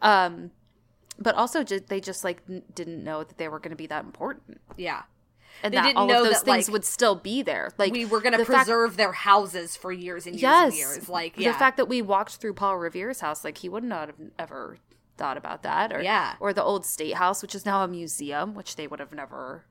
Um 0.00 0.52
but 1.18 1.34
also 1.34 1.62
they 1.62 2.00
just 2.00 2.24
like 2.24 2.42
didn't 2.74 3.04
know 3.04 3.24
that 3.24 3.36
they 3.36 3.48
were 3.48 3.58
going 3.58 3.70
to 3.70 3.76
be 3.76 3.86
that 3.86 4.04
important 4.04 4.60
Yeah. 4.76 5.02
And 5.62 5.72
They 5.72 5.76
that 5.78 5.82
didn't 5.84 5.96
all 5.98 6.10
of 6.10 6.24
those 6.24 6.32
that, 6.34 6.44
things 6.44 6.68
like, 6.68 6.72
would 6.72 6.84
still 6.84 7.14
be 7.14 7.42
there. 7.42 7.70
Like 7.78 7.92
we 7.92 8.04
were 8.04 8.20
going 8.20 8.32
to 8.32 8.38
the 8.38 8.44
fact- 8.44 8.66
preserve 8.66 8.96
their 8.96 9.12
houses 9.12 9.76
for 9.76 9.92
years 9.92 10.26
and 10.26 10.34
years 10.34 10.42
yes, 10.42 10.64
and 10.72 10.74
years. 10.78 11.08
Like, 11.08 11.38
yeah. 11.38 11.52
the 11.52 11.58
fact 11.58 11.76
that 11.78 11.88
we 11.88 12.02
walked 12.02 12.36
through 12.36 12.54
Paul 12.54 12.76
Revere's 12.78 13.20
house, 13.20 13.44
like 13.44 13.58
he 13.58 13.68
would 13.68 13.84
not 13.84 14.08
have 14.08 14.16
ever 14.38 14.78
thought 15.16 15.36
about 15.36 15.62
that, 15.62 15.92
or 15.92 16.02
Yeah. 16.02 16.34
or 16.40 16.52
the 16.52 16.62
old 16.62 16.84
state 16.84 17.14
house, 17.14 17.40
which 17.42 17.54
is 17.54 17.64
now 17.64 17.82
a 17.82 17.88
museum, 17.88 18.54
which 18.54 18.76
they 18.76 18.86
would 18.86 19.00
have 19.00 19.12
never, 19.12 19.64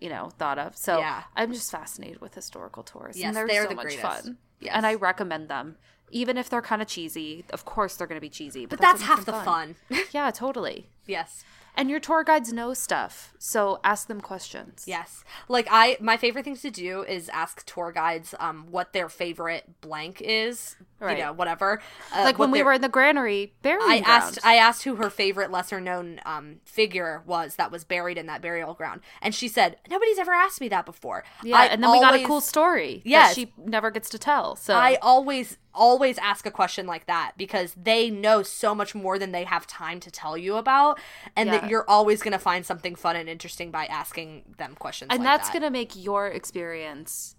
you 0.00 0.08
know, 0.08 0.30
thought 0.38 0.58
of. 0.58 0.76
So 0.76 0.98
Yeah. 0.98 1.24
I'm 1.34 1.52
just 1.52 1.70
fascinated 1.70 2.20
with 2.20 2.34
historical 2.34 2.82
tours, 2.82 3.16
Yes, 3.16 3.26
and 3.28 3.36
they're, 3.36 3.46
they're 3.48 3.62
so 3.64 3.68
the 3.70 3.74
much 3.74 3.84
greatest. 3.86 4.02
fun. 4.24 4.38
Yes. 4.60 4.72
and 4.76 4.86
I 4.86 4.94
recommend 4.94 5.48
them, 5.48 5.76
even 6.12 6.36
if 6.38 6.48
they're 6.48 6.62
kind 6.62 6.80
of 6.80 6.86
cheesy. 6.86 7.44
Of 7.50 7.64
course, 7.64 7.96
they're 7.96 8.06
going 8.06 8.18
to 8.18 8.20
be 8.20 8.28
cheesy, 8.28 8.64
but, 8.66 8.78
but 8.78 8.80
that's 8.80 9.00
what 9.00 9.08
half 9.08 9.24
the 9.24 9.32
them 9.32 9.44
fun. 9.44 9.74
yeah, 10.12 10.30
totally. 10.30 10.88
yes. 11.06 11.42
And 11.74 11.88
your 11.88 12.00
tour 12.00 12.22
guides 12.22 12.52
know 12.52 12.74
stuff, 12.74 13.32
so 13.38 13.80
ask 13.82 14.06
them 14.06 14.20
questions. 14.20 14.84
Yes. 14.86 15.24
Like 15.48 15.66
I 15.70 15.96
my 16.00 16.16
favorite 16.16 16.44
things 16.44 16.62
to 16.62 16.70
do 16.70 17.02
is 17.02 17.28
ask 17.30 17.64
tour 17.64 17.92
guides 17.92 18.34
um 18.38 18.66
what 18.70 18.92
their 18.92 19.08
favorite 19.08 19.80
blank 19.80 20.20
is. 20.20 20.76
Right. 21.02 21.18
You 21.18 21.24
know, 21.24 21.32
whatever. 21.32 21.80
Uh, 22.14 22.22
Like 22.24 22.38
when 22.38 22.50
we 22.50 22.62
were 22.62 22.72
in 22.72 22.80
the 22.80 22.88
granary 22.88 23.52
burying 23.62 24.04
I 24.04 24.08
asked. 24.08 24.38
I 24.44 24.56
asked 24.56 24.84
who 24.84 24.96
her 24.96 25.10
favorite 25.10 25.50
lesser 25.50 25.80
known 25.80 26.20
um 26.24 26.60
figure 26.64 27.22
was 27.26 27.56
that 27.56 27.70
was 27.70 27.84
buried 27.84 28.16
in 28.18 28.26
that 28.26 28.40
burial 28.40 28.74
ground. 28.74 29.00
And 29.20 29.34
she 29.34 29.48
said, 29.48 29.76
Nobody's 29.90 30.18
ever 30.18 30.32
asked 30.32 30.60
me 30.60 30.68
that 30.68 30.86
before. 30.86 31.24
yeah, 31.42 31.56
I 31.58 31.64
and 31.66 31.82
then 31.82 31.90
we 31.90 32.00
got 32.00 32.14
a 32.14 32.24
cool 32.24 32.40
story 32.40 33.02
that 33.06 33.34
she 33.34 33.52
never 33.58 33.90
gets 33.90 34.08
to 34.10 34.18
tell. 34.18 34.56
So 34.56 34.74
I 34.74 34.96
always 35.02 35.58
always 35.74 36.18
ask 36.18 36.44
a 36.44 36.50
question 36.50 36.86
like 36.86 37.06
that 37.06 37.32
because 37.38 37.74
they 37.82 38.10
know 38.10 38.42
so 38.42 38.74
much 38.74 38.94
more 38.94 39.18
than 39.18 39.32
they 39.32 39.44
have 39.44 39.66
time 39.66 39.98
to 40.00 40.10
tell 40.10 40.36
you 40.36 40.56
about 40.56 41.00
and 41.34 41.46
Yeah. 41.48 41.60
that 41.60 41.70
you're 41.70 41.88
always 41.88 42.22
going 42.22 42.32
to 42.32 42.38
find 42.38 42.66
something 42.66 42.94
fun 42.94 43.16
and 43.16 43.26
interesting 43.26 43.70
by 43.70 43.86
asking 43.86 44.54
them 44.58 44.74
questions 44.74 45.08
and 45.10 45.20
like 45.24 45.26
that's 45.38 45.48
that. 45.48 45.54
going 45.54 45.62
to 45.62 45.70
make 45.70 45.96
your 45.96 46.28
experience 46.28 47.36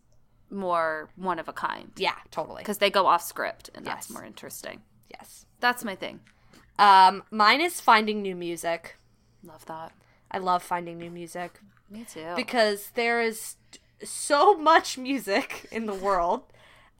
more 0.54 1.10
one 1.16 1.40
of 1.40 1.48
a 1.48 1.54
kind 1.54 1.92
Yeah, 1.98 2.16
totally. 2.32 2.62
because 2.64 2.78
they 2.78 2.90
go 2.90 3.06
off 3.08 3.22
script 3.24 3.70
and 3.76 3.86
that's 3.86 4.10
Yes. 4.10 4.14
more 4.16 4.24
interesting. 4.26 4.82
Yes. 5.10 5.46
That's 5.60 5.84
my 5.84 5.96
thing. 5.96 6.20
Um 6.80 7.24
mine 7.32 7.62
is 7.62 7.80
finding 7.82 8.22
new 8.22 8.36
music. 8.36 8.98
Love 9.44 9.66
that. 9.66 9.92
I 10.32 10.38
love 10.40 10.64
finding 10.64 10.98
new 10.98 11.12
music 11.12 11.60
Me 11.90 12.06
too. 12.06 12.34
because 12.36 12.92
there 12.96 13.22
is 13.22 13.56
so 14.04 14.56
much 14.58 14.98
music 14.98 15.68
in 15.72 15.86
the 15.86 15.94
world 15.94 16.44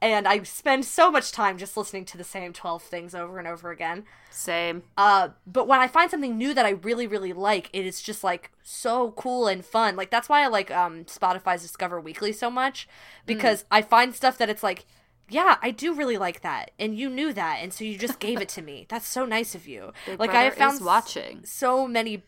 and 0.04 0.28
I 0.28 0.42
spend 0.42 0.84
so 0.84 1.10
much 1.10 1.32
time 1.32 1.58
just 1.58 1.76
listening 1.76 2.04
to 2.06 2.18
the 2.18 2.24
same 2.24 2.52
12 2.52 2.82
things 2.82 3.14
over 3.14 3.38
and 3.38 3.48
over 3.48 3.70
again. 3.70 4.04
Same. 4.30 4.82
Uh, 4.96 5.30
but 5.46 5.66
when 5.66 5.80
I 5.80 5.88
find 5.88 6.10
something 6.10 6.36
new 6.36 6.52
that 6.54 6.66
I 6.66 6.70
really, 6.70 7.06
really 7.06 7.32
like, 7.32 7.70
it 7.72 7.86
is 7.86 8.02
just 8.02 8.22
like 8.22 8.50
so 8.62 9.12
cool 9.12 9.46
and 9.46 9.64
fun. 9.64 9.96
Like 9.96 10.10
that's 10.10 10.28
why 10.28 10.42
I 10.42 10.48
like 10.48 10.70
um 10.70 11.04
Spotify's 11.04 11.62
Discover 11.62 12.00
Weekly 12.00 12.32
so 12.32 12.50
much 12.50 12.88
because 13.26 13.64
I 13.70 13.82
find 13.82 14.14
stuff 14.14 14.38
that 14.38 14.50
it's 14.50 14.62
like, 14.62 14.84
yeah, 15.28 15.56
I 15.62 15.70
do 15.70 15.94
really 15.94 16.18
like 16.18 16.42
that, 16.42 16.72
and 16.78 16.98
you 16.98 17.08
knew 17.08 17.32
that, 17.32 17.60
and 17.62 17.72
so 17.72 17.82
you 17.82 17.96
just 17.96 18.18
gave 18.18 18.42
it 18.42 18.48
to 18.50 18.62
me. 18.62 18.84
That's 18.90 19.06
so 19.06 19.24
nice 19.24 19.54
of 19.54 19.66
you. 19.66 19.92
Big 20.04 20.20
like 20.20 20.30
I 20.30 20.42
have 20.42 20.54
found 20.54 20.84
watching. 20.84 21.40
so 21.44 21.88
many 21.88 22.22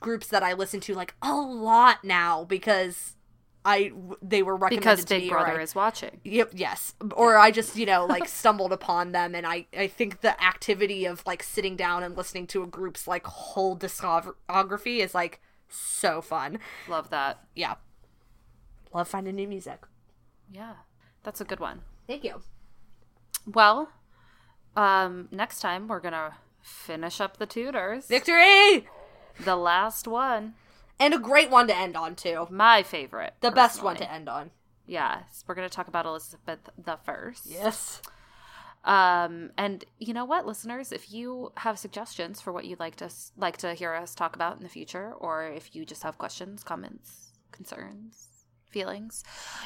groups 0.00 0.26
that 0.28 0.42
I 0.42 0.52
listen 0.54 0.80
to 0.80 0.94
like 0.94 1.14
a 1.22 1.34
lot 1.34 2.02
now 2.02 2.44
because 2.44 3.14
I 3.70 3.92
they 4.22 4.42
were 4.42 4.56
recommended 4.56 4.80
Because 4.82 5.04
to 5.04 5.14
Big 5.14 5.24
me 5.24 5.28
Brother 5.28 5.58
I- 5.60 5.62
is 5.62 5.74
watching. 5.74 6.20
Yep, 6.24 6.52
yes. 6.54 6.94
Or 7.14 7.36
I 7.36 7.50
just, 7.50 7.76
you 7.76 7.84
know, 7.86 8.06
like 8.06 8.26
stumbled 8.40 8.72
upon 8.72 9.12
them 9.12 9.34
and 9.34 9.46
I 9.46 9.66
I 9.76 9.86
think 9.88 10.22
the 10.22 10.42
activity 10.42 11.04
of 11.04 11.22
like 11.26 11.42
sitting 11.42 11.76
down 11.76 12.02
and 12.02 12.16
listening 12.16 12.46
to 12.48 12.62
a 12.62 12.66
group's 12.66 13.06
like 13.06 13.26
whole 13.26 13.76
discography 13.76 14.98
is 15.00 15.14
like 15.14 15.40
so 15.68 16.22
fun. 16.22 16.58
Love 16.88 17.10
that. 17.10 17.44
Yeah. 17.54 17.74
Love 18.94 19.06
finding 19.08 19.36
new 19.36 19.46
music. 19.48 19.80
Yeah. 20.50 20.74
That's 21.24 21.40
a 21.40 21.44
good 21.44 21.60
one. 21.60 21.82
Thank 22.06 22.24
you. 22.24 22.40
Well, 23.46 23.90
um, 24.76 25.28
next 25.30 25.60
time 25.60 25.88
we're 25.88 26.00
gonna 26.00 26.36
finish 26.62 27.20
up 27.20 27.36
the 27.36 27.46
Tudors. 27.46 28.06
Victory! 28.06 28.88
the 29.40 29.56
last 29.56 30.08
one. 30.08 30.54
And 31.00 31.14
a 31.14 31.18
great 31.18 31.50
one 31.50 31.68
to 31.68 31.76
end 31.76 31.96
on 31.96 32.16
too. 32.16 32.46
My 32.50 32.82
favorite. 32.82 33.34
The 33.40 33.50
best 33.50 33.82
one 33.82 33.96
to 33.96 34.10
end 34.10 34.28
on. 34.28 34.50
Yes. 34.86 35.44
We're 35.46 35.54
gonna 35.54 35.68
talk 35.68 35.88
about 35.88 36.06
Elizabeth 36.06 36.70
the 36.76 36.96
First. 37.04 37.46
Yes. 37.46 38.02
Um, 38.84 39.50
and 39.58 39.84
you 39.98 40.14
know 40.14 40.24
what, 40.24 40.46
listeners, 40.46 40.92
if 40.92 41.12
you 41.12 41.52
have 41.58 41.78
suggestions 41.78 42.40
for 42.40 42.52
what 42.52 42.64
you'd 42.64 42.80
like 42.80 42.96
to 42.96 43.10
like 43.36 43.58
to 43.58 43.74
hear 43.74 43.94
us 43.94 44.14
talk 44.14 44.34
about 44.34 44.56
in 44.56 44.62
the 44.62 44.68
future, 44.68 45.12
or 45.12 45.44
if 45.44 45.74
you 45.74 45.84
just 45.84 46.02
have 46.04 46.16
questions, 46.16 46.64
comments, 46.64 47.32
concerns, 47.52 48.28
feelings, 48.70 49.24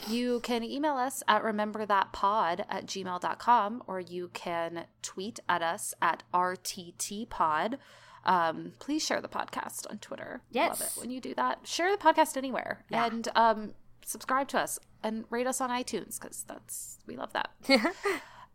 you 0.08 0.40
can 0.40 0.62
email 0.64 0.94
us 0.94 1.22
at 1.28 1.42
rememberthatpod 1.42 2.64
at 2.68 2.86
gmail.com 2.86 3.82
or 3.86 4.00
you 4.00 4.30
can 4.32 4.86
tweet 5.02 5.40
at 5.48 5.62
us 5.62 5.94
at 6.00 6.22
rttpod. 6.32 7.78
Um, 8.24 8.72
please 8.78 9.04
share 9.04 9.20
the 9.20 9.28
podcast 9.28 9.90
on 9.90 9.98
Twitter. 9.98 10.42
Love 10.42 10.78
Yes. 10.78 10.96
it 10.96 11.00
when 11.00 11.10
you 11.10 11.20
do 11.20 11.34
that. 11.34 11.60
Share 11.66 11.90
the 11.90 11.96
podcast 12.02 12.36
anywhere. 12.36 12.84
Yeah. 12.88 13.06
And 13.06 13.28
um 13.34 13.74
subscribe 14.04 14.48
to 14.48 14.58
us 14.58 14.78
and 15.02 15.24
rate 15.30 15.46
us 15.46 15.60
on 15.60 15.70
iTunes 15.70 16.20
because 16.20 16.44
that's 16.46 16.98
we 17.06 17.16
love 17.16 17.32
that. 17.32 17.50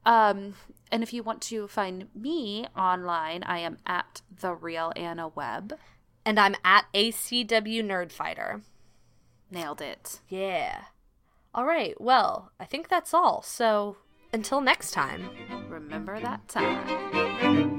um, 0.05 0.53
and 0.91 1.03
if 1.03 1.13
you 1.13 1.23
want 1.23 1.41
to 1.43 1.67
find 1.67 2.07
me 2.15 2.65
online, 2.77 3.43
I 3.43 3.59
am 3.59 3.77
at 3.85 4.21
the 4.39 4.53
real 4.53 4.93
Anna 4.95 5.27
Webb. 5.29 5.77
And 6.25 6.39
I'm 6.39 6.55
at 6.65 6.85
ACW 6.93 7.81
Nerdfighter. 7.83 8.61
Nailed 9.49 9.81
it. 9.81 10.19
Yeah. 10.27 10.81
All 11.55 11.65
right. 11.65 11.99
Well, 12.01 12.51
I 12.59 12.65
think 12.65 12.89
that's 12.89 13.13
all. 13.13 13.41
So 13.41 13.95
until 14.33 14.59
next 14.59 14.91
time. 14.91 15.29
Remember 15.69 16.19
that 16.19 16.47
time. 16.49 17.76